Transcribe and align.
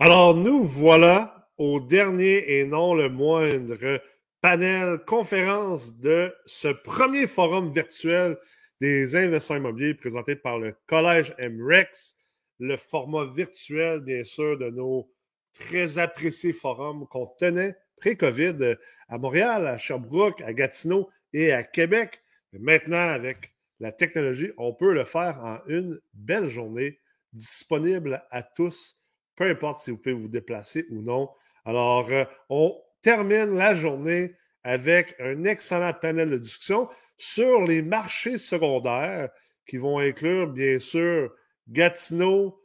Alors, 0.00 0.36
nous 0.36 0.62
voilà 0.62 1.50
au 1.56 1.80
dernier 1.80 2.60
et 2.60 2.64
non 2.64 2.94
le 2.94 3.08
moindre 3.08 4.00
panel 4.40 5.00
conférence 5.04 5.98
de 5.98 6.32
ce 6.46 6.68
premier 6.68 7.26
forum 7.26 7.72
virtuel 7.72 8.38
des 8.80 9.16
investisseurs 9.16 9.56
immobiliers 9.56 9.94
présenté 9.94 10.36
par 10.36 10.60
le 10.60 10.76
Collège 10.86 11.34
MREX, 11.40 12.14
le 12.60 12.76
format 12.76 13.24
virtuel, 13.24 13.98
bien 13.98 14.22
sûr, 14.22 14.56
de 14.56 14.70
nos 14.70 15.10
très 15.52 15.98
appréciés 15.98 16.52
forums 16.52 17.08
qu'on 17.08 17.26
tenait 17.36 17.74
pré-COVID 17.96 18.76
à 19.08 19.18
Montréal, 19.18 19.66
à 19.66 19.78
Sherbrooke, 19.78 20.42
à 20.42 20.52
Gatineau 20.52 21.10
et 21.32 21.50
à 21.50 21.64
Québec. 21.64 22.22
maintenant, 22.52 23.08
avec 23.08 23.52
la 23.80 23.90
technologie, 23.90 24.52
on 24.58 24.72
peut 24.72 24.92
le 24.92 25.04
faire 25.04 25.44
en 25.44 25.58
une 25.66 26.00
belle 26.14 26.46
journée, 26.46 27.00
disponible 27.32 28.24
à 28.30 28.44
tous 28.44 28.97
peu 29.38 29.48
importe 29.48 29.80
si 29.80 29.92
vous 29.92 29.98
pouvez 29.98 30.14
vous 30.14 30.28
déplacer 30.28 30.84
ou 30.90 31.00
non. 31.00 31.30
Alors, 31.64 32.10
euh, 32.10 32.24
on 32.50 32.76
termine 33.00 33.54
la 33.54 33.72
journée 33.72 34.34
avec 34.64 35.14
un 35.20 35.44
excellent 35.44 35.94
panel 35.94 36.30
de 36.30 36.38
discussion 36.38 36.88
sur 37.16 37.62
les 37.62 37.80
marchés 37.80 38.36
secondaires 38.36 39.30
qui 39.64 39.76
vont 39.76 40.00
inclure, 40.00 40.48
bien 40.48 40.80
sûr, 40.80 41.32
Gatineau, 41.68 42.60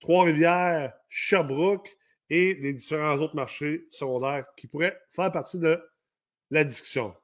Trois-Rivières, 0.00 0.92
Sherbrooke 1.08 1.88
et 2.28 2.54
les 2.54 2.74
différents 2.74 3.16
autres 3.16 3.34
marchés 3.34 3.86
secondaires 3.88 4.44
qui 4.56 4.66
pourraient 4.66 4.98
faire 5.12 5.32
partie 5.32 5.58
de 5.58 5.80
la 6.50 6.64
discussion. 6.64 7.14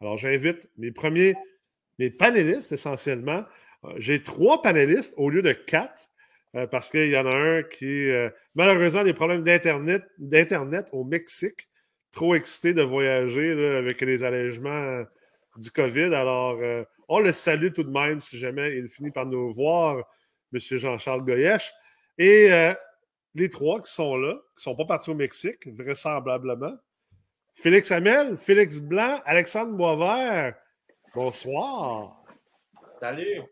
Alors, 0.00 0.16
j'invite 0.16 0.68
mes 0.78 0.90
premiers, 0.90 1.36
mes 2.00 2.10
panélistes 2.10 2.72
essentiellement. 2.72 3.44
Euh, 3.84 3.92
j'ai 3.98 4.24
trois 4.24 4.62
panélistes 4.62 5.14
au 5.16 5.30
lieu 5.30 5.42
de 5.42 5.52
quatre. 5.52 6.08
Euh, 6.54 6.66
parce 6.66 6.90
qu'il 6.90 7.08
y 7.08 7.16
en 7.16 7.26
a 7.26 7.34
un 7.34 7.62
qui, 7.62 8.10
euh, 8.10 8.28
malheureusement, 8.54 9.00
a 9.00 9.04
des 9.04 9.14
problèmes 9.14 9.42
d'Internet, 9.42 10.04
d'Internet 10.18 10.88
au 10.92 11.04
Mexique. 11.04 11.68
Trop 12.10 12.34
excité 12.34 12.74
de 12.74 12.82
voyager 12.82 13.76
avec 13.76 14.02
les 14.02 14.22
allègements 14.22 15.02
du 15.56 15.70
COVID. 15.70 16.14
Alors, 16.14 16.58
euh, 16.60 16.84
on 17.08 17.20
le 17.20 17.32
salue 17.32 17.72
tout 17.72 17.84
de 17.84 17.90
même 17.90 18.20
si 18.20 18.38
jamais 18.38 18.76
il 18.76 18.88
finit 18.88 19.10
par 19.10 19.24
nous 19.24 19.52
voir, 19.52 20.04
M. 20.52 20.60
Jean-Charles 20.60 21.24
Goyesh. 21.24 21.72
Et 22.18 22.50
les 23.34 23.48
trois 23.48 23.80
qui 23.80 23.90
sont 23.90 24.16
là, 24.16 24.34
qui 24.34 24.58
ne 24.58 24.62
sont 24.62 24.76
pas 24.76 24.84
partis 24.84 25.08
au 25.10 25.14
Mexique, 25.14 25.66
vraisemblablement. 25.66 26.74
Félix 27.54 27.90
Hamel, 27.90 28.36
Félix 28.36 28.76
Blanc, 28.78 29.20
Alexandre 29.24 29.72
Boisvert. 29.72 30.54
Bonsoir. 31.14 32.22
Salut. 32.98 33.42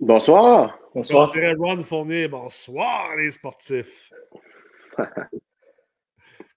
Bonsoir. 0.00 0.78
Bonsoir. 0.94 1.32
Ron 1.58 1.78
Fournier. 1.78 2.28
Bonsoir, 2.28 3.16
les 3.16 3.30
sportifs. 3.30 4.12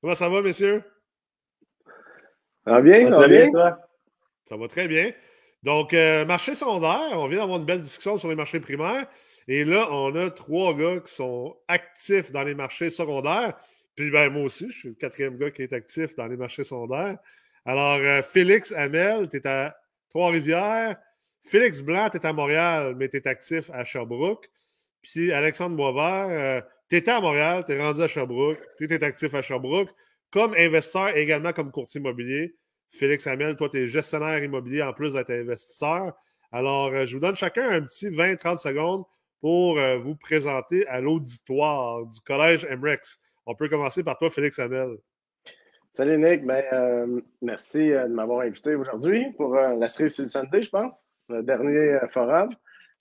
Comment 0.02 0.14
ça 0.14 0.28
va, 0.28 0.42
messieurs? 0.42 0.84
Ça 2.66 2.72
va 2.72 2.82
bien, 2.82 3.04
ça 3.06 3.18
va 3.18 3.28
bien. 3.30 3.50
Toi? 3.50 3.80
Ça 4.44 4.58
va 4.58 4.68
très 4.68 4.90
bien. 4.90 5.12
Donc, 5.64 5.94
euh, 5.94 6.26
marché 6.26 6.54
secondaire, 6.54 7.14
on 7.14 7.28
vient 7.28 7.40
d'avoir 7.40 7.60
une 7.60 7.66
belle 7.66 7.82
discussion 7.82 8.18
sur 8.18 8.28
les 8.28 8.36
marchés 8.36 8.60
primaires. 8.60 9.08
Et 9.48 9.64
là, 9.64 9.88
on 9.90 10.14
a 10.16 10.30
trois 10.30 10.74
gars 10.74 11.00
qui 11.00 11.14
sont 11.14 11.56
actifs 11.70 12.34
dans 12.34 12.44
les 12.44 12.56
marchés 12.56 12.90
secondaires. 12.90 13.54
Puis, 13.96 14.12
ben, 14.12 14.30
moi 14.30 14.44
aussi, 14.44 14.70
je 14.70 14.78
suis 14.78 14.90
le 14.90 14.96
quatrième 14.96 15.38
gars 15.38 15.52
qui 15.52 15.62
est 15.64 15.72
actif 15.72 16.14
dans 16.16 16.28
les 16.28 16.38
marchés 16.38 16.66
secondaires. 16.66 17.18
Alors, 17.66 18.00
euh, 18.00 18.22
Félix 18.22 18.74
Hamel, 18.74 19.30
tu 19.30 19.38
es 19.38 19.48
à 19.48 19.78
Trois-Rivières. 20.10 20.98
Félix 21.42 21.82
Blanc, 21.82 22.10
tu 22.10 22.18
es 22.18 22.26
à 22.26 22.34
Montréal, 22.34 22.96
mais 22.98 23.10
tu 23.10 23.18
es 23.18 23.28
actif 23.28 23.70
à 23.72 23.84
Sherbrooke. 23.84 24.50
Puis 25.02 25.32
Alexandre 25.32 25.76
Boisvert, 25.76 26.28
euh, 26.30 26.62
tu 26.90 26.98
étais 26.98 27.12
à 27.12 27.22
Montréal, 27.22 27.64
tu 27.66 27.74
es 27.74 27.82
rendu 27.82 28.02
à 28.02 28.08
Sherbrooke, 28.08 28.60
puis 28.78 28.88
tu 28.88 28.94
es 28.94 29.04
actif 29.04 29.34
à 29.34 29.42
Sherbrooke. 29.42 29.90
Comme 30.32 30.54
investisseur, 30.54 31.16
également 31.16 31.54
comme 31.54 31.72
courtier 31.72 32.00
immobilier. 32.00 32.56
Félix 32.90 33.26
Hamel, 33.28 33.56
toi, 33.56 33.70
tu 33.70 33.82
es 33.82 33.88
gestionnaire 33.88 34.44
immobilier 34.44 34.84
en 34.84 34.94
plus 34.94 35.14
d'être 35.14 35.32
investisseur. 35.32 36.14
Alors, 36.52 36.88
euh, 36.88 37.06
je 37.06 37.14
vous 37.14 37.20
donne 37.20 37.36
chacun 37.36 37.70
un 37.70 37.82
petit 37.82 38.10
20-30 38.10 38.58
secondes 38.58 39.04
pour 39.42 39.80
euh, 39.80 39.98
vous 39.98 40.16
présenter 40.16 40.86
à 40.88 41.00
l'auditoire 41.00 42.06
du 42.06 42.20
Collège 42.22 42.68
MREX. 42.68 43.20
On 43.46 43.56
peut 43.56 43.70
commencer 43.70 44.04
par 44.04 44.18
toi, 44.18 44.30
Félix 44.30 44.60
Hamel. 44.60 44.98
Salut 45.92 46.18
Nick, 46.20 46.46
ben, 46.46 47.24
merci 47.42 47.90
de 47.90 48.08
m'avoir 48.08 48.42
invité 48.42 48.76
aujourd'hui 48.76 49.26
pour 49.38 49.56
la 49.56 49.88
série 49.88 50.12
sur 50.12 50.24
le 50.24 50.62
je 50.62 50.70
pense 50.70 51.09
le 51.30 51.44
dernier 51.44 51.94
euh, 51.94 52.08
forum. 52.08 52.50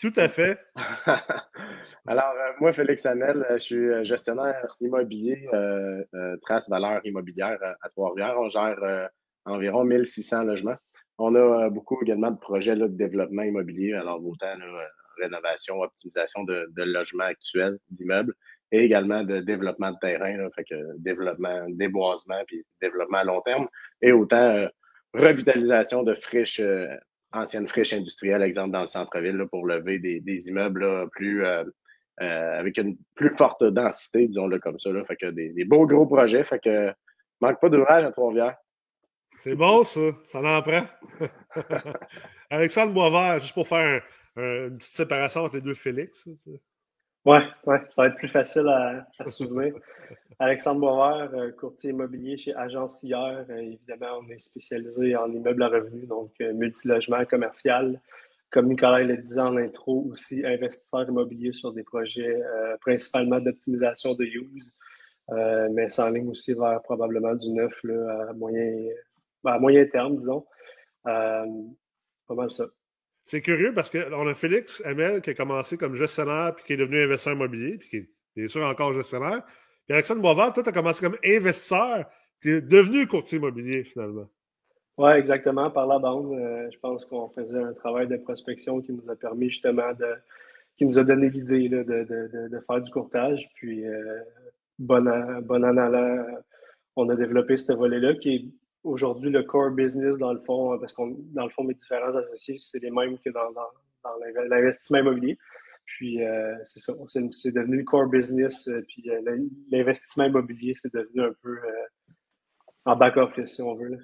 Tout 0.00 0.12
à 0.16 0.28
fait. 0.28 0.59
Alors, 2.06 2.33
euh, 2.37 2.53
moi, 2.61 2.72
Félix 2.72 3.05
Hamel, 3.05 3.44
euh, 3.50 3.55
je 3.55 3.59
suis 3.59 4.05
gestionnaire 4.05 4.77
immobilier, 4.81 5.49
Trace 6.43 6.69
Valeur 6.69 7.00
Immobilière 7.05 7.59
à 7.83 7.88
Trois-Rivières. 7.88 8.38
On 8.38 8.49
gère 8.49 9.09
environ 9.44 9.84
1600 9.84 10.44
logements. 10.44 10.77
On 11.19 11.34
a 11.34 11.69
beaucoup 11.69 12.00
également 12.00 12.31
de 12.31 12.38
projets 12.38 12.77
de 12.77 12.87
développement 12.87 13.43
immobilier, 13.43 13.94
alors 13.94 14.25
autant 14.25 14.47
rénovation, 15.21 15.81
optimisation 15.81 16.44
de, 16.44 16.69
logements 16.77 17.25
actuels, 17.25 17.78
d'immeubles, 17.91 18.34
et 18.71 18.84
également 18.84 19.25
de 19.25 19.41
développement 19.41 19.91
de 19.91 19.97
terrain, 20.00 20.37
fait 20.55 20.62
que 20.62 20.77
développement, 20.99 21.67
déboisement, 21.71 22.41
puis 22.47 22.65
développement 22.81 23.19
à 23.19 23.25
long 23.25 23.41
terme, 23.41 23.67
et 24.00 24.12
autant 24.12 24.69
revitalisation 25.12 26.05
de 26.05 26.15
friches 26.15 26.61
ancienne 27.33 27.69
friche 27.69 27.93
industrielle, 27.93 28.43
exemple 28.43 28.71
dans 28.71 28.83
le 28.83 28.87
centre-ville, 28.87 29.44
pour 29.50 29.66
lever 29.66 29.99
des, 29.99 30.49
immeubles 30.49 31.09
plus 31.11 31.44
euh, 31.44 31.65
euh, 32.21 32.59
avec 32.59 32.78
une 32.78 32.97
plus 33.15 33.31
forte 33.31 33.62
densité, 33.65 34.27
disons-le 34.27 34.59
comme 34.59 34.78
ça. 34.78 34.91
Là, 34.93 35.05
fait 35.05 35.16
que 35.16 35.31
des, 35.31 35.65
beaux 35.65 35.87
gros 35.87 36.06
projets. 36.06 36.44
Fait 36.44 36.59
que 36.59 36.93
manque 37.41 37.61
pas 37.61 37.69
d'ouvrage 37.69 38.05
à 38.05 38.11
Trois-Rivières. 38.11 38.56
C'est 39.38 39.55
bon, 39.55 39.84
ça. 39.84 40.00
Ça 40.27 40.41
en 40.41 40.62
prend. 40.62 40.84
Alexandre 42.50 42.93
Boisvert, 42.93 43.38
juste 43.38 43.55
pour 43.55 43.69
faire 43.69 44.03
une 44.37 44.78
petite 44.78 44.97
séparation 44.97 45.43
entre 45.43 45.56
les 45.56 45.62
deux 45.62 45.75
Félix. 45.75 46.28
Oui, 47.28 47.37
ouais, 47.66 47.78
ça 47.78 47.93
va 47.99 48.06
être 48.06 48.16
plus 48.16 48.28
facile 48.28 48.66
à, 48.69 49.06
à 49.19 49.28
souvenir. 49.28 49.75
Alexandre 50.39 50.81
Boisvert, 50.81 51.39
euh, 51.39 51.50
courtier 51.50 51.91
immobilier 51.91 52.39
chez 52.39 52.55
Agence 52.55 53.03
Hier. 53.03 53.44
Euh, 53.50 53.59
évidemment, 53.59 54.21
on 54.22 54.28
est 54.31 54.39
spécialisé 54.39 55.15
en 55.15 55.31
immeubles 55.31 55.62
à 55.62 55.69
revenus, 55.69 56.09
donc 56.09 56.33
euh, 56.41 56.55
multilogement 56.55 57.22
commercial. 57.27 58.00
Comme 58.50 58.69
Nicolas 58.69 59.00
le 59.00 59.19
disait 59.19 59.43
en 59.43 59.59
intro, 59.59 60.09
aussi 60.11 60.43
investisseur 60.47 61.06
immobilier 61.06 61.53
sur 61.53 61.71
des 61.75 61.83
projets 61.83 62.41
principalement 62.81 63.41
d'optimisation 63.41 64.15
de 64.15 64.25
use, 64.25 64.75
mais 65.71 65.91
sans 65.91 66.09
ligne 66.09 66.31
aussi 66.31 66.55
vers 66.55 66.81
probablement 66.81 67.34
du 67.34 67.50
neuf 67.50 67.78
à, 67.84 68.33
moyen, 68.33 68.88
à 69.44 69.59
moyen 69.59 69.84
terme, 69.84 70.17
disons. 70.17 70.47
pas 71.05 71.44
mal 72.31 72.50
ça. 72.50 72.65
C'est 73.28 73.43
curieux 73.43 73.75
parce 73.75 73.91
qu'on 73.91 74.27
a 74.27 74.33
Félix 74.33 74.83
Hamel 74.87 75.21
qui 75.21 75.28
a 75.28 75.34
commencé 75.34 75.77
comme 75.77 75.94
gestionnaire 75.94 76.55
puis 76.55 76.65
qui 76.65 76.72
est 76.72 76.78
devenu 76.78 77.03
investisseur 77.03 77.34
immobilier, 77.34 77.77
puis 77.77 77.89
qui 77.91 77.97
est 77.99 78.09
bien 78.34 78.49
sûr 78.49 78.65
encore 78.65 78.94
gestionnaire. 78.94 79.43
Puis 79.84 79.93
Alexandre 79.93 80.22
Boisvert, 80.22 80.50
toi, 80.55 80.62
tu 80.62 80.71
as 80.71 80.72
commencé 80.72 81.05
comme 81.05 81.19
investisseur, 81.22 82.06
tu 82.41 82.56
es 82.56 82.61
devenu 82.62 83.06
courtier 83.06 83.37
immobilier 83.37 83.84
finalement. 83.84 84.31
Oui, 84.97 85.11
exactement. 85.11 85.71
Par 85.71 85.87
la 85.87 85.99
bande, 85.99 86.33
euh, 86.33 86.71
je 86.72 86.78
pense 86.78 87.05
qu'on 87.05 87.28
faisait 87.28 87.62
un 87.62 87.75
travail 87.75 88.09
de 88.09 88.17
prospection 88.17 88.81
qui 88.81 88.93
nous 88.93 89.11
a 89.11 89.15
permis 89.15 89.50
justement 89.50 89.93
de. 89.93 90.06
qui 90.78 90.87
nous 90.87 90.99
a 90.99 91.05
donné 91.05 91.28
l'idée 91.28 91.69
de, 91.69 91.83
de, 91.83 92.49
de, 92.49 92.61
faire 92.67 92.81
du 92.81 92.91
courtage. 92.91 93.47
Puis, 93.56 93.87
euh, 93.87 94.21
bon, 94.78 95.06
an, 95.06 95.43
bon 95.43 95.62
on 96.97 97.11
a 97.11 97.15
développé 97.15 97.59
ce 97.59 97.75
volet-là 97.75 98.15
qui 98.15 98.34
est 98.34 98.44
aujourd'hui 98.88 99.31
le 99.31 99.43
core 99.43 99.71
business 99.71 100.16
dans 100.16 100.32
le 100.32 100.41
fond, 100.41 100.78
parce 100.78 100.93
qu'on 100.93 101.16
dans 101.34 101.44
le 101.44 101.50
fond, 101.50 101.65
mes 101.65 101.75
différents 101.75 102.15
associés, 102.15 102.56
c'est 102.59 102.81
les 102.81 102.91
mêmes 102.91 103.19
que 103.19 103.31
dans, 103.31 103.53
l'investissement 104.49 104.99
immobilier. 104.99 105.38
Puis 105.84 106.22
euh, 106.22 106.54
c'est 106.65 106.81
ça, 106.81 106.93
c'est 107.32 107.53
devenu 107.53 107.78
le 107.78 107.84
core 107.84 108.06
business, 108.06 108.69
euh, 108.69 108.82
puis 108.87 109.10
euh, 109.10 109.21
l'investissement 109.71 110.25
immobilier, 110.25 110.75
c'est 110.81 110.93
devenu 110.93 111.23
un 111.23 111.32
peu 111.43 111.58
en 112.85 112.96
back-office, 112.96 113.55
si 113.55 113.62
on 113.62 113.75
veut. 113.75 113.99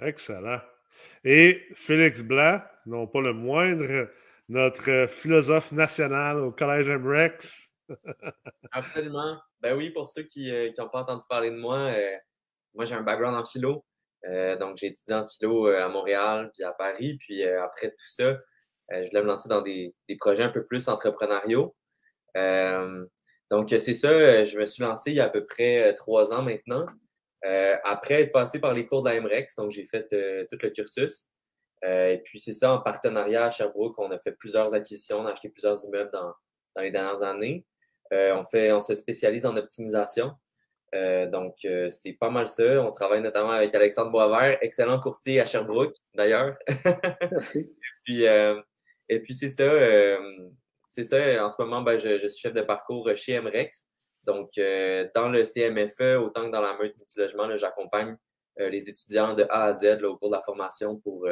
Excellent. 0.00 0.60
Et 1.24 1.62
Félix 1.74 2.22
Blanc, 2.22 2.60
non 2.86 3.06
pas 3.06 3.20
le 3.20 3.32
moindre, 3.32 4.08
notre 4.48 5.06
philosophe 5.08 5.72
national 5.72 6.38
au 6.38 6.50
Collège 6.50 6.90
MREX. 6.90 7.70
Absolument. 8.72 9.38
Ben 9.60 9.76
oui, 9.76 9.90
pour 9.90 10.08
ceux 10.08 10.24
qui 10.24 10.52
n'ont 10.76 10.88
pas 10.88 11.02
entendu 11.02 11.24
parler 11.28 11.50
de 11.50 11.56
moi, 11.56 11.92
moi 12.74 12.84
j'ai 12.84 12.94
un 12.94 13.02
background 13.02 13.36
en 13.36 13.44
philo. 13.44 13.84
Euh, 14.26 14.56
donc, 14.56 14.76
j'ai 14.76 14.88
étudié 14.88 15.14
en 15.14 15.26
philo 15.26 15.68
euh, 15.68 15.84
à 15.84 15.88
Montréal, 15.88 16.50
puis 16.54 16.64
à 16.64 16.72
Paris. 16.72 17.16
Puis 17.18 17.44
euh, 17.44 17.62
après 17.62 17.90
tout 17.90 18.06
ça, 18.06 18.38
je 18.90 19.08
voulais 19.08 19.22
me 19.22 19.28
lancer 19.28 19.48
dans 19.48 19.62
des, 19.62 19.94
des 20.08 20.16
projets 20.16 20.42
un 20.42 20.50
peu 20.50 20.66
plus 20.66 20.88
entrepreneuriaux. 20.88 21.74
donc, 23.50 23.70
c'est 23.70 23.94
ça, 23.94 24.44
je 24.44 24.58
me 24.58 24.66
suis 24.66 24.82
lancé 24.82 25.12
il 25.12 25.16
y 25.16 25.20
a 25.20 25.24
à 25.24 25.28
peu 25.30 25.46
près 25.46 25.94
trois 25.94 26.32
ans 26.32 26.42
maintenant. 26.42 26.86
après 27.84 28.22
être 28.22 28.32
passé 28.32 28.60
par 28.60 28.74
les 28.74 28.86
cours 28.86 29.02
d'AMREX, 29.02 29.56
donc 29.56 29.70
j'ai 29.70 29.86
fait 29.86 30.08
tout 30.46 30.58
le 30.60 30.70
cursus. 30.70 31.28
et 31.84 32.20
puis, 32.22 32.38
c'est 32.38 32.52
ça, 32.52 32.74
en 32.74 32.80
partenariat 32.82 33.46
à 33.46 33.50
Sherbrooke, 33.50 33.98
on 33.98 34.10
a 34.10 34.18
fait 34.18 34.32
plusieurs 34.32 34.74
acquisitions, 34.74 35.20
on 35.20 35.26
a 35.26 35.32
acheté 35.32 35.48
plusieurs 35.48 35.82
immeubles 35.86 36.10
dans, 36.12 36.34
dans 36.76 36.82
les 36.82 36.90
dernières 36.90 37.22
années. 37.22 37.64
on, 38.10 38.44
fait, 38.44 38.72
on 38.72 38.82
se 38.82 38.94
spécialise 38.94 39.46
en 39.46 39.56
optimisation. 39.56 40.32
Euh, 40.94 41.26
donc, 41.26 41.64
euh, 41.64 41.88
c'est 41.90 42.12
pas 42.12 42.30
mal 42.30 42.46
ça. 42.46 42.82
On 42.82 42.90
travaille 42.90 43.22
notamment 43.22 43.50
avec 43.50 43.74
Alexandre 43.74 44.10
Boisvert, 44.10 44.58
excellent 44.60 45.00
courtier 45.00 45.40
à 45.40 45.46
Sherbrooke, 45.46 45.96
d'ailleurs. 46.14 46.50
Merci. 47.30 47.60
et 47.60 47.74
puis, 48.04 48.26
euh, 48.26 48.60
et 49.08 49.20
puis 49.20 49.34
c'est 49.34 49.48
ça. 49.48 49.70
c'est 50.88 51.04
ça. 51.04 51.44
En 51.44 51.50
ce 51.50 51.56
moment, 51.58 51.82
ben, 51.82 51.96
je, 51.96 52.18
je, 52.18 52.28
suis 52.28 52.40
chef 52.40 52.52
de 52.52 52.60
parcours 52.60 53.10
chez 53.16 53.40
MREX. 53.40 53.86
Donc, 54.24 54.50
dans 54.56 55.28
le 55.28 55.44
CMFE, 55.44 56.18
autant 56.22 56.46
que 56.46 56.52
dans 56.52 56.60
la 56.60 56.76
meute 56.76 56.96
multilogement, 56.96 57.54
j'accompagne 57.56 58.16
les 58.58 58.88
étudiants 58.88 59.34
de 59.34 59.44
A 59.48 59.64
à 59.64 59.72
Z 59.72 60.00
là, 60.00 60.08
au 60.08 60.16
cours 60.16 60.30
de 60.30 60.36
la 60.36 60.42
formation 60.42 60.96
pour, 60.98 61.26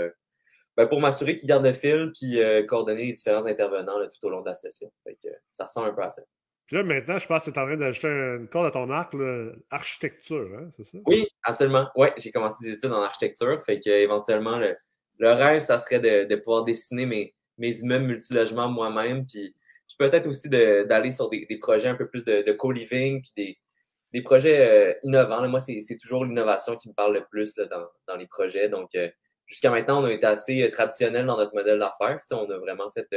ben, 0.76 0.86
pour 0.88 1.00
m'assurer 1.00 1.36
qu'ils 1.36 1.48
gardent 1.48 1.66
le 1.66 1.72
fil 1.72 2.10
puis 2.18 2.40
coordonner 2.66 3.06
les 3.06 3.12
différents 3.12 3.46
intervenants 3.46 3.98
là, 3.98 4.08
tout 4.08 4.26
au 4.26 4.30
long 4.30 4.40
de 4.40 4.48
la 4.48 4.56
session. 4.56 4.90
Fait 5.04 5.16
que, 5.22 5.28
ça 5.52 5.66
ressemble 5.66 5.88
un 5.88 5.92
peu 5.92 6.02
à 6.02 6.10
ça. 6.10 6.22
Là, 6.70 6.82
maintenant, 6.84 7.18
je 7.18 7.26
pense 7.26 7.44
que 7.44 7.50
tu 7.50 7.56
es 7.56 7.60
en 7.60 7.66
train 7.66 7.76
d'ajouter 7.76 8.08
une 8.08 8.48
corde 8.48 8.66
à 8.66 8.70
ton 8.70 8.90
arc, 8.90 9.12
là, 9.14 9.52
architecture, 9.70 10.48
hein, 10.56 10.70
c'est 10.76 10.84
ça? 10.84 10.98
Oui, 11.06 11.26
absolument. 11.42 11.88
Oui, 11.96 12.08
j'ai 12.16 12.30
commencé 12.30 12.56
des 12.60 12.72
études 12.72 12.92
en 12.92 13.02
architecture. 13.02 13.60
Fait 13.64 13.80
que 13.80 13.90
éventuellement, 13.90 14.58
le, 14.58 14.76
le 15.18 15.32
rêve, 15.32 15.60
ça 15.60 15.78
serait 15.78 16.00
de, 16.00 16.24
de 16.28 16.36
pouvoir 16.36 16.64
dessiner 16.64 17.06
mes, 17.06 17.34
mes 17.58 17.76
immeubles 17.80 18.06
multilogements 18.06 18.68
moi-même. 18.68 19.26
Puis 19.26 19.54
peut-être 19.98 20.26
aussi 20.26 20.48
d'aller 20.48 21.12
sur 21.12 21.28
des, 21.28 21.46
des, 21.46 21.58
projets 21.58 21.88
un 21.88 21.94
peu 21.94 22.08
plus 22.08 22.24
de, 22.24 22.42
de 22.42 22.52
co-living, 22.52 23.22
puis 23.22 23.32
des, 23.36 23.58
des 24.12 24.22
projets 24.22 24.60
euh, 24.60 24.94
innovants. 25.02 25.40
Là, 25.40 25.48
moi, 25.48 25.60
c'est 25.60 25.96
toujours 26.00 26.24
l'innovation 26.24 26.76
qui 26.76 26.88
me 26.88 26.94
parle 26.94 27.14
le 27.14 27.24
plus 27.30 27.56
là, 27.56 27.66
dans, 27.66 27.86
dans 28.08 28.16
les 28.16 28.26
projets. 28.26 28.68
Donc, 28.68 28.94
euh, 28.94 29.08
jusqu'à 29.46 29.70
maintenant, 29.70 30.02
on 30.02 30.06
a 30.06 30.12
été 30.12 30.26
assez 30.26 30.62
euh, 30.62 30.70
traditionnel 30.70 31.26
dans 31.26 31.36
notre 31.36 31.54
modèle 31.54 31.78
d'affaires. 31.78 32.18
On 32.32 32.50
a 32.50 32.58
vraiment 32.58 32.90
fait 32.92 33.08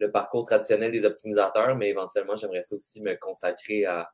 le 0.00 0.10
parcours 0.10 0.44
traditionnel 0.44 0.90
des 0.90 1.04
optimisateurs, 1.04 1.76
mais 1.76 1.90
éventuellement, 1.90 2.34
j'aimerais 2.34 2.62
ça 2.62 2.74
aussi 2.74 3.00
me 3.02 3.14
consacrer 3.14 3.84
à, 3.84 4.10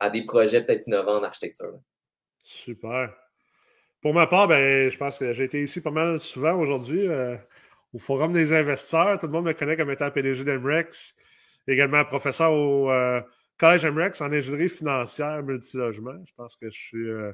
à 0.00 0.10
des 0.10 0.24
projets 0.24 0.64
peut-être 0.64 0.86
innovants 0.86 1.18
en 1.18 1.22
architecture. 1.22 1.78
Super. 2.42 3.14
Pour 4.00 4.14
ma 4.14 4.26
part, 4.26 4.48
ben, 4.48 4.88
je 4.88 4.96
pense 4.96 5.18
que 5.18 5.32
j'ai 5.32 5.44
été 5.44 5.62
ici 5.62 5.80
pas 5.80 5.90
mal 5.90 6.18
souvent 6.20 6.54
aujourd'hui 6.54 7.06
euh, 7.06 7.36
au 7.92 7.98
Forum 7.98 8.32
des 8.32 8.52
investisseurs. 8.52 9.18
Tout 9.18 9.26
le 9.26 9.32
monde 9.32 9.46
me 9.46 9.52
connaît 9.52 9.76
comme 9.76 9.90
étant 9.90 10.10
PDG 10.10 10.44
d'Emrex, 10.44 11.14
également 11.66 12.04
professeur 12.04 12.52
au 12.52 12.90
euh, 12.90 13.20
Collège 13.58 13.84
Emrex 13.84 14.20
en 14.20 14.32
ingénierie 14.32 14.68
financière 14.68 15.42
multilogement. 15.42 16.22
Je 16.24 16.32
pense 16.34 16.56
que 16.56 16.70
je 16.70 16.78
suis 16.78 17.08
euh, 17.08 17.32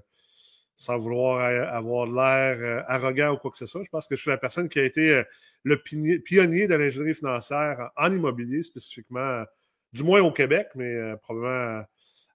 sans 0.76 0.98
vouloir 0.98 1.40
avoir 1.72 2.06
l'air 2.06 2.58
euh, 2.60 2.82
arrogant 2.88 3.34
ou 3.34 3.36
quoi 3.36 3.50
que 3.50 3.56
ce 3.56 3.66
soit. 3.66 3.82
Je 3.84 3.90
pense 3.90 4.06
que 4.06 4.16
je 4.16 4.20
suis 4.22 4.30
la 4.30 4.38
personne 4.38 4.68
qui 4.68 4.78
a 4.78 4.84
été 4.84 5.10
euh, 5.10 5.24
le 5.62 5.80
pionnier 5.80 6.66
de 6.66 6.74
l'ingénierie 6.74 7.14
financière 7.14 7.90
en 7.96 8.12
immobilier, 8.12 8.62
spécifiquement, 8.62 9.20
euh, 9.20 9.44
du 9.92 10.02
moins 10.02 10.20
au 10.22 10.32
Québec, 10.32 10.68
mais 10.74 11.16
probablement 11.22 11.84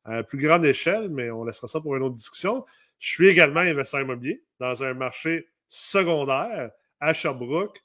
à, 0.06 0.24
plus 0.24 0.38
grande 0.38 0.64
échelle, 0.64 1.10
mais 1.10 1.32
on 1.32 1.44
laissera 1.44 1.68
ça 1.68 1.82
pour 1.82 1.96
une 1.96 2.04
autre 2.04 2.16
discussion. 2.16 2.64
Je 3.00 3.10
suis 3.10 3.28
également 3.28 3.62
investisseur 3.62 4.02
immobilier 4.02 4.44
dans 4.60 4.84
un 4.84 4.94
marché 4.94 5.50
secondaire 5.68 6.72
à 7.00 7.14
Sherbrooke, 7.14 7.84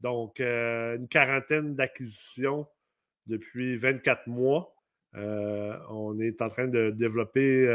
donc 0.00 0.40
une 0.40 1.08
quarantaine 1.08 1.74
d'acquisitions 1.74 2.66
depuis 3.26 3.76
24 3.78 4.26
mois. 4.26 4.73
On 5.14 6.18
est 6.20 6.42
en 6.42 6.48
train 6.48 6.66
de 6.66 6.90
développer 6.90 7.68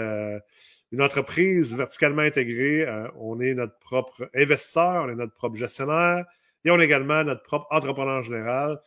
une 0.92 1.02
entreprise 1.02 1.76
verticalement 1.76 2.22
intégrée. 2.22 2.88
Euh, 2.88 3.08
on 3.16 3.40
est 3.40 3.54
notre 3.54 3.78
propre 3.80 4.30
investisseur, 4.34 5.06
on 5.06 5.10
est 5.10 5.16
notre 5.16 5.34
propre 5.34 5.56
gestionnaire 5.56 6.26
et 6.66 6.72
on 6.72 6.80
est 6.80 6.86
également 6.86 7.24
notre 7.24 7.44
propre 7.44 7.68
entrepreneur 7.72 8.22
général. 8.22 8.80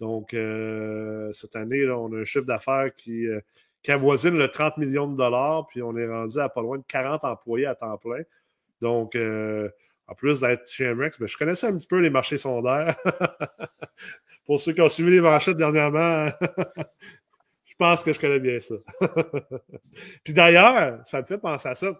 Donc, 0.00 0.32
euh, 0.32 1.30
cette 1.32 1.56
année, 1.56 1.86
on 1.88 2.12
a 2.14 2.18
un 2.18 2.24
chiffre 2.24 2.46
d'affaires 2.46 2.94
qui, 2.96 3.26
euh, 3.26 3.40
qui 3.82 3.92
avoisine 3.92 4.36
le 4.38 4.48
30 4.48 4.78
millions 4.78 5.06
de 5.06 5.16
dollars, 5.16 5.66
puis 5.66 5.82
on 5.82 5.96
est 5.96 6.08
rendu 6.08 6.38
à 6.40 6.48
pas 6.48 6.62
loin 6.62 6.78
de 6.78 6.84
40 6.88 7.24
employés 7.24 7.66
à 7.66 7.74
temps 7.74 7.98
plein. 7.98 8.22
Donc, 8.80 9.14
en 9.14 10.14
plus 10.14 10.40
d'être 10.40 10.68
chez 10.70 10.92
MREX, 10.94 11.20
ben, 11.20 11.28
je 11.28 11.36
connaissais 11.36 11.66
un 11.66 11.76
petit 11.76 11.86
peu 11.86 11.98
les 11.98 12.08
marchés 12.08 12.38
sondaires. 12.38 12.96
Pour 14.46 14.58
ceux 14.58 14.72
qui 14.72 14.80
ont 14.80 14.88
suivi 14.88 15.10
les 15.10 15.20
manchettes 15.20 15.58
dernièrement, 15.58 16.30
pense 17.80 18.02
que 18.02 18.12
je 18.12 18.20
connais 18.20 18.38
bien 18.38 18.60
ça. 18.60 18.74
Puis 20.24 20.34
d'ailleurs, 20.34 21.00
ça 21.06 21.22
me 21.22 21.26
fait 21.26 21.38
penser 21.38 21.66
à 21.66 21.74
ça. 21.74 21.98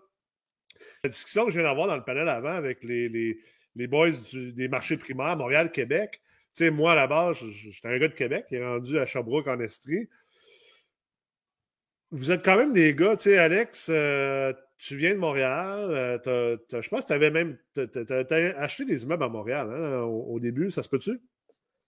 La 1.02 1.08
discussion 1.08 1.46
que 1.46 1.50
je 1.50 1.58
viens 1.58 1.66
d'avoir 1.66 1.88
dans 1.88 1.96
le 1.96 2.04
panel 2.04 2.28
avant 2.28 2.52
avec 2.52 2.84
les, 2.84 3.08
les, 3.08 3.40
les 3.74 3.86
boys 3.86 4.10
des 4.32 4.68
marchés 4.68 4.98
primaires, 4.98 5.36
Montréal, 5.38 5.72
Québec. 5.72 6.20
Tu 6.52 6.64
sais, 6.64 6.70
moi, 6.70 6.92
à 6.92 6.96
la 6.96 7.06
base, 7.06 7.38
j'étais 7.38 7.88
un 7.88 7.98
gars 7.98 8.08
de 8.08 8.14
Québec 8.14 8.44
qui 8.48 8.56
est 8.56 8.64
rendu 8.64 8.98
à 8.98 9.06
Sherbrooke 9.06 9.46
en 9.46 9.58
Estrie. 9.60 10.06
Vous 12.10 12.30
êtes 12.30 12.44
quand 12.44 12.56
même 12.56 12.74
des 12.74 12.94
gars, 12.94 13.16
tu 13.16 13.22
sais, 13.22 13.38
Alex, 13.38 13.86
euh, 13.88 14.52
tu 14.76 14.96
viens 14.96 15.14
de 15.14 15.18
Montréal. 15.18 16.18
Euh, 16.26 16.58
je 16.70 16.88
pense 16.90 17.02
que 17.02 17.06
tu 17.06 17.12
avais 17.14 17.30
même 17.30 17.56
acheté 18.58 18.84
des 18.84 19.04
immeubles 19.04 19.24
à 19.24 19.28
Montréal 19.28 19.70
hein, 19.72 20.00
au, 20.00 20.34
au, 20.34 20.40
début, 20.40 20.70
ça 20.70 20.82
se 20.82 20.88
peut-tu? 20.88 21.20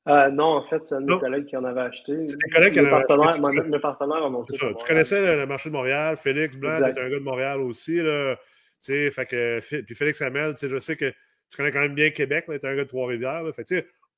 Euh, 0.09 0.31
non, 0.31 0.57
en 0.57 0.63
fait, 0.65 0.85
c'est 0.85 0.97
un 0.97 1.01
de 1.01 1.07
mes 1.07 1.21
collègues 1.21 1.47
qui 1.47 1.57
en 1.57 1.65
avait 1.65 1.83
acheté. 1.83 2.27
C'est 2.27 2.37
tes 2.37 2.51
collègues 2.51 2.73
qui 2.73 2.81
en 2.81 2.87
avaient 2.87 3.05
acheté. 3.05 3.69
Mes 3.69 3.79
partenaires 3.79 4.25
en 4.25 4.35
ont 4.35 4.45
fait. 4.45 4.55
Tu 4.57 4.87
connaissais 4.87 5.37
le, 5.37 5.47
marché 5.47 5.69
de 5.69 5.75
Montréal. 5.75 6.17
Félix 6.17 6.57
Blanc, 6.57 6.75
tu 6.77 6.83
un 6.83 6.93
gars 6.93 7.09
de 7.09 7.19
Montréal 7.19 7.61
aussi. 7.61 7.97
Là. 7.97 8.37
Fait 8.81 9.27
que, 9.27 9.61
puis 9.83 9.95
Félix 9.95 10.21
Hamel, 10.23 10.55
je 10.61 10.79
sais 10.79 10.97
que 10.97 11.11
tu 11.51 11.57
connais 11.57 11.71
quand 11.71 11.81
même 11.81 11.95
bien 11.95 12.11
Québec, 12.11 12.47
tu 12.49 12.55
es 12.55 12.67
un 12.67 12.75
gars 12.75 12.83
de 12.83 12.89
Trois-Rivières. 12.89 13.43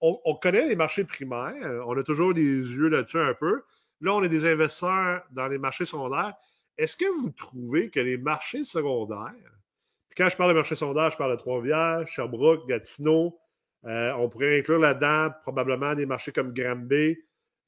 On, 0.01 0.21
on, 0.25 0.35
connaît 0.35 0.69
les 0.69 0.77
marchés 0.77 1.05
primaires. 1.05 1.83
On 1.87 1.97
a 1.99 2.03
toujours 2.03 2.33
des 2.33 2.43
yeux 2.43 2.89
là-dessus 2.89 3.19
un 3.19 3.35
peu. 3.35 3.63
Là, 4.01 4.15
on 4.15 4.23
est 4.23 4.29
des 4.29 4.47
investisseurs 4.47 5.23
dans 5.33 5.49
les 5.49 5.59
marchés 5.59 5.85
secondaires. 5.85 6.35
Est-ce 6.79 6.97
que 6.97 7.05
vous 7.21 7.31
trouvez 7.31 7.91
que 7.91 8.01
les 8.01 8.17
marchés 8.17 8.65
secondaires, 8.65 9.33
puis 10.09 10.17
quand 10.17 10.29
je 10.29 10.37
parle 10.37 10.51
de 10.51 10.57
marchés 10.57 10.75
secondaires, 10.75 11.11
je 11.11 11.17
parle 11.17 11.33
de 11.33 11.37
Trois-Rivières, 11.37 12.07
Sherbrooke, 12.07 12.67
Gatineau, 12.69 13.39
euh, 13.87 14.13
on 14.15 14.29
pourrait 14.29 14.59
inclure 14.59 14.79
là-dedans 14.79 15.31
probablement 15.43 15.95
des 15.95 16.07
marchés 16.07 16.33
comme 16.33 16.55
Granby, 16.55 17.19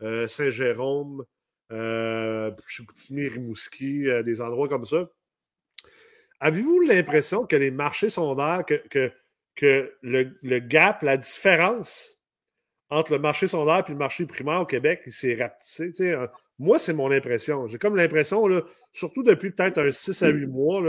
euh, 0.02 0.26
Saint-Jérôme, 0.26 1.24
euh, 1.72 2.50
Chicoutimi, 2.66 3.28
Rimouski, 3.28 4.08
euh, 4.08 4.22
des 4.22 4.40
endroits 4.40 4.68
comme 4.68 4.86
ça. 4.86 5.08
Avez-vous 6.40 6.80
l'impression 6.80 7.46
que 7.46 7.56
les 7.56 7.70
marchés 7.70 8.10
secondaires, 8.10 8.64
que, 8.66 8.74
que, 8.88 9.12
que 9.54 9.94
le, 10.02 10.58
gap, 10.58 11.02
la 11.02 11.16
différence 11.16 12.18
entre 12.90 13.12
le 13.12 13.18
marché 13.18 13.46
secondaire 13.46 13.84
et 13.86 13.90
le 13.90 13.98
marché 13.98 14.26
primaire 14.26 14.60
au 14.60 14.66
Québec, 14.66 15.02
il 15.06 15.12
s'est 15.12 15.34
rapetissé? 15.34 16.14
Moi, 16.58 16.78
c'est 16.78 16.92
mon 16.92 17.10
impression. 17.10 17.66
J'ai 17.68 17.78
comme 17.78 17.96
l'impression, 17.96 18.44
surtout 18.92 19.22
depuis 19.22 19.50
peut-être 19.50 19.78
un 19.78 19.90
6 19.90 20.22
à 20.22 20.28
8 20.28 20.46
mois, 20.46 20.82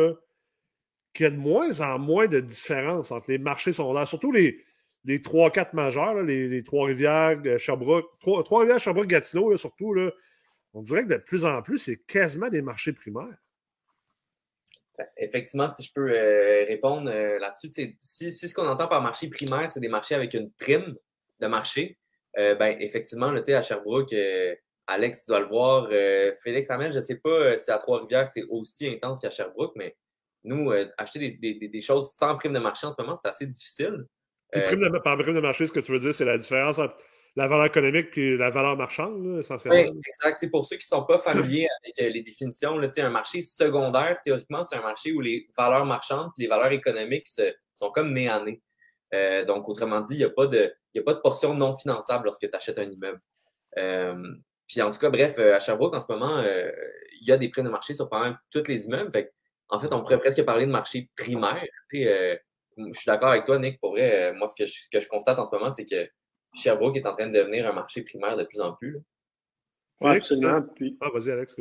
qu'il 1.14 1.24
y 1.24 1.28
a 1.28 1.32
de 1.32 1.38
moins 1.38 1.80
en 1.80 1.98
moins 1.98 2.28
de 2.28 2.42
différence 2.42 3.12
entre 3.12 3.32
les 3.32 3.38
marchés 3.38 3.72
secondaires, 3.72 4.06
surtout 4.06 4.34
les, 4.34 4.66
les 5.08 5.20
3-4 5.20 5.70
majeurs, 5.74 6.22
les, 6.22 6.62
Trois-Rivières, 6.64 7.42
euh, 7.46 7.58
Sherbrooke, 7.58 8.12
Trois-Rivières, 8.20 8.78
Sherbrooke, 8.78 9.08
Gatineau, 9.08 9.56
surtout, 9.58 9.94
là, 9.94 10.12
on 10.74 10.82
dirait 10.82 11.04
que 11.04 11.14
de 11.14 11.18
plus 11.18 11.46
en 11.46 11.62
plus, 11.62 11.78
c'est 11.78 11.96
quasiment 11.96 12.50
des 12.50 12.62
marchés 12.62 12.92
primaires. 12.92 13.38
Ben, 14.98 15.08
effectivement, 15.16 15.70
si 15.70 15.84
je 15.84 15.94
peux 15.94 16.12
euh, 16.12 16.66
répondre 16.66 17.10
euh, 17.10 17.40
là-dessus, 17.40 17.70
si, 18.00 18.32
ce 18.32 18.54
qu'on 18.54 18.68
entend 18.68 18.88
par 18.88 19.02
marché 19.02 19.30
primaire, 19.30 19.72
c'est 19.72 19.80
des 19.80 19.88
marchés 19.88 20.14
avec 20.14 20.34
une 20.34 20.52
prime 20.52 20.96
de 21.40 21.48
marché, 21.48 21.98
ben, 22.36 22.78
effectivement, 22.80 23.30
à 23.30 23.62
Sherbrooke, 23.64 24.14
Alex, 24.86 25.26
tu 25.26 25.32
dois 25.32 25.40
le 25.40 25.48
voir. 25.48 25.90
Félix 26.44 26.70
Hamel, 26.70 26.92
je 26.92 26.98
ne 26.98 27.02
sais 27.02 27.16
pas 27.16 27.58
si 27.58 27.72
à 27.72 27.80
Trois-Rivières, 27.80 28.30
c'est 28.30 28.44
aussi 28.50 28.88
intense 28.88 29.20
qu'à 29.20 29.32
Sherbrooke, 29.32 29.74
mais 29.76 29.96
nous, 30.44 30.72
acheter 31.00 31.32
des, 31.32 31.82
choses 31.82 32.12
sans 32.12 32.36
prime 32.36 32.54
de 32.54 32.60
marché 32.60 32.86
en 32.86 32.92
ce 32.92 33.02
moment, 33.02 33.16
c'est 33.16 33.28
assez 33.28 33.48
difficile. 33.48 34.06
Euh, 34.56 35.00
par 35.04 35.18
prime 35.18 35.34
de 35.34 35.40
marché, 35.40 35.68
ce 35.68 35.74
que 35.74 35.80
tu 35.80 35.92
veux 35.92 36.00
dire, 36.00 36.14
c'est 36.14 36.26
la 36.26 36.38
différence 36.38 36.80
entre 36.80 36.96
la 37.36 37.48
valeur 37.48 37.66
économique 37.66 38.18
et 38.18 38.38
la 38.38 38.50
valeur 38.50 38.78
marchande, 38.78 39.40
essentiellement. 39.40 39.92
Oui, 39.92 40.02
exact. 40.08 40.50
pour 40.50 40.66
ceux 40.66 40.78
qui 40.78 40.86
ne 40.92 40.98
sont 40.98 41.04
pas 41.04 41.20
familiers 41.20 41.68
avec 41.84 42.02
euh, 42.02 42.10
les 42.10 42.24
définitions, 42.24 42.78
là, 42.78 42.90
un 42.98 43.10
marché 43.10 43.42
secondaire, 43.42 44.20
théoriquement, 44.24 44.64
c'est 44.64 44.78
un 44.78 44.82
marché 44.82 45.12
où 45.12 45.20
les 45.20 45.48
valeurs 45.56 45.86
marchandes 45.86 46.32
et 46.38 46.44
les 46.44 46.48
valeurs 46.48 46.72
économiques 46.72 47.28
sont 47.28 47.92
comme 47.92 48.16
à 48.18 48.40
nez. 48.42 48.62
Euh, 49.14 49.46
donc, 49.46 49.70
autrement 49.70 50.02
dit, 50.02 50.16
il 50.16 50.20
n'y 50.20 50.24
a, 50.24 50.30
pas 50.30 50.48
de, 50.48 50.74
a 50.98 51.02
pas 51.02 51.14
de 51.14 51.20
portion 51.20 51.54
non 51.54 51.78
finançable 51.78 52.26
lorsque 52.26 52.50
tu 52.50 52.56
achètes 52.56 52.80
un 52.80 52.90
immeuble. 52.90 53.22
puis 54.68 54.82
en 54.82 54.92
tout 54.92 55.00
cas, 55.00 55.10
bref, 55.10 55.38
à 55.38 55.60
Sherbrooke, 55.60 55.94
en 55.94 56.00
ce 56.00 56.06
moment, 56.10 56.42
il 56.42 57.28
y 57.28 57.32
a 57.32 57.38
des 57.38 57.50
primes 57.50 57.66
de 57.66 57.70
marché 57.70 57.94
sur 57.94 58.10
pas 58.10 58.20
mal 58.20 58.40
tous 58.50 58.64
les 58.68 58.86
immeubles. 58.86 59.12
en 59.70 59.80
fait, 59.80 59.94
on 59.94 60.00
pourrait 60.00 60.20
presque 60.20 60.44
parler 60.44 60.66
de 60.66 60.72
marché 60.72 61.10
primaire 61.16 61.68
je 62.78 63.00
suis 63.00 63.08
d'accord 63.08 63.30
avec 63.30 63.46
toi, 63.46 63.60
Nick. 63.60 63.80
Pour 63.80 63.92
vrai, 63.92 64.32
euh, 64.32 64.34
moi, 64.36 64.48
ce 64.48 64.56
que, 64.56 64.66
je, 64.66 64.82
ce 64.82 64.90
que 64.92 65.00
je 65.00 65.08
constate 65.08 65.40
en 65.40 65.46
ce 65.46 65.56
moment, 65.56 65.70
c'est 65.70 65.86
que 65.86 66.08
Sherbrooke 66.54 66.98
est 66.98 67.06
en 67.06 67.14
train 67.14 67.28
de 67.28 67.38
devenir 67.38 67.68
un 67.68 67.74
marché 67.74 68.02
primaire 68.04 68.36
de 68.38 68.44
plus 68.44 68.60
en 68.60 68.74
plus. 68.74 68.98
Oui, 70.00 70.18
absolument. 70.18 70.62
Puis, 70.76 70.96
ah, 71.02 71.10
vas-y, 71.12 71.32
Alex. 71.32 71.56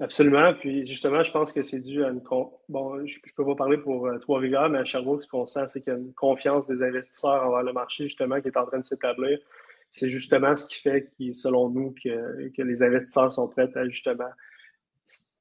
Absolument. 0.00 0.54
Puis, 0.54 0.86
justement, 0.86 1.22
je 1.22 1.30
pense 1.30 1.52
que 1.52 1.62
c'est 1.62 1.80
dû 1.80 2.04
à 2.04 2.08
une. 2.08 2.20
Bon, 2.68 3.06
je 3.06 3.16
ne 3.16 3.32
peux 3.36 3.44
pas 3.44 3.54
parler 3.54 3.78
pour 3.78 4.08
euh, 4.08 4.18
Trois-Rivières, 4.18 4.68
mais 4.68 4.78
à 4.78 4.84
Sherbrooke, 4.84 5.22
ce 5.22 5.28
qu'on 5.28 5.46
sent, 5.46 5.68
c'est 5.68 5.82
qu'il 5.82 5.92
y 5.92 5.96
a 5.96 5.98
une 5.98 6.12
confiance 6.14 6.66
des 6.66 6.82
investisseurs 6.82 7.46
envers 7.46 7.62
le 7.62 7.72
marché, 7.72 8.04
justement, 8.04 8.40
qui 8.40 8.48
est 8.48 8.56
en 8.56 8.66
train 8.66 8.80
de 8.80 8.84
s'établir. 8.84 9.38
C'est 9.92 10.10
justement 10.10 10.56
ce 10.56 10.66
qui 10.66 10.80
fait, 10.80 11.10
qui, 11.16 11.32
selon 11.32 11.70
nous, 11.70 11.94
que, 12.02 12.48
que 12.48 12.62
les 12.62 12.82
investisseurs 12.82 13.32
sont 13.32 13.46
prêts 13.46 13.70
à 13.76 13.88
justement 13.88 14.28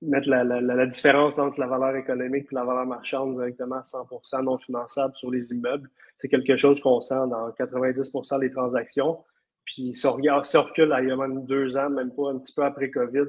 mettre 0.01 0.29
la, 0.29 0.85
différence 0.85 1.39
entre 1.39 1.59
la 1.59 1.67
valeur 1.67 1.95
économique 1.95 2.47
et 2.51 2.55
la 2.55 2.63
valeur 2.63 2.85
marchande 2.85 3.35
directement 3.35 3.77
à 3.77 3.83
100% 3.83 4.43
non 4.43 4.57
finançable 4.57 5.13
sur 5.15 5.31
les 5.31 5.51
immeubles. 5.51 5.89
C'est 6.19 6.27
quelque 6.27 6.57
chose 6.57 6.79
qu'on 6.79 7.01
sent 7.01 7.15
dans 7.29 7.49
90% 7.49 8.39
des 8.39 8.51
transactions. 8.51 9.23
Puis 9.65 9.93
si 9.95 10.05
on 10.05 10.13
regarde, 10.13 10.45
si 10.45 10.57
on 10.57 10.63
recule 10.63 10.95
il 11.01 11.07
y 11.09 11.11
a 11.11 11.15
même 11.15 11.45
deux 11.45 11.75
ans, 11.77 11.89
même 11.89 12.13
pas 12.13 12.31
un 12.31 12.37
petit 12.37 12.53
peu 12.53 12.63
après 12.63 12.91
COVID, 12.91 13.25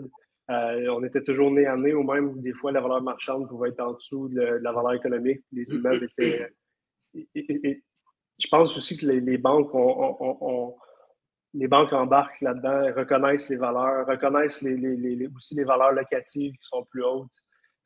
euh, 0.50 0.88
on 0.90 1.02
était 1.02 1.22
toujours 1.22 1.50
nez 1.50 1.66
à 1.66 1.76
nez, 1.76 1.94
ou 1.94 2.04
même 2.04 2.40
des 2.40 2.52
fois 2.52 2.70
la 2.72 2.80
valeur 2.80 3.02
marchande 3.02 3.48
pouvait 3.48 3.70
être 3.70 3.80
en 3.80 3.94
dessous 3.94 4.28
de, 4.28 4.40
la 4.40 4.72
valeur 4.72 4.94
économique. 4.94 5.42
Les 5.52 5.64
immeubles 5.74 6.04
étaient. 6.04 6.52
je 7.14 8.48
pense 8.48 8.76
aussi 8.76 8.96
que 8.96 9.06
les, 9.06 9.38
banques 9.38 9.74
ont, 9.74 10.76
les 11.56 11.68
banques 11.68 11.92
embarquent 11.92 12.40
là-dedans, 12.42 12.92
reconnaissent 12.94 13.48
les 13.48 13.56
valeurs, 13.56 14.06
reconnaissent 14.06 14.62
les, 14.62 15.28
aussi 15.34 15.54
les 15.54 15.64
valeurs 15.64 15.92
locatives 15.92 16.52
qui 16.52 16.66
sont 16.68 16.84
plus 16.84 17.02
hautes. 17.02 17.30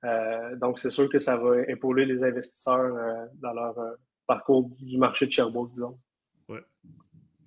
Euh, 0.05 0.57
donc, 0.57 0.79
c'est 0.79 0.91
sûr 0.91 1.09
que 1.09 1.19
ça 1.19 1.37
va 1.37 1.63
épauler 1.69 2.05
les 2.05 2.23
investisseurs 2.23 2.97
euh, 2.97 3.27
dans 3.35 3.53
leur 3.53 3.79
euh, 3.79 3.93
parcours 4.27 4.71
du 4.81 4.99
marché 4.99 5.27
de 5.27 5.31
Sherbrooke, 5.31 5.71
disons. 5.73 5.99
Ouais. 6.49 6.63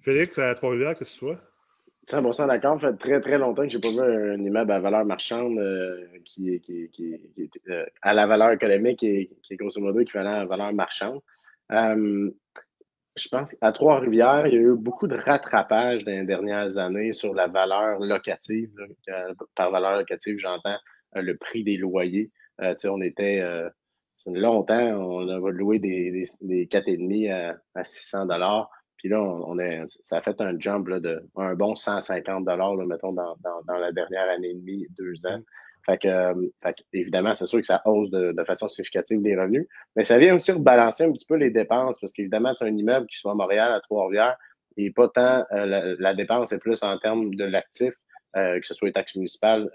Félix, 0.01 0.37
à 0.39 0.53
Trois-Rivières, 0.55 0.95
qu'est-ce 0.97 1.15
que 1.15 1.19
tu 1.19 1.25
vois? 1.25 1.39
100% 2.07 2.47
d'accord. 2.47 2.79
Ça 2.79 2.91
fait 2.91 2.97
très, 2.97 3.21
très 3.21 3.37
longtemps 3.37 3.63
que 3.63 3.69
je 3.69 3.77
n'ai 3.77 3.81
pas 3.81 3.89
vu 3.89 4.31
un 4.33 4.43
immeuble 4.43 4.71
à 4.71 4.79
valeur 4.81 5.05
marchande 5.05 5.57
qui, 6.25 6.59
qui, 6.59 6.89
qui, 6.89 7.31
à 8.01 8.13
la 8.13 8.27
valeur 8.27 8.51
économique 8.51 9.01
et 9.03 9.29
qui 9.41 9.53
est 9.53 9.55
grosso 9.55 9.79
modo 9.79 10.01
équivalent 10.01 10.33
à 10.33 10.39
la 10.39 10.45
valeur 10.45 10.73
marchande 10.73 11.21
je 13.15 13.27
pense 13.29 13.53
qu'à 13.53 13.71
Trois-Rivières, 13.71 14.47
il 14.47 14.53
y 14.53 14.57
a 14.57 14.61
eu 14.61 14.75
beaucoup 14.75 15.07
de 15.07 15.15
rattrapage 15.15 16.03
dans 16.03 16.11
les 16.11 16.25
dernières 16.25 16.77
années 16.77 17.13
sur 17.13 17.33
la 17.33 17.47
valeur 17.47 17.99
locative. 17.99 18.71
Par 19.55 19.71
valeur 19.71 19.97
locative, 19.97 20.37
j'entends 20.39 20.77
euh, 21.15 21.21
le 21.21 21.37
prix 21.37 21.63
des 21.63 21.77
loyers. 21.77 22.31
Euh, 22.61 22.75
on 22.85 23.01
était 23.01 23.39
euh, 23.41 23.69
longtemps, 24.27 24.75
on 24.75 25.27
a 25.27 25.51
loué 25.51 25.79
des, 25.79 26.11
des, 26.11 26.25
des 26.41 26.65
4,5 26.65 27.31
à, 27.31 27.57
à 27.75 27.83
600 27.83 28.25
dollars. 28.25 28.69
Puis 28.97 29.09
là, 29.09 29.21
on, 29.21 29.59
est, 29.59 29.83
ça 30.03 30.17
a 30.17 30.21
fait 30.21 30.39
un 30.39 30.57
jump 30.59 30.87
là, 30.87 30.99
de 30.99 31.21
un 31.35 31.55
bon 31.55 31.75
150 31.75 32.45
dollars, 32.45 32.75
mettons, 32.77 33.11
dans, 33.11 33.35
dans, 33.43 33.61
dans, 33.67 33.77
la 33.77 33.91
dernière 33.91 34.29
année 34.29 34.51
et 34.51 34.55
demie, 34.55 34.87
deux 34.97 35.13
ans. 35.27 35.41
Fait 35.85 35.97
que, 35.97 36.07
euh, 36.07 36.33
fait 36.61 36.75
évidemment, 36.93 37.33
c'est 37.33 37.45
sûr 37.45 37.59
que 37.59 37.65
ça 37.65 37.81
hausse 37.85 38.09
de, 38.09 38.31
de, 38.31 38.43
façon 38.45 38.67
significative 38.67 39.21
les 39.21 39.35
revenus, 39.35 39.67
mais 39.95 40.03
ça 40.03 40.17
vient 40.17 40.35
aussi 40.35 40.51
rebalancer 40.51 41.03
un 41.03 41.11
petit 41.11 41.25
peu 41.25 41.35
les 41.35 41.49
dépenses 41.49 41.99
parce 41.99 42.13
qu'évidemment, 42.13 42.53
c'est 42.55 42.65
un 42.65 42.75
immeuble 42.75 43.07
qui 43.07 43.17
soit 43.17 43.31
à 43.31 43.35
Montréal, 43.35 43.73
à 43.73 43.81
Trois-Rivières, 43.81 44.37
et 44.77 44.91
pas 44.91 45.09
tant 45.09 45.45
euh, 45.51 45.95
la, 45.99 46.13
dépense 46.13 46.51
est 46.53 46.57
plus 46.57 46.81
en 46.83 46.97
termes 46.97 47.35
de 47.35 47.43
l'actif, 47.43 47.93
euh, 48.35 48.59
que 48.59 48.65
ce 48.65 48.73
soit 48.73 48.87
les 48.87 48.93
taxes 48.93 49.15
municipales, 49.15 49.69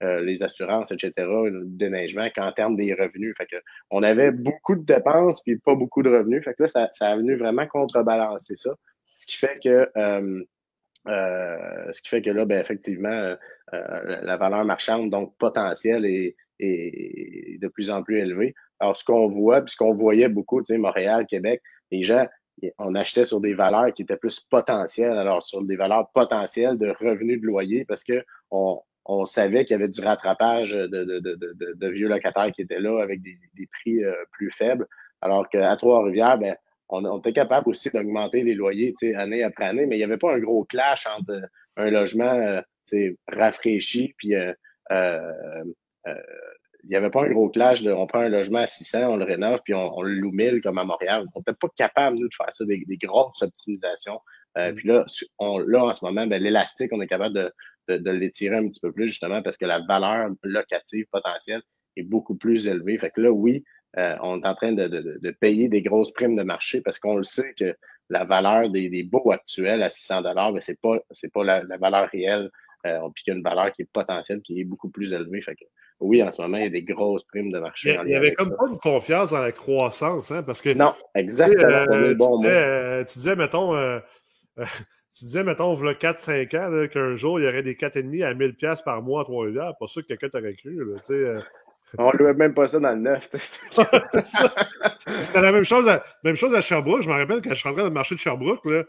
les 0.00 0.42
assurances, 0.42 0.92
etc., 0.92 1.12
le 1.16 1.62
déneigement, 1.64 2.28
qu'en 2.28 2.52
termes 2.52 2.76
des 2.76 2.92
revenus. 2.92 3.34
Fait 3.38 3.46
que 3.46 3.56
on 3.90 4.02
avait 4.02 4.32
beaucoup 4.32 4.74
de 4.74 4.84
dépenses 4.84 5.40
puis 5.40 5.56
pas 5.56 5.74
beaucoup 5.74 6.02
de 6.02 6.10
revenus. 6.10 6.44
Fait 6.44 6.52
que 6.52 6.64
là, 6.64 6.68
ça, 6.68 6.88
ça 6.92 7.06
a 7.06 7.16
venu 7.16 7.36
vraiment 7.36 7.66
contrebalancer 7.66 8.54
ça. 8.54 8.74
Ce 9.14 9.24
qui 9.24 9.38
fait 9.38 9.58
que 9.62 9.88
euh, 11.06 11.92
ce 11.92 12.00
qui 12.02 12.08
fait 12.08 12.22
que 12.22 12.30
là, 12.30 12.44
ben, 12.44 12.60
effectivement, 12.60 13.34
euh, 13.74 14.00
euh, 14.06 14.20
la 14.22 14.36
valeur 14.36 14.64
marchande, 14.64 15.10
donc 15.10 15.36
potentielle, 15.38 16.04
est, 16.04 16.36
est, 16.60 17.60
de 17.60 17.68
plus 17.68 17.90
en 17.90 18.02
plus 18.02 18.18
élevée. 18.18 18.54
Alors, 18.80 18.96
ce 18.96 19.04
qu'on 19.04 19.28
voit, 19.28 19.62
puis 19.62 19.72
ce 19.72 19.76
qu'on 19.76 19.94
voyait 19.94 20.28
beaucoup, 20.28 20.60
tu 20.62 20.66
sais, 20.66 20.78
Montréal, 20.78 21.26
Québec, 21.26 21.62
les 21.90 22.02
gens, 22.02 22.26
on 22.78 22.94
achetait 22.94 23.24
sur 23.24 23.40
des 23.40 23.54
valeurs 23.54 23.92
qui 23.92 24.02
étaient 24.02 24.16
plus 24.16 24.40
potentielles, 24.40 25.16
alors 25.16 25.42
sur 25.42 25.62
des 25.62 25.76
valeurs 25.76 26.10
potentielles 26.14 26.78
de 26.78 26.94
revenus 27.00 27.40
de 27.40 27.46
loyer, 27.46 27.84
parce 27.84 28.04
que 28.04 28.24
on, 28.50 28.80
savait 29.26 29.64
qu'il 29.64 29.74
y 29.74 29.80
avait 29.80 29.88
du 29.88 30.00
rattrapage 30.00 30.70
de, 30.70 30.86
de, 30.86 31.18
de, 31.20 31.88
vieux 31.88 32.08
locataires 32.08 32.50
qui 32.52 32.62
étaient 32.62 32.80
là 32.80 33.02
avec 33.02 33.20
des, 33.20 33.36
des 33.54 33.66
prix 33.66 34.00
plus 34.32 34.50
faibles. 34.52 34.86
Alors 35.20 35.48
qu'à 35.48 35.76
Trois-Rivières, 35.76 36.38
ben, 36.38 36.56
on, 36.88 37.18
était 37.18 37.32
capable 37.32 37.70
aussi 37.70 37.90
d'augmenter 37.90 38.42
les 38.42 38.54
loyers 38.54 38.94
année 39.16 39.42
après 39.42 39.66
année, 39.66 39.86
mais 39.86 39.96
il 39.96 39.98
n'y 39.98 40.04
avait 40.04 40.18
pas 40.18 40.34
un 40.34 40.38
gros 40.38 40.64
clash 40.64 41.06
entre 41.06 41.32
euh, 41.32 41.46
un 41.76 41.90
logement 41.90 42.24
euh, 42.24 42.60
rafraîchi 43.28 44.14
puis 44.18 44.34
euh, 44.34 44.52
il 46.84 46.90
n'y 46.90 46.96
avait 46.96 47.10
pas 47.10 47.24
un 47.24 47.30
gros 47.30 47.48
clash 47.48 47.82
de 47.82 47.90
on 47.90 48.06
prend 48.06 48.20
un 48.20 48.28
logement 48.28 48.58
à 48.58 48.66
600, 48.66 48.98
on 49.08 49.16
le 49.16 49.24
rénove, 49.24 49.60
puis 49.64 49.72
on, 49.74 50.02
le 50.02 50.12
loue 50.12 50.32
1000 50.32 50.60
comme 50.60 50.76
à 50.76 50.84
Montréal. 50.84 51.24
On 51.34 51.40
n'était 51.40 51.56
pas 51.58 51.68
capable, 51.74 52.18
nous, 52.18 52.28
de 52.28 52.34
faire 52.34 52.52
ça, 52.52 52.64
des, 52.66 52.84
grosses 52.98 53.40
optimisations. 53.40 54.20
Mm. 54.54 54.74
Puis 54.74 54.88
là, 54.88 55.06
on, 55.38 55.58
là, 55.60 55.84
en 55.84 55.94
ce 55.94 56.04
moment, 56.04 56.26
ben, 56.26 56.42
l'élastique, 56.42 56.90
on 56.92 57.00
est 57.00 57.06
capable 57.06 57.34
de, 57.34 57.50
de, 57.88 57.96
de 57.96 58.10
l'étirer 58.10 58.56
un 58.56 58.68
petit 58.68 58.80
peu 58.80 58.92
plus, 58.92 59.08
justement, 59.08 59.42
parce 59.42 59.56
que 59.56 59.64
la 59.64 59.80
valeur 59.80 60.28
locative 60.42 61.06
potentielle 61.10 61.62
est 61.96 62.02
beaucoup 62.02 62.36
plus 62.36 62.66
élevée. 62.66 62.98
Fait 62.98 63.10
que 63.10 63.20
là, 63.20 63.30
oui, 63.30 63.64
euh, 63.98 64.16
on 64.22 64.40
est 64.40 64.46
en 64.46 64.54
train 64.54 64.72
de, 64.72 64.88
de, 64.88 65.18
de, 65.22 65.30
payer 65.30 65.68
des 65.68 65.82
grosses 65.82 66.12
primes 66.12 66.34
de 66.34 66.42
marché 66.42 66.80
parce 66.80 66.98
qu'on 66.98 67.16
le 67.16 67.24
sait 67.24 67.54
que 67.54 67.76
la 68.10 68.24
valeur 68.24 68.68
des, 68.70 68.90
des 68.90 69.04
baux 69.04 69.30
actuels 69.30 69.82
à 69.82 69.90
600 69.90 70.22
dollars, 70.22 70.52
ben 70.52 70.60
c'est 70.60 70.80
pas 70.80 70.98
c'est 71.10 71.32
pas 71.32 71.44
la, 71.44 71.62
valeur 71.78 72.08
réelle. 72.10 72.50
Euh, 72.86 73.00
puis 73.14 73.24
qu'il 73.24 73.32
y 73.32 73.34
a 73.34 73.38
une 73.38 73.44
valeur 73.44 73.72
qui 73.72 73.82
est 73.82 73.88
potentielle, 73.90 74.42
qui 74.42 74.60
est 74.60 74.64
beaucoup 74.64 74.90
plus 74.90 75.12
élevée. 75.12 75.40
Fait 75.40 75.54
que, 75.54 75.64
oui, 76.00 76.22
en 76.22 76.30
ce 76.30 76.42
moment, 76.42 76.58
il 76.58 76.64
y 76.64 76.66
a 76.66 76.70
des 76.70 76.82
grosses 76.82 77.24
primes 77.24 77.50
de 77.50 77.58
marché. 77.58 77.96
Il 78.04 78.10
y, 78.10 78.14
avait 78.14 78.34
comme 78.34 78.54
pas 78.56 78.68
de 78.68 78.76
confiance 78.76 79.30
dans 79.30 79.40
la 79.40 79.52
croissance, 79.52 80.30
hein, 80.30 80.42
parce 80.42 80.60
que. 80.60 80.70
Non, 80.74 80.94
exactement. 81.14 81.66
Euh, 81.66 82.14
bon 82.14 82.38
tu, 82.38 82.46
disais, 82.46 83.04
tu, 83.06 83.18
disais, 83.20 83.36
mettons, 83.36 83.74
euh, 83.74 84.00
tu 85.16 85.24
disais, 85.24 85.44
mettons, 85.44 85.74
il 85.74 85.96
4-5 85.96 86.58
ans, 86.58 86.88
qu'un 86.88 87.14
jour, 87.14 87.40
il 87.40 87.44
y 87.44 87.48
aurait 87.48 87.62
des 87.62 87.74
4,5 87.74 88.24
à 88.24 88.34
1000$ 88.34 88.84
par 88.84 89.02
mois 89.02 89.22
à 89.22 89.24
Trois-Rivières. 89.24 89.72
Pas 89.80 89.86
sûr 89.86 90.02
que 90.02 90.08
quelqu'un 90.08 90.28
t'aurait 90.28 90.54
cru, 90.54 90.76
tu 90.76 91.06
sais. 91.06 91.34
On 91.98 92.10
ne 92.12 92.32
même 92.32 92.54
pas 92.54 92.66
ça 92.66 92.80
dans 92.80 92.90
le 92.90 92.96
neuf. 92.96 93.28
C'était 95.20 95.40
la 95.40 95.52
même 95.52 95.64
chose, 95.64 95.88
à, 95.88 96.04
même 96.24 96.34
chose 96.34 96.54
à 96.54 96.60
Sherbrooke. 96.60 97.02
Je 97.02 97.08
me 97.08 97.14
rappelle 97.14 97.40
quand 97.40 97.50
je 97.50 97.54
suis 97.54 97.68
rentré 97.68 97.82
dans 97.82 97.88
le 97.88 97.94
marché 97.94 98.14
de 98.14 98.20
Sherbrooke, 98.20 98.64
là, 98.64 98.82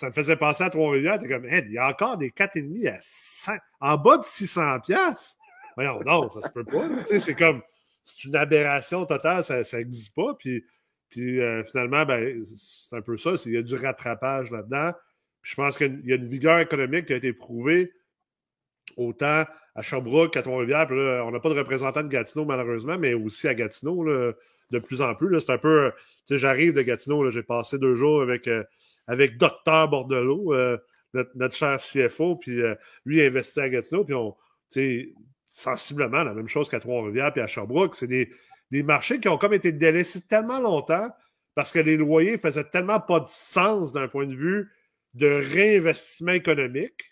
ça 0.00 0.06
me 0.06 0.12
faisait 0.12 0.36
penser 0.36 0.64
à 0.64 0.70
Trois-Rivières. 0.70 1.18
T'es 1.18 1.28
comme, 1.28 1.44
il 1.44 1.72
y 1.72 1.76
a 1.76 1.86
encore 1.86 2.16
des 2.16 2.30
4,5 2.30 2.88
à 2.88 2.96
100, 3.00 3.52
en 3.80 3.98
bas 3.98 4.16
de 4.16 4.24
600 4.24 4.80
pièces. 4.80 5.36
Voyons, 5.76 6.00
non, 6.06 6.30
ça 6.30 6.40
se 6.40 6.48
peut 6.48 6.64
pas. 6.64 6.88
C'est 7.18 7.34
comme, 7.34 7.60
c'est 8.02 8.24
une 8.24 8.34
aberration 8.34 9.04
totale, 9.04 9.44
ça 9.44 9.60
n'existe 9.76 10.14
pas. 10.14 10.34
Puis, 10.38 10.64
puis 11.10 11.38
euh, 11.38 11.62
finalement, 11.64 12.06
ben, 12.06 12.42
c'est 12.46 12.96
un 12.96 13.02
peu 13.02 13.18
ça. 13.18 13.32
Il 13.44 13.52
y 13.52 13.58
a 13.58 13.62
du 13.62 13.74
rattrapage 13.74 14.50
là-dedans. 14.50 14.92
je 15.42 15.54
pense 15.54 15.76
qu'il 15.76 16.00
y 16.06 16.12
a 16.12 16.16
une 16.16 16.28
vigueur 16.28 16.60
économique 16.60 17.04
qui 17.04 17.12
a 17.12 17.16
été 17.16 17.34
prouvée 17.34 17.92
autant 18.96 19.44
à 19.74 19.82
Sherbrooke, 19.82 20.34
à 20.34 20.40
Trois-Rivières. 20.40 20.86
on 21.26 21.30
n'a 21.30 21.40
pas 21.40 21.50
de 21.50 21.58
représentant 21.58 22.02
de 22.02 22.08
Gatineau, 22.08 22.46
malheureusement, 22.46 22.96
mais 22.96 23.12
aussi 23.12 23.48
à 23.48 23.54
Gatineau, 23.54 24.02
de 24.70 24.78
plus 24.78 25.02
en 25.02 25.14
plus. 25.14 25.40
C'est 25.40 25.50
un 25.50 25.58
peu. 25.58 25.92
Sais, 26.24 26.38
j'arrive 26.38 26.72
de 26.72 26.82
Gatineau, 26.82 27.28
j'ai 27.30 27.42
passé 27.42 27.78
deux 27.78 27.94
jours 27.94 28.22
avec, 28.22 28.48
euh, 28.48 28.64
avec 29.06 29.36
Docteur 29.36 29.88
Bordelot, 29.88 30.54
euh, 30.54 30.78
notre, 31.12 31.54
cher 31.54 31.78
CFO, 31.78 32.36
puis 32.36 32.60
euh, 32.60 32.74
lui 33.04 33.16
il 33.16 33.22
a 33.22 33.26
investi 33.26 33.60
à 33.60 33.68
Gatineau, 33.68 34.04
puis 34.04 34.14
on. 34.14 34.36
Sensiblement 35.52 36.22
la 36.22 36.32
même 36.32 36.46
chose 36.46 36.68
qu'à 36.68 36.78
Trois-Rivières 36.78 37.32
puis 37.32 37.42
à 37.42 37.48
Sherbrooke. 37.48 37.96
C'est 37.96 38.06
des, 38.06 38.30
des 38.70 38.84
marchés 38.84 39.18
qui 39.18 39.28
ont 39.28 39.36
comme 39.36 39.52
été 39.52 39.72
délaissés 39.72 40.20
tellement 40.20 40.60
longtemps 40.60 41.10
parce 41.56 41.72
que 41.72 41.80
les 41.80 41.96
loyers 41.96 42.38
faisaient 42.38 42.68
tellement 42.70 43.00
pas 43.00 43.18
de 43.18 43.26
sens 43.26 43.92
d'un 43.92 44.06
point 44.06 44.28
de 44.28 44.34
vue 44.34 44.70
de 45.14 45.26
réinvestissement 45.26 46.32
économique 46.32 47.10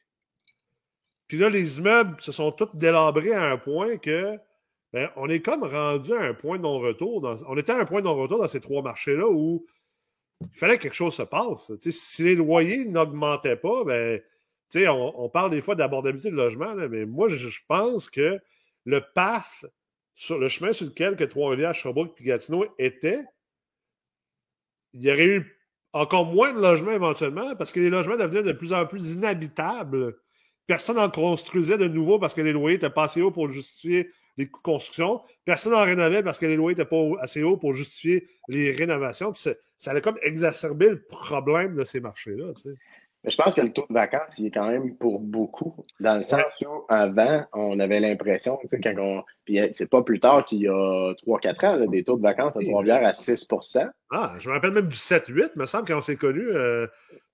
puis 1.28 1.36
là, 1.36 1.50
les 1.50 1.78
immeubles 1.78 2.20
se 2.20 2.32
sont 2.32 2.50
tous 2.52 2.70
délabrés 2.74 3.34
à 3.34 3.50
un 3.50 3.58
point 3.58 3.98
que 3.98 4.38
ben, 4.92 5.10
on 5.16 5.28
est 5.28 5.40
comme 5.40 5.64
rendu 5.64 6.12
à 6.14 6.22
un 6.22 6.34
point 6.34 6.56
de 6.56 6.62
non-retour. 6.62 7.22
On 7.46 7.56
était 7.56 7.72
à 7.72 7.78
un 7.78 7.84
point 7.84 8.00
de 8.00 8.06
non-retour 8.06 8.38
dans 8.38 8.48
ces 8.48 8.60
trois 8.60 8.82
marchés-là 8.82 9.28
où 9.28 9.66
il 10.40 10.58
fallait 10.58 10.78
que 10.78 10.84
quelque 10.84 10.94
chose 10.94 11.14
se 11.14 11.22
passe. 11.22 11.72
si 11.78 12.22
les 12.22 12.34
loyers 12.36 12.84
n'augmentaient 12.86 13.56
pas, 13.56 13.84
ben, 13.84 14.20
on, 14.74 15.12
on, 15.16 15.28
parle 15.28 15.50
des 15.50 15.60
fois 15.60 15.74
d'abordabilité 15.74 16.30
de 16.30 16.36
logement, 16.36 16.74
mais 16.74 17.06
moi, 17.06 17.28
je, 17.28 17.58
pense 17.66 18.08
que 18.08 18.38
le 18.84 19.04
path 19.14 19.66
sur 20.14 20.38
le 20.38 20.48
chemin 20.48 20.72
sur 20.72 20.86
lequel 20.86 21.16
que 21.16 21.24
Trois-Rivières, 21.24 21.74
Sherbrooke 21.74 22.20
et 22.20 22.24
Gatineau 22.24 22.66
étaient, 22.78 23.24
il 24.94 25.04
y 25.04 25.12
aurait 25.12 25.26
eu 25.26 25.58
encore 25.92 26.24
moins 26.24 26.52
de 26.52 26.60
logements 26.60 26.92
éventuellement 26.92 27.54
parce 27.56 27.72
que 27.72 27.80
les 27.80 27.90
logements 27.90 28.16
devenaient 28.16 28.42
de 28.42 28.52
plus 28.52 28.72
en 28.72 28.86
plus 28.86 29.14
inhabitables 29.14 30.16
Personne 30.68 30.96
n'en 30.96 31.08
construisait 31.08 31.78
de 31.78 31.88
nouveau 31.88 32.18
parce 32.18 32.34
que 32.34 32.42
les 32.42 32.52
loyers 32.52 32.76
étaient 32.76 32.90
pas 32.90 33.04
assez 33.04 33.22
hauts 33.22 33.30
pour 33.30 33.50
justifier 33.50 34.10
les 34.38 34.46
coûts 34.48 34.60
de 34.60 34.64
construction. 34.64 35.20
Personne 35.44 35.72
n'en 35.72 35.84
rénovait 35.84 36.22
parce 36.22 36.38
que 36.38 36.46
les 36.46 36.56
loyers 36.56 36.76
n'étaient 36.76 36.88
pas 36.88 37.04
assez 37.20 37.42
hauts 37.42 37.56
pour 37.58 37.74
justifier 37.74 38.26
les 38.48 38.70
rénovations. 38.70 39.32
Puis 39.32 39.42
ça 39.76 39.90
allait 39.90 40.00
comme 40.00 40.18
exacerber 40.22 40.88
le 40.88 41.02
problème 41.02 41.74
de 41.74 41.84
ces 41.84 42.00
marchés-là. 42.00 42.52
Mais 43.24 43.30
je 43.32 43.36
pense 43.36 43.52
que 43.52 43.60
le 43.60 43.72
taux 43.72 43.84
de 43.88 43.94
vacances, 43.94 44.38
il 44.38 44.46
est 44.46 44.50
quand 44.52 44.68
même 44.68 44.96
pour 44.96 45.18
beaucoup. 45.18 45.84
Dans 45.98 46.18
le 46.18 46.22
sens 46.22 46.42
où, 46.64 46.84
avant, 46.88 47.44
on 47.52 47.80
avait 47.80 47.98
l'impression, 47.98 48.56
tu 48.60 48.68
sais, 48.68 48.80
quand 48.80 48.94
on. 48.96 49.24
Puis 49.44 49.58
euh, 49.58 49.68
c'est 49.72 49.90
pas 49.90 50.02
plus 50.02 50.20
tard 50.20 50.44
qu'il 50.44 50.60
y 50.60 50.68
a 50.68 51.14
3-4 51.26 51.66
ans, 51.66 51.86
des 51.86 52.04
taux 52.04 52.16
de 52.16 52.22
vacances 52.22 52.56
à 52.56 52.60
Trois-Rivières 52.60 53.04
à 53.04 53.12
6 53.12 53.48
Ah, 54.12 54.34
je 54.38 54.48
me 54.48 54.54
rappelle 54.54 54.70
même 54.70 54.86
du 54.86 54.96
7-8, 54.96 55.50
me 55.56 55.66
semble, 55.66 55.88
quand 55.88 55.98
on 55.98 56.00
s'est 56.00 56.16
connus. 56.16 56.48
Euh, 56.48 56.86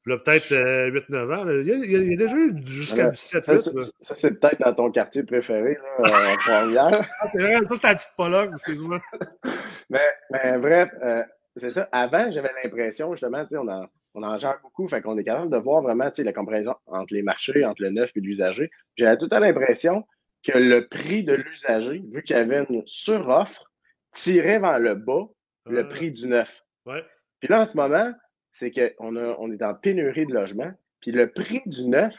peut-être 0.05 0.51
8-9 0.51 1.15
euh, 1.15 1.37
ans. 1.37 1.49
Il, 1.49 1.67
y 1.67 1.73
a, 1.73 1.77
il, 1.77 2.11
y 2.11 2.15
a, 2.15 2.17
déjà 2.17 2.37
eu 2.37 2.55
jusqu'à 2.65 3.09
17-8. 3.09 3.93
Ça, 4.01 4.17
c'est 4.17 4.39
peut-être 4.39 4.61
dans 4.61 4.75
ton 4.75 4.91
quartier 4.91 5.23
préféré, 5.23 5.75
là, 5.75 6.33
en 6.33 6.37
première. 6.37 7.09
ah, 7.21 7.29
c'est 7.33 7.39
vrai, 7.39 7.55
ça, 7.65 7.75
c'est 7.77 7.87
la 7.87 7.95
petite 7.95 8.13
Pologne, 8.17 8.51
excuse-moi. 8.53 8.99
mais, 9.91 10.07
mais 10.31 10.59
bref, 10.59 10.91
euh, 11.03 11.23
c'est 11.57 11.71
ça. 11.71 11.89
Avant, 11.93 12.31
j'avais 12.31 12.51
l'impression, 12.63 13.13
justement, 13.13 13.45
on 13.53 13.69
en, 13.69 13.87
on 14.15 14.23
en 14.23 14.39
gère 14.39 14.59
beaucoup, 14.63 14.89
fait 14.89 15.01
qu'on 15.01 15.19
est 15.19 15.25
capable 15.25 15.51
de 15.51 15.59
voir 15.59 15.83
vraiment 15.83 16.11
la 16.17 16.33
comparaison 16.33 16.75
entre 16.87 17.15
les 17.15 17.23
marchés, 17.23 17.65
entre 17.65 17.83
le 17.83 17.91
neuf 17.91 18.11
et 18.15 18.21
l'usager. 18.21 18.71
J'avais 18.97 19.17
tout 19.17 19.29
à 19.31 19.41
l'impression 19.41 20.07
que 20.43 20.57
le 20.57 20.87
prix 20.89 21.25
de 21.25 21.35
l'usager, 21.35 22.03
vu 22.13 22.23
qu'il 22.23 22.37
y 22.37 22.39
avait 22.39 22.67
une 22.69 22.83
suroffre, 22.87 23.71
tirait 24.13 24.59
vers 24.59 24.79
le 24.79 24.95
bas 24.95 25.27
le 25.67 25.81
ah. 25.81 25.85
prix 25.85 26.13
du 26.13 26.27
neuf. 26.27 26.63
Ouais. 26.87 27.03
Puis 27.41 27.49
là, 27.49 27.63
en 27.63 27.67
ce 27.67 27.77
moment, 27.77 28.13
c'est 28.55 28.71
qu'on 28.71 29.17
on 29.17 29.53
est 29.53 29.63
en 29.63 29.75
pénurie 29.75 30.27
de 30.27 30.33
logements. 30.33 30.73
Puis 31.01 31.13
le 31.13 31.31
prix 31.31 31.61
du 31.67 31.87
neuf, 31.87 32.15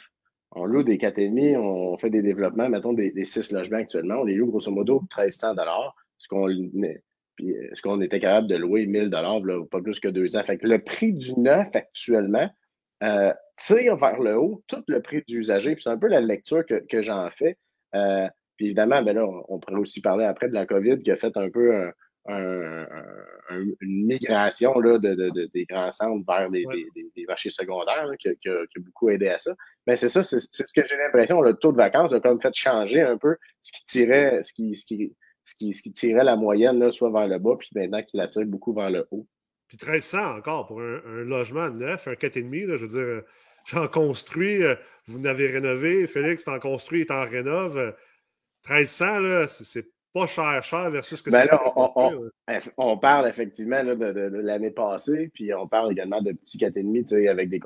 on 0.51 0.65
loue 0.65 0.83
des 0.83 0.97
4,5, 0.97 1.57
on 1.57 1.97
fait 1.97 2.11
des 2.11 2.21
développements, 2.21 2.69
mettons 2.69 2.93
des, 2.93 3.11
des 3.11 3.25
6 3.25 3.51
logements 3.51 3.79
actuellement, 3.79 4.17
on 4.17 4.25
les 4.25 4.35
loue 4.35 4.47
grosso 4.47 4.71
modo 4.71 5.01
1300 5.01 5.55
ce 6.17 6.27
qu'on 6.27 6.47
ce 6.47 7.81
qu'on 7.81 8.01
était 8.01 8.19
capable 8.19 8.47
de 8.47 8.55
louer 8.55 8.85
1000 8.85 9.09
dollars, 9.09 9.41
pas 9.69 9.81
plus 9.81 9.99
que 9.99 10.07
deux 10.07 10.35
ans. 10.37 10.43
Fait 10.43 10.61
le 10.61 10.79
prix 10.79 11.13
du 11.13 11.37
neuf 11.39 11.67
actuellement 11.73 12.49
euh, 13.03 13.33
tire 13.57 13.97
vers 13.97 14.19
le 14.21 14.37
haut 14.37 14.63
tout 14.67 14.83
le 14.87 15.01
prix 15.01 15.23
du 15.27 15.39
usager. 15.39 15.75
C'est 15.81 15.89
un 15.89 15.97
peu 15.97 16.07
la 16.07 16.21
lecture 16.21 16.63
que, 16.65 17.01
j'en 17.01 17.29
fais. 17.31 17.57
Euh, 17.93 18.29
puis 18.55 18.67
évidemment, 18.67 19.03
ben 19.03 19.15
là, 19.15 19.27
on 19.49 19.59
pourrait 19.59 19.79
aussi 19.79 19.99
parler 20.01 20.23
après 20.23 20.47
de 20.47 20.53
la 20.53 20.65
COVID 20.65 20.99
qui 20.99 21.11
a 21.11 21.17
fait 21.17 21.35
un 21.35 21.49
peu 21.49 21.75
un, 21.75 21.91
une 22.27 23.75
migration 24.05 24.79
là, 24.79 24.97
de, 24.97 25.13
de, 25.13 25.49
des 25.53 25.65
grands 25.65 25.91
centres 25.91 26.25
vers 26.27 26.49
les, 26.49 26.65
des, 27.15 27.25
marchés 27.27 27.51
secondaires 27.51 28.09
qui, 28.19 28.29
qui, 28.37 28.49
a, 28.49 28.65
beaucoup 28.79 29.09
aidé 29.09 29.29
à 29.29 29.37
ça. 29.37 29.55
Mais 29.85 29.95
c'est 29.95 30.09
ça, 30.09 30.23
c'est 30.23 30.39
ce 30.39 30.63
que 30.63 30.87
j'ai 30.87 30.97
l'impression, 30.97 31.41
le 31.41 31.53
taux 31.53 31.71
de 31.71 31.77
vacances 31.77 32.13
a 32.13 32.19
comme 32.19 32.41
fait 32.41 32.53
changer 32.53 33.01
un 33.01 33.17
peu 33.17 33.37
ce 33.61 33.71
qui 33.71 33.85
tirait, 33.85 34.41
ce 34.41 34.53
qui, 34.53 34.75
ce 34.75 34.85
qui, 34.85 35.15
ce 35.43 35.55
qui, 35.55 35.73
ce 35.73 35.81
qui 35.83 35.93
tirait 35.93 36.23
la 36.23 36.35
moyenne 36.35 36.79
là, 36.79 36.91
soit 36.91 37.11
vers 37.11 37.27
le 37.27 37.37
bas, 37.37 37.55
puis 37.57 37.69
maintenant 37.75 38.01
qu'il 38.01 38.19
la 38.19 38.27
tire 38.27 38.45
beaucoup 38.45 38.73
vers 38.73 38.89
le 38.89 39.07
haut. 39.11 39.27
Puis 39.67 39.77
1300 39.81 40.37
encore 40.37 40.67
pour 40.67 40.81
un, 40.81 41.01
logement 41.23 41.69
neuf, 41.69 42.07
un 42.07 42.13
4,5, 42.13 42.67
là, 42.67 42.77
je 42.77 42.85
veux 42.85 43.03
dire, 43.03 43.23
j'en 43.65 43.87
construis, 43.87 44.63
euh, 44.63 44.75
vous 45.05 45.19
n'avez 45.19 45.47
rénové, 45.47 46.07
Félix 46.07 46.43
t'en 46.43 46.59
construit, 46.59 47.05
t'en 47.05 47.23
rénove. 47.25 47.95
1300, 48.67 49.19
là, 49.19 49.47
c'est 49.47 49.85
pas 50.15 50.27
cher, 50.27 50.63
cher 50.63 50.89
versus 50.89 51.19
ce 51.19 51.23
que 51.23 51.29
ben 51.29 51.45
c'est. 51.45 52.71
On, 52.77 52.97
parle 52.97 53.27
effectivement 53.27 53.83
de, 53.83 54.39
l'année 54.39 54.71
passée, 54.71 55.29
puis 55.33 55.53
on 55.53 55.67
parle 55.67 55.91
également 55.91 56.21
de 56.21 56.31
petits 56.31 56.57
4,5 56.57 57.29
avec 57.29 57.49
des 57.49 57.59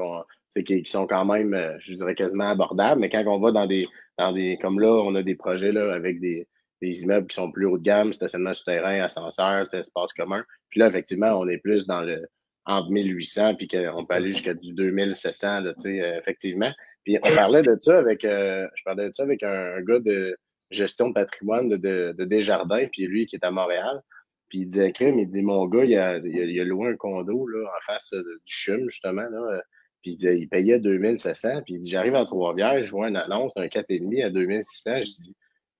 qui, 0.64 0.82
qui 0.82 0.92
sont 0.92 1.06
quand 1.06 1.26
même, 1.26 1.54
euh, 1.54 1.78
je 1.80 1.94
dirais, 1.94 2.16
quasiment 2.16 2.50
abordables. 2.50 3.02
Mais 3.02 3.10
quand 3.10 3.24
on 3.28 3.40
va 3.40 3.52
dans 3.52 3.68
des, 3.68 3.86
dans 4.18 4.32
des. 4.32 4.58
Comme 4.64 4.80
là, 4.80 4.90
on 4.92 5.14
a 5.14 5.22
des 5.22 5.36
projets 5.36 5.72
là, 5.72 5.94
avec 5.94 6.20
des, 6.20 6.48
des 6.82 7.04
immeubles 7.04 7.28
qui 7.28 7.36
sont 7.36 7.52
plus 7.52 7.68
haut 7.68 7.78
de 7.78 7.84
gamme, 7.84 8.14
stationnement 8.14 8.56
souterrain, 8.56 9.00
ascenseur, 9.00 9.72
espace 9.72 10.14
commun. 10.14 10.44
Puis 10.70 10.80
là, 10.80 10.88
effectivement, 10.88 11.40
on 11.40 11.48
est 11.48 11.60
plus 11.60 11.86
dans 11.86 12.02
le 12.02 12.26
entre 12.66 12.90
1800 12.90 13.56
puis 13.56 13.68
qu'on 13.68 14.06
peut 14.08 14.16
aller 14.16 14.32
jusqu'à 14.32 14.56
du 14.56 14.74
2700, 14.74 15.62
là, 15.62 15.74
euh, 15.86 16.18
effectivement. 16.18 16.72
Puis 17.04 17.20
on 17.24 17.36
parlait 17.36 17.62
de 17.62 17.76
ça 17.80 18.00
avec, 18.00 18.26
euh, 18.26 18.68
je 18.76 18.84
parlais 18.84 19.10
de 19.10 19.14
ça 19.14 19.22
avec 19.22 19.44
un 19.44 19.82
gars 19.82 20.00
de, 20.00 20.36
gestion 20.72 21.10
de 21.10 21.14
patrimoine 21.14 21.70
de, 21.70 21.78
de, 21.78 22.26
Desjardins, 22.26 22.88
puis 22.92 23.08
lui 23.08 23.26
qui 23.26 23.36
est 23.36 23.46
à 23.46 23.52
Montréal. 23.52 24.02
Puis 24.50 24.60
il 24.60 24.66
disait, 24.66 24.92
crime, 24.92 25.20
il 25.20 25.28
dit, 25.28 25.42
mon 25.42 25.68
gars, 25.68 25.86
il 25.86 25.96
a, 25.96 26.18
il 26.18 26.60
a, 26.60 26.64
loué 26.64 26.90
un 26.90 26.96
condo 26.96 27.48
là, 27.48 27.68
en 27.68 27.82
face 27.86 28.14
du 28.14 28.40
CHUM, 28.46 28.90
justement. 28.90 29.28
Là, 29.30 29.62
puis 30.02 30.18
il, 30.20 30.30
il 30.40 30.50
payait 30.50 30.80
2700. 30.80 31.62
Puis 31.64 31.76
il 31.76 31.82
dit, 31.82 31.90
j'arrive 31.90 32.16
à 32.16 32.26
Trois-Rivières, 32.26 32.84
je 32.84 32.92
vois 32.92 33.10
une 33.10 33.18
annonce 33.18 33.54
d'un 33.56 33.68
4,5 33.68 34.26
à 34.26 34.30
2600. 34.30 34.98
Je 34.98 35.02
dis, 35.02 35.36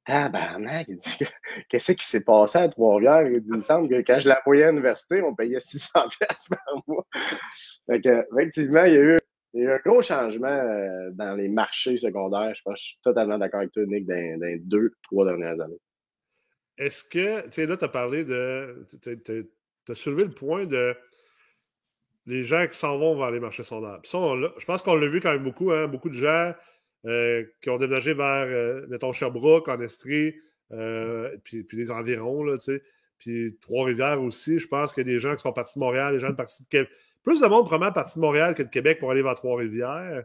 ah, 0.06 0.30
ben, 0.30 0.84
il 0.88 0.98
dit, 0.98 1.18
qu'est-ce 1.70 1.92
qui 1.92 2.06
s'est 2.06 2.24
passé 2.24 2.58
à 2.58 2.70
Trois-Rivières? 2.70 3.28
Il, 3.28 3.42
dit, 3.42 3.50
il 3.52 3.58
me 3.58 3.62
semble 3.62 3.90
que 3.90 4.02
quand 4.02 4.20
je 4.20 4.28
la 4.28 4.42
voyais 4.46 4.64
à 4.64 4.70
l'université, 4.72 5.22
on 5.22 5.36
payait 5.36 5.60
600 5.60 5.90
par 5.94 6.84
mois. 6.88 7.06
Que, 7.88 8.26
effectivement, 8.34 8.86
il 8.86 8.94
y 8.94 8.98
a 8.98 9.02
eu 9.02 9.18
il 9.54 9.64
y 9.64 9.68
a 9.68 9.72
eu 9.72 9.74
un 9.74 9.80
gros 9.84 10.02
changement 10.02 10.48
euh, 10.48 11.10
dans 11.12 11.36
les 11.36 11.48
marchés 11.48 11.98
secondaires. 11.98 12.54
Je 12.56 12.62
pense 12.64 12.80
je 12.80 12.86
suis 12.90 13.00
totalement 13.04 13.38
d'accord 13.38 13.62
avec 13.62 13.72
toi, 13.72 13.84
Nick, 13.86 14.06
dans, 14.06 14.40
les 14.42 14.60
deux, 14.60 14.92
trois 15.04 15.26
dernières 15.26 15.60
années. 15.60 15.80
Est-ce 16.78 17.04
que, 17.04 17.42
tu 17.46 17.52
sais, 17.52 17.66
là, 17.66 17.76
tu 17.76 17.86
as 17.86 17.90
parlé 17.90 18.24
de. 18.24 18.86
Tu 19.02 19.92
as 19.92 19.96
soulevé 19.96 20.24
le 20.24 20.32
point 20.32 20.66
de. 20.66 20.96
Les 22.26 22.44
gens 22.44 22.68
qui 22.68 22.78
s'en 22.78 22.98
vont 22.98 23.18
vers 23.18 23.32
les 23.32 23.40
marchés 23.40 23.64
secondaires. 23.64 24.00
je 24.04 24.66
pense 24.66 24.84
qu'on 24.84 24.96
l'a 24.96 25.08
vu 25.08 25.20
quand 25.20 25.32
même 25.32 25.44
beaucoup, 25.44 25.72
hein, 25.72 25.88
beaucoup 25.88 26.10
de 26.10 26.16
gens 26.16 26.54
euh, 27.06 27.44
qui 27.62 27.72
ont 27.72 27.78
déménagé 27.78 28.14
vers, 28.14 28.46
euh, 28.46 28.86
mettons, 28.88 29.14
Sherbrooke, 29.14 29.68
en 29.68 29.82
Estrie, 29.82 30.36
puis, 31.44 31.66
les 31.72 31.90
environs, 31.90 32.44
là, 32.44 32.58
tu 32.58 32.66
sais. 32.66 32.84
Puis 33.18 33.58
Trois-Rivières 33.60 34.22
aussi. 34.22 34.60
Je 34.60 34.68
pense 34.68 34.94
qu'il 34.94 35.06
y 35.06 35.10
a 35.10 35.14
des 35.14 35.20
gens 35.20 35.36
qui 35.36 35.42
sont 35.42 35.52
partis 35.52 35.78
de 35.78 35.84
Montréal, 35.84 36.14
des 36.14 36.20
gens 36.20 36.34
partis 36.34 36.64
de 36.64 36.68
Québec 36.68 36.90
plus 37.24 37.42
de 37.42 37.48
monde 37.48 37.66
probablement 37.66 37.94
parti 37.94 38.16
de 38.16 38.22
Montréal 38.22 38.56
que 38.56 38.64
de 38.64 38.70
Québec 38.70 39.00
pour 39.00 39.12
aller 39.12 39.22
vers 39.22 39.36
Trois-Rivières. 39.36 40.24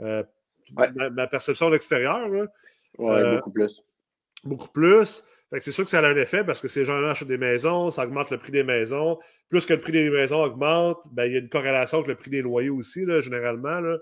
Euh, 0.00 0.22
ma, 0.72 1.26
perception 1.26 1.68
de 1.68 1.72
l'extérieur. 1.74 2.28
Oui, 2.28 2.46
euh, 3.00 3.36
beaucoup 3.36 3.50
plus. 3.50 3.82
Beaucoup 4.44 4.68
plus. 4.68 5.24
C'est 5.58 5.70
sûr 5.70 5.84
que 5.84 5.90
ça 5.90 6.00
a 6.00 6.08
un 6.08 6.16
effet 6.16 6.42
parce 6.42 6.60
que 6.60 6.66
ces 6.66 6.84
gens-là 6.84 7.10
achètent 7.10 7.28
des 7.28 7.38
maisons, 7.38 7.90
ça 7.90 8.04
augmente 8.04 8.30
le 8.30 8.38
prix 8.38 8.50
des 8.50 8.64
maisons. 8.64 9.18
Plus 9.48 9.66
que 9.66 9.74
le 9.74 9.80
prix 9.80 9.92
des 9.92 10.10
maisons 10.10 10.42
augmente, 10.42 10.98
ben, 11.12 11.26
il 11.26 11.32
y 11.32 11.36
a 11.36 11.38
une 11.38 11.48
corrélation 11.48 11.98
avec 11.98 12.08
le 12.08 12.16
prix 12.16 12.30
des 12.30 12.42
loyers 12.42 12.70
aussi, 12.70 13.04
là, 13.04 13.20
généralement. 13.20 13.80
Là. 13.80 13.98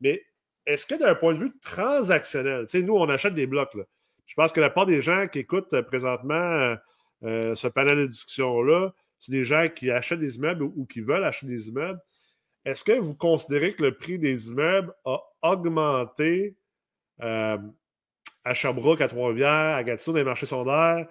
Mais 0.00 0.24
est-ce 0.66 0.84
que 0.86 0.96
d'un 0.96 1.14
point 1.14 1.32
de 1.34 1.38
vue 1.38 1.52
transactionnel, 1.62 2.66
nous, 2.74 2.94
on 2.94 3.08
achète 3.08 3.34
des 3.34 3.46
blocs. 3.46 3.74
Là. 3.74 3.84
Je 4.26 4.34
pense 4.34 4.52
que 4.52 4.60
la 4.60 4.70
part 4.70 4.86
des 4.86 5.00
gens 5.00 5.28
qui 5.28 5.38
écoutent 5.38 5.72
euh, 5.74 5.82
présentement 5.82 6.76
ce 7.22 7.66
panel 7.66 7.98
de 7.98 8.06
discussion-là, 8.06 8.92
c'est 9.18 9.32
des 9.32 9.44
gens 9.44 9.68
qui 9.68 9.90
achètent 9.90 10.20
des 10.20 10.36
immeubles 10.36 10.64
ou 10.64 10.86
qui 10.86 11.00
veulent 11.00 11.24
acheter 11.24 11.46
des 11.46 11.68
immeubles. 11.68 12.00
Est-ce 12.64 12.84
que 12.84 12.98
vous 12.98 13.14
considérez 13.14 13.74
que 13.74 13.82
le 13.82 13.96
prix 13.96 14.18
des 14.18 14.50
immeubles 14.50 14.92
a 15.04 15.20
augmenté 15.42 16.56
euh, 17.22 17.58
à 18.44 18.54
Sherbrooke, 18.54 19.00
à 19.00 19.08
Trois-Rivières, 19.08 19.76
à 19.76 19.84
Gatineau, 19.84 20.14
dans 20.14 20.18
les 20.18 20.24
marchés 20.24 20.46
sondaires, 20.46 21.06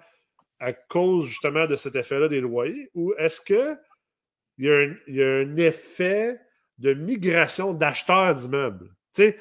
à 0.60 0.72
cause 0.72 1.26
justement 1.26 1.66
de 1.66 1.76
cet 1.76 1.96
effet-là 1.96 2.28
des 2.28 2.40
loyers? 2.40 2.90
Ou 2.94 3.14
est-ce 3.18 3.40
qu'il 3.40 3.78
y, 4.58 4.66
y, 4.66 5.22
a 5.22 5.26
un 5.26 5.56
effet 5.56 6.38
de 6.78 6.94
migration 6.94 7.72
d'acheteurs 7.72 8.34
d'immeubles? 8.34 8.88
Tu 9.14 9.22
sais, 9.22 9.38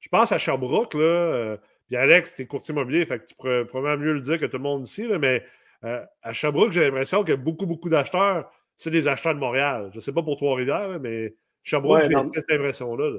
je 0.00 0.08
pense 0.08 0.30
à 0.30 0.38
Sherbrooke, 0.38 0.94
là, 0.94 1.00
euh, 1.00 1.56
puis 1.86 1.96
Alex, 1.96 2.34
tu 2.34 2.42
es 2.42 2.46
courtier 2.46 2.72
immobilier, 2.72 3.06
fait 3.06 3.20
que 3.20 3.26
tu 3.26 3.34
pourrais 3.34 3.64
probablement 3.64 4.04
mieux 4.04 4.12
le 4.14 4.20
dire 4.20 4.38
que 4.38 4.46
tout 4.46 4.56
le 4.56 4.62
monde 4.62 4.86
ici, 4.86 5.06
là, 5.06 5.18
mais 5.18 5.44
euh, 5.84 6.04
à 6.22 6.32
Sherbrooke, 6.32 6.72
j'ai 6.72 6.84
l'impression 6.84 7.24
que 7.24 7.32
beaucoup, 7.32 7.66
beaucoup 7.66 7.88
d'acheteurs, 7.88 8.50
c'est 8.76 8.90
des 8.90 9.08
acheteurs 9.08 9.34
de 9.34 9.40
Montréal. 9.40 9.90
Je 9.92 9.96
ne 9.96 10.00
sais 10.00 10.12
pas 10.12 10.22
pour 10.22 10.36
Trois-Rivières, 10.36 10.98
mais 11.00 11.34
Sherbrooke, 11.66 12.04
j'ai 12.04 12.14
cette 12.32 12.50
impression-là. 12.52 13.10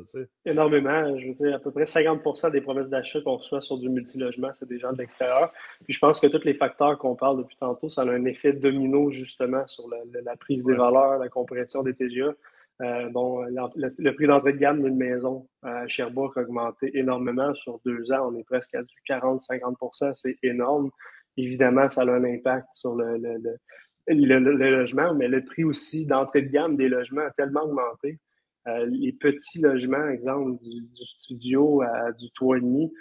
Énormément. 0.45 1.19
Je 1.19 1.27
veux 1.27 1.33
dire, 1.33 1.55
à 1.55 1.59
peu 1.59 1.69
près 1.71 1.83
50% 1.83 2.49
des 2.49 2.61
promesses 2.61 2.87
d'achat 2.87 3.19
qu'on 3.19 3.35
reçoit 3.35 3.59
sur 3.59 3.77
du 3.77 3.89
multilogement, 3.89 4.51
c'est 4.53 4.69
des 4.69 4.79
gens 4.79 4.93
de 4.93 4.99
l'extérieur. 4.99 5.51
Puis 5.83 5.93
je 5.93 5.99
pense 5.99 6.17
que 6.21 6.27
tous 6.27 6.45
les 6.45 6.53
facteurs 6.53 6.97
qu'on 6.97 7.15
parle 7.15 7.39
depuis 7.39 7.57
tantôt, 7.57 7.89
ça 7.89 8.03
a 8.03 8.05
un 8.05 8.23
effet 8.23 8.53
domino 8.53 9.11
justement 9.11 9.67
sur 9.67 9.83
la, 9.89 10.35
prise 10.37 10.63
des 10.63 10.75
valeurs, 10.75 11.17
la 11.17 11.27
compréhension 11.27 11.83
des 11.83 11.93
TGA. 11.93 12.33
Euh, 12.79 13.09
bon, 13.09 13.41
le, 13.41 14.11
prix 14.11 14.27
d'entrée 14.27 14.53
de 14.53 14.59
gamme 14.59 14.81
d'une 14.81 14.95
maison 14.95 15.45
à 15.63 15.85
Sherbrooke 15.87 16.37
a 16.37 16.41
augmenté 16.41 16.97
énormément 16.97 17.53
sur 17.53 17.81
deux 17.83 18.13
ans. 18.13 18.31
On 18.31 18.37
est 18.37 18.45
presque 18.45 18.75
à 18.75 18.83
du 18.83 18.95
40-50% 19.09 20.13
c'est 20.13 20.37
énorme 20.41 20.89
évidemment, 21.37 21.89
ça 21.89 22.01
a 22.01 22.05
un 22.05 22.23
impact 22.23 22.67
sur 22.73 22.95
le, 22.95 23.17
le, 23.17 24.69
logement, 24.69 25.13
mais 25.13 25.27
le 25.27 25.43
prix 25.43 25.63
aussi 25.63 26.05
d'entrée 26.05 26.41
de 26.41 26.49
gamme 26.49 26.75
des 26.75 26.89
logements 26.89 27.21
a 27.21 27.31
tellement 27.31 27.63
augmenté. 27.63 28.19
Euh, 28.67 28.85
les 28.87 29.13
petits 29.13 29.61
logements, 29.61 30.07
exemple, 30.09 30.61
du, 30.61 31.05
studio 31.05 31.81
à 31.81 32.11
du 32.11 32.29
toit 32.31 32.57
et 32.57 32.61
demi, 32.61 32.91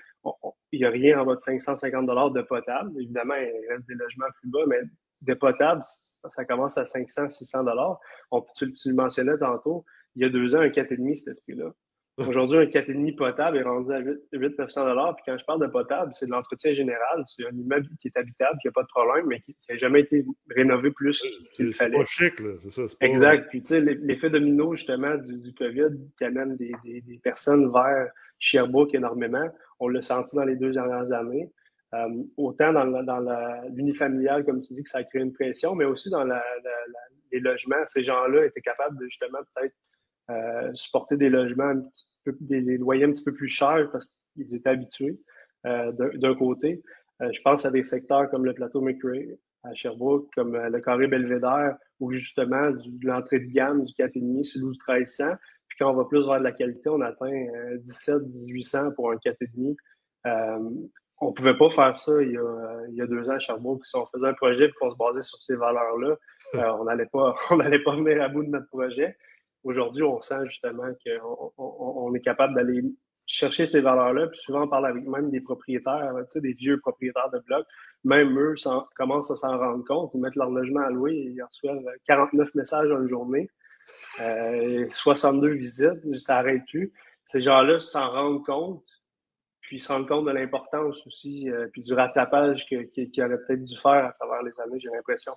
il 0.72 0.80
n'y 0.80 0.84
a 0.84 0.90
rien 0.90 1.20
en 1.20 1.24
bas 1.26 1.36
de 1.36 1.40
550 1.40 2.06
de 2.06 2.42
potable. 2.42 2.92
Évidemment, 3.00 3.34
il 3.34 3.72
reste 3.72 3.86
des 3.86 3.94
logements 3.94 4.26
plus 4.40 4.50
bas, 4.50 4.64
mais 4.66 4.80
des 5.22 5.34
potables, 5.34 5.82
ça 6.34 6.44
commence 6.44 6.76
à 6.78 6.84
500, 6.84 7.30
600 7.30 7.64
dollars. 7.64 7.98
Tu, 8.56 8.72
tu, 8.72 8.88
le 8.90 8.94
mentionnais 8.94 9.38
tantôt, 9.38 9.84
il 10.14 10.22
y 10.22 10.24
a 10.24 10.28
deux 10.28 10.54
ans, 10.54 10.60
un 10.60 10.68
4,5, 10.68 11.16
c'était 11.16 11.34
ce 11.34 11.42
prix-là. 11.42 11.72
Aujourd'hui, 12.18 12.58
un 12.58 12.64
4,5 12.64 13.14
potable 13.14 13.58
est 13.58 13.62
rendu 13.62 13.92
à 13.92 13.98
8 13.98 14.58
900 14.58 15.14
Puis 15.14 15.24
quand 15.26 15.36
je 15.36 15.44
parle 15.44 15.60
de 15.60 15.66
potable, 15.66 16.12
c'est 16.14 16.24
de 16.24 16.30
l'entretien 16.30 16.72
général. 16.72 17.24
C'est 17.26 17.46
un 17.46 17.54
immeuble 17.54 17.86
qui 18.00 18.08
est 18.08 18.16
habitable, 18.16 18.58
qui 18.62 18.68
n'a 18.68 18.72
pas 18.72 18.84
de 18.84 18.88
problème, 18.88 19.26
mais 19.26 19.40
qui 19.40 19.54
n'a 19.68 19.76
jamais 19.76 20.00
été 20.00 20.24
rénové 20.48 20.90
plus 20.92 21.22
qu'il 21.52 21.74
fallait. 21.74 21.92
C'est 21.92 21.98
pas 21.98 22.30
chic, 22.30 22.40
là. 22.40 22.50
C'est 22.60 22.70
ça. 22.70 22.82
Exact. 23.00 23.48
Puis 23.50 23.60
tu 23.60 23.68
sais, 23.68 23.80
l'effet 23.80 24.30
domino, 24.30 24.74
justement, 24.74 25.14
du, 25.16 25.36
du, 25.36 25.52
COVID 25.52 25.90
qui 26.16 26.24
amène 26.24 26.56
des, 26.56 26.72
des, 26.84 27.02
des, 27.02 27.18
personnes 27.18 27.70
vers 27.70 28.10
Sherbrooke 28.38 28.94
énormément, 28.94 29.50
on 29.78 29.88
l'a 29.88 30.00
senti 30.00 30.36
dans 30.36 30.44
les 30.44 30.56
deux 30.56 30.72
dernières 30.72 31.12
années. 31.12 31.52
Euh, 31.94 32.08
autant 32.38 32.72
dans, 32.72 32.86
dans 33.02 33.64
l'unifamilial, 33.74 34.44
comme 34.44 34.62
tu 34.62 34.72
dis, 34.72 34.82
que 34.82 34.88
ça 34.88 34.98
a 34.98 35.04
créé 35.04 35.20
une 35.20 35.32
pression, 35.32 35.74
mais 35.74 35.84
aussi 35.84 36.08
dans 36.08 36.24
la, 36.24 36.42
les 37.30 37.40
logements. 37.40 37.76
Ces 37.88 38.02
gens-là 38.02 38.46
étaient 38.46 38.60
capables 38.60 38.98
de 38.98 39.04
justement 39.04 39.38
peut-être 39.54 39.74
supporter 40.74 41.16
des 41.16 41.28
logements, 41.28 41.74
des, 42.40 42.78
loyers 42.78 43.04
un 43.04 43.12
petit 43.12 43.24
peu 43.24 43.32
plus 43.32 43.48
chers 43.48 43.90
parce 43.92 44.12
qu'ils 44.34 44.54
étaient 44.54 44.70
habitués 44.70 45.18
d'un 45.64 46.34
côté. 46.36 46.82
je 47.20 47.40
pense 47.42 47.64
à 47.64 47.70
des 47.70 47.84
secteurs 47.84 48.28
comme 48.30 48.44
le 48.44 48.54
plateau 48.54 48.80
McRae 48.80 49.38
à 49.62 49.74
Sherbrooke, 49.74 50.28
comme 50.34 50.56
le 50.56 50.80
carré 50.80 51.06
Belvédère, 51.06 51.76
où 52.00 52.12
justement, 52.12 52.70
de 52.70 53.06
l'entrée 53.06 53.40
de 53.40 53.52
gamme 53.52 53.84
du 53.84 53.92
4,5 53.94 54.44
sur 54.44 54.60
12 54.60 54.78
1300 54.88 55.34
Puis 55.68 55.78
quand 55.78 55.90
on 55.90 55.94
va 55.94 56.04
plus 56.04 56.26
vers 56.26 56.38
de 56.38 56.44
la 56.44 56.52
qualité, 56.52 56.88
on 56.88 57.00
atteint 57.00 57.46
17 57.78 58.22
1800 58.26 58.92
pour 58.92 59.10
un 59.10 59.16
4,5 59.16 59.76
euh, 60.26 60.58
on 61.18 61.28
ne 61.28 61.32
pouvait 61.32 61.56
pas 61.56 61.70
faire 61.70 61.98
ça 61.98 62.12
il 62.20 62.32
y, 62.32 62.36
a, 62.36 62.80
il 62.90 62.94
y 62.94 63.00
a 63.00 63.06
deux 63.06 63.28
ans 63.30 63.34
à 63.34 63.38
Sherbrooke. 63.38 63.86
Si 63.86 63.96
on 63.96 64.06
faisait 64.06 64.26
un 64.26 64.34
projet 64.34 64.66
et 64.66 64.72
qu'on 64.78 64.90
se 64.90 64.96
basait 64.96 65.22
sur 65.22 65.38
ces 65.42 65.54
valeurs-là, 65.54 66.16
euh, 66.56 66.72
on 66.78 66.84
n'allait 66.84 67.06
pas, 67.06 67.34
on 67.50 67.56
n'allait 67.56 67.82
pas 67.82 67.96
venir 67.96 68.22
à 68.22 68.28
bout 68.28 68.44
de 68.44 68.50
notre 68.50 68.68
projet. 68.68 69.16
Aujourd'hui, 69.66 70.04
on 70.04 70.20
sent 70.20 70.46
justement 70.46 70.88
qu'on 71.04 71.52
on, 71.58 72.14
est 72.14 72.20
capable 72.20 72.54
d'aller 72.54 72.84
chercher 73.26 73.66
ces 73.66 73.80
valeurs-là. 73.80 74.28
Puis 74.28 74.38
souvent, 74.38 74.62
on 74.62 74.68
parle 74.68 74.86
avec 74.86 75.04
même 75.04 75.28
des 75.30 75.40
propriétaires, 75.40 76.14
tu 76.18 76.24
sais, 76.28 76.40
des 76.40 76.52
vieux 76.52 76.78
propriétaires 76.78 77.30
de 77.30 77.40
blocs. 77.40 77.66
Même 78.04 78.38
eux 78.38 78.54
commencent 78.94 79.32
à 79.32 79.36
s'en 79.36 79.58
rendre 79.58 79.84
compte. 79.84 80.12
Ils 80.14 80.20
mettent 80.20 80.36
leur 80.36 80.50
logement 80.50 80.82
à 80.82 80.90
louer 80.90 81.14
et 81.14 81.30
ils 81.30 81.42
reçoivent 81.42 81.82
49 82.06 82.54
messages 82.54 82.92
en 82.92 83.00
une 83.00 83.08
journée, 83.08 83.50
euh, 84.20 84.86
62 84.92 85.48
visites, 85.54 86.14
ça 86.14 86.36
n'arrête 86.36 86.62
plus. 86.68 86.92
Ces 87.24 87.40
gens-là 87.40 87.80
s'en 87.80 88.08
rendent 88.10 88.44
compte 88.44 88.84
puis 89.66 89.80
se 89.80 89.92
rendre 89.92 90.06
compte 90.06 90.26
de 90.26 90.30
l'importance 90.30 91.04
aussi, 91.08 91.50
euh, 91.50 91.66
puis 91.72 91.82
du 91.82 91.92
rattrapage 91.92 92.66
qu'il 92.66 92.78
aurait 93.18 93.38
peut-être 93.38 93.64
dû 93.64 93.76
faire 93.76 94.06
à 94.06 94.12
travers 94.12 94.44
les 94.44 94.52
années, 94.60 94.78
j'ai 94.78 94.90
l'impression. 94.90 95.32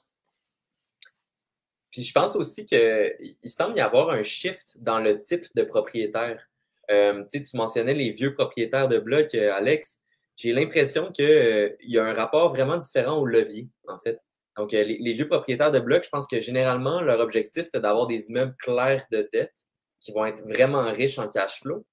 Puis 1.91 2.03
je 2.03 2.13
pense 2.13 2.35
aussi 2.35 2.65
qu'il 2.65 3.35
semble 3.45 3.77
y 3.77 3.81
avoir 3.81 4.09
un 4.11 4.23
shift 4.23 4.77
dans 4.79 4.99
le 4.99 5.19
type 5.21 5.45
de 5.55 5.63
propriétaire. 5.63 6.47
Euh, 6.91 7.23
tu 7.31 7.43
mentionnais 7.55 7.93
les 7.93 8.11
vieux 8.11 8.33
propriétaires 8.33 8.87
de 8.87 8.99
blocs, 8.99 9.33
euh, 9.35 9.53
Alex. 9.53 10.01
J'ai 10.35 10.53
l'impression 10.53 11.11
qu'il 11.11 11.75
y 11.81 11.97
a 11.97 12.05
un 12.05 12.13
rapport 12.13 12.49
vraiment 12.49 12.77
différent 12.77 13.17
au 13.17 13.25
levier, 13.25 13.67
en 13.87 13.97
fait. 13.97 14.19
Donc, 14.57 14.71
les, 14.71 14.83
les, 14.83 15.13
vieux 15.13 15.27
propriétaires 15.27 15.71
de 15.71 15.79
blocs, 15.79 16.03
je 16.03 16.09
pense 16.09 16.27
que 16.27 16.39
généralement, 16.39 17.01
leur 17.01 17.19
objectif, 17.19 17.63
c'était 17.63 17.79
d'avoir 17.79 18.07
des 18.07 18.29
immeubles 18.29 18.55
clairs 18.57 19.05
de 19.11 19.29
dette 19.31 19.53
qui 19.99 20.11
vont 20.11 20.25
être 20.25 20.41
vraiment 20.47 20.83
riches 20.91 21.19
en 21.19 21.27
cash 21.27 21.59
flow. 21.61 21.85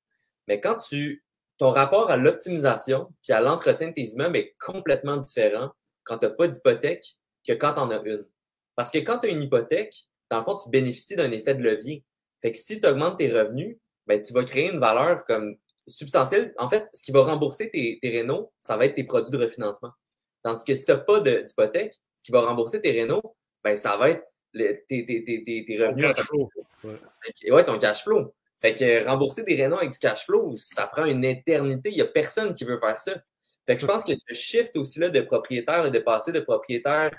Mais 0.49 0.61
quand 0.61 0.79
tu 0.79 1.25
ton 1.59 1.71
rapport 1.71 2.11
à 2.11 2.17
l'optimisation 2.17 3.13
puis 3.23 3.33
à 3.33 3.41
l'entretien 3.41 3.89
de 3.89 3.95
tes 3.95 4.03
immeubles 4.03 4.37
est 4.37 4.55
complètement 4.59 5.17
différent 5.17 5.71
quand 6.05 6.19
tu 6.19 6.27
n'as 6.27 6.33
pas 6.33 6.49
d'hypothèque 6.49 7.17
que 7.47 7.53
quand 7.53 7.75
tu 7.75 7.81
en 7.81 7.91
as 7.91 8.03
une. 8.05 8.27
Parce 8.77 8.91
que 8.91 8.99
quand 8.99 9.19
tu 9.19 9.27
as 9.27 9.31
une 9.31 9.43
hypothèque, 9.43 10.05
dans 10.31 10.39
le 10.39 10.45
fond, 10.45 10.57
tu 10.57 10.69
bénéficies 10.69 11.17
d'un 11.17 11.31
effet 11.33 11.55
de 11.55 11.63
levier. 11.63 12.05
Fait 12.43 12.53
que 12.53 12.59
si 12.59 12.81
tu 12.81 12.87
augmentes 12.87 13.19
tes 13.19 13.33
revenus, 13.33 13.79
ben, 14.07 14.21
tu 14.21 14.33
vas 14.33 14.45
créer 14.45 14.71
une 14.71 14.79
valeur 14.79 15.25
comme 15.25 15.57
substantielle. 15.89 16.55
En 16.59 16.69
fait, 16.69 16.89
ce 16.93 17.03
qui 17.03 17.13
va 17.13 17.23
rembourser 17.23 17.71
tes, 17.71 17.99
tes 18.01 18.11
rénaux, 18.11 18.53
ça 18.61 18.77
va 18.77 18.87
être 18.87 18.95
tes 18.95 19.05
produits 19.05 19.31
de 19.31 19.43
refinancement. 19.43 19.91
Tandis 20.43 20.65
que 20.65 20.75
si 20.75 20.85
tu 20.85 20.93
n'as 20.93 20.99
pas 20.99 21.21
d'hypothèque, 21.21 21.95
ce 22.15 22.23
qui 22.23 22.33
va 22.33 22.43
rembourser 22.43 22.81
tes 22.81 22.93
rénaux, 22.93 23.23
ben, 23.65 23.77
ça 23.77 23.97
va 23.97 24.11
être 24.11 24.25
tes, 24.55 24.85
tes, 24.87 25.25
tes, 25.25 25.65
tes, 25.65 25.79
revenus. 25.79 26.07
Ton 26.07 26.13
cash 26.13 26.27
flow. 26.27 26.51
Ouais. 26.85 27.65
ton 27.65 27.79
cash 27.79 28.03
flow. 28.05 28.35
Fait 28.61 28.75
que 28.75 29.07
rembourser 29.07 29.43
des 29.43 29.55
rénaux 29.55 29.79
avec 29.79 29.91
du 29.91 29.99
cash 29.99 30.25
flow, 30.25 30.55
ça 30.57 30.87
prend 30.87 31.05
une 31.05 31.25
éternité. 31.25 31.91
Il 31.91 31.97
n'y 31.97 32.03
a 32.03 32.07
personne 32.07 32.55
qui 32.55 32.65
veut 32.65 32.79
faire 32.79 32.99
ça. 32.99 33.15
Fait 33.67 33.75
que 33.75 33.83
je 33.83 33.87
pense 33.87 34.05
que 34.05 34.13
ce 34.17 34.35
shift 34.35 34.77
aussi 34.77 35.01
là 35.01 35.11
de 35.11 35.21
propriétaires, 35.21 35.91
de 35.91 35.99
passer 35.99 36.33
de 36.33 36.41
propriétaires 36.41 37.11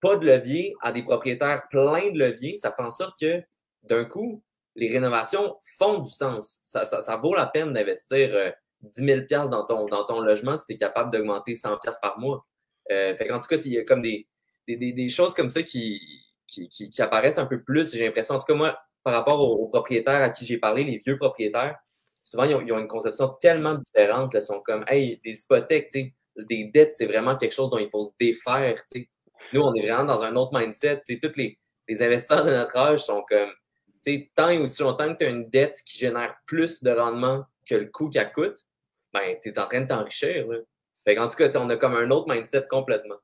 pas 0.00 0.16
de 0.16 0.26
levier 0.26 0.74
à 0.82 0.92
des 0.92 1.02
propriétaires 1.02 1.62
pleins 1.70 2.10
de 2.12 2.18
levier, 2.18 2.56
ça 2.56 2.72
fait 2.72 2.82
en 2.82 2.90
sorte 2.90 3.18
que 3.20 3.42
d'un 3.82 4.04
coup, 4.04 4.42
les 4.74 4.88
rénovations 4.88 5.56
font 5.78 5.98
du 5.98 6.10
sens. 6.10 6.60
Ça, 6.62 6.84
ça, 6.84 7.02
ça 7.02 7.16
vaut 7.16 7.34
la 7.34 7.46
peine 7.46 7.72
d'investir 7.72 8.30
euh, 8.34 8.50
10 8.82 9.26
000 9.28 9.48
dans 9.50 9.64
ton, 9.64 9.86
dans 9.86 10.04
ton 10.04 10.20
logement 10.20 10.56
si 10.56 10.66
tu 10.66 10.74
es 10.74 10.76
capable 10.76 11.10
d'augmenter 11.10 11.54
100 11.54 11.78
par 12.02 12.18
mois. 12.18 12.46
Euh, 12.90 13.14
fait 13.14 13.26
qu'en 13.26 13.40
tout 13.40 13.48
cas, 13.48 13.56
il 13.56 13.72
y 13.72 13.78
a 13.78 13.84
comme 13.84 14.02
des, 14.02 14.28
des, 14.68 14.92
des, 14.92 15.08
choses 15.08 15.34
comme 15.34 15.50
ça 15.50 15.62
qui, 15.62 16.00
qui, 16.46 16.68
qui, 16.68 16.90
qui 16.90 17.02
apparaissent 17.02 17.38
un 17.38 17.46
peu 17.46 17.62
plus, 17.62 17.92
j'ai 17.92 18.04
l'impression. 18.04 18.34
En 18.34 18.38
tout 18.38 18.44
cas, 18.44 18.54
moi, 18.54 18.78
par 19.02 19.14
rapport 19.14 19.40
aux, 19.40 19.68
propriétaires 19.68 20.22
à 20.22 20.30
qui 20.30 20.44
j'ai 20.44 20.58
parlé, 20.58 20.84
les 20.84 20.98
vieux 20.98 21.18
propriétaires, 21.18 21.76
souvent, 22.22 22.44
ils 22.44 22.54
ont, 22.54 22.78
une 22.78 22.88
conception 22.88 23.28
tellement 23.40 23.74
différente. 23.74 24.34
Ils 24.34 24.42
sont 24.42 24.60
comme, 24.60 24.84
hey, 24.88 25.20
des 25.24 25.40
hypothèques, 25.40 25.92
des 26.36 26.64
dettes, 26.64 26.94
c'est 26.94 27.06
vraiment 27.06 27.36
quelque 27.36 27.54
chose 27.54 27.70
dont 27.70 27.78
il 27.78 27.88
faut 27.88 28.04
se 28.04 28.10
défaire. 28.20 28.82
Nous, 29.52 29.60
on 29.60 29.74
est 29.74 29.82
vraiment 29.82 30.04
dans 30.04 30.22
un 30.22 30.34
autre 30.36 30.58
mindset. 30.58 31.02
Tous 31.22 31.32
les, 31.36 31.58
les 31.88 32.02
investisseurs 32.02 32.44
de 32.44 32.50
notre 32.50 32.76
âge 32.76 33.00
sont 33.00 33.24
comme, 33.28 33.50
tant 34.34 34.50
et 34.50 34.58
aussi 34.58 34.82
longtemps 34.82 35.12
que 35.12 35.18
tu 35.18 35.24
as 35.24 35.30
une 35.30 35.48
dette 35.48 35.82
qui 35.84 35.98
génère 35.98 36.36
plus 36.46 36.82
de 36.82 36.90
rendement 36.90 37.44
que 37.68 37.74
le 37.74 37.86
coût 37.86 38.08
qu'elle 38.08 38.30
coûte, 38.32 38.56
ben, 39.12 39.36
tu 39.42 39.48
es 39.48 39.58
en 39.58 39.66
train 39.66 39.80
de 39.80 39.86
t'enrichir. 39.86 40.46
en 40.48 41.28
tout 41.28 41.36
cas, 41.36 41.50
on 41.56 41.70
a 41.70 41.76
comme 41.76 41.94
un 41.94 42.10
autre 42.10 42.32
mindset 42.32 42.66
complètement. 42.68 43.16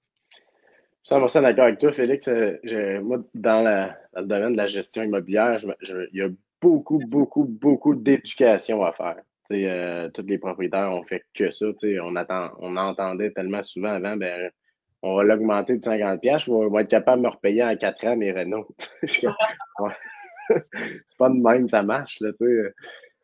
100% 1.09 1.43
d'accord 1.43 1.65
avec 1.65 1.79
toi, 1.81 1.93
Félix. 1.93 2.29
Euh, 2.29 3.01
moi, 3.01 3.19
dans, 3.35 3.95
le 4.15 4.23
domaine 4.23 4.53
de 4.53 4.57
la 4.57 4.69
gestion 4.69 5.03
immobilière, 5.03 5.61
il 6.13 6.19
y 6.19 6.23
a 6.23 6.29
beaucoup, 6.61 6.99
beaucoup, 6.99 7.45
beaucoup 7.45 7.95
d'éducation 7.95 8.83
à 8.83 8.93
faire. 8.93 9.17
Euh, 9.51 10.09
tous 10.11 10.23
les 10.23 10.39
propriétaires 10.39 10.91
ont 10.93 11.05
fait 11.05 11.25
que 11.35 11.51
ça. 11.51 11.67
On, 11.83 12.15
on 12.61 12.77
entendait 12.77 13.33
tellement 13.33 13.63
souvent 13.63 13.91
avant, 13.91 14.17
ben, 14.17 14.51
on 15.03 15.17
va 15.17 15.25
l'augmenter 15.25 15.77
de 15.77 15.83
50 15.83 16.21
pièces, 16.21 16.43
je 16.43 16.53
vais, 16.53 16.83
être 16.83 16.91
capable 16.91 17.23
de 17.23 17.27
me 17.27 17.33
repayer 17.33 17.65
en 17.65 17.77
4 17.77 18.07
ans 18.07 18.17
mes 18.17 18.33
Renault. 18.33 18.69
c'est 20.49 21.19
pas 21.19 21.29
de 21.29 21.35
même, 21.35 21.69
ça 21.69 21.83
marche. 21.83 22.21
Là, 22.21 22.31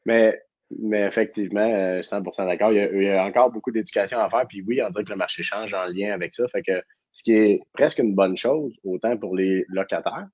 mais, 0.05 0.41
mais 0.79 1.03
effectivement, 1.03 1.61
100% 1.61 2.43
euh, 2.43 2.47
d'accord. 2.47 2.73
Il, 2.73 2.91
il, 2.95 3.03
y 3.05 3.11
a 3.11 3.25
encore 3.25 3.51
beaucoup 3.53 3.71
d'éducation 3.71 4.19
à 4.19 4.29
faire. 4.29 4.47
Puis 4.49 4.63
oui, 4.67 4.81
on 4.83 4.91
dirait 4.91 5.05
que 5.05 5.11
le 5.11 5.17
marché 5.17 5.43
change 5.43 5.73
en 5.75 5.87
lien 5.87 6.13
avec 6.13 6.35
ça. 6.35 6.47
Fait 6.49 6.63
que 6.63 6.83
ce 7.13 7.23
qui 7.23 7.33
est 7.33 7.61
presque 7.73 7.99
une 7.99 8.15
bonne 8.15 8.37
chose, 8.37 8.77
autant 8.85 9.17
pour 9.17 9.37
les 9.37 9.65
locataires 9.69 10.29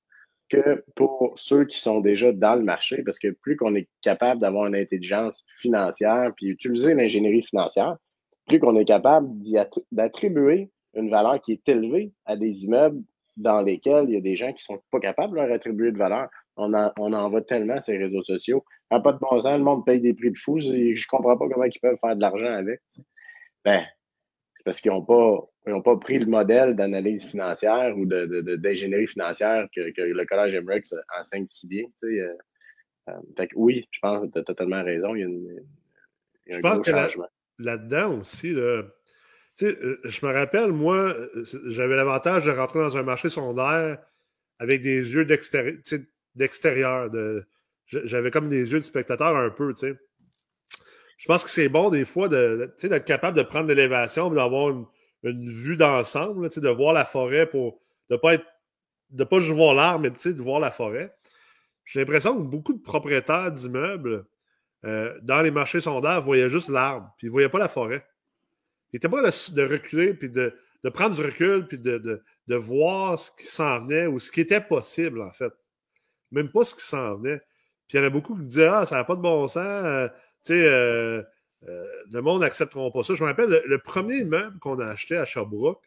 que 0.51 0.85
pour 0.95 1.33
ceux 1.37 1.65
qui 1.65 1.81
sont 1.81 2.01
déjà 2.01 2.33
dans 2.33 2.55
le 2.55 2.63
marché, 2.63 3.03
parce 3.03 3.19
que 3.19 3.29
plus 3.29 3.57
qu'on 3.57 3.75
est 3.75 3.89
capable 4.03 4.41
d'avoir 4.41 4.67
une 4.67 4.77
intelligence 4.77 5.45
financière, 5.59 6.33
puis 6.37 6.49
utiliser 6.49 6.95
l'ingénierie 6.95 7.43
financière, 7.43 7.97
plus 8.47 8.61
qu'on 8.61 8.79
est 8.79 8.85
capable 8.85 9.29
d'attribuer 9.91 10.71
une 10.95 11.11
valeur 11.11 11.41
qui 11.41 11.53
est 11.53 11.69
élevée 11.69 12.13
à 12.25 12.37
des 12.37 12.65
immeubles 12.65 13.03
dans 13.37 13.63
lesquels 13.63 14.05
il 14.09 14.15
y 14.15 14.17
a 14.17 14.21
des 14.21 14.37
gens 14.37 14.53
qui 14.53 14.63
sont 14.63 14.81
pas 14.91 15.01
capables 15.01 15.33
de 15.33 15.43
leur 15.43 15.53
attribuer 15.53 15.93
de 15.93 15.99
valeur. 15.99 16.29
On 16.57 16.73
en, 16.73 16.93
on 16.99 17.13
en 17.13 17.29
voit 17.31 17.43
tellement 17.43 17.83
ces 17.83 17.97
réseaux 17.97 18.23
sociaux. 18.23 18.65
À 18.91 19.01
pas 19.01 19.13
de 19.13 19.19
bon 19.19 19.41
sens, 19.41 19.59
le 19.59 19.65
monde 19.65 19.85
paye 19.85 20.01
des 20.01 20.15
prix 20.15 20.31
de 20.31 20.39
fou. 20.39 20.61
Je 20.61 21.07
comprends 21.09 21.37
pas 21.37 21.49
comment 21.49 21.65
ils 21.65 21.81
peuvent 21.81 21.99
faire 22.01 22.15
de 22.15 22.21
l'argent 22.21 22.55
avec. 22.55 22.81
Ben, 23.65 23.85
c'est 24.57 24.65
parce 24.65 24.81
qu'ils 24.81 24.93
n'ont 24.93 25.05
pas 25.05 25.41
ils 25.67 25.83
pas 25.83 25.97
pris 25.97 26.19
le 26.19 26.27
modèle 26.27 26.77
d'analyse 26.77 27.25
financière 27.25 27.97
ou 27.97 28.05
d'ingénierie 28.05 29.07
de, 29.07 29.11
financière 29.11 29.67
que, 29.75 29.91
que, 29.93 30.03
le 30.03 30.25
collège 30.27 30.55
MREX 30.63 30.95
enseigne 31.19 31.47
si 31.47 31.67
bien. 31.67 31.85
Tu 31.85 31.93
sais, 32.09 32.21
euh, 32.21 32.35
euh, 33.11 33.21
fait 33.37 33.49
que 33.49 33.55
oui, 33.57 33.87
je 33.91 33.99
pense 34.01 34.27
que 34.27 34.33
tu 34.33 34.39
as 34.39 34.45
totalement 34.45 34.83
raison. 34.85 35.15
Il 35.15 35.21
y 35.21 35.23
a, 35.23 35.27
une, 35.27 35.63
il 36.47 36.53
y 36.53 36.55
a 36.55 36.59
un 36.59 36.61
gros 36.61 36.85
changement. 36.85 37.29
Là-dedans 37.59 38.19
aussi, 38.21 38.53
là, 38.53 38.83
tu 39.57 39.67
sais, 39.67 39.79
euh, 39.83 40.01
je 40.05 40.27
me 40.27 40.33
rappelle, 40.33 40.73
moi, 40.73 41.15
j'avais 41.67 41.97
l'avantage 41.97 42.45
de 42.45 42.51
rentrer 42.51 42.81
dans 42.81 42.97
un 42.97 43.03
marché 43.03 43.29
secondaire 43.29 43.99
avec 44.59 44.83
des 44.83 45.13
yeux 45.13 45.25
d'extérieur. 46.35 47.11
De, 47.11 47.47
j'avais 47.87 48.31
comme 48.31 48.49
des 48.49 48.73
yeux 48.73 48.81
de 48.81 48.85
spectateur 48.85 49.37
un 49.37 49.51
peu, 49.51 49.73
tu 49.73 49.81
sais. 49.81 49.95
Je 51.19 51.27
pense 51.27 51.45
que 51.45 51.51
c'est 51.51 51.69
bon 51.69 51.91
des 51.91 52.05
fois 52.05 52.29
d'être 52.29 52.87
de, 52.87 52.99
capable 52.99 53.37
de 53.37 53.43
prendre 53.43 53.69
l'élévation 53.69 54.29
d'avoir 54.31 54.71
une, 54.71 54.85
une 55.23 55.49
vue 55.49 55.77
d'ensemble, 55.77 56.49
de 56.49 56.69
voir 56.69 56.93
la 56.93 57.05
forêt 57.05 57.47
pour 57.47 57.81
ne 58.11 58.17
pas 58.17 58.35
être 58.35 58.45
de 59.11 59.25
pas 59.25 59.39
juste 59.39 59.53
voir 59.53 59.75
l'arbre, 59.75 60.01
mais 60.01 60.11
de 60.11 60.43
voir 60.43 60.61
la 60.61 60.71
forêt. 60.71 61.15
J'ai 61.85 62.01
l'impression 62.01 62.37
que 62.37 62.43
beaucoup 62.43 62.73
de 62.73 62.83
propriétaires 62.83 63.53
d'immeubles 63.53 64.27
euh, 64.85 65.17
dans 65.23 65.41
les 65.43 65.51
marchés 65.51 65.81
sondaires 65.81 66.21
voyaient 66.21 66.51
juste 66.51 66.69
l'arbre, 66.69 67.13
puis 67.17 67.27
ils 67.27 67.31
ne 67.31 67.33
voyaient 67.33 67.49
pas 67.49 67.59
la 67.59 67.69
forêt. 67.69 68.05
Ils 68.95 68.99
n'étaient 68.99 69.09
pas 69.09 69.23
de, 69.23 69.63
reculer, 69.63 70.15
puis 70.15 70.31
de, 70.31 70.55
prendre 70.91 71.17
du 71.17 71.21
recul, 71.21 71.67
puis 71.67 71.81
de, 71.81 72.23
voir 72.55 73.19
ce 73.19 73.33
qui 73.33 73.45
s'en 73.45 73.81
venait 73.81 74.07
ou 74.07 74.21
ce 74.21 74.31
qui 74.31 74.41
était 74.41 74.61
possible, 74.61 75.21
en 75.21 75.33
fait. 75.33 75.53
Même 76.31 76.49
pas 76.49 76.63
ce 76.63 76.77
qui 76.77 76.85
s'en 76.85 77.17
venait. 77.17 77.39
Puis 77.89 77.99
il 77.99 78.01
y 78.01 78.05
en 78.05 78.07
a 78.07 78.11
beaucoup 78.11 78.37
qui 78.37 78.47
disaient 78.47 78.69
Ah, 78.69 78.87
ça 78.87 78.95
n'a 78.95 79.03
pas 79.03 79.17
de 79.17 79.21
bon 79.21 79.49
sens. 79.49 79.57
Euh, 79.67 80.07
tu 80.45 80.53
sais, 80.53 80.65
euh, 80.65 81.25
euh, 81.67 81.87
le 82.09 82.23
monde 82.23 82.43
n'acceptera 82.43 82.89
pas 82.93 83.03
ça. 83.03 83.15
Je 83.15 83.25
me 83.25 83.29
rappelle, 83.29 83.65
le, 83.67 83.79
premier 83.79 84.19
immeuble 84.19 84.61
qu'on 84.61 84.79
a 84.79 84.87
acheté 84.87 85.17
à 85.17 85.25
Sherbrooke, 85.25 85.83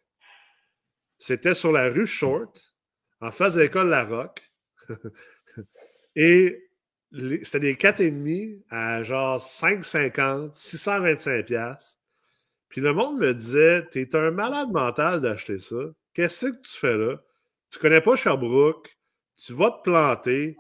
c'était 1.18 1.54
sur 1.54 1.72
la 1.72 1.88
rue 1.88 2.08
Short, 2.08 2.76
en 3.22 3.32
face 3.32 3.54
de 3.54 3.62
l'école 3.62 3.88
La. 3.88 4.06
Et 6.18 6.62
c'était 7.44 7.62
des 7.62 7.76
4,5 7.76 8.64
à 8.70 9.02
genre 9.04 9.40
5,50, 9.40 10.58
625$. 10.58 11.97
Puis 12.78 12.84
le 12.84 12.94
monde 12.94 13.18
me 13.18 13.34
disait 13.34 13.88
T'es 13.92 14.16
un 14.16 14.30
malade 14.30 14.70
mental 14.70 15.20
d'acheter 15.20 15.58
ça. 15.58 15.78
Qu'est-ce 16.14 16.46
que 16.46 16.62
tu 16.62 16.78
fais 16.78 16.96
là? 16.96 17.16
Tu 17.72 17.80
connais 17.80 18.02
pas 18.02 18.16
Sherbrooke, 18.16 18.96
tu 19.36 19.54
vas 19.54 19.72
te 19.72 19.82
planter, 19.82 20.56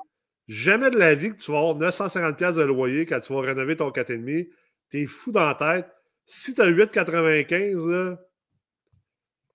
Jamais 0.48 0.90
de 0.90 0.98
la 0.98 1.14
vie 1.14 1.30
que 1.30 1.38
tu 1.38 1.52
vas 1.52 1.60
avoir 1.60 1.78
950$ 1.78 2.56
de 2.56 2.64
loyer 2.64 3.06
quand 3.06 3.20
tu 3.20 3.34
vas 3.34 3.42
rénover 3.42 3.76
ton 3.76 3.92
4,5. 3.92 4.50
T'es 4.90 5.06
fou 5.06 5.32
dans 5.32 5.46
la 5.46 5.54
tête. 5.54 5.92
Si 6.26 6.56
tu 6.56 6.62
as 6.62 6.72
8,95$, 6.72 8.18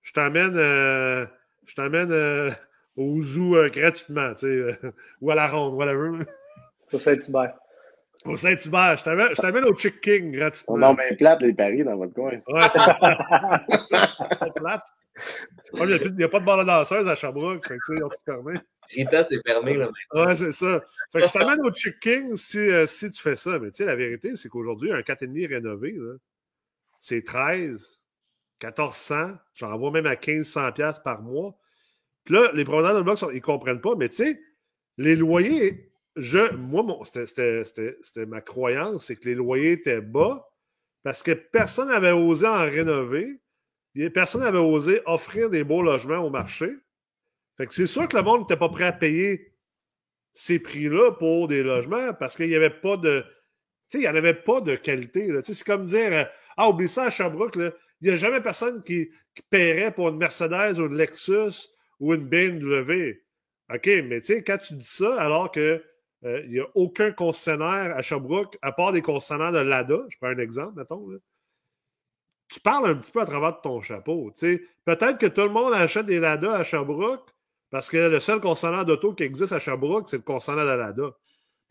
je 0.01 0.13
t'amène 0.13 0.55
euh, 0.55 1.25
je 1.65 1.75
t'amène 1.75 2.13
euh, 2.13 2.51
au 2.95 3.21
zoo 3.21 3.57
euh, 3.57 3.67
gratuitement, 3.67 4.33
tu 4.35 4.47
sais, 4.47 4.79
ou 5.19 5.31
à 5.31 5.35
la 5.35 5.49
ronde, 5.49 5.73
whatever. 5.73 6.23
Au 6.93 6.97
Saint-Hubert. 6.97 7.57
Au 8.25 8.35
Saint-Hubert. 8.37 8.97
Je 8.97 9.41
t'amène 9.41 9.65
au 9.65 9.75
Chick 9.75 10.01
King 10.01 10.31
gratuitement. 10.31 10.75
On 10.75 10.81
a 10.81 10.93
bien 10.93 11.15
plate 11.17 11.41
les 11.41 11.53
paris 11.53 11.83
dans 11.83 11.97
votre 11.97 12.13
coin. 12.13 12.31
Ouais, 12.31 12.69
c'est 12.69 14.53
plate. 14.55 14.83
Il 15.75 16.15
n'y 16.15 16.23
a, 16.23 16.29
pas 16.29 16.39
de 16.39 16.45
balle 16.45 16.65
danseuse 16.65 17.07
à 17.07 17.15
Sherbrooke. 17.15 17.65
Fait 17.67 17.77
que, 17.77 17.93
ils 17.95 18.03
ont 18.03 18.09
tout 18.09 18.17
fermé. 18.25 18.53
Rita, 18.89 19.23
c'est 19.23 19.41
fermé. 19.45 19.77
Là, 19.77 19.89
ouais, 20.13 20.35
c'est 20.35 20.51
ça. 20.51 20.81
Fait 21.11 21.21
que 21.21 21.27
je 21.27 21.33
t'amène 21.33 21.61
au 21.61 21.73
Chick 21.73 21.99
King 21.99 22.35
si, 22.35 22.59
euh, 22.59 22.85
si 22.85 23.09
tu 23.09 23.21
fais 23.21 23.35
ça. 23.35 23.59
Mais 23.59 23.69
tu 23.71 23.77
sais, 23.77 23.85
la 23.85 23.95
vérité, 23.95 24.35
c'est 24.35 24.49
qu'aujourd'hui, 24.49 24.91
un 24.91 25.01
4,5 25.01 25.47
rénové, 25.47 25.95
c'est 26.99 27.23
13, 27.23 28.01
1400. 28.61 29.33
J'en 29.55 29.77
vois 29.77 29.91
même 29.91 30.05
à 30.05 30.15
1500$ 30.15 31.01
par 31.03 31.21
mois. 31.21 31.57
Puis 32.23 32.35
là, 32.35 32.51
les 32.53 32.63
propriétaires 32.63 32.97
de 32.97 33.01
bloc, 33.01 33.19
ils 33.31 33.35
ne 33.35 33.39
comprennent 33.39 33.81
pas. 33.81 33.95
Mais 33.97 34.09
tu 34.09 34.15
sais, 34.15 34.41
les 34.97 35.15
loyers, 35.15 35.92
je, 36.15 36.53
moi, 36.55 36.85
c'était 37.03 38.25
ma 38.25 38.41
croyance, 38.41 39.05
c'est 39.05 39.15
que 39.15 39.29
les 39.29 39.35
loyers 39.35 39.73
étaient 39.73 40.01
bas 40.01 40.47
parce 41.03 41.21
que 41.21 41.31
personne 41.31 41.89
n'avait 41.89 42.11
osé 42.11 42.47
en 42.47 42.61
rénover. 42.61 43.39
Personne 44.13 44.41
n'avait 44.41 44.57
osé 44.57 45.01
offrir 45.05 45.49
des 45.49 45.63
beaux 45.63 45.81
logements 45.81 46.19
au 46.19 46.29
marché. 46.29 46.71
Fait 47.57 47.67
que 47.67 47.73
c'est 47.73 47.85
sûr 47.85 48.07
que 48.07 48.15
le 48.15 48.23
monde 48.23 48.41
n'était 48.41 48.57
pas 48.57 48.69
prêt 48.69 48.85
à 48.85 48.93
payer 48.93 49.53
ces 50.33 50.59
prix-là 50.59 51.11
pour 51.11 51.47
des 51.47 51.61
logements 51.61 52.13
parce 52.13 52.35
qu'il 52.35 52.49
n'y 52.49 52.55
avait 52.55 52.69
pas 52.69 52.97
de. 52.97 53.23
Tu 53.89 53.97
sais, 53.97 53.97
il 53.99 54.01
n'y 54.01 54.07
en 54.07 54.15
avait 54.15 54.33
pas 54.33 54.61
de 54.61 54.75
qualité. 54.75 55.29
C'est 55.43 55.63
comme 55.63 55.85
dire 55.85 56.11
euh, 56.11 56.23
Ah, 56.57 56.69
oublie 56.69 56.87
ça 56.87 57.05
à 57.05 57.09
Sherbrooke, 57.09 57.55
il 57.55 57.71
n'y 58.01 58.09
a 58.09 58.15
jamais 58.15 58.41
personne 58.41 58.81
qui, 58.81 59.09
qui, 59.35 59.43
paierait 59.49 59.93
pour 59.93 60.09
une 60.09 60.17
Mercedes 60.17 60.79
ou 60.79 60.85
une 60.85 60.95
Lexus 60.95 61.69
ou 61.99 62.13
une 62.13 62.25
BMW. 62.25 63.21
OK, 63.71 63.85
mais 64.05 64.21
tu 64.21 64.27
sais, 64.27 64.43
quand 64.43 64.57
tu 64.57 64.73
dis 64.73 64.85
ça, 64.85 65.21
alors 65.21 65.51
que 65.51 65.83
euh, 66.25 66.41
il 66.45 66.51
n'y 66.51 66.59
a 66.59 66.67
aucun 66.75 67.11
concessionnaire 67.11 67.97
à 67.97 68.01
Sherbrooke, 68.01 68.57
à 68.61 68.71
part 68.71 68.91
des 68.91 69.01
concessionnaires 69.01 69.51
de 69.51 69.59
LADA, 69.59 70.03
je 70.09 70.17
prends 70.17 70.29
un 70.29 70.37
exemple, 70.37 70.77
mettons, 70.77 71.07
tu 72.53 72.59
parles 72.59 72.89
un 72.89 72.95
petit 72.95 73.11
peu 73.11 73.21
à 73.21 73.25
travers 73.25 73.61
ton 73.61 73.81
chapeau. 73.81 74.31
Peut-être 74.85 75.17
que 75.17 75.25
tout 75.25 75.41
le 75.41 75.49
monde 75.49 75.73
achète 75.73 76.05
des 76.05 76.19
Lada 76.19 76.53
à 76.55 76.63
Sherbrooke 76.63 77.27
parce 77.71 77.89
que 77.89 77.97
le 77.97 78.19
seul 78.19 78.39
concessionnaire 78.39 78.85
d'auto 78.85 79.13
qui 79.13 79.23
existe 79.23 79.53
à 79.53 79.59
Sherbrooke, 79.59 80.07
c'est 80.07 80.17
le 80.17 80.21
concessionnaire 80.21 80.65
de 80.65 80.79
Lada. 80.79 81.15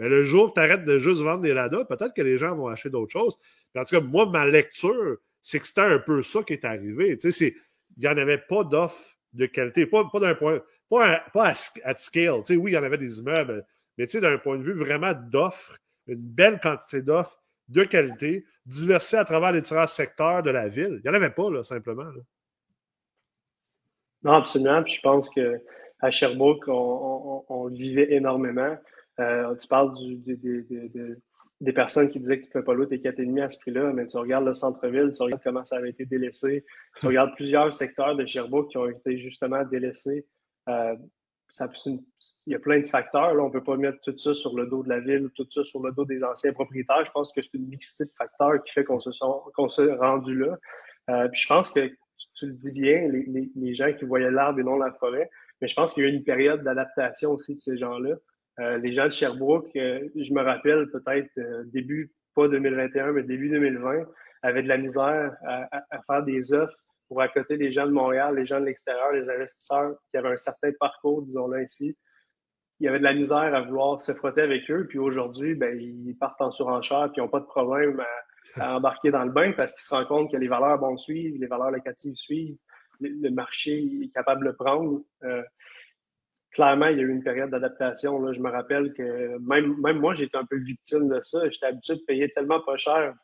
Mais 0.00 0.08
le 0.08 0.22
jour 0.22 0.48
que 0.48 0.54
tu 0.54 0.60
arrêtes 0.60 0.84
de 0.84 0.98
juste 0.98 1.20
vendre 1.20 1.42
des 1.42 1.54
Lada, 1.54 1.84
peut-être 1.84 2.12
que 2.12 2.22
les 2.22 2.36
gens 2.36 2.56
vont 2.56 2.66
acheter 2.66 2.90
d'autres 2.90 3.12
choses. 3.12 3.38
en 3.76 3.84
tout 3.84 3.94
cas, 3.94 4.00
moi, 4.00 4.26
ma 4.26 4.44
lecture, 4.44 5.18
c'est 5.40 5.60
que 5.60 5.66
c'était 5.66 5.82
un 5.82 6.00
peu 6.00 6.20
ça 6.22 6.42
qui 6.42 6.54
est 6.54 6.64
arrivé. 6.64 7.16
Il 7.22 7.54
n'y 7.98 8.08
en 8.08 8.16
avait 8.16 8.38
pas 8.38 8.64
d'offre 8.64 9.16
de 9.32 9.46
qualité, 9.46 9.86
pas, 9.86 10.02
d'un 10.14 10.34
point, 10.34 10.60
pas, 10.90 11.22
à, 11.34 11.54
à, 11.84 11.94
scale. 11.94 12.42
oui, 12.50 12.72
il 12.72 12.74
y 12.74 12.76
en 12.76 12.82
avait 12.82 12.98
des 12.98 13.20
immeubles, 13.20 13.64
mais 13.98 14.06
d'un 14.06 14.38
point 14.38 14.58
de 14.58 14.62
vue 14.62 14.74
vraiment 14.74 15.12
d'offres, 15.14 15.76
une 16.06 16.16
belle 16.16 16.60
quantité 16.60 17.02
d'offres 17.02 17.42
de 17.68 17.84
qualité, 17.84 18.44
diversifié 18.66 19.18
à 19.18 19.24
travers 19.24 19.52
les 19.52 19.60
différents 19.60 19.86
secteurs 19.86 20.42
de 20.42 20.50
la 20.50 20.68
ville. 20.68 21.00
Il 21.02 21.08
n'y 21.08 21.10
en 21.10 21.14
avait 21.14 21.30
pas, 21.30 21.50
là, 21.50 21.62
simplement. 21.62 22.04
Non, 24.22 24.34
absolument. 24.34 24.82
Puis 24.82 24.94
je 24.94 25.00
pense 25.00 25.28
qu'à 25.30 26.10
Sherbrooke, 26.10 26.64
on, 26.68 27.68
vivait 27.68 28.12
énormément. 28.12 28.76
Euh, 29.20 29.54
tu 29.56 29.68
parles 29.68 29.92
des 31.60 31.72
personnes 31.72 32.08
qui 32.10 32.18
disaient 32.18 32.38
que 32.38 32.44
tu 32.44 32.48
ne 32.48 32.60
fais 32.60 32.64
pas 32.64 32.74
l'eau 32.74 32.86
tes 32.86 32.98
4,5 32.98 33.42
à 33.42 33.48
ce 33.48 33.58
prix-là, 33.58 33.92
mais 33.92 34.06
tu 34.06 34.16
regardes 34.16 34.46
le 34.46 34.54
centre-ville, 34.54 35.12
tu 35.14 35.22
regardes 35.22 35.42
comment 35.42 35.64
ça 35.64 35.76
avait 35.76 35.90
été 35.90 36.04
délaissé, 36.04 36.64
tu 36.98 37.06
regardes 37.06 37.34
plusieurs 37.34 37.72
secteurs 37.72 38.16
de 38.16 38.26
Sherbrooke 38.26 38.70
qui 38.70 38.78
ont 38.78 38.88
été 38.88 39.18
justement 39.18 39.64
délaissés. 39.64 40.26
Euh, 40.68 40.96
il 41.60 42.00
y 42.46 42.54
a 42.54 42.58
plein 42.58 42.80
de 42.80 42.86
facteurs. 42.86 43.34
Là. 43.34 43.42
On 43.42 43.48
ne 43.48 43.52
peut 43.52 43.62
pas 43.62 43.76
mettre 43.76 44.00
tout 44.00 44.16
ça 44.16 44.34
sur 44.34 44.56
le 44.56 44.66
dos 44.66 44.82
de 44.82 44.88
la 44.88 45.00
ville 45.00 45.26
ou 45.26 45.28
tout 45.30 45.46
ça 45.50 45.62
sur 45.64 45.82
le 45.82 45.92
dos 45.92 46.04
des 46.04 46.22
anciens 46.24 46.52
propriétaires. 46.52 47.04
Je 47.04 47.10
pense 47.10 47.32
que 47.32 47.42
c'est 47.42 47.54
une 47.54 47.68
mixité 47.68 48.04
de 48.04 48.16
facteurs 48.16 48.62
qui 48.64 48.72
fait 48.72 48.84
qu'on 48.84 49.00
se, 49.00 49.10
qu'on 49.54 49.68
s'est 49.68 49.92
rendu 49.94 50.38
là. 50.38 50.58
Euh, 51.10 51.28
puis 51.28 51.40
je 51.40 51.48
pense 51.48 51.70
que 51.70 51.90
tu, 52.34 52.46
le 52.46 52.52
dis 52.52 52.72
bien, 52.80 53.08
les, 53.08 53.50
les, 53.54 53.74
gens 53.74 53.92
qui 53.92 54.04
voyaient 54.04 54.30
l'arbre 54.30 54.60
et 54.60 54.62
non 54.62 54.76
la 54.76 54.92
forêt, 54.92 55.28
mais 55.60 55.66
je 55.66 55.74
pense 55.74 55.92
qu'il 55.92 56.04
y 56.04 56.06
a 56.06 56.10
eu 56.10 56.14
une 56.14 56.22
période 56.22 56.62
d'adaptation 56.62 57.32
aussi 57.32 57.56
de 57.56 57.60
ces 57.60 57.76
gens-là. 57.76 58.14
Euh, 58.60 58.78
les 58.78 58.92
gens 58.92 59.04
de 59.04 59.10
Sherbrooke, 59.10 59.74
euh, 59.76 60.08
je 60.14 60.32
me 60.32 60.42
rappelle 60.42 60.88
peut-être 60.90 61.28
début, 61.72 62.12
pas 62.34 62.48
2021, 62.48 63.12
mais 63.12 63.24
début 63.24 63.48
2020, 63.50 64.04
avaient 64.42 64.62
de 64.62 64.68
la 64.68 64.78
misère 64.78 65.36
à, 65.44 65.68
à 65.90 66.02
faire 66.02 66.22
des 66.22 66.52
offres 66.52 66.78
pour 67.12 67.32
côté 67.32 67.56
des 67.56 67.70
gens 67.70 67.86
de 67.86 67.92
Montréal, 67.92 68.36
les 68.36 68.46
gens 68.46 68.60
de 68.60 68.64
l'extérieur, 68.64 69.12
les 69.12 69.28
investisseurs 69.28 69.94
qui 70.10 70.16
avaient 70.16 70.32
un 70.32 70.36
certain 70.36 70.70
parcours, 70.78 71.22
disons-le 71.22 71.58
ainsi, 71.58 71.96
il 72.80 72.86
y 72.86 72.88
avait 72.88 72.98
de 72.98 73.04
la 73.04 73.14
misère 73.14 73.54
à 73.54 73.60
vouloir 73.60 74.00
se 74.00 74.12
frotter 74.12 74.40
avec 74.40 74.70
eux. 74.70 74.86
Puis 74.88 74.98
aujourd'hui, 74.98 75.54
ben, 75.54 75.78
ils 75.78 76.16
partent 76.16 76.40
en 76.40 76.50
surenchère 76.50 77.10
puis 77.12 77.20
ils 77.20 77.20
n'ont 77.20 77.28
pas 77.28 77.40
de 77.40 77.46
problème 77.46 78.02
à, 78.56 78.76
embarquer 78.76 79.10
dans 79.10 79.24
le 79.24 79.30
bain 79.30 79.52
parce 79.52 79.72
qu'ils 79.72 79.82
se 79.82 79.94
rendent 79.94 80.08
compte 80.08 80.32
que 80.32 80.36
les 80.36 80.48
valeurs 80.48 80.78
vont 80.78 80.96
suivre, 80.96 81.36
les 81.38 81.46
valeurs 81.46 81.70
locatives 81.70 82.16
suivent, 82.16 82.56
le, 83.00 83.30
marché 83.30 83.78
est 84.02 84.12
capable 84.12 84.40
de 84.40 84.50
le 84.50 84.56
prendre. 84.56 85.02
Euh, 85.22 85.42
clairement, 86.50 86.86
il 86.86 86.98
y 86.98 87.00
a 87.00 87.04
eu 87.04 87.10
une 87.10 87.22
période 87.22 87.50
d'adaptation. 87.50 88.32
Je 88.32 88.40
me 88.40 88.50
rappelle 88.50 88.92
que 88.94 89.38
même, 89.38 89.76
même 89.80 89.98
moi, 89.98 90.14
j'étais 90.14 90.36
un 90.36 90.44
peu 90.44 90.56
victime 90.56 91.08
de 91.08 91.20
ça. 91.20 91.48
J'étais 91.48 91.66
habitué 91.66 91.96
de 91.96 92.02
payer 92.06 92.30
tellement 92.30 92.60
pas 92.60 92.76
cher 92.76 93.14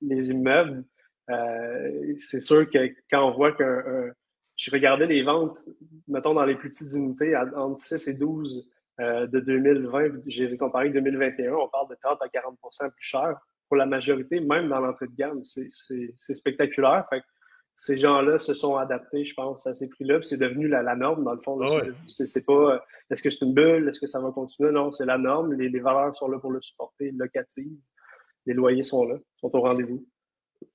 les 0.00 0.30
immeubles 0.30 0.84
euh, 1.30 2.14
c'est 2.18 2.40
sûr 2.40 2.68
que 2.68 2.78
quand 3.10 3.28
on 3.28 3.32
voit 3.32 3.52
que 3.52 4.12
je 4.56 4.70
regardais 4.70 5.06
les 5.06 5.22
ventes, 5.22 5.58
mettons 6.08 6.34
dans 6.34 6.44
les 6.44 6.54
plus 6.54 6.70
petites 6.70 6.92
unités, 6.92 7.36
entre 7.36 7.80
6 7.80 8.08
et 8.08 8.14
12 8.14 8.68
euh, 9.00 9.26
de 9.26 9.40
2020, 9.40 10.22
j'ai 10.26 10.56
comparé 10.56 10.88
avec 10.88 10.94
2021, 10.94 11.54
on 11.54 11.68
parle 11.68 11.88
de 11.88 11.96
30 12.02 12.18
à 12.20 12.26
40% 12.26 12.90
plus 12.90 13.02
cher 13.02 13.36
pour 13.68 13.76
la 13.76 13.86
majorité, 13.86 14.40
même 14.40 14.68
dans 14.68 14.80
l'entrée 14.80 15.06
de 15.06 15.16
gamme. 15.16 15.42
C'est 15.44 16.34
spectaculaire. 16.34 17.06
Fait 17.08 17.22
ces 17.76 17.98
gens-là 17.98 18.38
se 18.38 18.54
sont 18.54 18.76
adaptés, 18.76 19.24
je 19.24 19.34
pense, 19.34 19.66
à 19.66 19.74
ces 19.74 19.88
prix-là. 19.88 20.20
C'est 20.22 20.36
devenu 20.36 20.68
la, 20.68 20.94
norme, 20.94 21.24
dans 21.24 21.34
le 21.34 21.40
fond. 21.40 21.58
Ah 21.62 21.82
c'est 22.06 22.44
pas 22.46 22.74
euh, 22.74 22.78
est-ce 23.10 23.22
que 23.22 23.30
c'est 23.30 23.44
une 23.44 23.54
bulle, 23.54 23.88
est-ce 23.88 23.98
que 23.98 24.06
ça 24.06 24.20
va 24.20 24.30
continuer? 24.30 24.70
Non, 24.70 24.92
c'est 24.92 25.06
la 25.06 25.18
norme. 25.18 25.54
Les, 25.54 25.68
les, 25.68 25.80
valeurs 25.80 26.14
sont 26.14 26.28
là 26.28 26.38
pour 26.38 26.52
le 26.52 26.60
supporter, 26.60 27.10
locatives. 27.10 27.80
Les 28.46 28.54
loyers 28.54 28.84
sont 28.84 29.04
là, 29.04 29.16
sont 29.36 29.50
au 29.56 29.60
rendez-vous. 29.62 30.06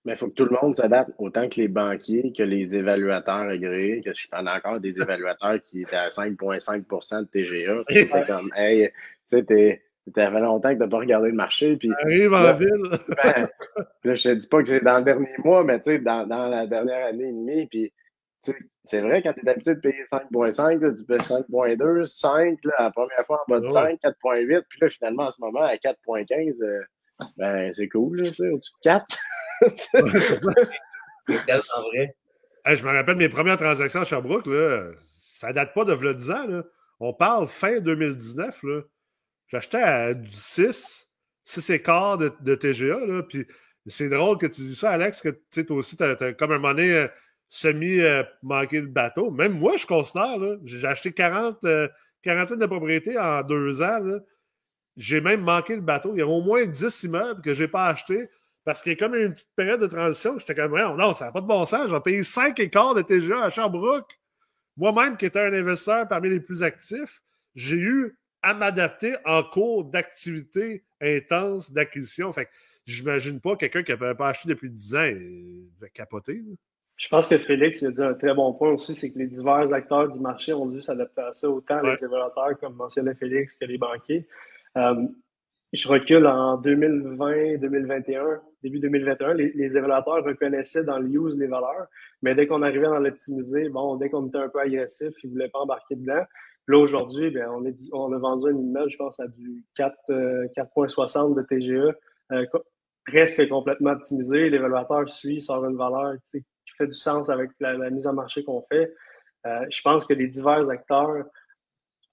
Mais 0.06 0.14
il 0.14 0.18
faut 0.18 0.28
que 0.28 0.34
tout 0.34 0.46
le 0.46 0.58
monde 0.62 0.76
s'adapte, 0.76 1.12
autant 1.18 1.48
que 1.50 1.60
les 1.60 1.68
banquiers, 1.68 2.34
que 2.36 2.44
les 2.44 2.76
évaluateurs 2.76 3.50
agréés, 3.50 4.02
que 4.02 4.14
je 4.14 4.28
connais 4.28 4.52
encore 4.52 4.80
des 4.80 5.00
évaluateurs 5.00 5.60
qui 5.64 5.82
étaient 5.82 5.96
à 5.96 6.10
5,5% 6.10 7.22
de 7.22 7.26
TGA. 7.26 7.84
C'est 7.90 8.08
comme, 8.28 8.50
hey, 8.56 8.90
tu 9.30 9.44
sais, 9.48 9.82
ça 10.16 10.32
fait 10.32 10.40
longtemps 10.40 10.70
que 10.70 10.76
tu 10.76 10.80
n'as 10.80 10.88
pas 10.88 10.98
regardé 10.98 11.30
le 11.30 11.36
marché. 11.36 11.76
Puis, 11.78 11.92
Arrive 12.02 12.34
en 12.34 12.54
ville. 12.54 12.70
ben, 13.24 13.50
là, 14.04 14.16
je 14.16 14.24
te 14.30 14.34
dis 14.34 14.48
pas 14.48 14.62
que 14.62 14.70
c'est 14.70 14.84
dans 14.84 15.00
le 15.00 15.04
dernier 15.04 15.34
mois, 15.44 15.64
mais 15.64 15.80
tu 15.80 15.92
sais, 15.92 16.00
dans, 16.00 16.26
dans, 16.26 16.48
la 16.48 16.66
dernière 16.66 17.08
année 17.08 17.26
et 17.26 17.32
demie. 17.32 17.68
Puis, 17.68 17.94
c'est 18.86 19.02
vrai, 19.02 19.22
quand 19.22 19.34
tu 19.34 19.46
es 19.46 19.50
habitué 19.50 19.76
de 19.76 19.80
payer 19.82 20.04
5,5, 20.12 20.98
tu 20.98 21.04
payes 21.04 21.18
5,2, 21.18 22.06
5, 22.06 22.58
là, 22.64 22.74
la 22.80 22.92
première 22.92 23.26
fois 23.26 23.44
en 23.46 23.52
bas 23.52 23.60
de 23.60 23.68
5, 23.68 24.00
4,8, 24.02 24.62
puis 24.70 24.80
là, 24.82 24.90
finalement, 24.90 25.24
en 25.24 25.32
ce 25.32 25.42
moment, 25.42 25.64
à 25.64 25.76
4,15, 25.76 26.64
euh, 26.64 26.82
ben, 27.38 27.74
c'est 27.74 27.90
cool, 27.90 28.22
tu 28.22 28.34
sais, 28.34 28.50
au-dessus 28.50 28.72
de 28.84 28.90
4 28.90 29.06
c'est 31.28 31.46
tellement 31.46 31.90
vrai. 31.92 32.16
je 32.66 32.84
me 32.84 32.92
rappelle 32.92 33.18
mes 33.18 33.30
premières 33.30 33.58
transactions 33.58 34.02
à 34.02 34.06
Sherbrooke, 34.06 34.48
là, 34.48 34.92
ça 35.00 35.54
date 35.54 35.74
pas 35.74 35.86
de 35.86 36.14
10 36.14 36.32
ans. 36.32 36.48
Là. 36.48 36.64
On 37.00 37.14
parle 37.14 37.48
fin 37.48 37.80
2019. 37.80 38.64
J'achetais 39.48 40.16
du 40.16 40.32
6, 40.32 41.08
6 41.44 41.70
écarts 41.70 42.18
de, 42.18 42.34
de 42.42 42.56
TGA. 42.56 43.00
Là, 43.06 43.24
puis 43.24 43.46
c'est 43.86 44.10
drôle 44.10 44.38
que 44.38 44.48
tu 44.48 44.62
dis 44.62 44.76
ça, 44.76 44.92
Alex, 44.92 45.22
que 45.22 45.62
toi 45.62 45.78
aussi, 45.78 45.96
tu 45.96 46.04
as, 46.04 46.34
comme 46.34 46.52
un 46.52 46.60
monnaie 46.60 46.92
euh, 46.92 47.08
semi-manqué 47.48 48.82
le 48.82 48.88
bateau. 48.88 49.32
Même 49.32 49.54
moi, 49.54 49.78
je 49.78 49.86
considère, 49.86 50.38
j'ai 50.66 50.88
acheté 50.88 51.14
40, 51.14 51.64
euh, 51.64 51.88
quarantaine 52.22 52.60
de 52.60 52.66
propriétés 52.66 53.18
en 53.18 53.44
deux 53.44 53.82
ans. 53.82 54.02
J'ai 54.98 55.22
même 55.22 55.42
manqué 55.42 55.76
le 55.76 55.82
bateau. 55.82 56.14
Il 56.16 56.20
y 56.20 56.22
a 56.22 56.28
au 56.28 56.42
moins 56.42 56.66
10 56.66 57.04
immeubles 57.04 57.42
que 57.42 57.54
je 57.54 57.64
n'ai 57.64 57.68
pas 57.70 57.88
achetés 57.88 58.28
parce 58.68 58.82
qu'il 58.82 58.92
y 58.92 58.96
a 58.96 58.98
comme 58.98 59.16
une 59.16 59.32
petite 59.32 59.48
période 59.56 59.80
de 59.80 59.88
transition. 59.88 60.38
J'étais 60.38 60.54
comme, 60.54 60.78
non, 60.78 61.14
ça 61.14 61.28
n'a 61.28 61.32
pas 61.32 61.40
de 61.40 61.48
bon 61.48 61.64
sens. 61.64 61.90
J'ai 61.90 62.00
payé 62.02 62.22
5 62.22 62.60
écarts 62.60 62.96
de 62.96 63.02
TGA 63.02 63.46
à 63.46 63.50
Sherbrooke. 63.50 64.20
Moi-même, 64.76 65.16
qui 65.16 65.26
étais 65.26 65.40
un 65.40 65.54
investisseur 65.54 66.06
parmi 66.06 66.30
les 66.30 66.42
plus 66.42 66.64
actifs, 66.64 67.24
j'ai 67.56 67.78
eu 67.78 68.18
à 68.42 68.54
m'adapter 68.54 69.16
en 69.24 69.42
cours 69.42 69.86
d'activité 69.86 70.84
intense 71.00 71.72
d'acquisition. 71.72 72.34
Fait 72.34 72.48
que 72.48 72.52
j'imagine 72.86 73.40
pas 73.40 73.56
quelqu'un 73.56 73.84
qui 73.84 73.94
n'avait 73.94 74.16
pas 74.16 74.28
acheté 74.28 74.50
depuis 74.50 74.70
10 74.70 74.96
ans 74.98 75.14
de 75.14 75.88
capoter. 75.94 76.44
Je 76.98 77.08
pense 77.08 77.26
que 77.26 77.38
Félix 77.38 77.82
a 77.84 77.92
dit 77.92 78.04
un 78.04 78.16
très 78.16 78.34
bon 78.34 78.54
point 78.54 78.72
aussi, 78.72 78.96
c'est 78.96 79.14
que 79.14 79.20
les 79.20 79.28
divers 79.28 79.72
acteurs 79.72 80.10
du 80.10 80.20
marché 80.20 80.52
ont 80.52 80.66
dû 80.66 80.82
s'adapter 80.82 81.22
à 81.22 81.34
ça, 81.34 81.50
autant 81.50 81.80
les 81.80 82.04
évaluateurs, 82.04 82.60
comme 82.60 82.76
mentionnait 82.76 83.16
Félix, 83.16 83.56
que 83.56 83.64
les 83.64 83.78
banquiers. 83.78 84.28
Je 85.74 85.88
recule 85.88 86.26
en 86.28 86.58
2020, 86.58 87.58
2021, 87.58 88.42
début 88.64 88.80
2021, 88.80 89.34
les, 89.34 89.78
évaluateurs 89.78 90.24
reconnaissaient 90.24 90.86
dans 90.86 90.98
le 90.98 91.10
use 91.10 91.38
les 91.38 91.48
valeurs, 91.48 91.88
mais 92.22 92.36
dès 92.36 92.48
qu'on 92.48 92.62
arrivait 92.62 92.86
dans 92.86 93.00
l'optimiser, 93.00 93.70
bon, 93.70 93.96
dès 93.98 94.10
qu'on 94.10 94.28
était 94.28 94.38
un 94.38 94.50
peu 94.50 94.60
agressif, 94.60 95.14
ils 95.24 95.30
voulaient 95.30 95.50
pas 95.50 95.60
embarquer 95.60 95.96
dedans. 95.96 96.24
Là, 96.70 96.78
aujourd'hui, 96.78 97.32
ben, 97.32 97.50
on, 97.50 97.66
est, 97.66 97.76
on 97.94 98.12
a 98.12 98.18
vendu 98.18 98.50
un 98.50 98.58
immeuble, 98.58 98.92
je 98.92 98.98
pense, 98.98 99.20
à 99.20 99.28
du 99.28 99.64
4,60 99.78 101.32
euh, 101.32 101.36
de 101.36 101.42
TGE, 101.42 101.96
euh, 102.32 102.46
presque 103.06 103.48
complètement 103.48 103.92
optimisé. 103.92 104.50
L'évaluateur 104.50 105.10
suit, 105.10 105.42
sort 105.42 105.66
une 105.66 105.78
valeur 105.78 106.16
qui 106.32 106.44
fait 106.78 106.88
du 106.88 106.94
sens 106.94 107.30
avec 107.30 107.52
la, 107.60 107.90
mise 107.90 108.08
en 108.08 108.14
marché 108.14 108.44
qu'on 108.44 108.64
fait. 108.70 108.94
Euh, 109.46 109.66
je 109.70 109.82
pense 109.82 110.06
que 110.06 110.14
les 110.14 110.28
divers 110.28 110.70
acteurs 110.70 111.26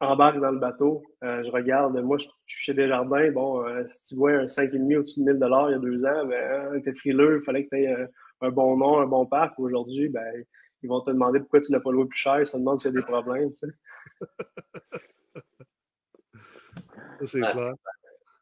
embarquent 0.04 0.40
dans 0.40 0.50
le 0.50 0.58
bateau. 0.58 1.02
je 1.22 1.50
regarde, 1.50 1.98
moi, 2.00 2.18
je, 2.18 2.26
suis 2.46 2.64
chez 2.64 2.74
Desjardins. 2.74 3.30
Bon, 3.32 3.64
si 3.86 4.04
tu 4.04 4.14
vois 4.14 4.32
un 4.32 4.46
5,5 4.46 4.98
au-dessus 4.98 5.20
de 5.20 5.32
1000 5.32 5.38
il 5.40 5.72
y 5.72 5.74
a 5.74 5.78
deux 5.78 6.04
ans, 6.04 6.26
ben, 6.26 6.82
t'es 6.82 6.94
frileux, 6.94 7.38
il 7.40 7.44
fallait 7.44 7.64
que 7.64 7.70
tu 7.70 7.82
aies 7.82 7.96
un, 8.40 8.50
bon 8.50 8.76
nom, 8.76 9.00
un 9.00 9.06
bon 9.06 9.26
parc. 9.26 9.58
Aujourd'hui, 9.58 10.08
ben, 10.08 10.44
ils 10.82 10.88
vont 10.88 11.00
te 11.00 11.10
demander 11.10 11.40
pourquoi 11.40 11.60
tu 11.60 11.72
l'as 11.72 11.80
pas 11.80 11.90
loué 11.90 12.06
plus 12.06 12.18
cher, 12.18 12.40
ils 12.40 12.46
se 12.46 12.56
demandent 12.56 12.80
s'il 12.80 12.94
y 12.94 12.96
a 12.96 13.00
des 13.00 13.06
problèmes. 13.06 13.52
Tu 13.54 13.66
sais. 13.66 13.72
c'est 17.24 17.40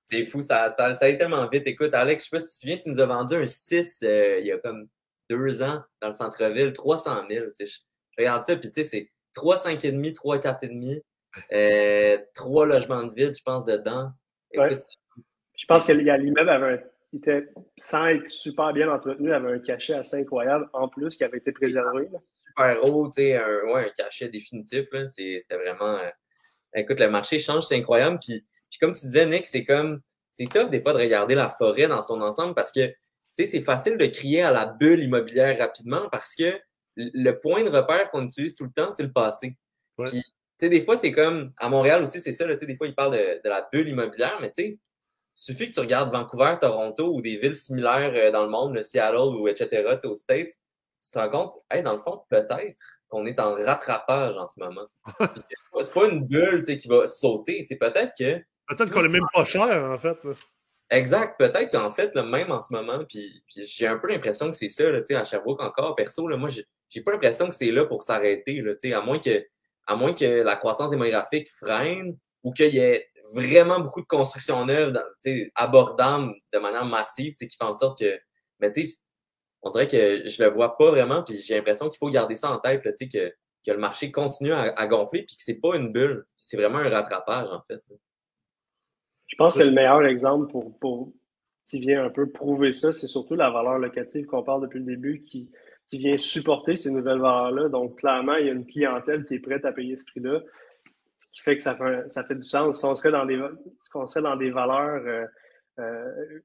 C'est 0.03 0.25
fou, 0.25 0.40
ça, 0.40 0.68
ça, 0.68 0.87
a 0.87 1.09
été 1.09 1.18
tellement 1.18 1.48
vite. 1.48 1.66
Écoute, 1.66 1.94
Alex, 1.94 2.25
je 2.25 2.29
sais 2.29 2.37
pas 2.37 2.40
si 2.40 2.46
tu 2.48 2.55
te 2.55 2.61
souviens, 2.61 2.79
tu 2.79 2.90
nous 2.90 3.01
as 3.01 3.07
vendu 3.07 3.35
un 3.35 3.46
6 3.46 4.03
euh, 4.03 4.40
il 4.40 4.46
y 4.46 4.53
a 4.53 4.59
comme 4.59 4.88
deux 5.31 5.62
ans 5.62 5.83
dans 6.01 6.09
le 6.09 6.12
centre-ville, 6.12 6.72
300 6.72 7.25
000. 7.31 7.46
Je, 7.59 7.64
je 7.64 7.79
regarde 8.18 8.44
ça, 8.44 8.57
puis 8.57 8.70
tu 8.70 8.83
sais, 8.83 8.85
c'est 8.85 9.11
3, 9.35 9.57
5,5, 9.57 10.12
3, 10.14 10.38
4,5, 10.38 11.01
euh, 11.52 12.18
3 12.34 12.66
logements 12.66 13.04
de 13.04 13.14
ville, 13.14 13.32
je 13.34 13.42
pense, 13.42 13.64
dedans. 13.64 14.10
Écoute, 14.50 14.78
Je 15.56 15.66
pense 15.66 15.84
que 15.84 15.92
l'immeuble 15.92 16.48
avait 16.48 16.74
un 16.74 16.78
il 17.12 17.18
était, 17.18 17.48
sans 17.76 18.06
être 18.06 18.26
super 18.26 18.72
bien 18.72 18.90
entretenu, 18.90 19.32
avait 19.32 19.52
un 19.52 19.58
cachet 19.58 19.94
assez 19.94 20.16
incroyable 20.16 20.68
en 20.72 20.88
plus 20.88 21.16
qui 21.16 21.24
avait 21.24 21.38
été 21.38 21.52
préservé. 21.52 22.08
Super 22.46 22.84
haut, 22.84 23.08
tu 23.08 23.14
sais, 23.14 23.36
un, 23.36 23.64
ouais, 23.64 23.86
un 23.86 23.90
cachet 23.90 24.28
définitif. 24.28 24.86
C'était 25.06 25.56
vraiment. 25.56 25.98
Euh, 25.98 26.08
écoute, 26.74 27.00
le 27.00 27.10
marché 27.10 27.38
change, 27.38 27.64
c'est 27.64 27.76
incroyable. 27.76 28.18
Puis, 28.18 28.46
puis, 28.70 28.78
comme 28.80 28.94
tu 28.94 29.06
disais, 29.06 29.26
Nick, 29.26 29.46
c'est 29.46 29.64
comme. 29.64 30.00
C'est 30.30 30.48
top 30.48 30.70
des 30.70 30.80
fois 30.80 30.94
de 30.94 30.98
regarder 30.98 31.34
la 31.34 31.50
forêt 31.50 31.88
dans 31.88 32.00
son 32.00 32.22
ensemble 32.22 32.54
parce 32.54 32.72
que 32.72 32.86
tu 32.86 32.94
sais, 33.34 33.46
c'est 33.46 33.60
facile 33.60 33.98
de 33.98 34.06
crier 34.06 34.42
à 34.42 34.50
la 34.50 34.64
bulle 34.64 35.02
immobilière 35.02 35.58
rapidement 35.58 36.08
parce 36.10 36.34
que 36.34 36.58
le 36.96 37.32
point 37.32 37.62
de 37.64 37.68
repère 37.68 38.10
qu'on 38.10 38.24
utilise 38.24 38.54
tout 38.54 38.64
le 38.64 38.72
temps, 38.72 38.92
c'est 38.92 39.02
le 39.02 39.12
passé. 39.12 39.58
Puis, 39.98 40.22
sais, 40.66 40.68
des 40.68 40.85
fois, 40.85 40.96
c'est 40.96 41.12
comme, 41.12 41.53
à 41.59 41.68
Montréal 41.68 42.03
aussi, 42.03 42.20
c'est 42.20 42.33
ça, 42.33 42.46
tu 42.46 42.59
sais, 42.59 42.66
des 42.66 42.77
fois, 42.77 42.87
ils 42.87 42.94
parlent 42.94 43.12
de, 43.12 43.40
de 43.42 43.48
la 43.48 43.68
bulle 43.72 43.88
immobilière, 43.88 44.38
mais 44.40 44.51
tu 44.51 44.62
sais, 44.62 44.79
suffit 45.35 45.68
que 45.68 45.75
tu 45.75 45.81
regardes 45.81 46.12
Vancouver, 46.12 46.55
Toronto 46.61 47.14
ou 47.14 47.20
des 47.20 47.37
villes 47.37 47.55
similaires 47.55 48.12
euh, 48.14 48.31
dans 48.31 48.44
le 48.44 48.51
monde, 48.51 48.75
le 48.75 48.83
Seattle 48.83 49.37
ou 49.37 49.48
etc., 49.48 49.96
aux 50.05 50.16
States, 50.16 50.51
tu 51.03 51.11
te 51.11 51.18
rends 51.18 51.31
compte, 51.31 51.55
hey, 51.70 51.83
dans 51.83 51.92
le 51.92 51.98
fond, 51.98 52.22
peut-être 52.29 52.81
qu'on 53.09 53.27
est 53.27 53.40
en 53.40 53.55
rattrapage 53.55 54.37
en 54.37 54.46
ce 54.46 54.61
moment. 54.61 54.87
c'est 55.81 55.92
pas 55.92 56.09
une 56.09 56.25
bulle 56.27 56.64
qui 56.64 56.88
va 56.88 57.09
sauter. 57.09 57.64
Peut-être 57.68 58.12
que. 58.16 58.38
Peut-être 58.68 58.90
qu'on 58.90 59.05
est 59.05 59.09
même 59.09 59.27
pas 59.35 59.44
cher, 59.44 59.85
en 59.85 59.98
fait. 59.98 60.16
Exact. 60.90 61.38
Peut-être 61.38 61.70
qu'en 61.72 61.90
fait, 61.90 62.14
le 62.14 62.22
même 62.22 62.53
en 62.53 62.61
ce 62.61 62.72
moment, 62.72 63.05
puis, 63.09 63.42
puis 63.48 63.64
j'ai 63.64 63.87
un 63.87 63.98
peu 63.98 64.09
l'impression 64.09 64.51
que 64.51 64.57
c'est 64.57 64.68
ça, 64.68 64.88
là, 64.90 65.01
à 65.11 65.25
Sherbrooke 65.25 65.61
encore. 65.61 65.96
Perso, 65.96 66.29
là, 66.29 66.37
moi, 66.37 66.48
j'ai 66.88 67.01
pas 67.03 67.12
l'impression 67.12 67.48
que 67.48 67.55
c'est 67.55 67.72
là 67.72 67.85
pour 67.85 68.03
s'arrêter, 68.03 68.62
à 68.92 69.01
moins 69.01 69.18
que 69.18 69.44
à 69.92 69.96
moins 69.96 70.14
que 70.14 70.42
la 70.42 70.57
croissance 70.57 70.90
démographique 70.90 71.48
freine 71.50 72.16
ou 72.42 72.52
qu'il 72.52 72.74
y 72.74 72.78
ait 72.78 73.09
vraiment 73.35 73.81
beaucoup 73.81 74.00
de 74.00 74.07
construction 74.07 74.64
neuve 74.64 74.92
abordables 75.55 76.35
de 76.52 76.59
manière 76.59 76.85
massive, 76.85 77.35
qui 77.35 77.48
fait 77.48 77.64
en 77.64 77.72
sorte 77.72 78.00
que, 78.00 78.18
mais 78.61 78.70
tu 78.70 78.85
sais, 78.85 78.98
on 79.62 79.70
dirait 79.70 79.87
que 79.87 80.28
je 80.28 80.42
le 80.42 80.50
vois 80.50 80.76
pas 80.76 80.90
vraiment, 80.90 81.22
puis 81.22 81.40
j'ai 81.40 81.55
l'impression 81.55 81.88
qu'il 81.88 81.98
faut 81.98 82.11
garder 82.11 82.37
ça 82.37 82.50
en 82.50 82.59
tête, 82.59 82.85
là, 82.85 82.92
que, 82.92 83.28
que 83.28 83.70
le 83.70 83.78
marché 83.78 84.11
continue 84.11 84.52
à, 84.52 84.87
gonfler, 84.87 85.22
puis 85.22 85.37
que 85.37 85.42
c'est 85.42 85.61
pas 85.61 85.76
une 85.76 85.92
bulle, 85.92 86.26
c'est 86.37 86.57
vraiment 86.57 86.78
un 86.78 86.88
rattrapage, 86.88 87.48
en 87.50 87.62
fait. 87.68 87.81
Je 89.28 89.37
pense 89.37 89.55
que 89.55 89.61
le 89.61 89.70
meilleur 89.70 90.05
exemple 90.05 90.50
pour, 90.50 90.76
pour 90.78 91.12
qui 91.66 91.78
vient 91.78 92.05
un 92.05 92.11
peu 92.11 92.31
prouver 92.31 92.72
ça, 92.72 92.92
c'est 92.92 93.07
surtout 93.07 93.35
la 93.35 93.50
valeur 93.50 93.78
locative 93.78 94.26
qu'on 94.26 94.42
parle 94.42 94.62
depuis 94.62 94.81
le 94.81 94.85
début 94.85 95.24
qui, 95.24 95.50
qui 95.92 95.98
vient 95.98 96.16
supporter 96.16 96.78
ces 96.78 96.90
nouvelles 96.90 97.20
valeurs-là. 97.20 97.68
Donc, 97.68 97.98
clairement, 97.98 98.37
il 98.37 98.46
y 98.46 98.48
a 98.48 98.52
une 98.52 98.64
clientèle 98.64 99.26
qui 99.26 99.35
est 99.35 99.40
prête 99.40 99.66
à 99.66 99.72
payer 99.72 99.94
ce 99.94 100.07
prix-là 100.07 100.40
ce 101.18 101.26
qui 101.33 101.42
fait 101.42 101.57
que 101.57 101.62
ça 101.62 101.76
fait, 101.76 102.11
ça 102.11 102.24
fait 102.24 102.35
du 102.35 102.42
sens. 102.42 102.81
Si 102.81 102.85
on 102.85 102.96
serait 102.96 103.12
dans 103.12 103.24
des, 103.26 103.40
serait 103.78 104.22
dans 104.22 104.35
des 104.35 104.50
valeurs 104.50 105.02
euh, 105.07 105.26
euh, 105.78 106.40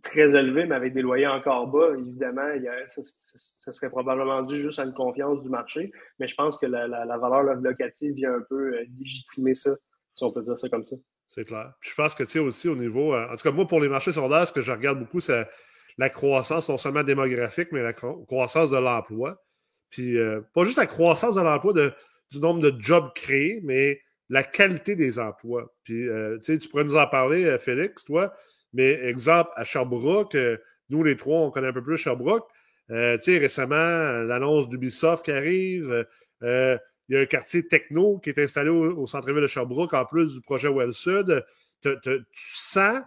très 0.00 0.36
élevées, 0.36 0.66
mais 0.66 0.76
avec 0.76 0.92
des 0.92 1.02
loyers 1.02 1.26
encore 1.26 1.66
bas, 1.66 1.88
évidemment, 1.98 2.48
il 2.54 2.70
ça, 2.88 3.72
serait 3.72 3.90
probablement 3.90 4.42
dû 4.42 4.60
juste 4.60 4.78
à 4.78 4.84
une 4.84 4.94
confiance 4.94 5.42
du 5.42 5.48
marché. 5.48 5.90
Mais 6.20 6.28
je 6.28 6.36
pense 6.36 6.56
que 6.56 6.66
la, 6.66 7.18
valeur 7.18 7.42
locative 7.54 8.14
vient 8.14 8.34
un 8.34 8.44
peu 8.48 8.76
euh, 8.76 8.84
légitimer 8.96 9.54
ça, 9.54 9.72
si 10.14 10.22
on 10.22 10.30
peut 10.30 10.42
dire 10.42 10.56
ça 10.56 10.68
comme 10.68 10.84
ça. 10.84 10.94
C'est 11.26 11.44
clair. 11.44 11.72
je 11.80 11.94
pense 11.94 12.14
que, 12.14 12.24
tu 12.24 12.30
sais, 12.30 12.38
aussi 12.38 12.68
au 12.68 12.76
niveau. 12.76 13.16
en 13.16 13.34
tout 13.34 13.42
cas, 13.42 13.50
moi, 13.50 13.66
pour 13.66 13.80
les 13.80 13.88
marchés 13.88 14.12
secondaires, 14.12 14.46
ce 14.46 14.52
que 14.52 14.60
je 14.60 14.70
regarde 14.70 14.98
beaucoup, 15.00 15.18
c'est 15.18 15.48
la 15.98 16.08
croissance, 16.08 16.68
non 16.68 16.78
seulement 16.78 17.02
démographique, 17.02 17.68
mais 17.72 17.82
la 17.82 17.92
croissance 17.92 18.70
de 18.70 18.78
l'emploi. 18.78 19.42
Puis, 19.90 20.16
pas 20.54 20.64
juste 20.64 20.78
la 20.78 20.86
croissance 20.86 21.34
de 21.34 21.40
l'emploi 21.40 21.74
du 21.74 22.40
nombre 22.40 22.60
de 22.60 22.80
jobs 22.80 23.12
créés, 23.14 23.60
mais 23.62 24.00
la 24.32 24.42
qualité 24.42 24.96
des 24.96 25.18
emplois. 25.18 25.74
Puis, 25.84 26.08
euh, 26.08 26.38
tu 26.38 26.58
pourrais 26.70 26.84
nous 26.84 26.96
en 26.96 27.06
parler, 27.06 27.44
euh, 27.44 27.58
Félix, 27.58 28.02
toi, 28.02 28.32
mais 28.72 28.90
exemple, 29.04 29.50
à 29.56 29.62
Sherbrooke, 29.62 30.34
euh, 30.34 30.56
nous 30.88 31.04
les 31.04 31.16
trois, 31.16 31.40
on 31.40 31.50
connaît 31.50 31.68
un 31.68 31.72
peu 31.72 31.82
plus 31.82 31.98
Sherbrooke. 31.98 32.48
tu 32.88 32.94
sais, 33.20 33.38
récemment, 33.38 33.76
l'annonce 34.24 34.70
d'Ubisoft 34.70 35.26
qui 35.26 35.32
arrive. 35.32 36.06
il 36.40 36.78
y 37.08 37.16
a 37.16 37.20
un 37.20 37.26
quartier 37.26 37.66
techno 37.68 38.18
qui 38.18 38.30
est 38.30 38.38
installé 38.38 38.70
au, 38.70 39.06
centre-ville 39.06 39.42
de 39.42 39.46
Sherbrooke, 39.46 39.92
en 39.92 40.06
plus 40.06 40.32
du 40.32 40.40
projet 40.40 40.68
Well 40.68 40.94
Sud. 40.94 41.44
tu 41.82 42.24
sens, 42.32 43.02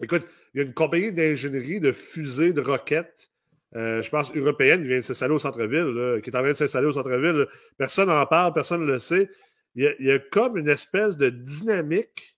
écoute, 0.00 0.26
il 0.54 0.58
y 0.58 0.60
a 0.60 0.66
une 0.66 0.74
compagnie 0.74 1.12
d'ingénierie 1.12 1.80
de 1.80 1.92
fusées, 1.92 2.52
de 2.52 2.60
roquettes, 2.60 3.30
je 3.74 4.08
pense 4.08 4.34
européenne, 4.36 4.82
qui 4.82 4.88
vient 4.88 4.98
de 4.98 5.02
s'installer 5.02 5.34
au 5.34 5.38
centre-ville, 5.40 6.20
qui 6.22 6.30
est 6.30 6.36
en 6.36 6.40
train 6.40 6.48
de 6.48 6.52
s'installer 6.52 6.86
au 6.86 6.92
centre-ville. 6.92 7.46
Personne 7.76 8.06
n'en 8.06 8.24
parle, 8.24 8.52
personne 8.52 8.82
ne 8.82 8.86
le 8.86 8.98
sait 9.00 9.28
il 9.74 9.96
y, 10.00 10.10
a, 10.10 10.18
comme 10.18 10.56
une 10.56 10.68
espèce 10.68 11.16
de 11.16 11.30
dynamique 11.30 12.36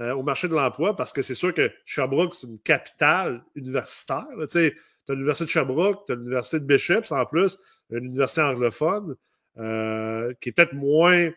euh, 0.00 0.14
au 0.14 0.22
marché 0.22 0.48
de 0.48 0.54
l'emploi 0.54 0.96
parce 0.96 1.12
que 1.12 1.22
c'est 1.22 1.34
sûr 1.34 1.52
que 1.52 1.70
Sherbrooke, 1.84 2.34
c'est 2.34 2.46
une 2.46 2.60
capitale 2.60 3.44
universitaire. 3.54 4.26
Tu 4.50 4.58
as 4.58 5.12
l'Université 5.12 5.44
de 5.44 5.50
Sherbrooke, 5.50 6.06
tu 6.06 6.12
as 6.12 6.14
l'Université 6.14 6.60
de 6.60 6.64
Bishops 6.64 7.12
en 7.12 7.26
plus, 7.26 7.58
une 7.90 8.04
université 8.04 8.42
anglophone 8.42 9.16
euh, 9.58 10.32
qui 10.40 10.50
est 10.50 10.52
peut-être 10.52 10.74
moins 10.74 11.30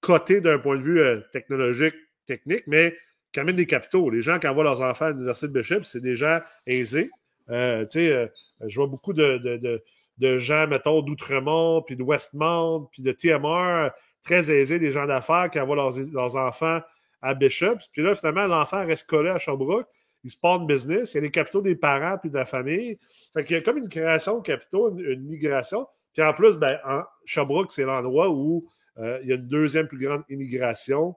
cotée 0.00 0.40
d'un 0.40 0.58
point 0.58 0.76
de 0.76 0.82
vue 0.82 1.00
euh, 1.00 1.20
technologique, 1.32 1.94
technique, 2.26 2.64
mais 2.66 2.96
qui 3.44 3.54
des 3.54 3.66
capitaux. 3.66 4.10
Les 4.10 4.22
gens 4.22 4.38
qui 4.38 4.48
envoient 4.48 4.64
leurs 4.64 4.82
enfants 4.82 5.06
à 5.06 5.10
l'Université 5.10 5.48
de 5.48 5.52
Bishops, 5.52 5.84
c'est 5.84 6.00
des 6.00 6.14
gens 6.14 6.40
aisés. 6.66 7.10
je 7.48 8.74
vois 8.74 8.86
beaucoup 8.86 9.12
de, 9.12 10.38
gens, 10.38 10.66
mettons, 10.66 11.02
d'Outremont, 11.02 11.82
puis 11.82 11.96
de 11.96 12.02
Westmount, 12.02 12.88
puis 12.92 13.02
de 13.02 13.12
TMR, 13.12 13.90
très 14.24 14.50
aisés, 14.50 14.78
des 14.78 14.90
gens 14.90 15.06
d'affaires 15.06 15.50
qui 15.50 15.60
envoient 15.60 15.76
leurs, 15.76 16.36
enfants 16.36 16.80
à 17.22 17.34
Bishops. 17.34 17.88
Puis 17.92 18.02
là, 18.02 18.14
finalement, 18.14 18.46
l'enfant 18.46 18.84
reste 18.86 19.08
collé 19.08 19.30
à 19.30 19.38
Sherbrooke. 19.38 19.86
Il 20.24 20.30
se 20.30 20.38
porte 20.38 20.66
business. 20.66 21.14
Il 21.14 21.18
y 21.18 21.18
a 21.18 21.20
les 21.22 21.30
capitaux 21.30 21.62
des 21.62 21.76
parents 21.76 22.18
puis 22.18 22.30
de 22.30 22.34
la 22.34 22.44
famille. 22.44 22.98
Fait 23.32 23.44
qu'il 23.44 23.56
y 23.56 23.58
a 23.58 23.62
comme 23.62 23.78
une 23.78 23.88
création 23.88 24.38
de 24.38 24.42
capitaux, 24.42 24.96
une, 24.98 25.22
migration. 25.22 25.86
Puis 26.12 26.22
en 26.22 26.32
plus, 26.32 26.56
ben, 26.56 26.78
Sherbrooke, 27.24 27.70
c'est 27.70 27.84
l'endroit 27.84 28.28
où 28.30 28.68
euh, 28.98 29.18
il 29.22 29.28
y 29.28 29.32
a 29.32 29.36
une 29.36 29.46
deuxième 29.46 29.86
plus 29.86 29.98
grande 29.98 30.24
immigration 30.28 31.14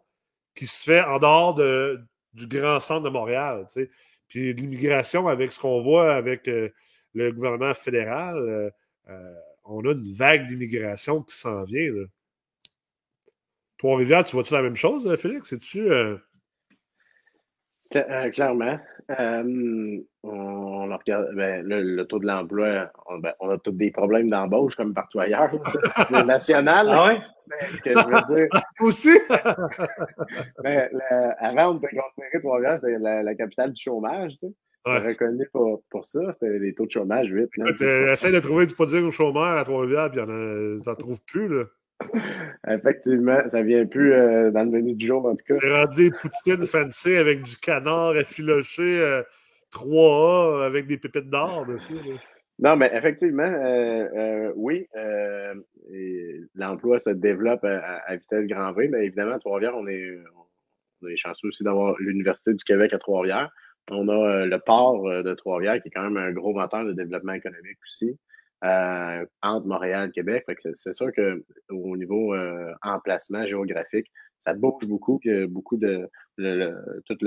qui 0.60 0.68
se 0.68 0.84
fait 0.84 1.02
en 1.02 1.20
dehors 1.20 1.56
de, 1.56 2.02
du 2.34 2.46
grand 2.46 2.82
centre 2.82 3.04
de 3.04 3.10
Montréal. 3.10 3.66
Puis 4.28 4.54
l'immigration, 4.54 5.30
avec 5.30 5.54
ce 5.54 5.60
qu'on 5.60 5.82
voit 5.82 6.14
avec 6.14 6.50
euh, 6.50 6.68
le 7.14 7.32
gouvernement 7.32 7.74
fédéral, 7.74 8.36
euh, 9.08 9.34
on 9.64 9.80
a 9.86 9.94
une 9.94 10.14
vague 10.14 10.48
d'immigration 10.48 11.24
qui 11.24 11.34
s'en 11.34 11.64
vient. 11.64 11.90
Trois-Rivières, 13.78 14.26
tu 14.26 14.34
vois-tu 14.36 14.54
la 14.54 14.62
même 14.62 14.76
chose, 14.76 15.08
euh, 15.08 15.16
Félix? 15.16 15.48
C'est-tu. 15.48 15.88
Euh... 17.96 18.04
euh 18.10 18.30
clairement. 18.30 18.78
Euh, 19.20 19.98
on, 20.22 20.98
regarde 20.98 21.34
ben, 21.34 21.66
le, 21.66 22.04
taux 22.04 22.20
de 22.20 22.28
l'emploi, 22.28 22.92
on, 23.08 23.18
ben, 23.18 23.34
on, 23.40 23.50
a 23.50 23.58
tous 23.58 23.72
des 23.72 23.90
problèmes 23.90 24.30
d'embauche 24.30 24.76
comme 24.76 24.94
partout 24.94 25.20
ailleurs, 25.20 25.50
le 26.12 26.24
national. 26.24 26.90
Ah 26.92 27.08
ouais? 27.08 27.20
que 27.84 27.90
je 27.90 27.96
veux 27.96 28.36
dire. 28.36 28.48
Aussi? 28.82 29.20
ben, 30.64 30.90
avant, 31.40 31.74
on 31.74 31.78
était 31.78 31.88
considéré 31.88 32.40
Trois-Rivières, 32.40 32.80
c'était 32.80 33.00
la, 33.00 33.36
capitale 33.36 33.74
du 33.74 33.82
chômage. 33.82 34.34
Tu 34.34 34.48
sais. 34.48 34.54
Ouais. 34.86 35.00
reconnu 35.00 35.46
pour, 35.52 35.84
pour 35.90 36.06
ça, 36.06 36.32
c'était 36.34 36.58
les 36.58 36.74
taux 36.74 36.86
de 36.86 36.92
chômage 36.92 37.32
vite. 37.32 37.50
Essaye 37.82 38.32
de 38.32 38.40
trouver 38.40 38.66
du 38.66 38.76
produit 38.76 39.00
au 39.00 39.12
chômeur 39.12 39.58
à 39.58 39.64
Trois-Rivières, 39.64 40.12
puis 40.12 40.22
tu 40.22 40.88
n'en 40.88 40.96
trouves 40.96 41.22
plus. 41.26 41.48
Là. 41.48 41.66
Effectivement, 42.68 43.48
ça 43.48 43.62
vient 43.62 43.86
plus 43.86 44.14
euh, 44.14 44.52
dans 44.52 44.64
le 44.64 44.70
menu 44.70 44.94
du 44.94 45.08
jour, 45.08 45.26
en 45.26 45.36
tout 45.36 45.46
cas. 45.48 45.56
C'est 45.62 45.76
rendu 45.76 46.10
des 46.10 46.12
poutines 46.12 46.66
fancy 46.66 47.16
avec 47.16 47.44
du 47.44 47.58
canard 47.58 48.18
effiloché 48.18 49.22
3A 49.74 50.62
euh, 50.62 50.66
avec 50.66 50.88
des 50.88 50.98
pépites 50.98 51.30
d'or 51.30 51.66
dessus. 51.66 51.96
Non, 52.60 52.76
mais 52.76 52.92
effectivement, 52.94 53.44
euh, 53.44 54.52
oui, 54.56 54.88
l'emploi 56.56 57.00
se 57.00 57.12
développe 57.12 57.64
à, 57.64 58.16
vitesse 58.16 58.48
grand 58.48 58.74
V, 58.74 58.90
mais 58.90 59.06
évidemment, 59.06 59.36
à 59.36 59.40
Trois-Rivières, 59.40 59.78
on 59.78 59.88
est, 59.88 60.18
on 61.02 61.08
est 61.08 61.16
chanceux 61.16 61.48
aussi 61.48 61.64
d'avoir 61.64 61.96
l'Université 62.00 62.54
du 62.54 62.64
Québec 62.64 62.94
à 62.94 63.00
Trois-Rivières. 63.00 63.50
On 63.92 64.08
a 64.10 64.46
le 64.46 64.58
port 64.58 65.04
de 65.04 65.34
Trois-Rivières 65.34 65.82
qui 65.82 65.88
est 65.88 65.92
quand 65.92 66.04
même 66.04 66.18
un 66.18 66.32
gros 66.32 66.54
moteur 66.54 66.84
de 66.84 66.94
développement 66.94 67.34
économique 67.34 67.78
aussi. 67.88 68.20
Euh, 68.66 69.26
entre 69.42 69.68
Montréal 69.68 70.10
et 70.10 70.12
Québec. 70.12 70.44
C'est 70.76 70.92
sûr 70.92 71.12
qu'au 71.14 71.96
niveau 71.96 72.36
euh, 72.36 72.74
emplacement 72.82 73.46
géographique, 73.48 74.08
ça 74.40 74.54
bouge 74.54 74.86
beaucoup. 74.86 75.18
Puis 75.18 75.48
beaucoup 75.48 75.78
de 75.78 76.10
toutes 77.06 77.24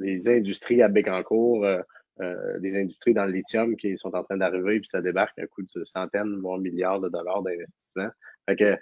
les 0.00 0.28
industries 0.28 0.82
à 0.82 0.88
Bécancourt, 0.88 1.64
euh, 1.64 1.80
euh, 2.20 2.58
des 2.58 2.76
industries 2.76 3.14
dans 3.14 3.26
le 3.26 3.32
lithium 3.32 3.76
qui 3.76 3.96
sont 3.96 4.12
en 4.16 4.24
train 4.24 4.38
d'arriver, 4.38 4.80
puis 4.80 4.88
ça 4.90 5.00
débarque 5.00 5.38
à 5.38 5.46
coût 5.46 5.62
de 5.62 5.84
centaines, 5.84 6.40
voire 6.40 6.58
milliards 6.58 7.00
de 7.00 7.10
dollars 7.10 7.42
d'investissement. 7.42 8.08
Fait 8.48 8.56
que 8.56 8.76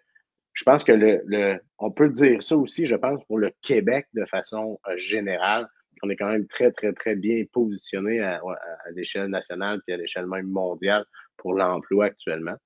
je 0.55 0.65
pense 0.65 0.85
que 0.85 0.93
le, 0.93 1.21
le, 1.27 1.59
on 1.79 1.91
peut 1.91 2.09
dire 2.09 2.43
ça 2.43 2.57
aussi, 2.57 2.87
je 2.87 2.97
pense, 2.97 3.23
pour 3.27 3.39
le 3.39 3.51
Québec 3.61 4.07
de 4.15 4.25
façon 4.25 4.81
générale. 4.97 5.69
On 6.03 6.11
est 6.11 6.17
quand 6.17 6.31
même 6.31 6.47
très, 6.47 6.71
très, 6.73 6.93
très 6.93 7.15
bien 7.15 7.45
positionné 7.53 8.21
à, 8.21 8.37
à 8.37 8.91
l'échelle 8.95 9.29
nationale 9.29 9.81
puis 9.87 9.95
à 9.95 9.97
l'échelle 9.97 10.27
même 10.27 10.49
mondiale 10.49 11.05
pour 11.37 11.55
l'emploi 11.55 12.07
actuellement. 12.07 12.57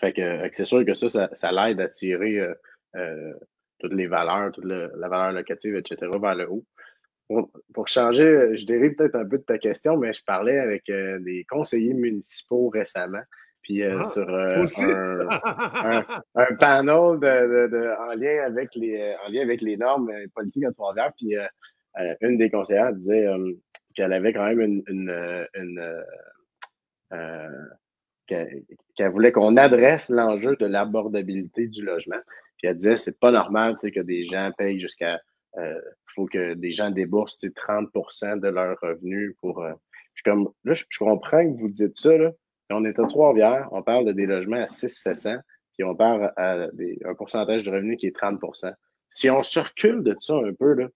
Fait 0.00 0.12
que, 0.12 0.48
c'est 0.52 0.64
sûr 0.64 0.84
que 0.84 0.94
ça, 0.94 1.28
ça, 1.32 1.52
l'aide 1.52 1.80
à 1.80 1.88
tirer 1.88 2.40
euh, 2.40 2.54
euh, 2.96 3.32
toutes 3.78 3.94
les 3.94 4.06
valeurs, 4.06 4.52
toute 4.52 4.64
la 4.64 5.08
valeur 5.08 5.32
locative, 5.32 5.76
etc., 5.76 5.96
vers 6.20 6.34
le 6.34 6.50
haut. 6.50 6.64
Pour, 7.74 7.88
changer, 7.88 8.56
je 8.56 8.66
dérive 8.66 8.94
peut-être 8.94 9.16
un 9.16 9.26
peu 9.26 9.38
de 9.38 9.42
ta 9.42 9.58
question, 9.58 9.96
mais 9.96 10.12
je 10.12 10.22
parlais 10.24 10.58
avec 10.58 10.88
euh, 10.90 11.18
des 11.20 11.44
conseillers 11.48 11.94
municipaux 11.94 12.68
récemment, 12.68 13.22
puis 13.62 13.82
ah, 13.82 14.00
sur 14.04 14.28
un, 14.32 14.62
un, 16.36 16.54
panel 16.60 17.18
de, 17.18 17.66
de, 17.66 17.90
en, 17.98 18.14
lien 18.14 18.44
avec 18.44 18.76
les, 18.76 19.16
en 19.26 19.30
lien 19.30 19.42
avec 19.42 19.60
les 19.60 19.76
normes 19.76 20.08
politiques 20.36 20.64
à 20.64 20.72
Trois-Rivières, 20.72 21.12
puis 21.16 21.34
une 22.20 22.38
des 22.38 22.50
conseillères 22.50 22.92
disait 22.92 23.26
qu'elle 23.94 24.12
avait 24.12 24.32
quand 24.32 24.46
même 24.46 24.60
une, 24.60 24.82
une, 24.88 25.46
une 25.54 26.04
qu'elle 28.26 29.10
voulait 29.10 29.32
qu'on 29.32 29.56
adresse 29.56 30.08
l'enjeu 30.08 30.56
de 30.56 30.66
l'abordabilité 30.66 31.68
du 31.68 31.82
logement. 31.84 32.20
Puis 32.58 32.68
elle 32.68 32.76
disait, 32.76 32.96
c'est 32.96 33.18
pas 33.18 33.30
normal 33.30 33.76
que 33.76 34.00
des 34.00 34.26
gens 34.26 34.50
payent 34.56 34.80
jusqu'à... 34.80 35.20
Euh, 35.58 35.80
faut 36.14 36.26
que 36.26 36.54
des 36.54 36.72
gens 36.72 36.90
déboursent 36.90 37.38
30% 37.38 38.40
de 38.40 38.48
leurs 38.48 38.78
revenus 38.80 39.34
pour... 39.40 39.62
Euh, 39.62 39.72
je, 40.14 40.22
comme, 40.22 40.48
là, 40.64 40.74
je, 40.74 40.84
comprends 40.98 41.44
que 41.44 41.60
vous 41.60 41.68
dites 41.68 41.96
ça, 41.96 42.16
là. 42.16 42.32
On 42.70 42.84
est 42.84 42.98
à 42.98 43.06
Trois-Rivières, 43.06 43.68
on 43.70 43.82
parle 43.82 44.06
de 44.06 44.12
des 44.12 44.26
logements 44.26 44.62
à 44.62 44.66
6 44.66 44.88
700 44.88 45.36
puis 45.76 45.84
on 45.84 45.94
parle 45.94 46.32
à 46.36 46.68
des, 46.72 46.98
un 47.04 47.14
pourcentage 47.14 47.62
de 47.64 47.70
revenus 47.70 47.98
qui 47.98 48.06
est 48.06 48.16
30% 48.16 48.72
Si 49.10 49.28
on 49.30 49.42
circule 49.42 50.02
de 50.02 50.16
ça 50.18 50.34
un 50.34 50.54
peu, 50.54 50.72
là, 50.72 50.88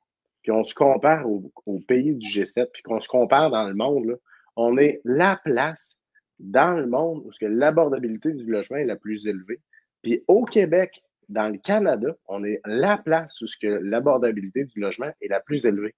puis 0.42 0.52
on 0.52 0.64
se 0.64 0.74
compare 0.74 1.28
au, 1.28 1.50
au 1.66 1.78
pays 1.86 2.14
du 2.14 2.26
G7, 2.26 2.66
puis 2.72 2.82
qu'on 2.82 3.00
se 3.00 3.08
compare 3.08 3.50
dans 3.50 3.68
le 3.68 3.74
monde, 3.74 4.06
là, 4.06 4.14
on 4.56 4.76
est 4.78 5.00
la 5.04 5.40
place 5.44 5.98
dans 6.38 6.72
le 6.72 6.86
monde 6.86 7.22
où 7.24 7.30
l'abordabilité 7.40 8.32
du 8.32 8.44
logement 8.50 8.78
est 8.78 8.84
la 8.84 8.96
plus 8.96 9.26
élevée. 9.26 9.60
Puis 10.02 10.24
au 10.28 10.44
Québec, 10.44 11.02
dans 11.28 11.48
le 11.48 11.58
Canada, 11.58 12.16
on 12.26 12.44
est 12.44 12.60
la 12.64 12.98
place 12.98 13.40
où 13.40 13.46
l'abordabilité 13.62 14.64
du 14.64 14.80
logement 14.80 15.10
est 15.20 15.28
la 15.28 15.40
plus 15.40 15.64
élevée. 15.64 15.94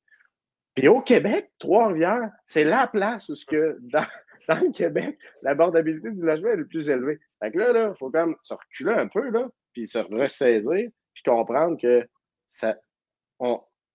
Puis 0.74 0.88
au 0.88 1.00
Québec, 1.00 1.50
Trois-Rivières, 1.58 2.30
c'est 2.46 2.64
la 2.64 2.86
place 2.86 3.28
où 3.28 3.34
que 3.48 3.78
dans, 4.48 4.60
le 4.60 4.72
Québec, 4.72 5.18
l'abordabilité 5.42 6.10
du 6.10 6.24
logement 6.24 6.50
est 6.50 6.56
la 6.56 6.64
plus 6.64 6.90
élevée. 6.90 7.20
Fait 7.42 7.50
que 7.50 7.58
là, 7.58 7.90
il 7.90 7.98
faut 7.98 8.10
quand 8.10 8.26
même 8.26 8.36
se 8.42 8.54
reculer 8.54 8.92
un 8.92 9.08
peu, 9.08 9.30
là, 9.30 9.48
puis 9.72 9.86
se 9.86 9.98
ressaisir, 9.98 10.90
puis 11.14 11.22
comprendre 11.24 11.80
que 11.80 12.06
ça, 12.48 12.76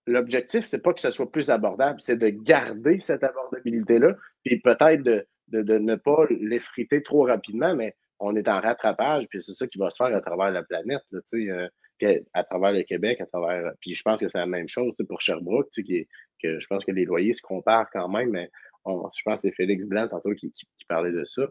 l'objectif, 0.08 0.66
c'est 0.66 0.82
pas 0.82 0.94
que 0.94 1.02
ça 1.02 1.12
soit 1.12 1.32
plus 1.32 1.50
abordable, 1.50 2.00
c'est 2.02 2.18
de 2.18 2.30
garder 2.30 3.00
cette 3.00 3.24
abordabilité-là, 3.24 4.16
puis 4.44 4.60
peut-être 4.60 5.04
de, 5.04 5.28
de, 5.50 5.78
ne 5.78 5.96
pas 5.96 6.26
l'effriter 6.30 7.04
trop 7.04 7.26
rapidement, 7.26 7.76
mais 7.76 7.96
on 8.20 8.36
est 8.36 8.48
en 8.48 8.60
rattrapage, 8.60 9.28
puis 9.30 9.44
c'est 9.44 9.54
ça 9.54 9.68
qui 9.68 9.78
va 9.78 9.92
se 9.92 9.98
faire 9.98 10.16
à 10.16 10.22
travers 10.22 10.52
la 10.52 10.64
planète, 10.64 11.04
là, 11.12 11.20
euh, 11.34 11.68
puis 11.98 12.20
à, 12.34 12.44
travers 12.44 12.72
le 12.72 12.84
Québec, 12.84 13.22
à 13.22 13.26
travers. 13.26 13.72
Puis 13.82 13.96
je 13.96 14.02
pense 14.02 14.20
que 14.20 14.28
c'est 14.28 14.38
la 14.38 14.48
même 14.48 14.68
chose 14.68 14.94
pour 15.08 15.22
Sherbrooke, 15.22 15.70
qui 15.70 16.08
que 16.42 16.60
je 16.60 16.68
pense 16.68 16.86
que 16.86 16.92
les 16.92 17.06
loyers 17.06 17.34
se 17.34 17.42
comparent 17.42 17.90
quand 17.92 18.08
même, 18.10 18.30
mais 18.30 18.50
je 18.86 19.22
pense 19.26 19.42
que 19.42 19.50
c'est 19.50 19.56
Félix 19.56 19.86
Blanc 19.86 20.08
tantôt 20.08 20.34
qui, 20.34 20.54
parlait 20.88 21.12
de 21.12 21.26
ça. 21.26 21.48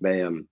Ben, 0.00 0.32
euh, 0.32 0.42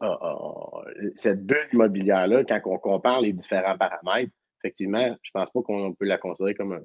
ah, 0.00 0.18
ah, 0.20 0.36
ah, 0.42 0.84
cette 1.14 1.46
bulle 1.46 1.68
immobilière-là, 1.72 2.44
quand 2.44 2.60
on 2.66 2.78
compare 2.78 3.20
les 3.20 3.32
différents 3.32 3.78
paramètres, 3.78 4.32
effectivement, 4.62 5.16
je 5.22 5.30
pense 5.32 5.50
pas 5.50 5.62
qu'on 5.62 5.94
peut 5.94 6.04
la 6.04 6.18
considérer 6.18 6.54
comme 6.54 6.80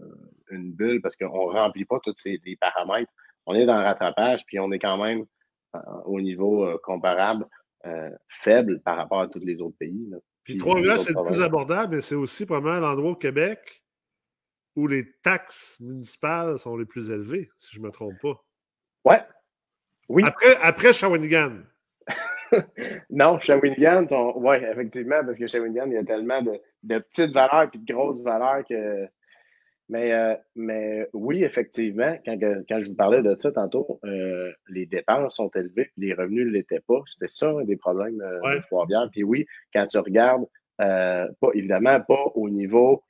une 0.49 0.73
bulle 0.73 1.01
parce 1.01 1.15
qu'on 1.15 1.51
remplit 1.51 1.85
pas 1.85 1.99
tous 2.03 2.13
ces 2.17 2.39
les 2.43 2.55
paramètres. 2.55 3.11
On 3.45 3.55
est 3.55 3.65
dans 3.65 3.77
le 3.77 3.83
rattrapage, 3.83 4.45
puis 4.45 4.59
on 4.59 4.71
est 4.71 4.79
quand 4.79 4.97
même 4.97 5.25
euh, 5.75 5.79
au 6.05 6.19
niveau 6.19 6.65
euh, 6.65 6.77
comparable 6.83 7.45
euh, 7.85 8.09
faible 8.41 8.81
par 8.81 8.97
rapport 8.97 9.21
à 9.21 9.27
tous 9.27 9.39
les 9.39 9.61
autres 9.61 9.77
pays. 9.77 10.09
Puis 10.43 10.57
Trois-Rivières, 10.57 10.99
c'est 10.99 11.13
le 11.13 11.25
plus 11.25 11.41
abordable, 11.41 11.95
mais 11.95 12.01
c'est 12.01 12.15
aussi 12.15 12.45
probablement 12.45 12.79
l'endroit 12.79 13.11
au 13.11 13.15
Québec 13.15 13.83
où 14.75 14.87
les 14.87 15.11
taxes 15.21 15.77
municipales 15.79 16.57
sont 16.59 16.77
les 16.77 16.85
plus 16.85 17.09
élevées, 17.09 17.49
si 17.57 17.75
je 17.75 17.81
ne 17.81 17.87
me 17.87 17.91
trompe 17.91 18.19
pas. 18.21 18.45
Ouais. 19.05 19.21
Oui. 20.07 20.23
Après, 20.25 20.55
après 20.61 20.93
Shawinigan. 20.93 21.63
non, 23.09 23.39
Shawinigan, 23.39 24.07
sont... 24.07 24.33
oui, 24.37 24.57
effectivement, 24.57 25.23
parce 25.25 25.37
que 25.37 25.47
Shawinigan, 25.47 25.87
il 25.87 25.93
y 25.93 25.97
a 25.97 26.03
tellement 26.03 26.41
de, 26.41 26.59
de 26.83 26.99
petites 26.99 27.31
valeurs 27.31 27.69
et 27.73 27.77
de 27.77 27.93
grosses 27.93 28.21
valeurs 28.21 28.63
que 28.67 29.07
mais, 29.89 30.11
euh, 30.11 30.35
mais 30.55 31.07
oui, 31.13 31.43
effectivement, 31.43 32.17
quand, 32.25 32.37
quand, 32.67 32.79
je 32.79 32.89
vous 32.89 32.95
parlais 32.95 33.21
de 33.21 33.35
ça 33.39 33.51
tantôt, 33.51 33.99
euh, 34.03 34.51
les 34.67 34.85
dépenses 34.85 35.37
sont 35.37 35.49
élevées, 35.55 35.91
les 35.95 36.13
revenus 36.13 36.45
ne 36.45 36.51
l'étaient 36.51 36.81
pas. 36.81 37.01
C'était 37.07 37.29
ça 37.29 37.49
un 37.49 37.63
des 37.63 37.77
problèmes 37.77 38.21
euh, 38.21 38.55
de 38.55 38.61
Trois-Rivières. 38.63 39.09
Puis 39.11 39.23
oui, 39.23 39.45
quand 39.73 39.87
tu 39.87 39.97
regardes, 39.97 40.45
pas 40.77 41.49
évidemment 41.53 41.99
pas 42.01 42.31
au 42.35 42.49
niveau 42.49 43.03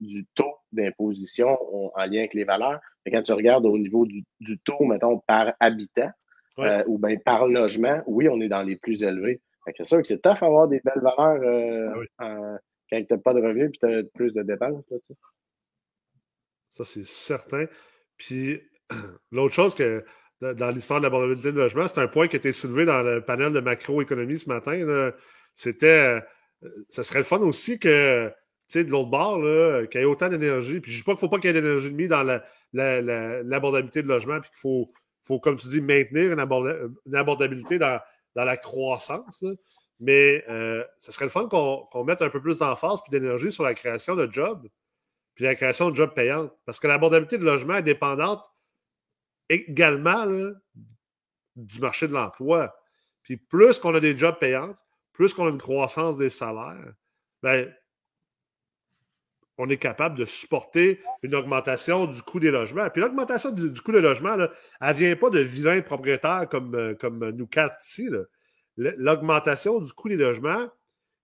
du 0.00 0.26
taux 0.34 0.56
d'imposition 0.72 1.58
en 1.94 2.04
lien 2.04 2.18
avec 2.20 2.34
les 2.34 2.44
valeurs, 2.44 2.80
mais 3.04 3.12
quand 3.12 3.22
tu 3.22 3.32
regardes 3.32 3.64
au 3.64 3.78
niveau 3.78 4.04
du, 4.04 4.22
du 4.40 4.58
taux, 4.58 4.84
mettons, 4.84 5.18
par 5.20 5.54
habitant 5.60 6.10
ou 6.86 6.98
bien 6.98 7.16
par 7.16 7.46
logement, 7.46 8.02
oui, 8.06 8.28
on 8.28 8.40
est 8.40 8.48
dans 8.48 8.62
les 8.62 8.76
plus 8.76 9.02
élevés. 9.02 9.40
C'est 9.76 9.84
sûr 9.84 9.98
que 9.98 10.06
c'est 10.06 10.20
tough 10.20 10.40
d'avoir 10.40 10.68
des 10.68 10.80
belles 10.84 11.02
valeurs 11.02 11.94
ah 12.18 12.58
quand 12.90 13.02
tu 13.02 13.06
n'as 13.12 13.18
pas 13.18 13.32
de 13.32 13.40
revenus 13.40 13.70
et 13.74 13.78
tu 13.78 13.86
as 13.86 14.02
plus 14.14 14.32
de 14.34 14.42
dépenses. 14.42 14.84
Là, 14.90 14.98
ça, 16.70 16.84
c'est 16.84 17.06
certain. 17.06 17.66
Puis, 18.16 18.60
l'autre 19.32 19.54
chose 19.54 19.74
que 19.74 20.04
dans 20.40 20.70
l'histoire 20.70 21.00
de 21.00 21.04
l'abordabilité 21.04 21.52
de 21.52 21.58
logement, 21.58 21.88
c'est 21.88 22.00
un 22.00 22.08
point 22.08 22.28
qui 22.28 22.36
a 22.36 22.38
été 22.38 22.52
soulevé 22.52 22.84
dans 22.84 23.02
le 23.02 23.22
panel 23.22 23.52
de 23.52 23.60
macroéconomie 23.60 24.38
ce 24.38 24.48
matin. 24.48 25.12
C'était. 25.54 25.86
Euh, 25.86 26.68
ça 26.88 27.02
serait 27.02 27.20
le 27.20 27.24
fun 27.24 27.40
aussi 27.40 27.78
que, 27.78 28.28
tu 28.68 28.72
sais, 28.72 28.84
de 28.84 28.90
l'autre 28.90 29.10
bord, 29.10 29.38
qu'il 29.88 30.00
y 30.00 30.02
ait 30.02 30.06
autant 30.06 30.28
d'énergie. 30.28 30.80
Puis, 30.80 30.90
je 30.90 30.96
ne 30.96 31.00
dis 31.00 31.04
pas 31.04 31.12
qu'il 31.12 31.16
ne 31.16 31.20
faut 31.20 31.28
pas 31.28 31.38
qu'il 31.38 31.54
y 31.54 31.56
ait 31.56 31.60
d'énergie 31.60 31.90
de 31.90 31.96
mise 31.96 32.08
dans 32.08 32.40
l'abordabilité 32.72 34.02
de 34.02 34.08
logement, 34.08 34.40
puis 34.40 34.50
qu'il 34.50 34.58
faut, 34.58 34.92
faut, 35.24 35.40
comme 35.40 35.56
tu 35.56 35.68
dis, 35.68 35.80
maintenir 35.80 36.32
une, 36.32 37.14
abordabilité 37.14 37.78
dans, 37.78 38.00
la 38.34 38.56
croissance. 38.56 39.44
Mais 40.00 40.44
euh, 40.48 40.84
ça 40.98 41.12
serait 41.12 41.26
le 41.26 41.30
fun 41.30 41.48
qu'on 41.48 42.04
mette 42.04 42.22
un 42.22 42.30
peu 42.30 42.40
plus 42.40 42.58
d'emphase 42.58 43.00
et 43.06 43.10
d'énergie 43.10 43.52
sur 43.52 43.64
la 43.64 43.74
création 43.74 44.16
de 44.16 44.30
jobs 44.30 44.68
puis 45.34 45.44
la 45.44 45.54
création 45.54 45.90
de 45.90 45.96
jobs 45.96 46.14
payantes. 46.14 46.52
Parce 46.64 46.80
que 46.80 46.86
l'abordabilité 46.86 47.38
de 47.38 47.44
logement 47.44 47.76
est 47.76 47.82
dépendante 47.82 48.44
également 49.48 50.26
du 51.56 51.80
marché 51.80 52.08
de 52.08 52.12
l'emploi. 52.12 52.74
Puis 53.22 53.36
plus 53.36 53.78
qu'on 53.78 53.94
a 53.94 54.00
des 54.00 54.16
jobs 54.16 54.38
payants, 54.38 54.74
plus 55.12 55.34
qu'on 55.34 55.46
a 55.46 55.50
une 55.50 55.58
croissance 55.58 56.16
des 56.16 56.30
salaires, 56.30 56.92
ben, 57.42 57.72
on 59.58 59.68
est 59.68 59.76
capable 59.76 60.18
de 60.18 60.24
supporter 60.24 61.00
une 61.22 61.34
augmentation 61.34 62.06
du 62.06 62.20
coût 62.22 62.40
des 62.40 62.50
logements. 62.50 62.88
Puis 62.90 63.00
l'augmentation 63.00 63.50
du, 63.50 63.80
coût 63.80 63.92
des 63.92 64.00
logements, 64.00 64.34
elle 64.34 64.88
ne 64.88 64.92
vient 64.92 65.16
pas 65.16 65.30
de 65.30 65.40
vilains 65.40 65.80
propriétaires 65.80 66.48
comme, 66.50 66.74
euh, 66.74 66.94
comme 66.94 67.30
nous 67.30 67.46
quatre 67.46 67.76
ici. 67.84 68.08
L'augmentation 68.76 69.80
du 69.80 69.92
coût 69.92 70.08
des 70.08 70.16
logements 70.16 70.68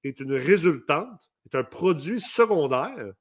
est 0.05 0.21
une 0.21 0.35
résultante, 0.35 1.31
est 1.47 1.57
un 1.57 1.65
produit 1.65 2.21
secondaire 2.21 3.13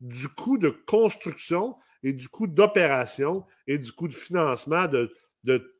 du 0.00 0.28
coût 0.28 0.58
de 0.58 0.70
construction 0.70 1.76
et 2.02 2.12
du 2.12 2.28
coût 2.28 2.46
d'opération 2.46 3.44
et 3.66 3.78
du 3.78 3.92
coût 3.92 4.08
de 4.08 4.14
financement 4.14 4.86
de, 4.88 5.12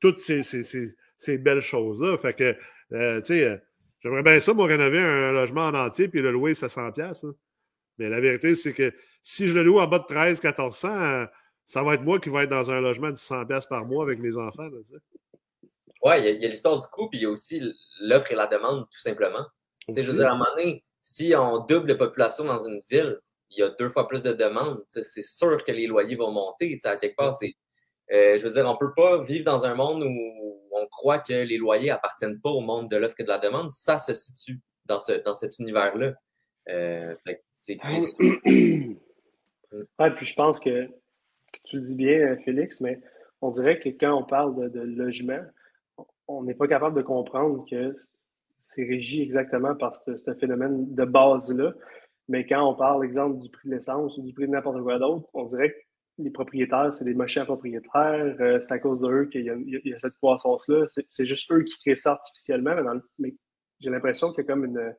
toutes 0.00 0.20
ces, 0.20 1.38
belles 1.38 1.60
choses-là. 1.60 2.16
Fait 2.16 2.34
que, 2.34 2.56
euh, 2.92 3.20
tu 3.20 3.26
sais, 3.26 3.60
J'aimerais 4.00 4.22
bien 4.22 4.38
ça, 4.38 4.54
moi, 4.54 4.66
rénover 4.66 4.98
un 4.98 5.32
logement 5.32 5.66
en 5.66 5.74
entier 5.74 6.08
puis 6.08 6.20
le 6.20 6.30
louer 6.30 6.52
700$. 6.52 7.26
Hein. 7.26 7.34
Mais 7.98 8.08
la 8.08 8.20
vérité, 8.20 8.54
c'est 8.54 8.72
que 8.72 8.92
si 9.22 9.48
je 9.48 9.54
le 9.54 9.62
loue 9.62 9.80
en 9.80 9.86
bas 9.86 9.98
de 9.98 10.06
13 10.06 10.42
1400 10.42 11.26
ça 11.68 11.82
va 11.82 11.94
être 11.94 12.02
moi 12.02 12.18
qui 12.18 12.30
vais 12.30 12.44
être 12.44 12.50
dans 12.50 12.70
un 12.70 12.80
logement 12.80 13.10
de 13.10 13.16
100$ 13.16 13.68
par 13.68 13.84
mois 13.84 14.02
avec 14.02 14.18
mes 14.20 14.38
enfants. 14.38 14.68
Oui, 16.02 16.14
il 16.18 16.40
y 16.40 16.46
a, 16.46 16.48
l'histoire 16.48 16.80
du 16.80 16.86
coût, 16.86 17.10
puis 17.10 17.18
il 17.18 17.22
y 17.22 17.26
a 17.26 17.30
aussi 17.30 17.60
l'offre 18.00 18.32
et 18.32 18.34
la 18.34 18.46
demande, 18.46 18.86
tout 18.90 19.00
simplement. 19.00 19.44
Je 19.86 20.00
veux 20.00 20.14
dire, 20.14 20.28
à 20.28 20.30
un 20.30 20.38
moment 20.38 20.50
donné, 20.56 20.82
si 21.02 21.34
on 21.36 21.66
double 21.66 21.86
de 21.86 21.92
population 21.92 22.44
dans 22.44 22.66
une 22.66 22.80
ville, 22.90 23.18
il 23.50 23.58
y 23.58 23.62
a 23.62 23.68
deux 23.68 23.90
fois 23.90 24.08
plus 24.08 24.22
de 24.22 24.32
demandes. 24.32 24.82
C'est 24.88 25.22
sûr 25.22 25.62
que 25.62 25.72
les 25.72 25.86
loyers 25.86 26.16
vont 26.16 26.30
monter. 26.30 26.78
À 26.84 26.96
quelque 26.96 27.16
part, 27.16 27.34
c'est. 27.34 27.52
Euh, 28.12 28.38
je 28.38 28.46
veux 28.46 28.54
dire, 28.54 28.64
on 28.66 28.76
peut 28.78 28.94
pas 28.96 29.22
vivre 29.22 29.44
dans 29.44 29.66
un 29.66 29.74
monde 29.74 30.02
où 30.02 30.68
on 30.72 30.86
croit 30.86 31.18
que 31.18 31.34
les 31.34 31.58
loyers 31.58 31.90
appartiennent 31.90 32.40
pas 32.40 32.50
au 32.50 32.60
monde 32.60 32.90
de 32.90 32.96
l'offre 32.96 33.16
et 33.18 33.24
de 33.24 33.28
la 33.28 33.38
demande. 33.38 33.70
Ça 33.70 33.98
se 33.98 34.14
situe 34.14 34.58
dans, 34.86 34.98
ce, 34.98 35.12
dans 35.12 35.34
cet 35.34 35.58
univers-là. 35.58 36.14
Euh, 36.68 37.14
c'est. 37.50 37.78
Ouais, 39.98 40.10
puis 40.16 40.24
je 40.24 40.34
pense 40.34 40.58
que, 40.60 40.86
que, 40.86 41.58
tu 41.64 41.76
le 41.76 41.82
dis 41.82 41.94
bien, 41.94 42.38
Félix, 42.38 42.80
mais 42.80 42.98
on 43.42 43.50
dirait 43.50 43.78
que 43.78 43.90
quand 43.90 44.14
on 44.14 44.24
parle 44.24 44.70
de, 44.70 44.80
logement, 44.80 45.42
on 46.26 46.42
n'est 46.42 46.54
pas 46.54 46.66
capable 46.66 46.96
de 46.96 47.02
comprendre 47.02 47.66
que 47.70 47.94
c'est 48.62 48.84
régi 48.84 49.20
exactement 49.20 49.74
par 49.74 49.94
ce, 49.94 50.16
ce 50.16 50.32
phénomène 50.32 50.94
de 50.94 51.04
base-là. 51.04 51.74
Mais 52.28 52.46
quand 52.46 52.66
on 52.66 52.74
parle, 52.74 53.04
exemple, 53.04 53.40
du 53.40 53.50
prix 53.50 53.68
de 53.68 53.74
l'essence 53.74 54.16
ou 54.16 54.22
du 54.22 54.32
prix 54.32 54.46
de 54.46 54.52
n'importe 54.52 54.82
quoi 54.82 54.98
d'autre, 54.98 55.28
on 55.34 55.44
dirait 55.44 55.72
que 55.72 55.78
les 56.18 56.30
propriétaires, 56.30 56.92
c'est 56.92 57.04
des 57.04 57.14
machins 57.14 57.44
propriétaires. 57.44 58.36
Euh, 58.40 58.60
c'est 58.60 58.74
à 58.74 58.78
cause 58.78 59.00
d'eux 59.00 59.26
qu'il 59.26 59.44
y, 59.44 59.92
a 59.92 59.98
cette 59.98 60.14
croissance-là. 60.14 60.86
C'est 61.06 61.24
juste 61.24 61.50
eux 61.52 61.62
qui 61.62 61.78
créent 61.78 61.96
ça 61.96 62.12
artificiellement. 62.12 62.74
Mais, 63.18 63.34
j'ai 63.80 63.90
l'impression 63.90 64.32
qu'il 64.32 64.44
y 64.44 64.46
a 64.46 64.50
comme 64.50 64.64
une. 64.64 64.94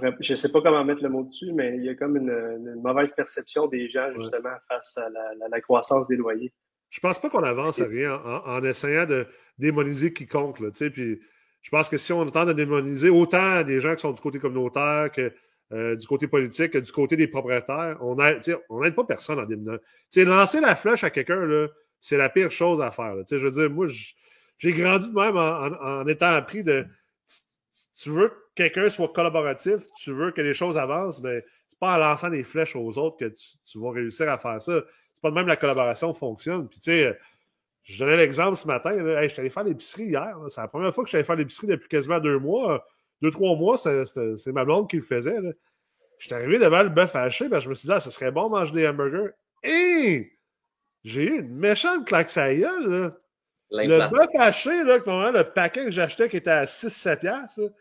Je 0.00 0.32
ne 0.32 0.36
sais 0.36 0.50
pas 0.50 0.62
comment 0.62 0.84
mettre 0.84 1.02
le 1.02 1.10
mot 1.10 1.22
dessus, 1.22 1.52
mais 1.52 1.76
il 1.76 1.84
y 1.84 1.88
a 1.88 1.94
comme 1.94 2.16
une, 2.16 2.80
mauvaise 2.82 3.12
perception 3.12 3.66
des 3.66 3.88
gens, 3.88 4.10
justement, 4.14 4.54
face 4.68 4.96
à 4.96 5.08
la, 5.50 5.60
croissance 5.60 6.08
des 6.08 6.16
loyers. 6.16 6.52
Je 6.88 7.00
pense 7.00 7.18
pas 7.20 7.28
qu'on 7.28 7.42
avance 7.42 7.80
à 7.80 7.84
rien 7.84 8.14
en, 8.14 8.62
essayant 8.64 9.06
de 9.06 9.26
démoniser 9.58 10.12
quiconque. 10.12 10.60
Là, 10.60 10.68
puis 10.70 11.20
je 11.60 11.70
pense 11.70 11.88
que 11.88 11.96
si 11.96 12.12
on 12.12 12.24
tente 12.26 12.48
de 12.48 12.52
démoniser 12.52 13.10
autant 13.10 13.62
des 13.62 13.80
gens 13.80 13.94
qui 13.94 14.00
sont 14.00 14.12
du 14.12 14.20
côté 14.20 14.38
communautaire 14.38 15.10
que 15.12 15.32
euh, 15.72 15.96
du 15.96 16.06
côté 16.06 16.26
politique, 16.26 16.76
du 16.76 16.92
côté 16.92 17.16
des 17.16 17.28
propriétaires, 17.28 17.96
on 18.00 18.14
n'aide 18.16 18.94
pas 18.94 19.04
personne 19.04 19.38
en 19.38 19.44
déminant. 19.44 19.78
lancer 20.16 20.60
la 20.60 20.76
flèche 20.76 21.04
à 21.04 21.10
quelqu'un, 21.10 21.46
c'est 21.98 22.16
la 22.16 22.28
pire 22.28 22.50
chose 22.50 22.80
à 22.82 22.90
faire. 22.90 23.14
Je 23.30 23.36
veux 23.36 23.50
dire, 23.50 23.70
moi, 23.70 23.86
j'ai 24.58 24.72
grandi 24.72 25.10
de 25.10 25.14
même 25.14 25.36
en, 25.36 26.06
étant 26.06 26.34
appris 26.34 26.62
de. 26.62 26.84
Tu 27.98 28.10
veux 28.10 28.28
que 28.28 28.34
quelqu'un 28.54 28.88
soit 28.88 29.12
collaboratif, 29.12 29.80
tu 29.96 30.12
veux 30.12 30.30
que 30.30 30.40
les 30.40 30.54
choses 30.54 30.78
avancent, 30.78 31.20
mais 31.22 31.44
c'est 31.68 31.78
pas 31.78 31.94
en 31.94 31.98
lançant 31.98 32.30
des 32.30 32.42
flèches 32.42 32.76
aux 32.76 32.98
autres 32.98 33.16
que 33.16 33.32
tu, 33.64 33.78
vas 33.78 33.90
réussir 33.90 34.30
à 34.30 34.38
faire 34.38 34.60
ça. 34.60 34.82
C'est 35.12 35.22
pas 35.22 35.30
de 35.30 35.34
même 35.34 35.46
la 35.46 35.56
collaboration 35.56 36.12
fonctionne. 36.14 36.68
Puis, 36.68 36.80
tu 36.80 36.90
sais, 36.90 37.18
je 37.84 37.98
donnais 37.98 38.16
l'exemple 38.16 38.56
ce 38.56 38.66
matin. 38.66 38.94
je 38.96 39.28
suis 39.28 39.40
allé 39.40 39.50
faire 39.50 39.64
l'épicerie 39.64 40.04
hier. 40.04 40.36
C'est 40.48 40.60
la 40.60 40.68
première 40.68 40.94
fois 40.94 41.04
que 41.04 41.08
je 41.08 41.10
suis 41.10 41.16
allé 41.16 41.24
faire 41.24 41.36
l'épicerie 41.36 41.66
depuis 41.66 41.88
quasiment 41.88 42.20
deux 42.20 42.38
mois 42.38 42.86
deux, 43.22 43.30
trois 43.30 43.56
mois, 43.56 43.78
c'est 43.78 44.52
ma 44.52 44.64
blonde 44.64 44.90
qui 44.90 44.96
le 44.96 45.02
faisait. 45.02 45.36
Je 46.18 46.26
suis 46.26 46.34
arrivé 46.34 46.58
devant 46.58 46.82
le 46.82 46.88
bœuf 46.88 47.14
haché, 47.16 47.48
ben, 47.48 47.60
je 47.60 47.68
me 47.68 47.74
suis 47.74 47.86
dit, 47.86 47.92
ah, 47.92 48.00
ce 48.00 48.10
serait 48.10 48.32
bon 48.32 48.46
de 48.46 48.50
manger 48.50 48.72
des 48.72 48.86
hamburgers. 48.86 49.30
Et 49.62 50.32
j'ai 51.04 51.22
eu 51.22 51.38
une 51.40 51.54
méchante 51.54 52.04
claque 52.04 52.36
à 52.36 52.54
gueule, 52.54 53.14
Le 53.70 53.98
bœuf 54.10 54.28
haché, 54.38 54.82
là, 54.82 54.98
le 54.98 55.42
paquet 55.44 55.84
que 55.84 55.90
j'achetais 55.92 56.28
qui 56.28 56.36
était 56.36 56.50
à 56.50 56.64
6-7 56.64 57.72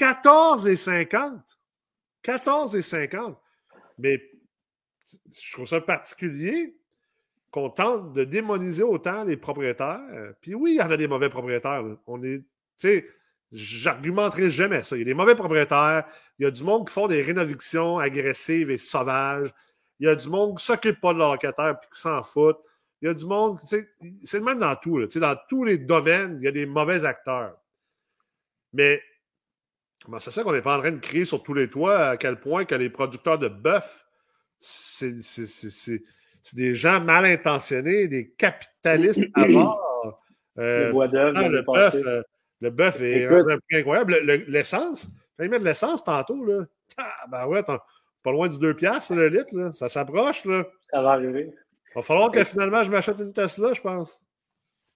piastres, 0.00 0.22
14,50. 0.22 1.40
14,50. 2.24 3.36
Mais 3.98 4.22
je 5.30 5.52
trouve 5.52 5.66
ça 5.66 5.80
particulier 5.80 6.76
qu'on 7.50 7.70
tente 7.70 8.12
de 8.12 8.24
démoniser 8.24 8.82
autant 8.82 9.24
les 9.24 9.36
propriétaires. 9.36 10.00
Puis 10.40 10.54
oui, 10.54 10.72
il 10.72 10.76
y 10.76 10.82
en 10.82 10.90
a 10.90 10.96
des 10.96 11.08
mauvais 11.08 11.28
propriétaires. 11.28 11.82
On 12.06 12.22
est, 12.22 12.38
tu 12.38 12.44
sais, 12.76 13.06
J'argumenterai 13.52 14.48
jamais 14.48 14.82
ça. 14.82 14.96
Il 14.96 15.00
y 15.00 15.02
a 15.02 15.06
des 15.06 15.14
mauvais 15.14 15.34
propriétaires, 15.34 16.04
il 16.38 16.44
y 16.44 16.46
a 16.46 16.52
du 16.52 16.62
monde 16.62 16.86
qui 16.86 16.92
font 16.92 17.08
des 17.08 17.20
rénovations 17.20 17.98
agressives 17.98 18.70
et 18.70 18.78
sauvages, 18.78 19.52
il 19.98 20.06
y 20.06 20.08
a 20.08 20.14
du 20.14 20.28
monde 20.28 20.56
qui 20.56 20.64
s'occupe 20.64 21.00
pas 21.00 21.12
de 21.12 21.18
locataire 21.18 21.70
et 21.70 21.86
qui 21.92 22.00
s'en 22.00 22.22
fout. 22.22 22.56
Il 23.02 23.06
y 23.06 23.10
a 23.10 23.14
du 23.14 23.26
monde, 23.26 23.58
c'est 23.66 24.38
le 24.38 24.44
même 24.44 24.60
dans 24.60 24.76
tout. 24.76 25.04
dans 25.04 25.36
tous 25.48 25.64
les 25.64 25.78
domaines, 25.78 26.38
il 26.40 26.44
y 26.44 26.48
a 26.48 26.52
des 26.52 26.66
mauvais 26.66 27.04
acteurs. 27.04 27.56
Mais 28.72 29.02
c'est 30.18 30.30
ça 30.30 30.42
qu'on 30.42 30.52
n'est 30.52 30.62
pas 30.62 30.76
en 30.76 30.80
train 30.80 30.92
de 30.92 30.98
crier 30.98 31.24
sur 31.24 31.42
tous 31.42 31.54
les 31.54 31.68
toits 31.68 32.08
à 32.08 32.16
quel 32.16 32.40
point 32.40 32.64
que 32.64 32.74
les 32.74 32.90
producteurs 32.90 33.38
de 33.38 33.48
bœuf, 33.48 34.06
c'est 34.58 35.14
des 36.54 36.74
gens 36.74 37.00
mal 37.00 37.24
intentionnés, 37.24 38.08
des 38.08 38.30
capitalistes 38.30 39.24
à 39.34 39.46
mort. 39.48 40.22
Euh, 40.58 40.90
bois 40.90 41.08
d'œuvre, 41.08 41.48
le 41.48 41.62
bœuf, 41.62 41.94
euh, 41.94 42.22
le 42.60 42.70
bœuf 42.70 43.00
est 43.00 43.26
un 43.26 43.58
prix 43.58 43.78
incroyable. 43.78 44.14
L'essence, 44.48 45.08
j'ai 45.38 45.48
mis 45.48 45.58
de 45.58 45.64
l'essence 45.64 46.02
tantôt. 46.04 46.44
Là. 46.44 46.64
Ah, 46.96 47.26
ben 47.30 47.46
ouais, 47.46 47.62
pas 47.62 47.80
loin 48.26 48.48
du 48.48 48.58
2 48.58 48.74
piastres 48.74 49.14
le 49.14 49.28
litre. 49.28 49.48
Là. 49.52 49.72
Ça 49.72 49.88
s'approche. 49.88 50.44
là. 50.44 50.64
Ça 50.92 51.02
va 51.02 51.12
arriver. 51.12 51.52
Il 51.90 51.94
va 51.94 52.02
falloir 52.02 52.30
que 52.30 52.44
finalement 52.44 52.82
je 52.82 52.90
m'achète 52.90 53.18
une 53.18 53.32
Tesla, 53.32 53.72
je 53.72 53.80
pense. 53.80 54.20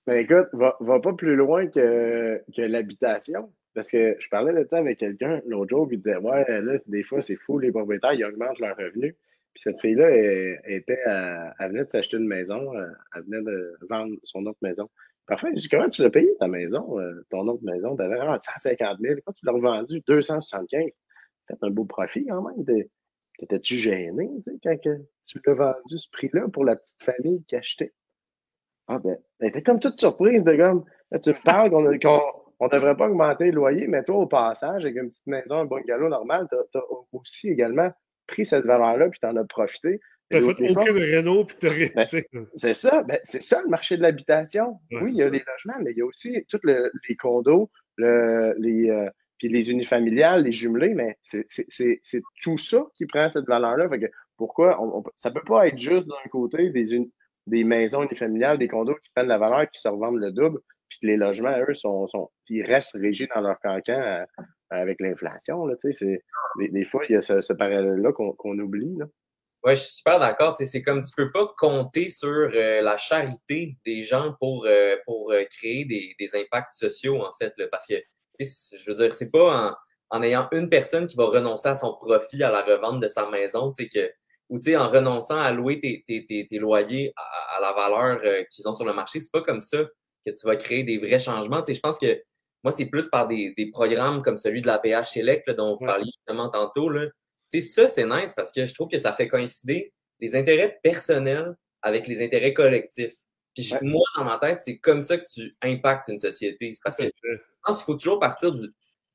Ben 0.07 0.19
écoute, 0.19 0.49
va, 0.53 0.77
va 0.81 1.01
pas 1.01 1.15
plus 1.15 1.35
loin 1.35 1.67
que, 1.67 2.43
que 2.55 2.63
l'habitation. 2.63 3.51
Parce 3.75 3.91
que 3.91 4.17
je 4.19 4.29
parlais 4.29 4.53
de 4.53 4.69
ça 4.69 4.79
avec 4.79 4.99
quelqu'un 4.99 5.43
l'autre 5.47 5.71
jour, 5.71 5.89
qui 5.89 5.97
disait 5.99 6.17
Ouais, 6.17 6.45
là, 6.49 6.79
des 6.87 7.03
fois, 7.03 7.23
c'est 7.23 7.37
fou, 7.37 7.59
les 7.59 7.73
propriétaires, 7.73 8.13
ils 8.13 8.25
augmentent 8.25 8.59
leurs 8.61 8.77
revenus. 8.77 9.15
Puis 9.53 9.63
cette 9.63 9.81
fille-là, 9.81 10.11
elle, 10.11 10.61
était 10.67 10.99
elle 11.07 11.69
venait 11.69 11.85
de 11.85 11.91
s'acheter 11.91 12.17
une 12.17 12.27
maison, 12.27 12.75
euh, 12.77 12.87
elle 13.15 13.23
venait 13.23 13.43
de 13.43 13.77
vendre 13.89 14.17
son 14.25 14.47
autre 14.47 14.59
maison. 14.63 14.89
Parfait. 15.27 15.49
Je 15.55 15.61
dis, 15.61 15.69
comment 15.69 15.89
tu 15.89 16.03
l'as 16.03 16.11
payé 16.11 16.29
ta 16.39 16.49
maison, 16.49 17.01
euh, 17.01 17.25
ton 17.31 17.47
autre 17.49 17.65
maison? 17.65 17.97
Tu 17.97 18.03
avais 18.03 18.19
150 18.19 18.99
000. 19.01 19.21
Quand 19.25 19.33
tu 19.33 19.47
l'as 19.47 19.53
revendu, 19.53 20.03
275 20.07 20.91
Fait 21.49 21.55
un 21.63 21.71
beau 21.71 21.85
profit 21.85 22.27
quand 22.27 22.43
même. 22.43 22.85
T'étais-tu 23.39 23.77
gêné 23.77 24.29
tu 24.45 24.53
sais, 24.53 24.59
quand 24.63 24.79
tu 25.25 25.41
l'as 25.47 25.55
vendu 25.55 25.99
ce 25.99 26.09
prix-là 26.11 26.49
pour 26.53 26.65
la 26.65 26.77
petite 26.77 27.03
famille 27.03 27.43
qui 27.49 27.57
achetait? 27.57 27.93
Ah 28.87 28.99
ben, 28.99 29.17
t'étais 29.41 29.63
comme 29.63 29.81
toute 29.81 29.99
surprise 29.99 30.45
de 30.45 30.53
comme, 30.57 30.85
tu 31.23 31.31
me 31.31 31.43
parles 31.43 31.71
qu'on 31.71 31.87
ne 32.61 32.69
devrait 32.69 32.97
pas 32.97 33.09
augmenter 33.09 33.47
le 33.47 33.53
loyer, 33.53 33.87
mais 33.87 34.03
toi, 34.05 34.17
au 34.17 34.27
passage, 34.27 34.85
avec 34.85 34.97
une 34.97 35.09
petite 35.09 35.27
maison, 35.27 35.61
un 35.61 35.65
bungalow 35.65 36.09
normal, 36.09 36.49
tu 36.51 36.79
as, 36.79 36.83
aussi 37.13 37.51
également 37.51 37.91
pris 38.27 38.47
cette 38.47 38.65
valeur-là 38.65 39.09
puis 39.09 39.21
tu 39.21 39.27
en 39.27 39.37
as 39.37 39.45
profité. 39.45 40.01
T'as 40.31 40.41
fait 40.41 40.71
aucune 40.71 40.99
réno 40.99 41.45
puis 41.45 41.57
t'as 41.61 41.69
ben, 41.95 42.07
C'est 42.55 42.75
ça, 42.75 43.03
ben, 43.03 43.19
c'est 43.23 43.43
ça 43.43 43.61
le 43.63 43.69
marché 43.69 43.97
de 43.97 44.03
l'habitation. 44.03 44.79
oui, 44.91 45.11
il 45.13 45.17
y 45.17 45.23
a 45.23 45.31
des 45.31 45.43
logements, 45.47 45.83
mais 45.83 45.93
il 45.93 45.99
y 45.99 46.03
a 46.03 46.07
aussi 46.07 46.45
tous 46.49 46.61
les 46.65 47.17
condos, 47.17 47.71
le, 47.97 48.55
les, 48.59 48.91
euh, 48.91 49.09
puis 49.39 49.49
les 49.49 49.71
unifamiliales, 49.71 50.45
les 50.45 50.53
jumelés, 50.53 50.95
mais 50.95 51.19
c'est 51.21 52.23
tout 52.43 52.59
ça 52.59 52.87
qui 52.95 53.07
prend 53.07 53.29
cette 53.29 53.47
valeur-là. 53.47 53.89
Pourquoi 54.37 54.83
on, 54.83 55.05
ça 55.17 55.31
peut 55.31 55.45
pas 55.47 55.69
être 55.69 55.79
juste 55.79 56.09
d'un 56.09 56.29
côté 56.31 56.71
des, 56.71 57.09
des 57.47 57.65
maisons 57.65 58.03
unifamiliales, 58.03 58.59
des 58.59 58.69
condos 58.69 58.97
qui 58.97 59.11
prennent 59.15 59.29
la 59.29 59.39
valeur, 59.39 59.71
qui 59.71 59.81
se 59.81 59.89
revendent 59.89 60.19
le 60.19 60.33
double, 60.33 60.61
puis 60.99 61.09
les 61.09 61.17
logements, 61.17 61.57
eux, 61.69 61.75
sont, 61.75 62.07
sont 62.07 62.31
ils 62.49 62.63
restent 62.63 62.97
régis 63.01 63.29
dans 63.35 63.41
leur 63.41 63.59
cancan 63.61 64.01
euh, 64.01 64.25
avec 64.71 65.01
l'inflation. 65.01 65.67
Des, 65.67 66.69
des 66.69 66.85
fois, 66.85 67.03
il 67.09 67.15
y 67.15 67.17
a 67.17 67.23
ce, 67.23 67.53
parallèle-là 67.53 68.13
qu'on 68.13 68.59
oublie. 68.59 68.97
Là. 68.99 69.07
Ouais, 69.63 69.77
je 69.77 69.83
suis 69.83 69.95
super 69.95 70.21
d'accord. 70.21 70.57
C'est 70.57 70.83
comme 70.83 71.03
tu 71.03 71.13
peux 71.17 71.33
pas 71.33 71.53
compter 71.57 72.09
sur 72.09 72.29
euh, 72.29 72.83
la 72.83 72.97
charité 72.97 73.77
des 73.87 74.03
gens 74.03 74.35
pour, 74.39 74.67
euh, 74.67 74.97
pour 75.07 75.33
créer 75.59 75.85
des, 75.85 76.15
des, 76.19 76.31
impacts 76.37 76.73
sociaux, 76.73 77.25
en 77.25 77.33
fait. 77.41 77.55
Là, 77.57 77.67
parce 77.71 77.87
que, 77.87 77.95
je 78.39 78.91
veux 78.91 78.97
dire, 78.97 79.15
c'est 79.15 79.31
pas 79.31 79.71
en, 80.11 80.19
en, 80.19 80.23
ayant 80.23 80.49
une 80.53 80.69
personne 80.69 81.07
qui 81.07 81.17
va 81.17 81.27
renoncer 81.27 81.69
à 81.69 81.75
son 81.75 81.95
profit 81.95 82.43
à 82.43 82.51
la 82.51 82.63
revente 82.63 83.01
de 83.01 83.09
sa 83.09 83.31
maison, 83.31 83.73
que 83.73 84.13
ou 84.51 84.59
en 84.77 84.91
renonçant 84.91 85.41
à 85.41 85.53
louer 85.53 85.81
tes, 85.81 86.05
tes, 86.07 86.25
tes, 86.25 86.45
tes 86.45 86.59
loyers 86.59 87.13
à, 87.17 87.61
la 87.61 87.73
valeur 87.73 88.21
qu'ils 88.51 88.69
ont 88.69 88.75
sur 88.75 88.85
le 88.85 88.93
marché, 88.93 89.21
c'est 89.21 89.33
pas 89.33 89.41
comme 89.41 89.61
ça 89.61 89.79
que 90.27 90.31
tu 90.31 90.47
vas 90.47 90.57
créer 90.57 90.85
des 90.85 90.99
vrais 90.99 91.21
changements. 91.21 91.63
Tu 91.63 91.67
sais, 91.67 91.75
je 91.75 91.81
pense 91.81 91.99
que 91.99 92.23
moi, 92.63 92.73
c'est 92.73 92.87
plus 92.87 93.09
par 93.09 93.29
des, 93.29 93.53
des 93.57 93.71
programmes 93.71 94.23
comme 94.23 94.39
celui 94.39 94.63
de 94.63 94.67
la 94.67 94.79
PH 94.79 95.13
Select 95.13 95.51
dont 95.51 95.77
vous 95.77 95.85
parliez 95.85 96.11
justement 96.17 96.49
tantôt. 96.49 96.89
Là, 96.89 97.07
sais, 97.49 97.61
ça, 97.61 97.89
c'est 97.89 98.07
nice 98.07 98.35
parce 98.35 98.53
que 98.53 98.67
je 98.67 98.75
trouve 98.75 98.89
que 98.89 98.99
ça 98.99 99.13
fait 99.13 99.29
coïncider 99.29 99.93
les 100.21 100.37
intérêts 100.37 100.79
personnels 100.83 101.55
avec 101.83 102.07
les 102.07 102.25
intérêts 102.25 102.55
collectifs. 102.55 103.15
Puis 103.55 103.73
moi, 103.83 104.03
dans 104.17 104.25
ma 104.25 104.39
tête, 104.39 104.61
c'est 104.61 104.79
comme 104.79 105.03
ça 105.03 105.19
que 105.19 105.27
tu 105.33 105.57
impactes 105.63 106.09
une 106.09 106.19
société. 106.19 106.73
C'est 106.73 106.81
parce 106.83 106.97
que 106.97 107.05
je 107.05 107.39
pense 107.65 107.79
qu'il 107.79 107.85
faut 107.85 107.95
toujours 107.95 108.19
partir 108.19 108.53
du 108.53 108.69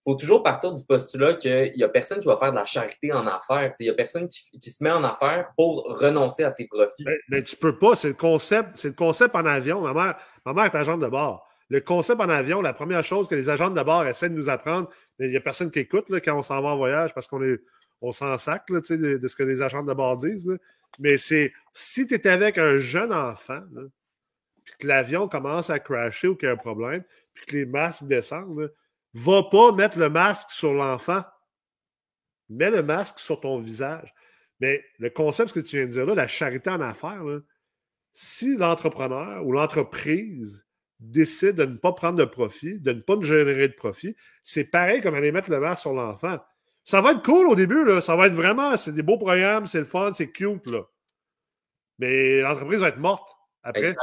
faut 0.06 0.16
toujours 0.16 0.44
partir 0.44 0.74
du 0.74 0.84
postulat 0.86 1.34
qu'il 1.34 1.74
y 1.76 1.84
a 1.84 1.90
personne 1.90 2.22
qui 2.22 2.26
va 2.26 2.38
faire 2.38 2.52
de 2.52 2.56
la 2.56 2.66
charité 2.66 3.12
en 3.12 3.28
affaires. 3.28 3.74
Il 3.82 3.86
y 3.86 3.90
a 3.90 3.94
personne 3.94 4.30
qui, 4.30 4.40
qui, 4.58 4.72
se 4.72 4.82
met 4.82 4.92
en 4.92 5.04
affaires 5.04 5.52
pour 5.58 5.84
renoncer 6.00 6.46
à 6.46 6.52
ses 6.52 6.68
profits. 6.68 7.04
Mais, 7.06 7.18
mais 7.28 7.44
tu 7.44 7.58
peux 7.58 7.78
pas. 7.78 7.96
C'est 7.96 8.08
le 8.08 8.14
concept, 8.14 8.70
c'est 8.76 8.88
le 8.88 8.94
concept 8.94 9.36
en 9.36 9.46
avion. 9.46 9.82
Ma 9.82 9.94
mère, 9.94 10.18
ma 10.54 10.64
mère 10.64 10.74
est 10.74 10.78
agente 10.78 11.00
de 11.00 11.08
bord. 11.08 11.48
le 11.70 11.82
concept 11.82 12.20
en 12.20 12.30
avion, 12.30 12.62
la 12.62 12.74
première 12.74 13.04
chose 13.04 13.28
que 13.28 13.36
les 13.36 13.50
agents 13.50 13.70
de 13.70 13.84
bord 13.84 14.06
essaient 14.08 14.30
de 14.30 14.36
nous 14.36 14.50
apprendre, 14.50 14.90
il 15.20 15.30
n'y 15.30 15.38
a 15.38 15.42
personne 15.42 15.70
qui 15.70 15.80
écoute 15.80 16.10
là, 16.10 16.20
quand 16.20 16.36
on 16.36 16.42
s'en 16.42 16.62
va 16.62 16.70
en 16.70 16.76
voyage 16.76 17.14
parce 17.14 17.28
qu'on 17.28 17.44
est 17.44 17.60
on 18.02 18.12
s'en 18.12 18.38
sac 18.38 18.68
de, 18.70 19.18
de, 19.18 19.28
ce 19.28 19.36
que 19.36 19.44
les 19.44 19.62
agents 19.62 19.84
de 19.84 19.94
bord 19.94 20.18
disent. 20.18 20.58
Mais 21.00 21.18
c'est 21.18 21.54
si 21.74 22.08
tu 22.08 22.16
es 22.16 22.28
avec 22.28 22.58
un 22.58 22.78
jeune 22.78 23.14
enfant, 23.14 23.62
puis 24.64 24.74
que 24.80 24.88
l'avion 24.88 25.28
commence 25.28 25.70
à 25.70 25.80
crasher 25.80 26.30
ou 26.30 26.36
qu'il 26.36 26.48
y 26.48 26.50
a 26.50 26.54
un 26.54 26.58
problème, 26.58 27.04
puis 27.34 27.46
que 27.46 27.56
les 27.58 27.66
masques 27.66 28.06
descendent, 28.06 28.72
va 29.14 29.44
pas 29.44 29.72
mettre 29.72 29.98
le 29.98 30.10
masque 30.10 30.50
sur 30.52 30.74
l'enfant. 30.74 31.24
Mets 32.50 32.72
le 32.72 32.84
masque 32.84 33.20
sur 33.20 33.40
ton 33.40 33.60
visage. 33.60 34.14
Mais 34.60 34.84
le 34.98 35.10
concept, 35.10 35.50
ce 35.50 35.60
que 35.60 35.66
tu 35.66 35.78
viens 35.78 35.86
de 35.86 35.92
dire 35.92 36.06
là, 36.06 36.16
la 36.16 36.28
charité 36.28 36.70
en 36.70 36.82
affaires, 36.82 37.24
si 38.12 38.58
l'entrepreneur 38.58 39.46
ou 39.46 39.52
l'entreprise 39.52 40.66
décide 41.00 41.56
de 41.56 41.66
ne 41.66 41.78
pas 41.78 41.94
prendre 41.94 42.18
de 42.18 42.26
profit, 42.26 42.80
de 42.80 42.92
ne 42.92 43.00
pas 43.00 43.16
générer 43.22 43.68
de 43.68 43.74
profit, 43.74 44.16
c'est 44.44 44.66
pareil 44.66 45.02
comme 45.02 45.16
aller 45.16 45.32
mettre 45.32 45.50
le 45.50 45.60
masque 45.60 45.84
sur 45.84 45.94
l'enfant. 45.94 46.40
Ça 46.84 47.02
va 47.02 47.12
être 47.12 47.24
cool 47.24 47.48
au 47.48 47.56
début, 47.56 47.86
là. 47.86 48.02
ça 48.02 48.16
va 48.16 48.28
être 48.28 48.34
vraiment, 48.34 48.76
c'est 48.76 48.94
des 48.94 49.04
beaux 49.04 49.18
programmes, 49.18 49.66
c'est 49.66 49.80
le 49.80 49.86
fun, 49.86 50.12
c'est 50.14 50.32
cute. 50.32 50.68
Là. 50.70 50.82
Mais 52.00 52.42
l'entreprise 52.42 52.80
va 52.80 52.90
être 52.90 52.98
morte 52.98 53.30
après. 53.64 53.94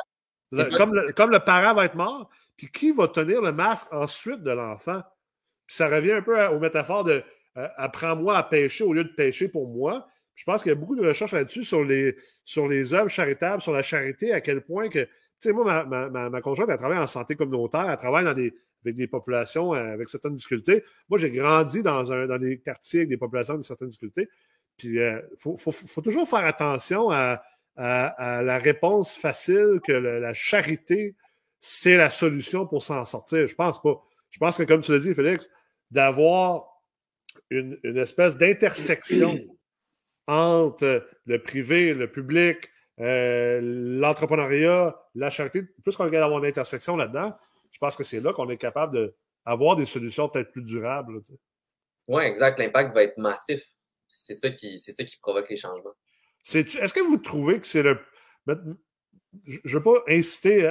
Comme 0.77 0.95
le, 0.95 1.13
comme 1.13 1.31
le, 1.31 1.41
parent 1.41 1.75
va 1.75 1.87
être 1.87 1.97
mort, 1.97 2.31
puis 2.57 2.71
qui 2.71 2.93
va 2.93 3.09
tenir 3.09 3.43
le 3.43 3.53
masque 3.53 3.93
ensuite 3.93 4.43
de 4.43 4.53
l'enfant? 4.53 5.03
Puis 5.67 5.77
ça 5.77 5.89
revient 5.89 6.13
un 6.13 6.23
peu 6.23 6.47
aux 6.47 6.61
métaphores 6.61 7.03
de 7.03 7.25
euh, 7.57 7.69
apprends-moi 7.77 8.37
à 8.37 8.43
pêcher 8.43 8.85
au 8.85 8.93
lieu 8.93 9.05
de 9.05 9.13
pêcher 9.13 9.49
pour 9.49 9.69
moi. 9.69 10.07
Je 10.37 10.45
pense 10.45 10.63
qu'il 10.63 10.71
y 10.71 10.73
a 10.73 10.77
beaucoup 10.77 10.95
de 10.95 11.07
recherches 11.07 11.33
là-dessus 11.33 11.65
sur 11.65 11.83
les, 11.83 12.15
sur 12.45 12.69
les 12.69 12.95
œuvres 12.95 13.09
charitables, 13.09 13.63
sur 13.63 13.73
la 13.73 13.83
charité, 13.83 14.33
à 14.33 14.41
quel 14.41 14.61
point 14.61 14.89
que. 14.89 15.01
Tu 15.39 15.49
sais, 15.49 15.53
moi, 15.53 15.85
ma, 15.85 16.09
ma, 16.09 16.31
ma, 16.31 16.41
conjointe, 16.41 16.71
elle 16.71 16.79
travaille 16.79 16.99
en 16.99 17.07
santé 17.07 17.37
communautaire, 17.37 17.91
elle 17.91 17.97
travaille 17.97 18.25
dans 18.25 18.33
des, 18.33 18.55
avec 18.85 18.97
des 18.97 19.07
populations 19.07 19.75
euh, 19.75 19.93
avec 19.93 20.09
certaines 20.09 20.35
difficultés. 20.35 20.85
Moi, 21.11 21.19
j'ai 21.19 21.31
grandi 21.31 21.83
dans, 21.83 22.13
un, 22.13 22.27
dans 22.27 22.39
des 22.39 22.59
quartiers 22.59 23.01
avec 23.01 23.11
des 23.11 23.17
populations 23.17 23.55
avec 23.55 23.67
certaines 23.67 23.89
difficultés. 23.89 24.29
Puis, 24.79 24.89
il 24.89 24.99
euh, 24.99 25.21
faut, 25.39 25.57
faut, 25.57 25.73
faut, 25.73 26.01
toujours 26.01 26.29
faire 26.29 26.45
attention 26.47 27.11
à, 27.11 27.43
à, 27.77 28.43
la 28.43 28.59
réponse 28.59 29.17
facile 29.17 29.81
que 29.85 29.93
la 29.93 30.33
charité, 30.33 31.15
c'est 31.59 31.97
la 31.97 32.11
solution 32.11 32.67
pour 32.67 32.83
s'en 32.83 33.05
sortir. 33.05 33.47
Je 33.47 33.55
pense 33.55 33.81
pas. 33.83 34.03
Je 34.31 34.39
pense 34.39 34.59
que, 34.59 34.63
comme 34.65 34.83
tu 34.83 34.93
l'as 34.93 34.99
dit, 34.99 35.15
Félix, 35.15 35.51
d'avoir 35.91 36.67
une, 37.51 37.79
espèce 37.97 38.37
d'intersection 38.37 39.39
entre 40.27 41.07
le 41.27 41.43
privé, 41.43 41.95
le 41.95 42.11
public, 42.11 42.71
euh, 43.01 43.61
l'entrepreneuriat, 43.63 44.97
la 45.15 45.31
charité, 45.31 45.63
plus 45.83 45.97
qu'on 45.97 46.05
regarde 46.05 46.25
avoir 46.25 46.43
une 46.43 46.49
intersection 46.49 46.97
là-dedans, 46.97 47.37
je 47.71 47.79
pense 47.79 47.97
que 47.97 48.05
c'est 48.05 48.21
là 48.21 48.33
qu'on 48.33 48.49
est 48.49 48.57
capable 48.57 49.13
d'avoir 49.47 49.77
des 49.77 49.85
solutions 49.85 50.29
peut-être 50.29 50.51
plus 50.51 50.63
durables. 50.63 51.21
Oui, 52.09 52.23
exact. 52.25 52.59
L'impact 52.59 52.95
va 52.95 53.03
être 53.03 53.19
massif. 53.19 53.63
C'est 54.09 54.35
ça, 54.35 54.51
qui, 54.51 54.79
ça 54.79 55.05
qui 55.05 55.19
provoque 55.19 55.51
les 55.51 55.57
changements. 55.57 55.95
Est-ce 56.55 56.95
que 56.95 57.01
vous 57.01 57.19
trouvez 57.19 57.61
que 57.61 57.67
c'est 57.67 57.83
le. 57.83 57.99
Je 58.47 59.59
ne 59.65 59.73
veux 59.73 59.83
pas 59.83 60.03
inciter, 60.09 60.71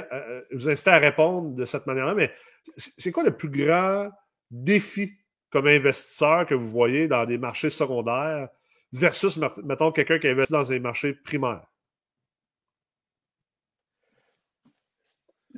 vous 0.50 0.70
inciter 0.70 0.90
à 0.90 0.98
répondre 0.98 1.54
de 1.54 1.64
cette 1.66 1.86
manière-là, 1.86 2.14
mais 2.14 2.32
c'est 2.76 3.12
quoi 3.12 3.22
le 3.22 3.36
plus 3.36 3.50
grand 3.50 4.10
défi 4.50 5.12
comme 5.50 5.66
investisseur 5.66 6.46
que 6.46 6.54
vous 6.54 6.68
voyez 6.68 7.08
dans 7.08 7.24
des 7.26 7.38
marchés 7.38 7.70
secondaires 7.70 8.48
versus, 8.92 9.38
mettons, 9.64 9.92
quelqu'un 9.92 10.18
qui 10.18 10.28
investit 10.28 10.52
dans 10.52 10.62
des 10.62 10.78
marchés 10.78 11.14
primaires? 11.14 11.66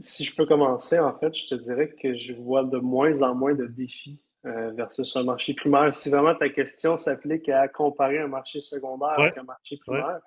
Si 0.00 0.24
je 0.24 0.34
peux 0.36 0.46
commencer, 0.46 0.98
en 0.98 1.18
fait, 1.18 1.34
je 1.34 1.48
te 1.48 1.54
dirais 1.56 1.88
que 2.00 2.14
je 2.14 2.32
vois 2.32 2.64
de 2.64 2.78
moins 2.78 3.22
en 3.22 3.34
moins 3.34 3.54
de 3.54 3.66
défis 3.66 4.20
euh, 4.46 4.70
versus 4.70 5.16
un 5.16 5.24
marché 5.24 5.54
primaire. 5.54 5.94
Si 5.94 6.08
vraiment 6.08 6.34
ta 6.34 6.48
question 6.48 6.96
s'applique 6.96 7.48
à 7.48 7.66
comparer 7.66 8.18
un 8.18 8.28
marché 8.28 8.60
secondaire 8.60 9.18
avec 9.18 9.36
un 9.36 9.42
marché 9.42 9.76
primaire, 9.78 10.20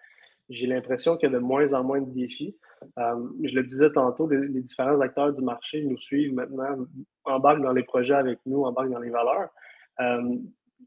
j'ai 0.50 0.68
l'impression 0.68 1.16
qu'il 1.16 1.32
y 1.32 1.34
a 1.34 1.36
de 1.36 1.42
moins 1.42 1.72
en 1.72 1.84
moins 1.84 2.02
de 2.02 2.12
défis. 2.12 2.58
Euh, 3.00 3.30
je 3.42 3.56
le 3.56 3.64
disais 3.64 3.90
tantôt, 3.92 4.28
les, 4.28 4.62
différents 4.62 5.00
acteurs 5.00 5.32
du 5.32 5.42
marché 5.42 5.82
nous 5.84 5.98
suivent 5.98 6.34
maintenant, 6.34 6.86
embarquent 7.24 7.62
dans 7.62 7.72
les 7.72 7.84
projets 7.84 8.16
avec 8.16 8.40
nous, 8.46 8.64
embarquent 8.64 8.92
dans 8.92 9.00
les 9.00 9.10
valeurs. 9.10 9.50
Euh, 10.02 10.36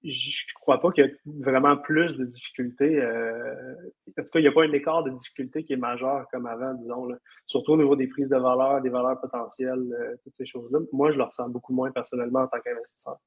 je 0.03 0.45
ne 0.49 0.55
crois 0.55 0.81
pas 0.81 0.91
qu'il 0.91 1.05
y 1.05 1.09
a 1.09 1.11
vraiment 1.27 1.77
plus 1.77 2.17
de 2.17 2.25
difficultés. 2.25 3.01
Euh, 3.01 3.75
en 4.19 4.23
tout 4.23 4.31
cas, 4.33 4.39
il 4.39 4.43
n'y 4.43 4.49
a 4.49 4.53
pas 4.53 4.65
un 4.65 4.73
écart 4.73 5.03
de 5.05 5.11
difficulté 5.11 5.63
qui 5.63 5.73
est 5.73 5.79
majeur 5.79 6.27
comme 6.31 6.47
avant, 6.47 6.75
disons. 6.75 7.09
Surtout 7.47 7.73
au 7.73 7.77
niveau 7.77 7.97
des 7.97 8.07
prises 8.07 8.29
de 8.29 8.37
valeur, 8.37 8.81
des 8.83 8.91
valeurs 8.91 9.21
potentielles, 9.21 9.93
euh, 9.93 10.17
toutes 10.23 10.35
ces 10.37 10.47
choses-là. 10.47 10.81
Moi, 10.93 11.11
je 11.11 11.19
le 11.19 11.25
ressens 11.25 11.49
beaucoup 11.49 11.75
moins 11.75 11.91
personnellement 11.91 12.41
en 12.41 12.49
tant 12.49 12.61
qu'investisseur. 12.61 13.19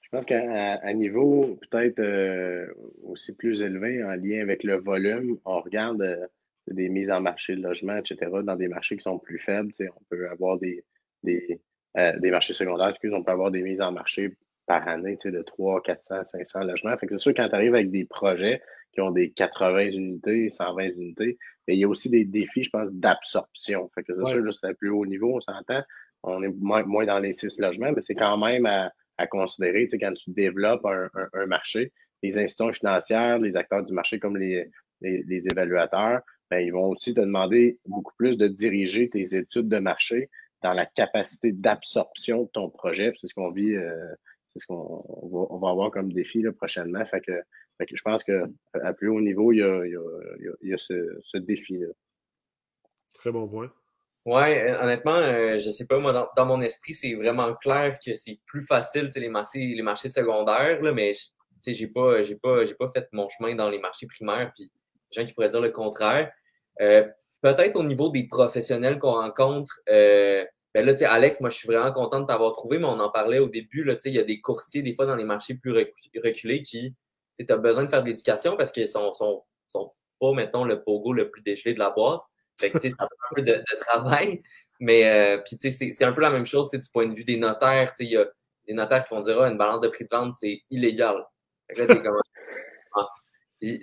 Je 0.00 0.08
pense 0.10 0.24
qu'à 0.24 0.94
niveau 0.94 1.58
peut-être 1.70 1.98
euh, 1.98 2.72
aussi 3.02 3.34
plus 3.34 3.60
élevé 3.60 4.02
en 4.02 4.14
lien 4.14 4.40
avec 4.40 4.64
le 4.64 4.76
volume, 4.76 5.38
on 5.44 5.60
regarde 5.60 6.28
des 6.66 6.88
mises 6.88 7.10
en 7.10 7.20
marché 7.20 7.56
de 7.56 7.62
logement, 7.62 7.96
etc., 7.96 8.30
dans 8.42 8.56
des 8.56 8.68
marchés 8.68 8.96
qui 8.96 9.02
sont 9.02 9.18
plus 9.18 9.38
faibles. 9.38 9.72
On 9.80 10.04
peut 10.08 10.28
avoir 10.30 10.58
des 10.58 10.82
euh, 11.98 12.18
des 12.18 12.30
marchés 12.30 12.54
secondaires, 12.54 12.88
excuse, 12.88 13.12
on 13.12 13.24
peut 13.24 13.32
avoir 13.32 13.50
des 13.50 13.62
mises 13.62 13.80
en 13.80 13.92
marché 13.92 14.36
par 14.66 14.86
année 14.86 15.16
de 15.24 15.42
3, 15.42 15.82
400, 15.82 16.26
500 16.26 16.60
logements. 16.60 16.96
Fait 16.96 17.06
que 17.06 17.16
c'est 17.16 17.22
sûr, 17.22 17.34
quand 17.34 17.48
tu 17.48 17.54
arrives 17.54 17.74
avec 17.74 17.90
des 17.90 18.04
projets 18.04 18.62
qui 18.92 19.00
ont 19.00 19.10
des 19.10 19.30
80 19.30 19.90
unités, 19.92 20.50
120 20.50 20.90
unités, 20.96 21.38
mais 21.66 21.74
il 21.74 21.80
y 21.80 21.84
a 21.84 21.88
aussi 21.88 22.10
des 22.10 22.24
défis, 22.24 22.64
je 22.64 22.70
pense, 22.70 22.88
d'absorption. 22.92 23.90
Fait 23.94 24.02
que 24.02 24.14
c'est 24.14 24.26
sûr, 24.26 24.54
c'est 24.54 24.66
à 24.66 24.74
plus 24.74 24.90
haut 24.90 25.06
niveau, 25.06 25.36
on 25.36 25.40
s'entend. 25.40 25.82
On 26.22 26.42
est 26.42 26.52
moins, 26.58 27.04
dans 27.04 27.18
les 27.18 27.32
6 27.32 27.58
logements, 27.58 27.92
mais 27.92 28.00
c'est 28.00 28.14
quand 28.14 28.36
même 28.38 28.66
à, 28.66 28.90
considérer 29.28 29.88
quand 30.00 30.12
tu 30.14 30.30
développes 30.30 30.86
un, 30.86 31.46
marché. 31.46 31.92
Les 32.22 32.38
institutions 32.38 32.72
financières, 32.72 33.38
les 33.38 33.56
acteurs 33.56 33.84
du 33.84 33.92
marché 33.92 34.18
comme 34.18 34.36
les, 34.36 34.68
les, 35.00 35.44
évaluateurs, 35.50 36.20
ben, 36.50 36.58
ils 36.58 36.72
vont 36.72 36.88
aussi 36.88 37.14
te 37.14 37.20
demander 37.20 37.78
beaucoup 37.86 38.14
plus 38.16 38.36
de 38.36 38.48
diriger 38.48 39.08
tes 39.08 39.36
études 39.36 39.68
de 39.68 39.78
marché 39.78 40.28
dans 40.62 40.72
la 40.72 40.86
capacité 40.86 41.52
d'absorption 41.52 42.42
de 42.42 42.48
ton 42.48 42.70
projet. 42.70 43.12
C'est 43.20 43.28
ce 43.28 43.34
qu'on 43.34 43.50
vit, 43.50 43.74
euh, 43.74 44.14
c'est 44.52 44.60
ce 44.60 44.66
qu'on 44.66 45.04
va, 45.30 45.46
on 45.50 45.58
va 45.58 45.70
avoir 45.70 45.90
comme 45.90 46.12
défi 46.12 46.42
là, 46.42 46.52
prochainement. 46.52 47.04
Fait 47.06 47.20
que, 47.20 47.32
fait 47.78 47.86
que 47.86 47.96
je 47.96 48.02
pense 48.02 48.24
qu'à 48.24 48.92
plus 48.94 49.08
haut 49.08 49.20
niveau, 49.20 49.52
il 49.52 49.58
y 49.58 49.62
a, 49.62 49.84
il 49.86 49.92
y 49.92 49.96
a, 49.96 50.52
il 50.62 50.70
y 50.70 50.74
a 50.74 50.78
ce, 50.78 51.18
ce 51.22 51.38
défi-là. 51.38 51.88
Très 53.14 53.30
bon 53.30 53.48
point. 53.48 53.72
Ouais, 54.26 54.70
euh, 54.70 54.82
honnêtement, 54.82 55.16
euh, 55.16 55.58
je 55.58 55.70
sais 55.70 55.86
pas, 55.86 55.98
moi, 55.98 56.12
dans, 56.12 56.28
dans 56.36 56.44
mon 56.44 56.60
esprit, 56.60 56.92
c'est 56.92 57.14
vraiment 57.14 57.54
clair 57.54 57.98
que 58.04 58.14
c'est 58.14 58.38
plus 58.44 58.60
facile, 58.60 59.10
les 59.14 59.28
marchés, 59.28 59.74
les 59.74 59.82
marchés 59.82 60.10
secondaires, 60.10 60.82
là, 60.82 60.92
mais 60.92 61.12
j'ai 61.66 61.86
pas, 61.86 62.22
j'ai 62.22 62.36
pas, 62.36 62.66
j'ai 62.66 62.74
pas 62.74 62.90
fait 62.90 63.08
mon 63.12 63.28
chemin 63.28 63.54
dans 63.54 63.70
les 63.70 63.78
marchés 63.78 64.06
primaires, 64.06 64.52
puis 64.54 64.64
des 64.64 65.20
gens 65.20 65.24
qui 65.24 65.32
pourraient 65.32 65.48
dire 65.48 65.62
le 65.62 65.70
contraire. 65.70 66.30
Euh, 66.80 67.08
peut-être 67.40 67.76
au 67.76 67.84
niveau 67.84 68.10
des 68.10 68.26
professionnels 68.26 68.98
qu'on 68.98 69.12
rencontre, 69.12 69.80
euh, 69.88 70.44
ben 70.74 70.84
là, 70.84 70.92
tu 70.92 71.00
sais, 71.00 71.06
Alex, 71.06 71.40
moi, 71.40 71.50
je 71.50 71.56
suis 71.56 71.66
vraiment 71.66 71.92
content 71.92 72.20
de 72.20 72.26
t'avoir 72.26 72.52
trouvé, 72.52 72.78
mais 72.78 72.86
on 72.86 73.00
en 73.00 73.10
parlait 73.10 73.38
au 73.38 73.48
début, 73.48 73.84
là, 73.84 73.94
tu 73.94 74.02
sais, 74.02 74.08
il 74.10 74.16
y 74.16 74.20
a 74.20 74.24
des 74.24 74.40
courtiers, 74.40 74.82
des 74.82 74.94
fois, 74.94 75.06
dans 75.06 75.16
les 75.16 75.24
marchés 75.24 75.54
plus 75.54 75.72
reculés 75.72 76.62
qui, 76.62 76.94
tu 77.38 77.44
besoin 77.58 77.84
de 77.84 77.88
faire 77.88 78.02
de 78.02 78.08
l'éducation 78.08 78.56
parce 78.56 78.72
qu'ils 78.72 78.88
sont, 78.88 79.12
sont, 79.12 79.44
sont 79.72 79.92
pas, 80.20 80.32
mettons, 80.32 80.64
le 80.64 80.82
pogo 80.82 81.12
le 81.12 81.30
plus 81.30 81.42
dégelé 81.42 81.74
de 81.74 81.78
la 81.78 81.90
boîte. 81.90 82.20
Fait 82.60 82.70
que, 82.70 82.78
tu 82.78 82.90
sais, 82.90 82.90
ça 82.90 83.04
un 83.04 83.34
peu 83.34 83.42
de, 83.42 83.62
travail. 83.80 84.42
Mais, 84.80 85.06
euh, 85.06 85.42
puis, 85.44 85.56
tu 85.56 85.70
sais, 85.70 85.90
c'est 85.90 86.04
un 86.04 86.12
peu 86.12 86.20
la 86.20 86.30
même 86.30 86.46
chose, 86.46 86.70
du 86.70 86.80
point 86.92 87.06
de 87.06 87.14
vue 87.14 87.24
des 87.24 87.36
notaires, 87.36 87.90
tu 87.92 87.98
sais, 87.98 88.04
il 88.04 88.12
y 88.12 88.16
a 88.16 88.26
des 88.66 88.74
notaires 88.74 89.04
qui 89.04 89.14
vont 89.14 89.20
dire, 89.20 89.40
ah, 89.40 89.48
une 89.48 89.58
balance 89.58 89.80
de 89.80 89.88
prix 89.88 90.04
de 90.04 90.10
vente, 90.10 90.34
c'est 90.38 90.62
illégal. 90.70 91.24
Fait 91.68 91.74
que 91.74 91.80
là, 91.80 91.94
t'es 91.94 92.02
comme, 92.02 92.20
il 93.60 93.80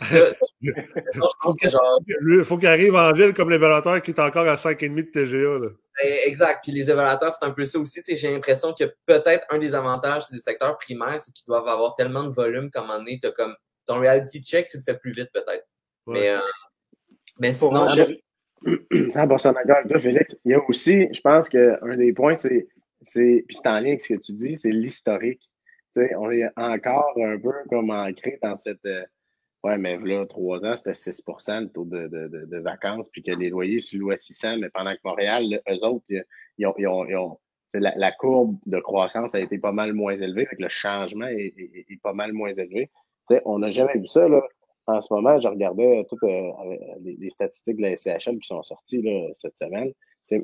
faut 2.44 2.58
qu'il 2.58 2.68
arrive 2.68 2.96
en 2.96 3.12
ville 3.14 3.34
comme 3.34 3.50
l'évaluateur 3.50 4.02
qui 4.02 4.12
est 4.12 4.20
encore 4.20 4.48
à 4.48 4.56
5,5 4.56 4.96
de 4.96 5.02
TGA. 5.02 5.60
Là. 5.60 5.70
Ben, 6.02 6.18
exact. 6.26 6.64
Puis 6.64 6.72
les 6.72 6.90
évaluateurs, 6.90 7.34
c'est 7.36 7.46
un 7.46 7.52
peu 7.52 7.66
ça 7.66 7.80
aussi. 7.80 8.02
J'ai 8.08 8.32
l'impression 8.32 8.74
que 8.74 8.84
peut-être 9.06 9.46
un 9.50 9.58
des 9.58 9.74
avantages 9.74 10.30
des 10.30 10.40
secteurs 10.40 10.78
primaires, 10.78 11.20
c'est 11.22 11.32
qu'ils 11.32 11.48
doivent 11.48 11.68
avoir 11.68 11.94
tellement 11.96 12.24
de 12.24 12.30
volume 12.30 12.70
qu'à 12.70 12.82
un 12.82 12.84
moment 12.84 13.00
donné, 13.00 13.20
as 13.24 13.32
comme 13.32 13.56
ton 13.86 14.00
reality 14.00 14.42
check, 14.42 14.68
tu 14.68 14.78
le 14.78 14.84
fais 14.84 14.98
plus 14.98 15.12
vite 15.12 15.30
peut-être. 15.34 15.66
Mais, 16.08 16.30
euh, 16.30 16.40
mais 17.40 17.54
sinon. 17.54 17.88
100% 18.66 19.54
d'accord 19.54 19.78
avec 19.78 19.92
toi, 19.92 20.00
Félix. 20.00 20.36
Il 20.44 20.52
y 20.52 20.56
a 20.56 20.60
aussi, 20.68 21.08
je 21.14 21.22
pense 21.22 21.50
qu'un 21.50 21.98
des 21.98 22.14
points, 22.14 22.36
c'est, 22.36 22.68
c'est 23.02 23.44
puis 23.48 23.56
c'est 23.56 23.68
en 23.68 23.80
lien 23.80 23.90
avec 23.90 24.02
ce 24.02 24.14
que 24.14 24.20
tu 24.20 24.34
dis, 24.34 24.58
c'est 24.58 24.72
l'historique. 24.72 25.42
on 25.96 26.32
est 26.32 26.50
encore 26.58 27.14
un 27.18 27.38
peu 27.38 27.52
comme 27.70 27.92
ancré 27.92 28.40
dans 28.42 28.58
cette. 28.58 28.86
Euh, 28.86 29.04
Ouais, 29.66 29.80
mais 29.80 29.98
là, 29.98 30.28
trois 30.28 30.64
ans, 30.64 30.76
c'était 30.76 30.92
6% 30.92 31.62
le 31.62 31.70
taux 31.70 31.86
de, 31.86 32.08
de, 32.08 32.46
de, 32.46 32.58
vacances, 32.60 33.08
puis 33.12 33.24
que 33.24 33.32
les 33.32 33.50
loyers 33.50 33.80
se 33.80 33.98
louaient 33.98 34.16
600, 34.16 34.58
mais 34.60 34.70
pendant 34.70 34.94
que 34.94 35.00
Montréal, 35.04 35.60
eux 35.68 35.84
autres, 35.84 36.06
ils 36.08 36.68
ont, 36.68 36.76
ils 36.78 36.88
ont, 36.88 37.06
ils 37.08 37.16
ont 37.16 37.40
la, 37.74 37.92
la, 37.96 38.12
courbe 38.12 38.60
de 38.68 38.80
croissance 38.80 39.34
a 39.34 39.40
été 39.40 39.58
pas 39.58 39.72
mal 39.72 39.94
moins 39.94 40.14
élevée, 40.14 40.46
avec 40.46 40.60
le 40.60 40.70
changement 40.70 41.26
est, 41.26 41.56
est, 41.58 42.00
pas 42.04 42.14
mal 42.14 42.32
moins 42.32 42.54
élevé. 42.54 42.92
on 43.46 43.58
n'a 43.58 43.72
jamais 43.72 43.98
vu 43.98 44.06
ça. 44.06 44.30
Là. 44.30 44.44
En 44.86 45.02
ce 45.02 45.12
moment, 45.12 45.40
je 45.40 45.48
regardais 45.48 46.06
toutes 46.10 46.22
euh, 46.26 46.52
les, 47.02 47.32
statistiques 47.32 47.78
de 47.78 47.82
la 47.82 47.98
SCHL 47.98 48.38
qui 48.38 48.48
sont 48.48 48.62
sorties 48.62 49.02
là, 49.02 49.30
cette 49.32 49.58
semaine. 49.58 49.92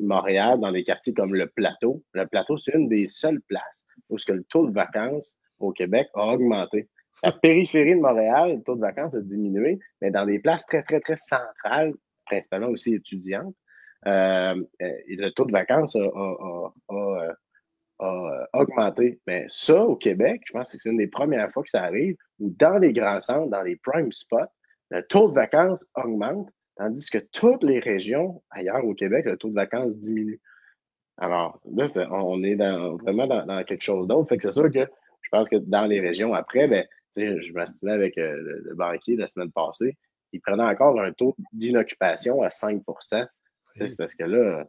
Montréal, 0.02 0.60
dans 0.60 0.72
des 0.72 0.84
quartiers 0.84 1.14
comme 1.14 1.36
le 1.36 1.46
Plateau, 1.46 2.02
le 2.14 2.26
Plateau, 2.26 2.58
c'est 2.58 2.74
une 2.74 2.90
des 2.90 3.06
seules 3.06 3.42
places 3.42 3.84
où 4.10 4.18
ce 4.18 4.26
que 4.26 4.34
le 4.34 4.44
taux 4.46 4.66
de 4.66 4.74
vacances 4.74 5.36
au 5.60 5.72
Québec 5.72 6.08
a 6.16 6.34
augmenté. 6.34 6.90
La 7.24 7.32
périphérie 7.32 7.96
de 7.96 8.02
Montréal, 8.02 8.56
le 8.58 8.64
taux 8.64 8.76
de 8.76 8.82
vacances 8.82 9.16
a 9.16 9.22
diminué, 9.22 9.80
mais 10.02 10.10
dans 10.10 10.26
des 10.26 10.40
places 10.40 10.66
très, 10.66 10.82
très, 10.84 11.00
très 11.00 11.18
centrales, 11.18 11.94
principalement 12.26 12.68
aussi 12.68 12.96
étudiantes, 12.96 13.54
euh, 14.08 14.56
le 14.80 15.30
taux 15.30 15.46
de 15.46 15.52
vacances 15.52 15.96
a, 15.96 16.72
augmenté. 18.54 19.20
Mais 19.28 19.46
ça, 19.48 19.84
au 19.84 19.96
Québec, 19.96 20.42
je 20.46 20.54
pense 20.54 20.72
que 20.72 20.80
c'est 20.80 20.90
une 20.90 20.98
des 20.98 21.08
premières 21.08 21.52
fois 21.52 21.62
que 21.62 21.70
ça 21.70 21.84
arrive, 21.84 22.16
où 22.40 22.50
dans 22.58 22.80
les 22.80 22.94
grands 22.94 23.20
centres, 23.20 23.50
dans 23.50 23.62
les 23.62 23.76
prime 23.76 24.12
spots, 24.12 24.52
le 24.90 25.04
taux 25.04 25.30
de 25.30 25.36
vacances 25.36 25.86
augmente, 25.94 26.50
tandis 26.78 27.08
que 27.10 27.20
toutes 27.20 27.64
les 27.64 27.80
régions 27.80 28.42
ailleurs 28.50 28.84
au 28.84 28.96
Québec, 28.96 29.26
le 29.26 29.38
taux 29.38 29.50
de 29.50 29.54
vacances 29.54 29.96
diminue. 29.98 30.42
Alors, 31.18 31.62
là, 31.72 31.86
on 32.12 32.42
est 32.42 32.56
vraiment 32.56 33.28
dans, 33.28 33.64
quelque 33.64 33.84
chose 33.84 34.08
d'autre. 34.08 34.30
Fait 34.30 34.38
que 34.38 34.44
c'est 34.44 34.60
sûr 34.60 34.72
que 34.72 34.88
je 35.22 35.30
pense 35.32 35.48
que 35.48 35.58
dans 35.58 35.86
les 35.86 36.00
régions 36.00 36.34
après, 36.34 36.68
ben, 36.68 36.86
je 37.16 37.54
m'astinais 37.54 37.94
avec 37.94 38.18
euh, 38.18 38.62
le, 38.64 38.76
banquier 38.76 39.16
la 39.16 39.28
semaine 39.28 39.52
passée, 39.52 39.98
il 40.34 40.42
prenait 40.42 40.64
encore 40.64 41.00
un 41.00 41.12
taux 41.12 41.36
d'inoccupation 41.54 42.42
à 42.42 42.50
5% 42.50 43.28
C'est 43.78 43.98
parce 43.98 44.16
que 44.16 44.24
là, 44.24 44.66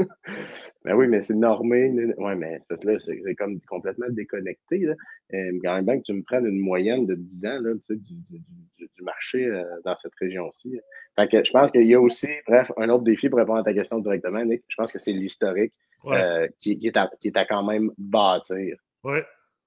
ben 0.84 0.94
oui, 0.94 1.08
mais 1.08 1.22
c'est 1.22 1.34
normé. 1.34 1.90
Oui, 2.16 2.34
mais 2.36 2.60
là, 2.82 2.98
c'est 2.98 3.34
comme 3.36 3.60
complètement 3.62 4.06
déconnecté. 4.10 4.78
Là. 4.78 4.94
Euh, 5.34 5.58
quand 5.62 5.74
même 5.76 5.84
bien 5.84 5.98
que 5.98 6.04
tu 6.04 6.12
me 6.12 6.22
prennes 6.22 6.46
une 6.46 6.58
moyenne 6.58 7.06
de 7.06 7.14
10 7.14 7.46
ans 7.46 7.60
là, 7.60 7.74
du, 7.88 7.96
du, 7.98 8.40
du, 8.78 9.02
marché 9.02 9.46
euh, 9.46 9.64
dans 9.84 9.96
cette 9.96 10.14
région-ci. 10.20 10.78
Fait 11.16 11.28
que 11.28 11.42
je 11.42 11.50
pense 11.50 11.70
qu'il 11.70 11.86
y 11.86 11.94
a 11.94 12.00
aussi, 12.00 12.28
bref, 12.46 12.70
un 12.76 12.88
autre 12.90 13.04
défi 13.04 13.28
pour 13.28 13.38
répondre 13.38 13.60
à 13.60 13.64
ta 13.64 13.72
question 13.72 13.98
directement, 13.98 14.44
Nick. 14.44 14.62
Je 14.68 14.76
pense 14.76 14.92
que 14.92 14.98
c'est 14.98 15.12
l'historique 15.12 15.72
euh, 16.06 16.48
qui, 16.58 16.78
qui, 16.78 16.88
est 16.88 16.96
à, 16.96 17.10
qui 17.20 17.28
est 17.28 17.36
à 17.36 17.44
quand 17.44 17.64
même 17.64 17.90
bâtir. 17.96 18.76
Oui, 19.04 19.18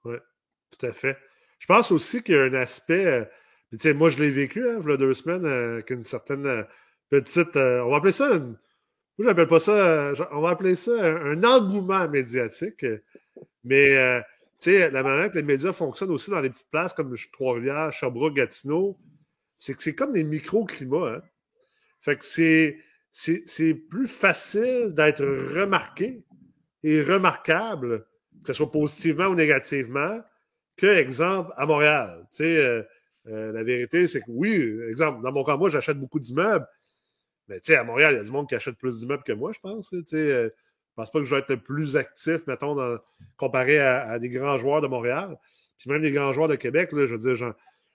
oui, 0.06 0.16
tout 0.72 0.86
à 0.86 0.92
fait. 0.92 1.18
Je 1.64 1.68
pense 1.68 1.94
aussi 1.94 2.22
qu'il 2.22 2.36
y 2.36 2.38
a 2.38 2.42
un 2.42 2.54
aspect. 2.56 3.26
moi, 3.96 4.10
je 4.10 4.20
l'ai 4.20 4.32
vécu, 4.32 4.68
hein, 4.68 4.82
il 4.84 4.90
y 4.90 4.92
a 4.92 4.98
deux 4.98 5.14
semaines, 5.14 5.46
avec 5.46 5.90
une 5.92 6.04
certaine 6.04 6.66
petite. 7.10 7.56
on 7.56 7.90
va 7.90 7.98
appeler 7.98 8.12
ça 8.12 8.34
une 8.34 8.58
moi, 9.18 9.28
j'appelle 9.28 9.48
pas 9.48 9.60
ça, 9.60 10.12
on 10.32 10.42
va 10.42 10.50
appeler 10.50 10.76
ça 10.76 10.92
un, 11.06 11.44
engouement 11.44 12.10
médiatique. 12.10 12.86
Mais, 13.64 13.96
euh, 13.96 14.20
tu 14.60 14.72
sais, 14.72 14.90
la 14.90 15.04
manière 15.04 15.30
que 15.30 15.38
les 15.38 15.44
médias 15.44 15.72
fonctionnent 15.72 16.10
aussi 16.10 16.32
dans 16.32 16.42
les 16.42 16.50
petites 16.50 16.70
places 16.70 16.94
comme 16.94 17.16
Trois-Rivières, 17.32 17.94
Sherbrooke, 17.94 18.34
Gatineau, 18.34 18.98
c'est 19.56 19.76
que 19.76 19.84
c'est 19.84 19.96
comme 19.96 20.14
des 20.14 20.24
micro-climats. 20.24 21.16
Hein. 21.16 21.22
Fait 22.02 22.18
que 22.18 22.26
c'est, 22.26 22.80
c'est, 23.12 23.74
plus 23.76 24.08
facile 24.08 24.94
d'être 24.94 25.24
remarqué 25.24 26.24
et 26.84 27.02
remarquable, 27.02 28.06
que 28.44 28.48
ce 28.48 28.54
soit 28.54 28.72
positivement 28.72 29.28
ou 29.28 29.36
négativement, 29.36 30.22
que, 30.76 30.88
exemple, 30.88 31.52
à 31.58 31.66
Montréal. 31.66 32.26
Tu 32.32 32.38
sais, 32.38 32.58
euh, 32.58 32.84
euh, 33.28 33.52
la 33.52 33.64
vérité, 33.64 34.08
c'est 34.08 34.22
que 34.22 34.30
oui, 34.30 34.80
exemple, 34.90 35.22
dans 35.22 35.32
mon 35.32 35.44
cas, 35.44 35.58
moi, 35.58 35.70
j'achète 35.70 36.00
beaucoup 36.00 36.20
d'immeubles, 36.20 36.68
mais 37.48 37.60
tu 37.60 37.68
sais, 37.68 37.76
à 37.76 37.84
Montréal, 37.84 38.14
il 38.14 38.18
y 38.18 38.20
a 38.20 38.24
du 38.24 38.32
monde 38.32 38.48
qui 38.48 38.56
achète 38.56 38.78
plus 38.78 39.00
d'immeubles 39.00 39.24
que 39.24 39.34
moi, 39.34 39.52
je 39.52 39.60
pense. 39.60 39.90
Tu 39.90 40.04
sais, 40.06 40.18
euh, 40.18 40.50
pense 40.96 41.12
pas 41.12 41.20
que 41.20 41.26
je 41.26 41.34
vais 41.34 41.42
être 41.42 41.50
le 41.50 41.58
plus 41.58 41.98
actif, 41.98 42.46
mettons, 42.48 42.78
comparé 43.38 43.80
à, 43.80 44.20
des 44.20 44.30
grands 44.30 44.58
joueurs 44.58 44.82
de 44.82 44.88
Montréal. 44.88 45.38
Puis 45.78 45.90
même 45.90 46.02
des 46.02 46.12
grands 46.12 46.32
joueurs 46.32 46.48
de 46.48 46.56
Québec, 46.56 46.92
là, 46.92 47.06
je 47.06 47.16
veux 47.16 47.34
dire, 47.34 47.54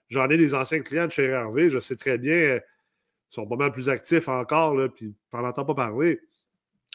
j'en 0.09 0.29
ai 0.29 0.37
des 0.37 0.53
anciens 0.53 0.81
clients 0.81 1.07
de 1.07 1.11
chez 1.11 1.25
Hervé, 1.25 1.69
je 1.69 1.79
sais 1.79 1.95
très 1.95 2.17
bien, 2.17 2.55
ils 2.55 2.61
sont 3.29 3.47
pas 3.47 3.55
mal 3.55 3.71
plus 3.71 3.89
actifs 3.89 4.27
encore, 4.27 4.75
là, 4.75 4.89
puis 4.89 5.15
on 5.31 5.41
n'entend 5.41 5.65
pas 5.65 5.75
parler. 5.75 6.19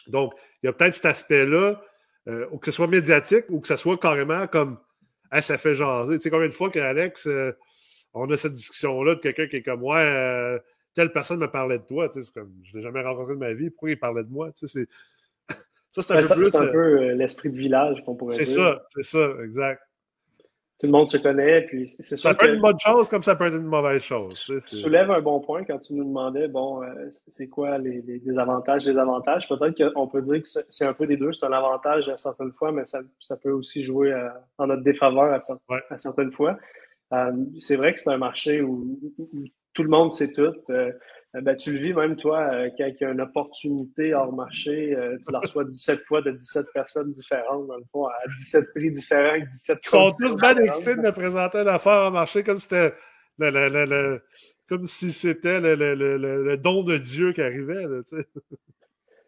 Donc, 0.07 0.33
il 0.61 0.67
y 0.67 0.69
a 0.69 0.73
peut-être 0.73 0.93
cet 0.93 1.05
aspect-là, 1.05 1.81
euh, 2.27 2.47
ou 2.51 2.57
que 2.57 2.67
ce 2.67 2.71
soit 2.71 2.87
médiatique, 2.87 3.45
ou 3.49 3.59
que 3.59 3.67
ce 3.67 3.75
soit 3.75 3.97
carrément 3.97 4.47
comme 4.47 4.77
ça 5.41 5.57
fait 5.57 5.75
jaser. 5.75 6.15
Tu 6.15 6.21
sais, 6.21 6.29
combien 6.29 6.47
de 6.47 6.53
fois 6.53 6.69
qu'Alex, 6.69 7.27
on 8.13 8.29
a 8.31 8.37
cette 8.37 8.53
discussion-là 8.53 9.15
de 9.15 9.19
quelqu'un 9.19 9.47
qui 9.47 9.57
est 9.57 9.61
comme 9.61 9.83
Ouais, 9.83 10.59
telle 10.95 11.11
personne 11.11 11.39
me 11.39 11.51
parlait 11.51 11.77
de 11.77 11.83
toi. 11.83 12.09
Tu 12.09 12.21
sais, 12.21 12.31
comme, 12.33 12.51
je 12.63 12.71
ne 12.73 12.77
l'ai 12.77 12.83
jamais 12.83 13.01
rencontré 13.01 13.33
de 13.33 13.39
ma 13.39 13.53
vie. 13.53 13.69
Pourquoi 13.69 13.91
il 13.91 13.99
parlait 13.99 14.23
de 14.23 14.29
moi? 14.29 14.51
Tu 14.53 14.67
sais, 14.67 14.87
ça, 15.91 16.01
c'est 16.01 16.13
un, 16.13 16.21
peu, 16.21 16.35
plus, 16.35 16.55
un 16.55 16.67
peu 16.67 16.77
euh, 16.77 17.13
l'esprit 17.15 17.51
de 17.51 17.57
village 17.57 18.03
qu'on 18.05 18.15
pourrait 18.15 18.37
dire. 18.37 18.47
C'est 18.47 18.53
ça, 18.53 18.83
c'est 18.89 19.03
ça, 19.03 19.29
exact. 19.43 19.81
Tout 20.77 20.87
le 20.87 20.91
monde 20.91 21.09
se 21.09 21.15
connaît, 21.15 21.61
puis 21.61 21.87
c'est 21.87 22.17
Ça 22.17 22.33
peut 22.33 22.47
être 22.47 22.55
une 22.55 22.61
bonne 22.61 22.79
chose 22.79 23.07
comme 23.07 23.23
ça 23.23 23.35
peut 23.35 23.45
être 23.45 23.55
une 23.55 23.63
mauvaise 23.63 24.01
chose. 24.01 24.51
Tu 24.69 24.75
soulèves 24.75 25.09
un 25.09 25.21
bon 25.21 25.39
point 25.39 25.63
quand 25.63 25.79
tu 25.79 25.93
nous 25.93 26.03
demandais, 26.03 26.49
bon, 26.49 26.83
euh, 26.83 26.87
c'est 27.27 27.47
quoi 27.47 27.77
les, 27.77 28.01
les, 28.01 28.37
avantages, 28.37 28.85
les 28.85 28.97
avantages? 28.97 29.47
Peut-être 29.47 29.93
qu'on 29.93 30.07
peut 30.07 30.21
dire 30.21 30.41
que 30.41 30.49
c'est 30.69 30.85
un 30.85 30.93
peu 30.93 31.07
des 31.07 31.15
deux. 31.15 31.31
C'est 31.31 31.45
un 31.45 31.53
avantage 31.53 32.09
à 32.09 32.17
certaines 32.17 32.51
fois, 32.51 32.73
mais 32.73 32.85
ça, 32.85 32.99
ça 33.21 33.37
peut 33.37 33.51
aussi 33.51 33.83
jouer 33.83 34.11
euh, 34.11 34.27
en 34.57 34.67
notre 34.67 34.83
défaveur 34.83 35.33
à, 35.33 35.97
certaines 35.97 36.33
fois. 36.33 36.57
c'est 37.57 37.77
vrai 37.77 37.93
que 37.93 37.99
c'est 38.01 38.11
un 38.11 38.17
marché 38.17 38.61
où, 38.61 38.99
tout 39.75 39.83
le 39.83 39.89
monde 39.89 40.11
sait 40.11 40.31
tout. 40.31 40.53
Euh, 40.71 40.91
ben, 41.33 41.55
tu 41.55 41.73
le 41.73 41.79
vis 41.79 41.93
même, 41.93 42.15
toi, 42.15 42.49
euh, 42.53 42.69
quand 42.77 42.85
il 42.87 42.97
y 42.99 43.03
a 43.03 43.11
une 43.11 43.21
opportunité 43.21 44.13
hors 44.13 44.33
marché, 44.33 44.95
euh, 44.95 45.17
tu 45.23 45.31
la 45.31 45.39
reçois 45.39 45.65
17 45.65 45.99
fois 46.07 46.21
de 46.21 46.31
17 46.31 46.67
personnes 46.73 47.11
différentes, 47.11 47.67
dans 47.67 47.77
le 47.77 47.83
fond, 47.91 48.05
à 48.05 48.13
17 48.37 48.63
prix 48.73 48.91
différents, 48.91 49.31
avec 49.31 49.49
17 49.49 49.79
Ils 49.83 49.89
sont 49.89 50.11
tous 50.17 50.35
bien 50.37 50.57
excités 50.57 50.95
de 50.95 51.01
me 51.01 51.11
présenter 51.11 51.59
une 51.59 51.67
affaire 51.67 52.03
hors 52.03 52.11
marché 52.11 52.41
comme 52.41 52.57
c'était 52.57 52.93
comme 54.67 54.85
si 54.87 55.11
c'était 55.11 55.59
le, 55.59 56.55
don 56.55 56.83
de 56.83 56.97
Dieu 56.97 57.33
qui 57.33 57.41
arrivait. 57.41 57.85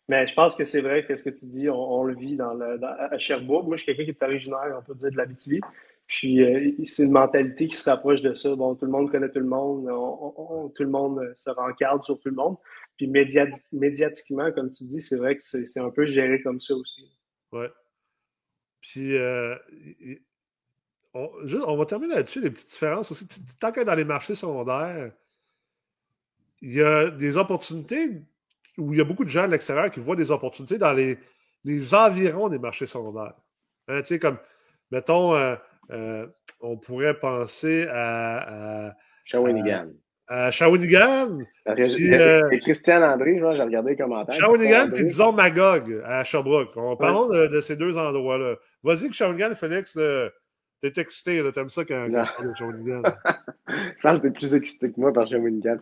mais 0.08 0.26
je 0.26 0.34
pense 0.34 0.56
que 0.56 0.64
c'est 0.64 0.82
vrai 0.82 1.06
que 1.06 1.18
ce 1.18 1.24
que 1.24 1.30
tu 1.30 1.46
dis, 1.46 1.70
on, 1.70 2.04
le 2.04 2.16
vit 2.16 2.38
dans, 2.38 2.54
le, 2.54 2.80
à 2.82 3.20
Sherbrooke. 3.20 3.68
Moi, 3.68 3.76
je 3.76 3.84
suis 3.84 3.94
quelqu'un 3.94 4.14
qui 4.14 4.18
est 4.18 4.24
originaire, 4.24 4.80
on 4.80 4.82
peut 4.82 4.98
dire, 4.98 5.12
de 5.12 5.18
la 5.18 5.26
BTV. 5.26 5.60
Puis 6.08 6.42
euh, 6.42 6.72
c'est 6.86 7.04
une 7.04 7.12
mentalité 7.12 7.68
qui 7.68 7.76
se 7.76 7.90
rapproche 7.90 8.22
de 8.22 8.34
ça. 8.34 8.56
Bon, 8.56 8.76
tout 8.76 8.86
le 8.86 8.92
monde 8.92 9.12
connaît 9.12 9.30
tout 9.30 9.40
le 9.40 9.46
monde, 9.46 9.86
tout 10.74 10.84
le 10.84 10.90
monde 10.90 11.20
euh, 11.20 11.34
se 11.36 11.50
rencarde 11.50 12.02
sur 12.04 12.18
tout 12.20 12.30
le 12.30 12.36
monde. 12.36 12.56
Puis 12.96 13.08
médiatiquement, 13.08 14.52
comme 14.54 14.72
tu 14.72 14.86
dis, 14.86 15.02
c'est 15.02 15.18
vrai 15.18 15.38
que 15.38 15.44
c'est 15.44 15.80
un 15.80 15.92
peu 15.92 16.08
géré 16.08 16.42
comme 16.42 16.62
ça 16.62 16.74
aussi. 16.76 17.12
Ouais. 17.52 17.70
Puis 18.80 19.18
euh, 19.18 19.56
on, 21.14 21.30
on, 21.68 21.78
va 21.78 21.86
terminer 21.86 22.16
là-dessus, 22.16 22.40
les 22.40 22.52
petites 22.52 22.70
différences 22.70 23.12
aussi. 23.12 23.28
Tant 23.60 23.74
que 23.74 23.82
dans 23.82 23.96
les 23.96 24.06
marchés 24.06 24.36
secondaires, 24.36 25.12
il 26.62 26.74
y 26.74 26.82
a 26.82 27.12
des 27.12 27.36
opportunités 27.36 28.22
où 28.78 28.94
il 28.94 29.00
y 29.00 29.02
a 29.02 29.06
beaucoup 29.06 29.26
de 29.26 29.30
gens 29.30 29.44
à 29.44 29.48
l'extérieur 29.48 29.92
qui 29.92 30.00
voient 30.00 30.16
des 30.16 30.32
opportunités 30.32 30.78
dans 30.78 30.94
les, 30.94 31.20
les 31.66 31.94
environs 31.94 32.48
des 32.48 32.60
marchés 32.60 32.86
secondaires. 32.86 33.36
Hein, 33.90 34.02
tu 34.02 34.08
sais, 34.08 34.20
comme, 34.20 34.38
mettons, 34.90 35.36
on 35.90 36.78
pourrait 36.78 37.20
penser 37.20 37.88
à. 37.90 38.88
à 38.88 38.96
Shawinigan. 39.26 39.90
À, 40.28 40.52
Shawinigan. 40.52 41.40
Euh, 41.68 42.58
Christian 42.60 43.02
André, 43.02 43.40
j'ai 43.40 43.62
regardé 43.62 43.92
les 43.92 43.98
commentaires. 43.98 44.36
Shawinigan, 44.36 44.90
puis 44.92 45.06
disons 45.06 45.32
Magog 45.32 46.02
à 46.06 46.24
Sherbrooke. 46.24 46.76
On 46.76 46.96
parlons 46.98 47.30
de, 47.30 47.62
ces 47.62 47.76
deux 47.76 47.98
endroits-là. 47.98 48.56
Vas-y 48.84 49.10
que 49.10 49.16
Shawinigan, 49.16 49.56
Félix, 49.56 49.98
t'es 50.82 50.94
excité, 50.98 51.42
t'aimes 51.54 51.70
ça 51.70 51.86
quand, 51.86 52.08
quand 52.12 52.26
parle 52.36 52.50
de 52.50 52.56
Shawinigan. 52.56 53.02
Je 53.70 54.02
pense 54.02 54.22
que 54.22 54.28
t'es 54.28 54.34
plus 54.34 54.54
excité 54.54 54.92
que 54.92 55.00
moi 55.00 55.14
par 55.14 55.28
Shawinigan. 55.28 55.78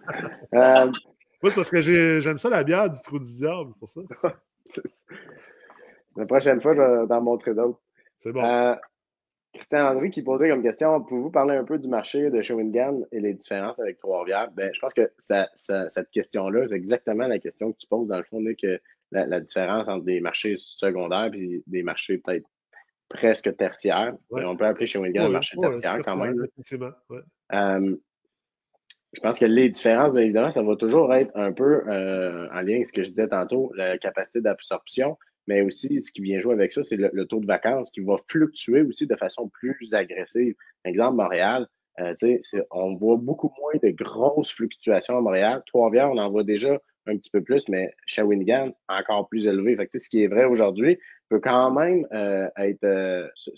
euh... 0.53 0.91
Moi, 1.41 1.51
c'est 1.51 1.55
parce 1.55 1.69
que 1.69 1.81
j'aime 2.21 2.39
ça 2.39 2.49
la 2.49 2.63
bière 2.63 2.89
du 2.89 2.99
trou 3.01 3.19
du 3.19 3.31
diable, 3.31 3.73
pour 3.77 3.87
ça. 3.89 4.01
la 6.15 6.25
prochaine 6.25 6.59
fois, 6.61 6.73
je 6.73 6.81
vais 6.81 7.07
t'en 7.07 7.21
montrer 7.21 7.53
d'autres. 7.53 7.79
C'est 8.19 8.31
bon. 8.31 8.41
Christian 9.55 9.87
André 9.91 10.11
qui 10.11 10.21
posait 10.21 10.49
comme 10.49 10.61
question 10.61 11.01
pouvez-vous 11.01 11.31
parler 11.31 11.55
un 11.55 11.63
peu 11.63 11.79
du 11.79 11.87
marché 11.87 12.29
de 12.29 12.41
Shawinigan 12.41 13.01
et 13.11 13.19
les 13.19 13.33
différences 13.33 13.79
avec 13.79 13.97
Trois-Rivières? 13.99 14.51
Ben, 14.51 14.71
Je 14.73 14.79
pense 14.79 14.93
que 14.93 15.11
cette 15.17 16.09
question-là, 16.11 16.67
c'est 16.67 16.75
exactement 16.75 17.27
la 17.27 17.39
question 17.39 17.71
que 17.71 17.77
tu 17.77 17.87
poses. 17.87 18.07
Dans 18.07 18.17
le 18.17 18.23
fond, 18.23 18.43
que 18.61 18.79
la, 19.11 19.39
différence 19.39 19.87
entre 19.87 20.05
des 20.05 20.19
marchés 20.19 20.55
secondaires 20.57 21.31
et 21.33 21.63
des 21.67 21.83
marchés 21.83 22.17
peut-être 22.17 22.47
presque 23.09 23.55
tertiaires. 23.55 24.13
On 24.29 24.57
peut 24.57 24.65
appeler 24.65 24.87
Shawinigan 24.87 25.25
un 25.25 25.29
marché 25.29 25.57
tertiaire 25.59 25.99
quand 26.03 26.17
même. 26.17 26.45
Euh, 27.53 27.95
je 29.13 29.21
pense 29.21 29.39
que 29.39 29.45
les 29.45 29.69
différences, 29.69 30.11
bien 30.11 30.23
évidemment, 30.23 30.51
ça 30.51 30.61
va 30.61 30.75
toujours 30.75 31.13
être 31.13 31.31
un 31.35 31.53
peu 31.53 31.87
euh, 31.87 32.49
en 32.51 32.61
lien 32.61 32.75
avec 32.75 32.87
ce 32.87 32.91
que 32.91 33.03
je 33.03 33.09
disais 33.09 33.29
tantôt, 33.29 33.71
la 33.75 33.97
capacité 33.97 34.41
d'absorption 34.41 35.17
mais 35.47 35.61
aussi 35.61 36.01
ce 36.01 36.11
qui 36.11 36.21
vient 36.21 36.41
jouer 36.41 36.53
avec 36.53 36.71
ça, 36.71 36.83
c'est 36.83 36.97
le, 36.97 37.25
taux 37.25 37.39
de 37.39 37.45
vacances 37.45 37.91
qui 37.91 38.01
va 38.01 38.17
fluctuer 38.27 38.81
aussi 38.81 39.07
de 39.07 39.15
façon 39.15 39.49
plus 39.49 39.93
agressive. 39.93 40.55
Exemple, 40.83 41.17
Montréal, 41.17 41.67
euh, 41.99 42.13
on 42.71 42.95
voit 42.95 43.17
beaucoup 43.17 43.51
moins 43.59 43.79
de 43.81 43.89
grosses 43.91 44.51
fluctuations 44.51 45.17
à 45.17 45.21
Montréal. 45.21 45.61
Trois-Rivières, 45.67 46.11
on 46.11 46.17
en 46.17 46.29
voit 46.29 46.43
déjà 46.43 46.79
un 47.07 47.17
petit 47.17 47.29
peu 47.29 47.41
plus, 47.41 47.69
mais 47.69 47.93
Shawinigan, 48.07 48.71
encore 48.89 49.29
plus 49.29 49.47
élevé. 49.47 49.75
Fait 49.75 49.89
ce 49.97 50.09
qui 50.09 50.23
est 50.23 50.27
vrai 50.27 50.45
aujourd'hui 50.45 50.97
peut 51.29 51.39
quand 51.39 51.71
même 51.71 52.05
euh, 52.13 52.47
être 52.57 52.83
euh, 52.83 53.27
se, 53.35 53.51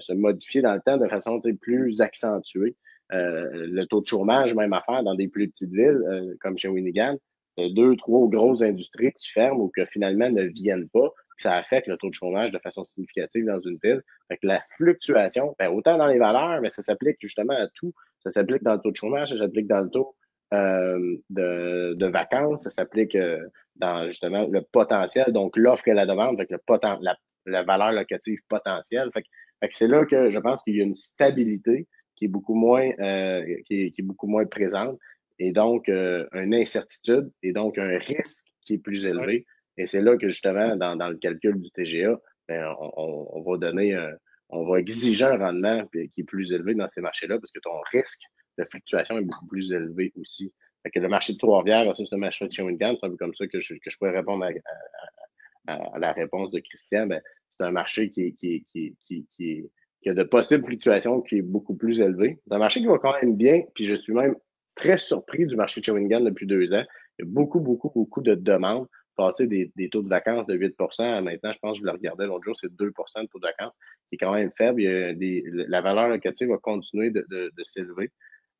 se, 0.00 0.12
modifier 0.12 0.62
dans 0.62 0.74
le 0.74 0.80
temps 0.80 0.98
de 0.98 1.08
façon 1.08 1.40
plus 1.60 2.00
accentuée. 2.00 2.76
le 3.10 3.84
taux 3.84 4.00
de 4.00 4.06
chômage, 4.06 4.54
même 4.54 4.72
affaire 4.72 5.04
dans 5.04 5.14
des 5.14 5.28
plus 5.28 5.48
petites 5.48 5.72
villes 5.72 6.36
comme 6.40 6.58
Shawinigan, 6.58 7.16
deux, 7.58 7.96
trois 7.96 8.28
grosses 8.28 8.62
industries 8.62 9.12
qui 9.12 9.30
ferment 9.30 9.64
ou 9.64 9.72
que 9.74 9.84
finalement 9.86 10.30
ne 10.30 10.42
viennent 10.42 10.88
pas, 10.88 11.10
ça 11.36 11.54
affecte 11.54 11.88
le 11.88 11.96
taux 11.96 12.08
de 12.08 12.14
chômage 12.14 12.52
de 12.52 12.58
façon 12.58 12.84
significative 12.84 13.44
dans 13.46 13.60
une 13.60 13.78
ville. 13.82 14.02
Fait 14.28 14.36
que 14.36 14.46
la 14.46 14.62
fluctuation, 14.76 15.54
ben, 15.58 15.68
autant 15.68 15.98
dans 15.98 16.06
les 16.06 16.18
valeurs, 16.18 16.60
mais 16.60 16.70
ça 16.70 16.82
s'applique 16.82 17.16
justement 17.20 17.54
à 17.54 17.68
tout. 17.74 17.92
Ça 18.22 18.30
s'applique 18.30 18.62
dans 18.62 18.74
le 18.74 18.80
taux 18.80 18.90
de 18.90 18.96
chômage, 18.96 19.30
ça 19.30 19.38
s'applique 19.38 19.66
dans 19.66 19.80
le 19.80 19.90
taux 19.90 20.14
euh, 20.52 21.16
de, 21.30 21.94
de, 21.94 22.06
vacances, 22.06 22.62
ça 22.62 22.70
s'applique 22.70 23.16
euh, 23.16 23.40
dans 23.76 24.06
justement 24.08 24.46
le 24.46 24.62
potentiel, 24.62 25.32
donc 25.32 25.56
l'offre 25.56 25.88
et 25.88 25.94
la 25.94 26.06
demande, 26.06 26.36
fait 26.36 26.50
le 26.50 26.58
poten 26.58 26.98
la, 27.00 27.62
valeur 27.64 27.92
locative 27.92 28.38
potentielle. 28.48 29.10
Fait 29.12 29.22
que, 29.22 29.28
fait 29.60 29.68
que 29.68 29.76
c'est 29.76 29.88
là 29.88 30.04
que 30.04 30.30
je 30.30 30.38
pense 30.38 30.62
qu'il 30.62 30.76
y 30.76 30.80
a 30.80 30.84
une 30.84 30.94
stabilité 30.94 31.88
qui 32.16 32.26
est 32.26 32.28
beaucoup 32.28 32.54
moins 32.54 32.90
euh, 33.00 33.42
qui, 33.66 33.92
est, 33.96 34.02
beaucoup 34.02 34.28
moins 34.28 34.46
présente 34.46 34.98
et 35.38 35.52
donc 35.52 35.88
euh, 35.88 36.26
une 36.32 36.54
incertitude 36.54 37.30
et 37.42 37.52
donc 37.52 37.78
un 37.78 37.98
risque 37.98 38.46
qui 38.62 38.74
est 38.74 38.78
plus 38.78 39.04
élevé. 39.04 39.46
Et 39.76 39.86
c'est 39.86 40.00
là 40.00 40.16
que 40.16 40.28
justement, 40.28 40.76
dans, 40.76 40.96
dans, 40.96 41.08
le 41.08 41.16
calcul 41.16 41.60
du 41.60 41.70
TGA, 41.70 42.20
ben, 42.48 42.74
on, 42.78 43.28
on, 43.32 43.42
va 43.42 43.58
donner 43.58 43.94
un, 43.94 44.12
on 44.48 44.64
va 44.64 44.78
exiger 44.78 45.24
un 45.24 45.36
rendement 45.36 45.86
qui 45.86 46.10
est 46.16 46.24
plus 46.24 46.52
élevé 46.52 46.74
dans 46.74 46.88
ces 46.88 47.00
marchés-là 47.00 47.38
parce 47.38 47.50
que 47.50 47.60
ton 47.60 47.80
risque 47.92 48.22
de 48.58 48.64
fluctuation 48.70 49.18
est 49.18 49.24
beaucoup 49.24 49.46
plus 49.46 49.72
élevé 49.72 50.12
aussi. 50.16 50.52
Fait 50.84 50.90
que 50.90 51.00
le 51.00 51.08
marché 51.08 51.32
de 51.32 51.38
Trois-Rivières 51.38 51.84
versus 51.84 52.12
le 52.12 52.18
marché 52.18 52.46
de 52.46 52.52
Shawinigan, 52.52 52.96
c'est 53.00 53.06
un 53.06 53.10
peu 53.10 53.16
comme 53.16 53.34
ça 53.34 53.46
que 53.46 53.60
je, 53.60 53.74
que 53.74 53.90
je 53.90 53.96
pourrais 53.96 54.12
répondre 54.16 54.44
à, 54.44 55.72
à, 55.72 55.94
à 55.94 55.98
la 55.98 56.12
réponse 56.12 56.50
de 56.50 56.60
Christian. 56.60 57.06
Ben, 57.06 57.20
c'est 57.50 57.64
un 57.64 57.70
marché 57.70 58.10
qui, 58.10 58.34
qui, 58.34 58.64
qui, 58.64 58.96
qui, 59.06 59.26
qui, 59.34 59.64
qui 60.02 60.10
a 60.10 60.14
de 60.14 60.22
possibles 60.22 60.64
fluctuations 60.64 61.22
qui 61.22 61.38
est 61.38 61.42
beaucoup 61.42 61.74
plus 61.74 62.00
élevé. 62.00 62.38
C'est 62.46 62.54
un 62.54 62.58
marché 62.58 62.80
qui 62.80 62.86
va 62.86 62.98
quand 62.98 63.14
même 63.22 63.36
bien, 63.36 63.62
puis 63.74 63.86
je 63.86 63.94
suis 63.94 64.12
même 64.12 64.36
très 64.74 64.98
surpris 64.98 65.46
du 65.46 65.56
marché 65.56 65.80
de 65.80 65.86
Shawinigan 65.86 66.20
depuis 66.20 66.46
deux 66.46 66.72
ans. 66.72 66.84
Il 67.18 67.24
y 67.24 67.28
a 67.28 67.30
beaucoup, 67.30 67.60
beaucoup, 67.60 67.90
beaucoup 67.94 68.22
de 68.22 68.34
demandes. 68.34 68.86
Passer 69.16 69.46
des, 69.46 69.70
taux 69.92 70.02
de 70.02 70.08
vacances 70.08 70.44
de 70.46 70.56
8% 70.56 71.22
maintenant, 71.22 71.52
je 71.52 71.58
pense 71.60 71.78
que 71.78 71.82
je 71.82 71.84
le 71.84 71.92
regardais 71.92 72.26
l'autre 72.26 72.42
jour, 72.42 72.56
c'est 72.58 72.72
2% 72.72 73.22
de 73.22 73.26
taux 73.28 73.38
de 73.38 73.46
vacances, 73.46 73.74
qui 74.08 74.16
est 74.16 74.18
quand 74.18 74.32
même 74.32 74.50
faible. 74.58 74.80
Il 74.82 74.84
y 74.84 74.88
a 74.88 75.14
des, 75.14 75.44
la 75.46 75.80
valeur 75.80 76.08
locative 76.08 76.48
va 76.48 76.58
continuer 76.58 77.10
de, 77.10 77.24
de, 77.30 77.52
de 77.56 77.64
s'élever. 77.64 78.10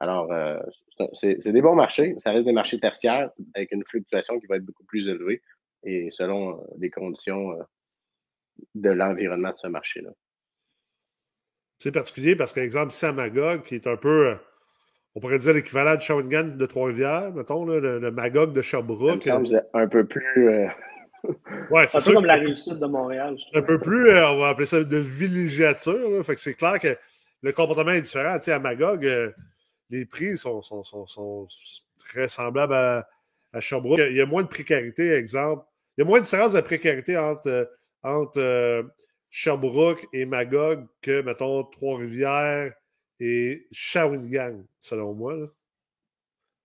Alors, 0.01 0.31
euh, 0.33 0.59
c'est 1.13 1.51
des 1.51 1.63
bons 1.63 1.75
marchés. 1.75 2.15
Ça 2.19 2.31
reste 2.31 2.45
des 2.45 2.53
marchés 2.53 2.79
tertiaires 2.79 3.31
avec 3.55 3.73
une 3.73 3.85
fluctuation 3.85 4.39
qui 4.39 4.47
va 4.47 4.57
être 4.57 4.65
beaucoup 4.65 4.85
plus 4.85 5.09
élevée 5.09 5.43
et 5.83 6.11
selon 6.11 6.53
euh, 6.53 6.65
les 6.79 6.91
conditions 6.91 7.53
euh, 7.53 7.63
de 8.75 8.91
l'environnement 8.91 9.51
de 9.51 9.57
ce 9.57 9.69
marché-là. 9.69 10.11
C'est 11.79 11.93
particulier 11.93 12.37
parce 12.37 12.53
qu'exemple, 12.53 12.93
ici 12.93 13.05
à 13.05 13.13
Magog, 13.13 13.63
qui 13.63 13.75
est 13.75 13.87
un 13.87 13.97
peu 13.97 14.37
on 15.15 15.21
pourrait 15.21 15.39
dire 15.39 15.55
l'équivalent 15.55 15.95
de 15.95 16.01
Shawinigan 16.01 16.57
de 16.57 16.67
Trois-Rivières, 16.67 17.33
mettons, 17.33 17.65
le, 17.65 18.11
Magog 18.11 18.53
de 18.53 18.63
Sherbrooke. 18.63 19.25
Ça 19.25 19.39
me 19.39 19.45
semble 19.45 19.67
un 19.73 19.87
peu 19.87 20.05
plus. 20.05 20.49
Euh... 20.49 20.67
ouais, 21.71 21.87
c'est 21.87 21.99
un 21.99 22.01
peu 22.01 22.15
comme 22.15 22.27
la 22.27 22.35
réussite 22.35 22.79
de 22.79 22.87
Montréal. 22.87 23.37
Un 23.55 23.63
peu 23.63 23.79
plus, 23.79 24.09
euh, 24.09 24.29
on 24.31 24.41
va 24.41 24.49
appeler 24.49 24.67
ça 24.67 24.83
de 24.83 24.97
villégiature. 24.97 26.25
Fait 26.25 26.35
que 26.35 26.41
c'est 26.41 26.55
clair 26.55 26.79
que 26.81 26.97
le 27.43 27.53
comportement 27.53 27.93
est 27.93 28.03
différent. 28.03 28.37
Tu 28.39 28.45
sais, 28.45 28.53
à 28.53 28.59
Magog, 28.59 29.07
euh, 29.07 29.31
les 29.91 30.05
prix 30.05 30.37
sont, 30.37 30.63
sont, 30.63 30.83
sont, 30.83 31.07
sont, 31.07 31.47
très 31.99 32.29
semblables 32.29 32.75
à, 32.75 33.09
à, 33.53 33.61
Sherbrooke. 33.61 34.01
Il 34.11 34.17
y 34.17 34.21
a 34.21 34.27
moins 34.27 34.43
de 34.43 34.49
précarité, 34.49 35.15
exemple. 35.15 35.65
Il 35.97 36.01
y 36.01 36.05
a 36.05 36.07
moins 36.07 36.19
de 36.19 36.25
différence 36.25 36.53
de 36.53 36.61
précarité 36.61 37.17
entre, 37.17 37.49
euh, 37.49 37.65
entre 38.03 38.85
Sherbrooke 39.31 40.07
et 40.13 40.27
Magog 40.27 40.87
que, 41.01 41.23
mettons, 41.23 41.63
Trois-Rivières 41.65 42.73
et 43.21 43.67
Shawinigan, 43.73 44.65
selon 44.81 45.15
moi. 45.15 45.35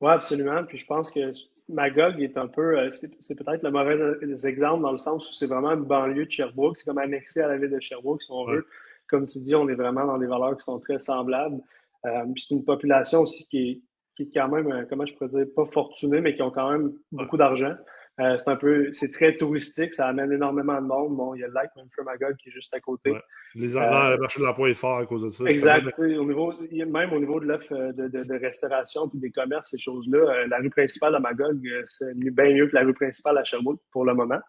Oui, 0.02 0.12
absolument. 0.12 0.64
Puis 0.66 0.78
je 0.78 0.86
pense 0.86 1.12
que 1.12 1.32
Magog 1.68 2.22
est 2.22 2.38
un 2.38 2.48
peu, 2.48 2.80
euh, 2.80 2.90
c'est 3.20 3.36
peut-être 3.36 3.64
le 3.64 3.72
mauvais 3.72 4.48
exemple 4.48 4.82
dans 4.82 4.92
le 4.92 4.98
sens 4.98 5.30
où 5.30 5.34
c'est 5.34 5.48
vraiment 5.48 5.72
une 5.72 5.84
banlieue 5.84 6.26
de 6.26 6.32
Sherbrooke. 6.32 6.78
C'est 6.78 6.86
comme 6.86 6.98
annexé 6.98 7.42
à 7.42 7.48
la 7.48 7.58
ville 7.58 7.70
de 7.70 7.80
Sherbrooke, 7.80 8.24
si 8.24 8.32
on 8.32 8.46
veut. 8.46 8.66
Comme 9.08 9.28
tu 9.28 9.40
dis, 9.40 9.56
on 9.56 9.68
est 9.70 9.76
vraiment 9.76 10.06
dans 10.06 10.18
des 10.18 10.28
valeurs 10.28 10.58
qui 10.58 10.64
sont 10.64 10.80
très 10.80 11.00
semblables. 11.00 11.62
Euh, 12.06 12.26
puis 12.34 12.46
c'est 12.48 12.56
une 12.56 12.66
population 12.66 13.22
aussi 13.22 13.48
qui 13.48 13.58
est, 13.58 13.82
qui 14.16 14.24
est 14.24 14.34
quand 14.34 14.48
même, 14.50 14.72
euh, 14.72 14.86
comment 14.90 15.06
je 15.06 15.14
pourrais 15.14 15.30
dire, 15.30 15.46
pas 15.56 15.66
fortunée, 15.66 16.22
mais 16.22 16.36
qui 16.36 16.42
ont 16.42 16.52
quand 16.52 16.72
même 16.72 16.94
beaucoup 17.12 17.38
d'argent. 17.38 17.76
Euh, 18.20 18.38
c'est 18.38 18.50
un 18.50 18.56
peu, 18.58 18.90
c'est 18.92 19.12
très 19.12 19.36
touristique, 19.36 19.94
ça 19.94 20.08
amène 20.08 20.32
énormément 20.32 20.82
de 20.82 20.88
monde. 20.88 21.16
Bon, 21.16 21.34
il 21.36 21.42
y 21.42 21.44
a 21.44 21.48
le 21.48 21.54
lac 21.54 21.72
Magog 22.04 22.36
qui 22.36 22.50
est 22.50 22.52
juste 22.52 22.74
à 22.74 22.80
côté. 22.80 23.14
Les, 23.56 23.78
euh, 23.78 24.12
le 24.12 24.18
marché 24.18 24.40
de 24.40 24.46
l'emploi 24.46 24.70
est 24.70 24.74
fort 24.74 24.98
à 24.98 25.06
cause 25.06 25.24
de 25.24 25.30
ça. 25.30 25.46
Exact. 25.46 25.88
Au 26.00 26.26
niveau, 26.26 26.54
même 26.72 27.14
au 27.14 27.20
niveau 27.20 27.40
de 27.40 27.46
l'offre 27.46 27.74
euh, 27.74 27.94
de, 27.94 28.08
de, 28.10 28.24
de, 28.24 28.34
restauration 28.34 29.10
et 29.14 29.18
des 29.18 29.32
commerces, 29.32 29.70
ces 29.72 29.78
choses-là, 29.78 30.48
la 30.48 30.58
rue 30.58 30.70
principale 30.70 31.16
à 31.16 31.20
Magog, 31.20 31.66
c'est 31.86 32.14
bien 32.16 32.54
mieux 32.54 32.68
que 32.68 32.76
la 32.76 32.84
rue 32.84 32.94
principale 32.94 33.38
à 33.38 33.44
Sherbrooke 33.46 33.82
pour 33.92 34.04
le 34.04 34.14
moment. 34.14 34.40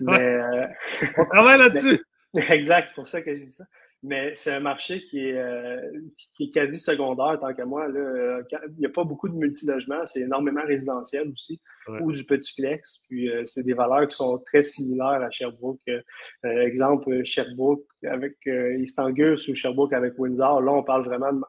Mais, 0.00 0.40
On 1.18 1.26
travaille 1.26 1.58
là-dessus. 1.58 2.02
exact, 2.34 2.88
c'est 2.88 2.94
pour 2.94 3.06
ça 3.06 3.20
que 3.20 3.36
je 3.36 3.42
dis 3.42 3.50
ça. 3.50 3.64
Mais 4.04 4.34
c'est 4.34 4.52
un 4.52 4.60
marché 4.60 5.00
qui 5.00 5.28
est, 5.28 5.38
euh, 5.38 5.80
qui 6.34 6.44
est 6.44 6.50
quasi 6.50 6.80
secondaire, 6.80 7.38
tant 7.40 7.54
qu'à 7.54 7.64
moi. 7.64 7.86
Là. 7.86 8.40
Il 8.50 8.78
n'y 8.78 8.86
a 8.86 8.88
pas 8.88 9.04
beaucoup 9.04 9.28
de 9.28 9.34
multilogements, 9.34 10.04
c'est 10.06 10.22
énormément 10.22 10.62
résidentiel 10.66 11.30
aussi, 11.30 11.60
ou 12.00 12.10
du 12.10 12.24
petit 12.24 12.52
flex. 12.52 12.98
Puis 13.08 13.30
euh, 13.30 13.44
c'est 13.44 13.62
des 13.62 13.74
valeurs 13.74 14.08
qui 14.08 14.16
sont 14.16 14.38
très 14.38 14.64
similaires 14.64 15.22
à 15.22 15.30
Sherbrooke. 15.30 15.78
Euh, 15.88 16.00
exemple, 16.42 17.24
Sherbrooke 17.24 17.84
avec 18.04 18.34
East 18.78 18.98
Angus 18.98 19.46
ou 19.46 19.54
Sherbrooke 19.54 19.92
avec 19.92 20.14
Windsor. 20.18 20.60
Là, 20.62 20.72
on 20.72 20.82
parle 20.82 21.04
vraiment 21.04 21.32
de 21.32 21.40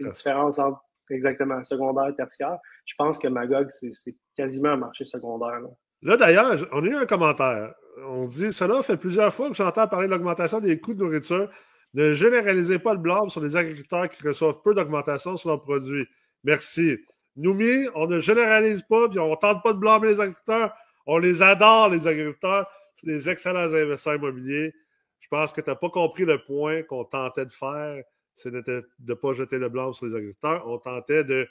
une 0.00 0.10
différence 0.10 0.58
entre 0.58 0.80
exactement 1.10 1.62
secondaire 1.62 2.08
et 2.08 2.16
tertiaire. 2.16 2.58
Je 2.84 2.94
pense 2.98 3.16
que 3.20 3.28
Magog, 3.28 3.68
c'est 3.70 4.16
quasiment 4.36 4.70
un 4.70 4.76
marché 4.76 5.04
secondaire. 5.04 5.60
Là, 5.60 5.68
là 6.02 6.16
d'ailleurs, 6.16 6.66
on 6.72 6.82
a 6.82 6.86
eu 6.86 6.96
un 6.96 7.06
commentaire. 7.06 7.74
On 8.04 8.26
dit 8.26 8.52
Cela 8.52 8.82
fait 8.82 8.96
plusieurs 8.96 9.32
fois 9.32 9.48
que 9.48 9.54
j'entends 9.54 9.86
parler 9.86 10.08
de 10.08 10.12
l'augmentation 10.12 10.58
des 10.58 10.80
coûts 10.80 10.92
de 10.92 11.04
nourriture 11.04 11.48
ne 11.96 12.12
généralisez 12.12 12.78
pas 12.78 12.92
le 12.92 13.00
blâme 13.00 13.30
sur 13.30 13.40
les 13.40 13.56
agriculteurs 13.56 14.10
qui 14.10 14.22
reçoivent 14.22 14.60
peu 14.62 14.74
d'augmentation 14.74 15.36
sur 15.38 15.48
leurs 15.48 15.62
produits. 15.62 16.06
Merci. 16.44 16.98
Noumi, 17.36 17.86
on 17.94 18.06
ne 18.06 18.20
généralise 18.20 18.82
pas, 18.82 19.08
puis 19.08 19.18
on 19.18 19.30
ne 19.30 19.36
tente 19.36 19.62
pas 19.62 19.72
de 19.72 19.78
blâmer 19.78 20.08
les 20.08 20.20
agriculteurs. 20.20 20.74
On 21.06 21.16
les 21.16 21.42
adore, 21.42 21.88
les 21.88 22.06
agriculteurs. 22.06 22.68
C'est 22.96 23.06
des 23.06 23.30
excellents 23.30 23.72
investisseurs 23.72 24.16
immobiliers. 24.16 24.74
Je 25.20 25.28
pense 25.28 25.54
que 25.54 25.62
tu 25.62 25.70
n'as 25.70 25.76
pas 25.76 25.88
compris 25.88 26.26
le 26.26 26.42
point 26.42 26.82
qu'on 26.82 27.04
tentait 27.04 27.46
de 27.46 27.52
faire. 27.52 28.04
C'était 28.34 28.62
de 28.62 28.86
ne 29.00 29.14
pas 29.14 29.32
jeter 29.32 29.56
le 29.56 29.70
blâme 29.70 29.94
sur 29.94 30.04
les 30.04 30.14
agriculteurs. 30.14 30.68
On 30.68 30.78
tentait 30.78 31.24
de 31.24 31.48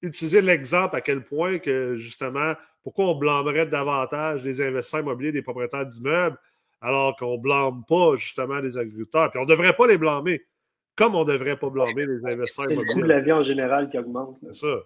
utiliser 0.00 0.40
l'exemple 0.40 0.96
à 0.96 1.02
quel 1.02 1.22
point 1.22 1.58
que, 1.58 1.96
justement, 1.96 2.54
pourquoi 2.82 3.06
on 3.06 3.14
blâmerait 3.14 3.66
davantage 3.66 4.42
les 4.42 4.62
investisseurs 4.62 5.00
immobiliers, 5.00 5.32
des 5.32 5.42
propriétaires 5.42 5.86
d'immeubles 5.86 6.38
alors 6.82 7.16
qu'on 7.16 7.36
ne 7.36 7.40
blâme 7.40 7.84
pas 7.88 8.16
justement 8.16 8.58
les 8.58 8.76
agriculteurs. 8.76 9.30
Puis 9.30 9.38
on 9.38 9.44
ne 9.44 9.48
devrait 9.48 9.72
pas 9.72 9.86
les 9.86 9.96
blâmer, 9.96 10.44
comme 10.96 11.14
on 11.14 11.24
ne 11.24 11.32
devrait 11.32 11.56
pas 11.56 11.70
blâmer 11.70 12.04
les 12.04 12.26
investisseurs. 12.26 12.66
C'est 12.68 12.74
le 12.74 12.84
coût 12.92 13.00
de 13.00 13.06
la 13.06 13.20
vie 13.20 13.32
en 13.32 13.42
général 13.42 13.88
qui 13.88 13.98
augmente. 13.98 14.36
C'est 14.42 14.66
ça. 14.66 14.76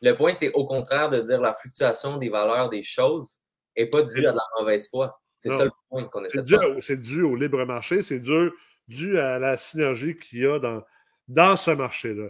Le 0.00 0.16
point, 0.16 0.32
c'est 0.32 0.50
au 0.52 0.66
contraire 0.66 1.10
de 1.10 1.20
dire 1.20 1.40
la 1.40 1.54
fluctuation 1.54 2.16
des 2.16 2.30
valeurs 2.30 2.70
des 2.70 2.82
choses 2.82 3.38
n'est 3.76 3.86
pas 3.86 4.02
due 4.02 4.26
à 4.26 4.32
de 4.32 4.36
la 4.36 4.42
mauvaise 4.58 4.88
foi. 4.88 5.20
C'est 5.36 5.50
ça 5.50 5.66
le 5.66 5.70
point 5.88 6.04
qu'on 6.04 6.24
essaie 6.24 6.42
de 6.42 6.48
faire. 6.48 6.76
C'est 6.78 7.00
dû 7.00 7.22
au 7.22 7.36
libre 7.36 7.64
marché, 7.64 8.00
c'est 8.00 8.18
dû, 8.18 8.50
dû 8.88 9.18
à 9.18 9.38
la 9.38 9.56
synergie 9.56 10.16
qu'il 10.16 10.40
y 10.40 10.46
a 10.46 10.58
dans, 10.58 10.82
dans 11.28 11.56
ce 11.56 11.72
marché-là. 11.72 12.28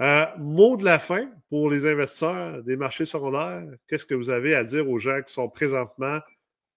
Euh, 0.00 0.26
mot 0.38 0.76
de 0.76 0.84
la 0.84 0.98
fin 0.98 1.30
pour 1.50 1.70
les 1.70 1.86
investisseurs 1.86 2.62
des 2.62 2.76
marchés 2.76 3.04
secondaires. 3.04 3.64
Qu'est-ce 3.86 4.06
que 4.06 4.14
vous 4.14 4.30
avez 4.30 4.54
à 4.54 4.64
dire 4.64 4.88
aux 4.88 4.98
gens 4.98 5.20
qui 5.22 5.32
sont 5.32 5.48
présentement 5.48 6.20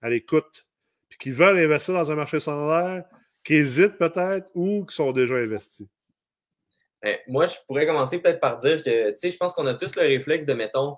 à 0.02 0.10
l'écoute 0.10 0.66
puis 1.12 1.20
qui 1.20 1.32
veulent 1.32 1.59
investir 1.59 1.93
dans 1.93 2.09
un 2.09 2.16
marché 2.16 2.39
secondaire, 2.39 3.03
qui 3.43 3.55
hésitent 3.55 3.97
peut-être 3.97 4.47
ou 4.55 4.86
qui 4.86 4.95
sont 4.95 5.12
déjà 5.12 5.36
investis? 5.36 5.88
Ben, 7.01 7.18
moi, 7.28 7.47
je 7.47 7.55
pourrais 7.68 7.86
commencer 7.86 8.20
peut-être 8.20 8.39
par 8.39 8.57
dire 8.57 8.82
que, 8.82 9.12
tu 9.12 9.18
sais, 9.18 9.32
je 9.32 9.38
pense 9.38 9.53
qu'on 9.53 9.66
a 9.66 9.74
tous 9.74 9.95
le 9.95 10.03
réflexe 10.03 10.45
de, 10.45 10.53
mettons, 10.53 10.95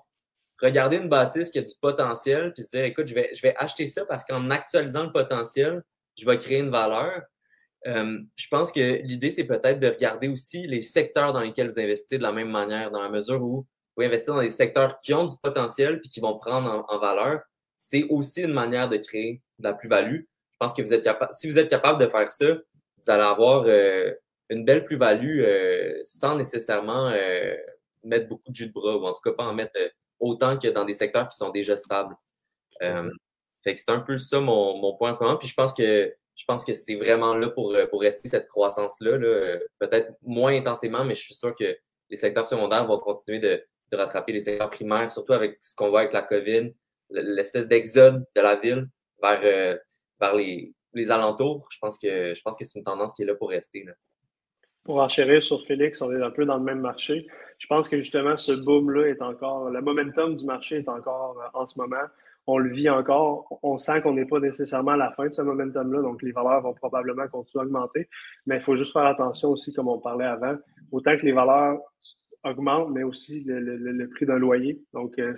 regarder 0.62 0.98
une 0.98 1.08
bâtisse 1.08 1.50
qui 1.50 1.58
a 1.58 1.62
du 1.62 1.74
potentiel, 1.80 2.52
puis 2.52 2.62
se 2.62 2.68
dire, 2.68 2.84
écoute, 2.84 3.08
je 3.08 3.14
vais, 3.14 3.30
je 3.34 3.42
vais 3.42 3.54
acheter 3.56 3.88
ça 3.88 4.04
parce 4.06 4.22
qu'en 4.22 4.50
actualisant 4.50 5.02
le 5.02 5.12
potentiel, 5.12 5.82
je 6.16 6.24
vais 6.24 6.38
créer 6.38 6.58
une 6.58 6.70
valeur. 6.70 7.22
Euh, 7.88 8.18
je 8.36 8.46
pense 8.48 8.70
que 8.70 9.02
l'idée, 9.02 9.30
c'est 9.30 9.44
peut-être 9.44 9.80
de 9.80 9.88
regarder 9.88 10.28
aussi 10.28 10.66
les 10.68 10.80
secteurs 10.80 11.32
dans 11.32 11.40
lesquels 11.40 11.66
vous 11.66 11.80
investissez 11.80 12.18
de 12.18 12.22
la 12.22 12.32
même 12.32 12.50
manière, 12.50 12.92
dans 12.92 13.02
la 13.02 13.08
mesure 13.08 13.42
où 13.42 13.66
vous 13.96 14.02
investissez 14.04 14.30
dans 14.30 14.42
des 14.42 14.50
secteurs 14.50 15.00
qui 15.00 15.12
ont 15.12 15.26
du 15.26 15.34
potentiel 15.42 16.00
puis 16.00 16.08
qui 16.08 16.20
vont 16.20 16.38
prendre 16.38 16.84
en 16.88 16.98
valeur. 16.98 17.40
C'est 17.86 18.06
aussi 18.08 18.40
une 18.40 18.54
manière 18.54 18.88
de 18.88 18.96
créer 18.96 19.42
de 19.58 19.64
la 19.64 19.74
plus-value. 19.74 20.20
Je 20.52 20.56
pense 20.58 20.72
que 20.72 20.80
vous 20.80 20.94
êtes 20.94 21.04
capable, 21.04 21.30
si 21.34 21.50
vous 21.50 21.58
êtes 21.58 21.68
capable 21.68 22.00
de 22.00 22.06
faire 22.06 22.30
ça, 22.30 22.46
vous 22.54 23.10
allez 23.10 23.22
avoir 23.22 23.64
euh, 23.66 24.10
une 24.48 24.64
belle 24.64 24.86
plus-value 24.86 25.42
euh, 25.42 26.00
sans 26.02 26.34
nécessairement 26.34 27.10
euh, 27.10 27.54
mettre 28.02 28.26
beaucoup 28.26 28.48
de 28.48 28.54
jus 28.54 28.68
de 28.68 28.72
bras, 28.72 28.96
ou 28.96 29.04
en 29.04 29.12
tout 29.12 29.20
cas 29.22 29.32
pas 29.32 29.44
en 29.44 29.52
mettre 29.52 29.76
autant 30.18 30.58
que 30.58 30.68
dans 30.68 30.86
des 30.86 30.94
secteurs 30.94 31.28
qui 31.28 31.36
sont 31.36 31.50
déjà 31.50 31.76
stables. 31.76 32.16
fait 32.80 33.74
que 33.74 33.78
c'est 33.78 33.90
un 33.90 34.00
peu 34.00 34.16
ça 34.16 34.40
mon, 34.40 34.78
mon 34.78 34.96
point 34.96 35.10
en 35.10 35.12
ce 35.12 35.18
moment. 35.22 35.36
Puis 35.36 35.48
je 35.48 35.54
pense 35.54 35.74
que 35.74 36.10
je 36.36 36.44
pense 36.46 36.64
que 36.64 36.72
c'est 36.72 36.94
vraiment 36.94 37.34
là 37.34 37.50
pour, 37.50 37.76
pour 37.90 38.00
rester 38.00 38.30
cette 38.30 38.48
croissance-là. 38.48 39.18
-là, 39.18 39.58
peut 39.78 39.90
être 39.92 40.10
moins 40.22 40.56
intensément, 40.56 41.04
mais 41.04 41.14
je 41.14 41.22
suis 41.22 41.34
sûr 41.34 41.54
que 41.54 41.76
les 42.08 42.16
secteurs 42.16 42.46
secondaires 42.46 42.86
vont 42.86 42.98
continuer 42.98 43.40
de, 43.40 43.62
de 43.92 43.96
rattraper 43.98 44.32
les 44.32 44.40
secteurs 44.40 44.70
primaires, 44.70 45.12
surtout 45.12 45.34
avec 45.34 45.58
ce 45.60 45.74
qu'on 45.76 45.90
voit 45.90 46.00
avec 46.00 46.14
la 46.14 46.22
COVID, 46.22 46.72
l'espèce 47.22 47.68
d'exode 47.68 48.24
de 48.34 48.40
la 48.40 48.56
ville 48.56 48.88
vers, 49.22 49.40
euh, 49.44 49.76
vers 50.20 50.34
les, 50.34 50.74
les 50.92 51.10
alentours. 51.10 51.66
Je 51.70 51.78
pense 51.78 51.98
que 51.98 52.34
je 52.34 52.42
pense 52.42 52.56
que 52.56 52.64
c'est 52.64 52.78
une 52.78 52.84
tendance 52.84 53.14
qui 53.14 53.22
est 53.22 53.26
là 53.26 53.34
pour 53.34 53.50
rester. 53.50 53.84
Là. 53.84 53.92
Pour 54.84 55.00
enchérir 55.00 55.42
sur 55.42 55.64
Félix, 55.66 56.02
on 56.02 56.12
est 56.12 56.22
un 56.22 56.30
peu 56.30 56.44
dans 56.44 56.58
le 56.58 56.62
même 56.62 56.80
marché. 56.80 57.26
Je 57.58 57.66
pense 57.66 57.88
que 57.88 57.96
justement, 57.96 58.36
ce 58.36 58.52
boom-là 58.52 59.06
est 59.08 59.22
encore, 59.22 59.70
le 59.70 59.80
momentum 59.80 60.36
du 60.36 60.44
marché 60.44 60.76
est 60.76 60.88
encore 60.88 61.40
euh, 61.40 61.58
en 61.58 61.66
ce 61.66 61.78
moment. 61.78 62.04
On 62.46 62.58
le 62.58 62.70
vit 62.74 62.90
encore. 62.90 63.58
On 63.62 63.78
sent 63.78 64.02
qu'on 64.02 64.12
n'est 64.12 64.26
pas 64.26 64.38
nécessairement 64.40 64.90
à 64.90 64.96
la 64.98 65.12
fin 65.12 65.26
de 65.26 65.32
ce 65.32 65.40
momentum-là, 65.40 66.02
donc 66.02 66.20
les 66.20 66.32
valeurs 66.32 66.60
vont 66.60 66.74
probablement 66.74 67.26
continuer 67.28 67.62
à 67.62 67.64
augmenter. 67.64 68.10
Mais 68.44 68.56
il 68.56 68.60
faut 68.60 68.74
juste 68.74 68.92
faire 68.92 69.06
attention 69.06 69.48
aussi, 69.48 69.72
comme 69.72 69.88
on 69.88 69.98
parlait 69.98 70.26
avant, 70.26 70.56
autant 70.92 71.16
que 71.16 71.24
les 71.24 71.32
valeurs 71.32 71.80
augmentent, 72.44 72.90
mais 72.90 73.02
aussi 73.02 73.44
le, 73.44 73.58
le, 73.60 73.76
le 73.76 74.08
prix 74.10 74.26
d'un 74.26 74.38
loyer. 74.38 74.82
Donc, 74.92 75.18
euh, 75.18 75.32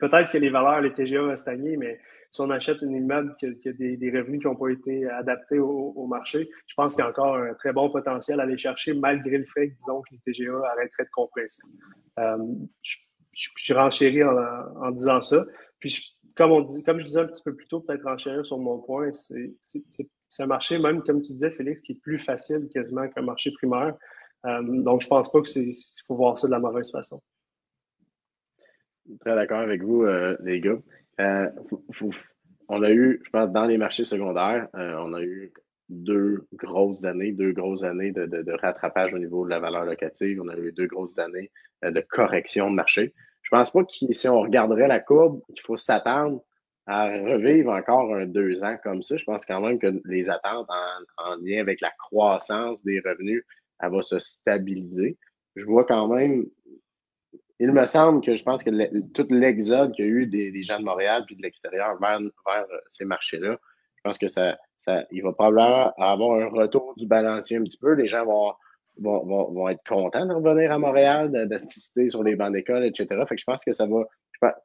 peut-être 0.00 0.30
que 0.30 0.38
les 0.38 0.50
valeurs, 0.50 0.80
les 0.80 0.92
TGA 0.92 1.22
vont 1.22 1.36
stagner, 1.36 1.76
mais 1.76 2.00
si 2.32 2.40
on 2.40 2.50
achète 2.50 2.80
une 2.82 2.92
immeuble 2.92 3.34
qui 3.38 3.46
a, 3.46 3.72
des, 3.72 4.12
revenus 4.16 4.40
qui 4.40 4.46
n'ont 4.46 4.56
pas 4.56 4.68
été 4.68 5.08
adaptés 5.08 5.58
au, 5.58 6.06
marché, 6.06 6.48
je 6.66 6.74
pense 6.74 6.94
qu'il 6.94 7.02
y 7.02 7.06
a 7.06 7.10
encore 7.10 7.36
un 7.36 7.54
très 7.54 7.72
bon 7.72 7.90
potentiel 7.90 8.40
à 8.40 8.44
aller 8.44 8.58
chercher, 8.58 8.94
malgré 8.94 9.38
le 9.38 9.46
fait 9.52 9.70
que, 9.70 9.74
disons, 9.74 10.02
que 10.02 10.14
les 10.14 10.32
TGA 10.32 10.52
arrêteraient 10.72 11.04
de 11.04 11.10
compresser. 11.12 11.62
Euh, 12.18 12.38
je, 12.82 12.96
je, 13.32 13.74
renchéris 13.74 14.22
en, 14.24 14.90
disant 14.92 15.20
ça. 15.22 15.44
Puis, 15.80 16.16
comme, 16.36 16.52
on 16.52 16.60
dit, 16.60 16.84
comme 16.84 17.00
je 17.00 17.06
disais 17.06 17.20
un 17.20 17.26
petit 17.26 17.42
peu 17.42 17.54
plus 17.54 17.66
tôt, 17.66 17.80
peut-être 17.80 18.04
renchérir 18.04 18.46
sur 18.46 18.58
mon 18.58 18.78
point, 18.78 19.10
c'est 19.12 19.52
un 20.38 20.46
marché, 20.46 20.78
même 20.78 21.02
comme 21.02 21.22
tu 21.22 21.32
disais, 21.32 21.50
Félix, 21.50 21.80
qui 21.80 21.92
est 21.92 22.00
plus 22.00 22.18
facile 22.18 22.68
quasiment 22.72 23.08
qu'un 23.08 23.22
marché 23.22 23.50
primaire. 23.52 23.96
Euh, 24.46 24.62
donc, 24.62 25.02
je 25.02 25.08
pense 25.08 25.30
pas 25.30 25.42
qu'il 25.42 25.72
faut 26.06 26.14
voir 26.14 26.38
ça 26.38 26.46
de 26.46 26.52
la 26.52 26.60
mauvaise 26.60 26.90
façon. 26.90 27.20
Très 29.20 29.34
d'accord 29.34 29.60
avec 29.60 29.82
vous, 29.82 30.02
euh, 30.02 30.36
les 30.42 30.60
gars. 30.60 30.78
Euh, 31.20 31.50
on 32.68 32.82
a 32.82 32.90
eu, 32.90 33.20
je 33.24 33.30
pense, 33.30 33.50
dans 33.50 33.64
les 33.64 33.78
marchés 33.78 34.04
secondaires, 34.04 34.68
euh, 34.76 34.96
on 34.98 35.12
a 35.14 35.22
eu 35.22 35.52
deux 35.88 36.46
grosses 36.54 37.04
années, 37.04 37.32
deux 37.32 37.52
grosses 37.52 37.82
années 37.82 38.12
de, 38.12 38.52
rattrapage 38.60 39.12
au 39.12 39.18
niveau 39.18 39.44
de 39.44 39.50
la 39.50 39.58
valeur 39.58 39.84
locative. 39.84 40.40
On 40.40 40.48
a 40.48 40.56
eu 40.56 40.72
deux 40.72 40.86
grosses 40.86 41.18
années 41.18 41.50
de 41.82 42.00
correction 42.00 42.70
de 42.70 42.76
marché. 42.76 43.12
Je 43.42 43.50
pense 43.50 43.72
pas 43.72 43.82
que 43.82 44.12
si 44.12 44.28
on 44.28 44.40
regarderait 44.40 44.86
la 44.86 45.00
courbe, 45.00 45.42
il 45.48 45.60
faut 45.62 45.76
s'attendre 45.76 46.44
à 46.86 47.06
revivre 47.08 47.72
encore 47.72 48.14
un 48.14 48.26
deux 48.26 48.62
ans 48.62 48.76
comme 48.84 49.02
ça. 49.02 49.16
Je 49.16 49.24
pense 49.24 49.44
quand 49.44 49.60
même 49.60 49.80
que 49.80 50.00
les 50.04 50.30
attentes 50.30 50.68
en, 50.68 51.30
en 51.30 51.36
lien 51.42 51.60
avec 51.60 51.80
la 51.80 51.90
croissance 51.98 52.84
des 52.84 53.00
revenus, 53.00 53.42
elle 53.80 53.90
va 53.90 54.02
se 54.02 54.18
stabiliser. 54.20 55.18
Je 55.56 55.64
vois 55.64 55.84
quand 55.84 56.06
même 56.06 56.46
il 57.60 57.72
me 57.72 57.84
semble 57.84 58.22
que 58.22 58.34
je 58.34 58.42
pense 58.42 58.64
que 58.64 58.70
tout 59.12 59.26
l'exode 59.28 59.92
qu'il 59.92 60.06
y 60.06 60.08
a 60.08 60.10
eu 60.10 60.26
des, 60.26 60.62
gens 60.62 60.80
de 60.80 60.84
Montréal 60.84 61.24
puis 61.26 61.36
de 61.36 61.42
l'extérieur 61.42 61.98
vers, 62.00 62.18
ces 62.86 63.04
marchés-là, 63.04 63.58
je 63.96 64.00
pense 64.02 64.16
que 64.16 64.28
ça, 64.28 64.58
ça, 64.78 65.04
il 65.10 65.22
va 65.22 65.32
probablement 65.32 65.92
avoir 65.98 66.40
un 66.40 66.48
retour 66.48 66.94
du 66.96 67.06
balancier 67.06 67.58
un 67.58 67.62
petit 67.62 67.76
peu. 67.76 67.92
Les 67.92 68.08
gens 68.08 68.24
vont, 68.24 68.54
vont, 68.98 69.52
vont, 69.52 69.68
être 69.68 69.82
contents 69.86 70.24
de 70.24 70.32
revenir 70.32 70.72
à 70.72 70.78
Montréal, 70.78 71.30
d'assister 71.48 72.08
sur 72.08 72.22
les 72.22 72.34
bancs 72.34 72.50
d'école, 72.50 72.86
etc. 72.86 73.06
Fait 73.28 73.34
que 73.34 73.40
je 73.40 73.44
pense 73.44 73.62
que 73.62 73.74
ça 73.74 73.86
va. 73.86 74.06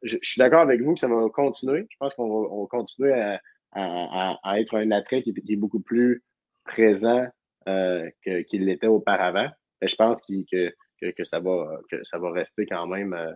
Je, 0.01 0.17
suis 0.21 0.39
d'accord 0.39 0.61
avec 0.61 0.81
vous 0.81 0.93
que 0.93 0.99
ça 1.01 1.09
va 1.09 1.27
continuer. 1.33 1.85
Je 1.89 1.97
pense 1.99 2.13
qu'on 2.13 2.29
va, 2.29 2.49
on 2.49 2.61
va, 2.61 2.67
continuer 2.67 3.11
à, 3.11 3.41
à, 3.73 4.59
être 4.61 4.77
un 4.77 4.91
attrait 4.91 5.21
qui, 5.21 5.33
est 5.49 5.55
beaucoup 5.57 5.81
plus 5.81 6.23
présent 6.63 7.27
euh, 7.67 8.09
qu'il 8.23 8.63
l'était 8.63 8.87
auparavant. 8.87 9.49
Et 9.81 9.89
je 9.89 9.95
pense 9.97 10.21
qu'il 10.21 10.45
que 10.49 10.71
que, 11.11 11.23
ça, 11.23 11.39
va, 11.39 11.79
que 11.89 12.03
ça 12.03 12.17
va 12.17 12.31
rester 12.31 12.65
quand 12.65 12.87
même. 12.87 13.13
Euh, 13.13 13.33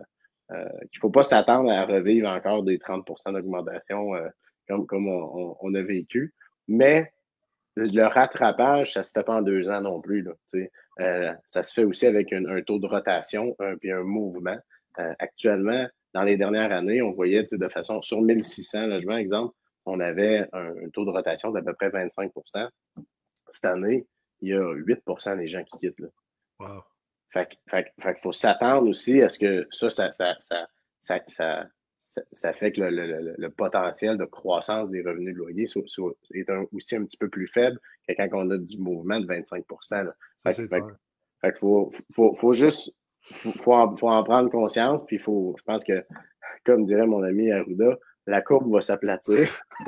euh, 0.52 0.68
qu'il 0.90 0.98
ne 0.98 1.00
faut 1.02 1.10
pas 1.10 1.22
s'attendre 1.22 1.70
à 1.70 1.86
revivre 1.86 2.28
encore 2.28 2.64
des 2.64 2.78
30% 2.78 3.34
d'augmentation 3.34 4.16
euh, 4.16 4.28
comme, 4.66 4.84
comme 4.84 5.06
on, 5.06 5.74
a 5.74 5.82
vécu. 5.82 6.34
Mais 6.66 7.12
le 7.76 8.02
rattrapage, 8.02 8.94
ça 8.94 9.00
ne 9.00 9.04
se 9.04 9.12
fait 9.12 9.22
pas 9.22 9.36
en 9.36 9.42
deux 9.42 9.70
ans 9.70 9.80
non 9.80 10.00
plus. 10.00 10.22
Là, 10.22 11.36
ça 11.52 11.62
se 11.62 11.72
fait 11.72 11.84
aussi 11.84 12.04
avec 12.04 12.32
un, 12.32 12.62
taux 12.62 12.80
de 12.80 12.86
rotation 12.88 13.56
et 13.82 13.92
un 13.92 14.02
mouvement. 14.02 14.58
actuellement, 14.96 15.86
dans 16.14 16.24
les 16.24 16.36
dernières 16.36 16.72
années, 16.72 17.00
on 17.00 17.12
voyait 17.12 17.46
de 17.50 17.68
façon 17.68 18.02
sur 18.02 18.20
1600 18.20 18.88
logements, 18.88 19.16
exemple, 19.16 19.54
on 19.86 20.00
avait 20.00 20.48
un, 20.52 20.72
taux 20.92 21.04
de 21.04 21.10
rotation 21.10 21.50
d'à 21.52 21.62
peu 21.62 21.74
près 21.74 21.90
25% 21.90 22.68
Cette 23.50 23.64
année, 23.64 24.06
il 24.40 24.50
y 24.50 24.54
a 24.54 24.74
8% 24.74 25.38
des 25.38 25.48
gens 25.48 25.62
qui 25.64 25.78
quittent. 25.78 26.00
Là. 26.00 26.08
Wow. 26.58 26.82
Fait, 27.32 27.48
qu'il 27.70 28.14
faut 28.22 28.32
s'attendre 28.32 28.88
aussi 28.88 29.22
à 29.22 29.28
ce 29.28 29.38
que 29.38 29.66
ça, 29.70 29.88
ça, 29.88 30.10
ça, 30.12 30.34
ça, 31.00 31.20
ça, 31.28 31.66
ça 32.32 32.52
fait 32.52 32.72
que 32.72 32.80
le, 32.80 33.34
le, 33.36 33.50
potentiel 33.50 34.18
de 34.18 34.24
croissance 34.24 34.90
des 34.90 35.02
revenus 35.02 35.34
de 35.34 35.38
loyer 35.38 35.64
est 35.64 35.76
aussi 36.72 36.96
un 36.96 37.04
petit 37.04 37.16
peu 37.16 37.28
plus 37.28 37.46
faible 37.46 37.78
que 38.08 38.14
quand 38.14 38.28
on 38.32 38.50
a 38.50 38.58
du 38.58 38.78
mouvement 38.78 39.20
de 39.20 39.26
25 39.26 39.64
là. 39.92 40.14
Fait, 40.42 40.68
fait, 41.40 41.58
faut, 41.58 41.92
faut, 42.12 42.34
faut 42.34 42.52
juste 42.52 42.92
faut, 43.22 43.74
en, 43.74 43.96
faut 43.96 44.08
en 44.08 44.24
prendre 44.24 44.50
conscience, 44.50 45.04
puis 45.06 45.18
faut, 45.18 45.54
je 45.58 45.62
pense 45.64 45.84
que, 45.84 46.04
comme 46.64 46.86
dirait 46.86 47.06
mon 47.06 47.22
ami 47.22 47.52
Arruda, 47.52 47.96
la 48.26 48.42
courbe 48.42 48.72
va 48.72 48.80
s'aplatir. 48.80 49.48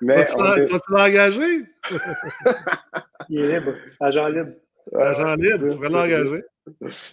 Mais. 0.00 0.24
Tu 0.24 0.36
vas 0.36 1.06
engagé? 1.06 1.64
Il 3.28 3.40
est 3.40 3.58
libre, 3.58 3.74
agent 4.00 4.28
libre. 4.28 4.52
Agent 4.94 5.34
libre, 5.34 5.68
tu 5.68 5.76
pourrais 5.76 5.88
l'engager. 5.88 6.42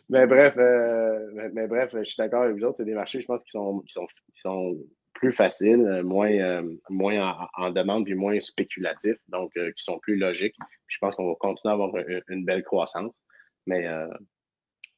Mais 0.09 0.28
bref, 0.28 0.55
euh, 0.57 1.49
mais, 1.53 1.67
bref, 1.67 1.91
je 1.93 2.03
suis 2.03 2.17
d'accord 2.17 2.43
avec 2.43 2.57
vous 2.57 2.63
autres. 2.63 2.78
C'est 2.78 2.86
des 2.86 2.93
marchés, 2.93 3.21
je 3.21 3.26
pense, 3.26 3.43
qui 3.43 3.51
sont, 3.51 3.80
qui 3.82 3.93
sont, 3.93 4.07
qui 4.34 4.41
sont 4.41 4.78
plus 5.13 5.32
faciles, 5.32 6.01
moins, 6.03 6.32
euh, 6.32 6.76
moins 6.89 7.47
en, 7.55 7.71
demande, 7.71 8.05
puis 8.05 8.15
moins 8.15 8.39
spéculatifs, 8.39 9.17
donc 9.28 9.51
euh, 9.57 9.71
qui 9.71 9.84
sont 9.84 9.99
plus 9.99 10.17
logiques. 10.17 10.55
je 10.88 10.97
pense 10.99 11.15
qu'on 11.15 11.30
va 11.30 11.36
continuer 11.39 11.71
à 11.71 11.74
avoir 11.74 11.91
une, 12.28 12.45
belle 12.45 12.63
croissance. 12.63 13.15
Mais 13.65 13.88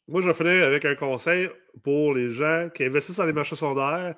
moi, 0.07 0.21
je 0.21 0.28
vais 0.28 0.34
finir 0.34 0.65
avec 0.65 0.86
un 0.86 0.95
conseil 0.95 1.49
pour 1.84 2.13
les 2.13 2.30
gens 2.30 2.69
qui 2.73 2.84
investissent 2.84 3.17
dans 3.17 3.26
les 3.26 3.34
marchés 3.34 3.55
secondaires, 3.55 4.15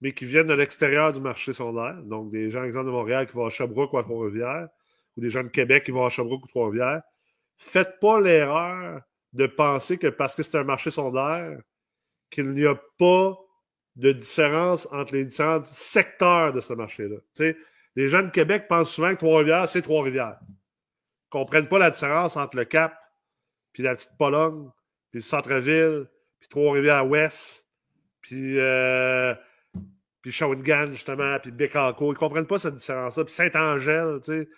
mais 0.00 0.12
qui 0.12 0.24
viennent 0.24 0.46
de 0.46 0.54
l'extérieur 0.54 1.12
du 1.12 1.20
marché 1.20 1.52
secondaire. 1.52 2.02
Donc, 2.02 2.30
des 2.30 2.50
gens, 2.50 2.64
exemple, 2.64 2.86
de 2.86 2.90
Montréal 2.90 3.26
qui 3.26 3.32
vont 3.32 3.46
à 3.46 3.50
Sherbrooke 3.50 3.92
ou 3.92 3.98
à 3.98 4.02
Trois-Rivières, 4.02 4.68
ou 5.16 5.20
des 5.20 5.30
gens 5.30 5.42
de 5.42 5.48
Québec 5.48 5.84
qui 5.84 5.90
vont 5.90 6.04
à 6.04 6.08
Sherbrooke 6.10 6.44
ou 6.44 6.48
Trois-Rivières 6.48 7.02
faites 7.58 7.98
pas 8.00 8.20
l'erreur 8.20 9.02
de 9.34 9.46
penser 9.46 9.98
que 9.98 10.06
parce 10.06 10.34
que 10.34 10.42
c'est 10.42 10.56
un 10.56 10.64
marché 10.64 10.90
sondaire, 10.90 11.58
qu'il 12.30 12.50
n'y 12.52 12.64
a 12.64 12.74
pas 12.98 13.36
de 13.96 14.12
différence 14.12 14.88
entre 14.92 15.14
les 15.14 15.24
différents 15.24 15.62
secteurs 15.64 16.52
de 16.52 16.60
ce 16.60 16.72
marché-là. 16.72 17.16
Les 17.96 18.08
gens 18.08 18.22
de 18.22 18.30
Québec 18.30 18.66
pensent 18.68 18.90
souvent 18.90 19.10
que 19.10 19.18
Trois-Rivières, 19.18 19.68
c'est 19.68 19.82
Trois-Rivières. 19.82 20.38
Ils 20.48 20.52
ne 20.52 21.30
comprennent 21.30 21.68
pas 21.68 21.78
la 21.78 21.90
différence 21.90 22.36
entre 22.36 22.56
le 22.56 22.64
Cap, 22.64 22.96
puis 23.72 23.82
la 23.82 23.94
petite 23.96 24.16
Pologne, 24.16 24.70
puis 25.10 25.18
le 25.18 25.24
centre-ville, 25.24 26.08
puis 26.38 26.48
Trois-Rivières-Ouest, 26.48 27.66
puis, 28.20 28.58
euh, 28.58 29.34
puis 30.22 30.30
Shawinigan, 30.30 30.86
justement, 30.86 31.38
puis 31.40 31.50
Bécancourt. 31.50 32.12
Ils 32.12 32.14
ne 32.16 32.18
comprennent 32.18 32.46
pas 32.46 32.58
cette 32.58 32.74
différence-là. 32.74 33.24
Puis 33.24 33.34
Saint-Angèle, 33.34 34.20
tu 34.24 34.32
sais. 34.32 34.48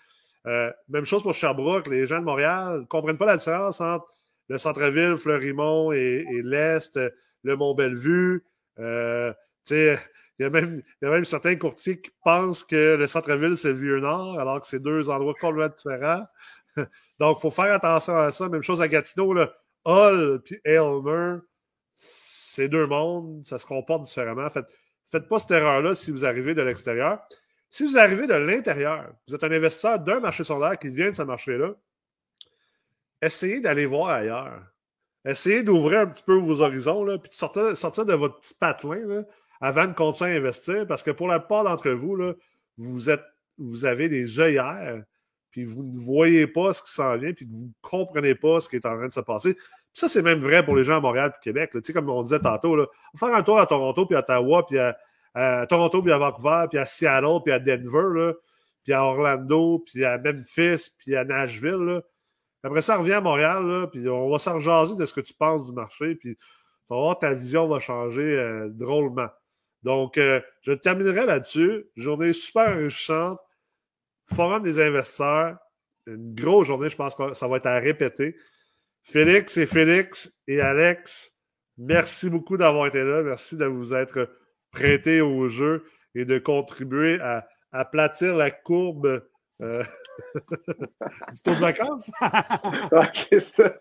Euh, 0.46 0.72
même 0.88 1.04
chose 1.04 1.22
pour 1.22 1.34
Sherbrooke. 1.34 1.88
Les 1.88 2.06
gens 2.06 2.20
de 2.20 2.24
Montréal 2.24 2.80
ne 2.80 2.84
comprennent 2.86 3.18
pas 3.18 3.26
la 3.26 3.36
différence 3.36 3.80
entre 3.80 4.06
le 4.48 4.58
centre-ville, 4.58 5.16
Fleurimont 5.16 5.92
et, 5.92 6.24
l'Est, 6.42 6.98
le 7.42 7.56
Mont-Bellevue. 7.56 8.44
Euh, 8.78 9.32
il 9.70 9.98
y, 10.38 10.44
a 10.44 10.50
même, 10.50 10.82
y 11.02 11.06
a 11.06 11.10
même 11.10 11.24
certains 11.24 11.54
courtiers 11.56 12.00
qui 12.00 12.10
pensent 12.24 12.64
que 12.64 12.96
le 12.96 13.06
centre-ville, 13.06 13.56
c'est 13.56 13.68
le 13.68 13.74
Vieux-Nord, 13.74 14.40
alors 14.40 14.60
que 14.60 14.66
c'est 14.66 14.80
deux 14.80 15.10
endroits 15.10 15.34
complètement 15.38 15.74
différents. 15.76 16.26
Donc, 17.20 17.38
il 17.38 17.40
faut 17.42 17.50
faire 17.50 17.72
attention 17.74 18.16
à 18.16 18.30
ça. 18.30 18.48
Même 18.48 18.62
chose 18.62 18.80
à 18.80 18.88
Gatineau, 18.88 19.34
là. 19.34 19.52
Hall 19.84 20.42
et 20.64 20.72
Elmer, 20.72 21.38
c'est 21.94 22.68
deux 22.68 22.86
mondes, 22.86 23.44
ça 23.46 23.58
se 23.58 23.66
comporte 23.66 24.02
différemment. 24.04 24.48
Faites, 24.50 24.66
faites 25.10 25.28
pas 25.28 25.38
cette 25.38 25.52
erreur-là 25.52 25.94
si 25.94 26.10
vous 26.10 26.24
arrivez 26.24 26.54
de 26.54 26.62
l'extérieur. 26.62 27.20
Si 27.70 27.84
vous 27.84 27.96
arrivez 27.96 28.26
de 28.26 28.34
l'intérieur, 28.34 29.12
vous 29.28 29.34
êtes 29.36 29.44
un 29.44 29.52
investisseur 29.52 30.00
d'un 30.00 30.18
marché 30.18 30.42
sondaire 30.42 30.76
qui 30.76 30.88
vient 30.88 31.10
de 31.10 31.14
ce 31.14 31.22
marché-là, 31.22 31.72
essayez 33.22 33.60
d'aller 33.60 33.86
voir 33.86 34.08
ailleurs. 34.08 34.60
Essayez 35.24 35.62
d'ouvrir 35.62 36.00
un 36.00 36.06
petit 36.06 36.24
peu 36.24 36.34
vos 36.34 36.62
horizons, 36.62 37.04
là, 37.04 37.18
puis 37.18 37.30
de 37.30 37.74
sortir, 37.74 38.04
de 38.04 38.14
votre 38.14 38.40
petit 38.40 38.54
patelin 38.54 39.24
avant 39.60 39.86
de 39.86 39.92
continuer 39.92 40.32
à 40.32 40.36
investir, 40.36 40.84
parce 40.86 41.02
que 41.02 41.12
pour 41.12 41.28
la 41.28 41.38
plupart 41.38 41.62
d'entre 41.62 41.90
vous, 41.90 42.16
là, 42.16 42.32
vous, 42.76 43.08
êtes, 43.08 43.24
vous 43.58 43.84
avez 43.84 44.08
des 44.08 44.40
œillères, 44.40 45.04
puis 45.50 45.64
vous 45.64 45.84
ne 45.84 45.98
voyez 45.98 46.48
pas 46.48 46.72
ce 46.72 46.82
qui 46.82 46.90
s'en 46.90 47.16
vient, 47.18 47.32
puis 47.32 47.46
vous 47.48 47.66
ne 47.66 47.72
comprenez 47.82 48.34
pas 48.34 48.58
ce 48.60 48.68
qui 48.68 48.76
est 48.76 48.86
en 48.86 48.96
train 48.96 49.06
de 49.06 49.12
se 49.12 49.20
passer. 49.20 49.56
ça, 49.92 50.08
c'est 50.08 50.22
même 50.22 50.40
vrai 50.40 50.64
pour 50.64 50.74
les 50.74 50.82
gens 50.82 50.96
à 50.96 51.00
Montréal 51.00 51.32
et 51.36 51.44
Québec. 51.44 51.74
Là. 51.74 51.80
Comme 51.92 52.08
on 52.08 52.22
disait 52.22 52.40
tantôt, 52.40 52.74
là, 52.74 52.86
faire 53.16 53.34
un 53.34 53.42
tour 53.42 53.60
à 53.60 53.66
Toronto, 53.66 54.06
puis 54.06 54.16
à 54.16 54.20
Ottawa, 54.20 54.66
puis 54.66 54.78
à, 54.78 54.96
à 55.34 55.66
Toronto, 55.66 56.02
puis 56.02 56.12
à 56.12 56.18
Vancouver, 56.18 56.66
puis 56.68 56.78
à 56.78 56.84
Seattle, 56.84 57.40
puis 57.44 57.52
à 57.52 57.58
Denver, 57.58 58.08
là, 58.14 58.32
puis 58.82 58.92
à 58.92 59.04
Orlando, 59.04 59.84
puis 59.86 60.04
à 60.04 60.18
Memphis, 60.18 60.90
puis 60.98 61.16
à 61.16 61.24
Nashville. 61.24 62.02
Après 62.62 62.82
ça, 62.82 62.96
reviens 62.96 63.18
à 63.18 63.20
Montréal, 63.20 63.64
là, 63.66 63.86
puis 63.86 64.08
on 64.08 64.28
va 64.28 64.38
s'en 64.38 64.54
rejaser 64.54 64.96
de 64.96 65.04
ce 65.04 65.14
que 65.14 65.20
tu 65.20 65.34
penses 65.34 65.66
du 65.66 65.72
marché, 65.72 66.14
puis 66.14 66.36
tu 66.36 66.42
vas 66.88 66.96
voir 66.96 67.18
ta 67.18 67.32
vision 67.32 67.68
va 67.68 67.78
changer 67.78 68.22
euh, 68.22 68.68
drôlement. 68.68 69.28
Donc, 69.82 70.18
euh, 70.18 70.40
je 70.62 70.72
terminerai 70.72 71.24
là-dessus. 71.26 71.86
Journée 71.96 72.32
super 72.32 72.70
enrichissante. 72.70 73.38
Forum 74.26 74.62
des 74.62 74.78
investisseurs. 74.78 75.56
Une 76.06 76.34
grosse 76.34 76.66
journée, 76.66 76.88
je 76.88 76.96
pense 76.96 77.14
que 77.14 77.32
ça 77.32 77.48
va 77.48 77.56
être 77.58 77.66
à 77.66 77.78
répéter. 77.78 78.36
Félix 79.02 79.56
et 79.56 79.66
Félix 79.66 80.32
et 80.46 80.60
Alex, 80.60 81.34
merci 81.78 82.28
beaucoup 82.28 82.56
d'avoir 82.56 82.86
été 82.86 83.02
là. 83.02 83.22
Merci 83.22 83.56
de 83.56 83.64
vous 83.64 83.94
être 83.94 84.28
prêtés 84.70 85.20
au 85.20 85.48
jeu 85.48 85.84
et 86.14 86.24
de 86.24 86.38
contribuer 86.38 87.20
à 87.20 87.46
aplatir 87.72 88.36
la 88.36 88.50
courbe 88.50 89.22
euh, 89.62 89.82
du 91.32 91.42
tour 91.42 91.54
de 91.54 91.60
vacances? 91.60 92.10
c'est 93.14 93.40
ça. 93.40 93.74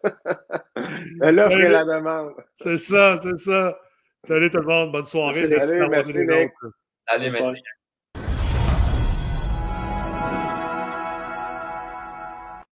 L'offre 1.21 1.59
et 1.59 1.69
la 1.69 1.85
demande. 1.85 2.33
C'est 2.57 2.77
ça, 2.77 3.17
c'est 3.21 3.37
ça. 3.37 3.79
Salut 4.27 4.49
tout 4.49 4.57
le 4.57 4.65
monde. 4.65 4.91
Bonne 4.91 5.05
soirée. 5.05 5.35
Salut, 5.35 5.89
merci, 5.89 6.13
Salut, 7.07 7.31
merci. 7.31 7.61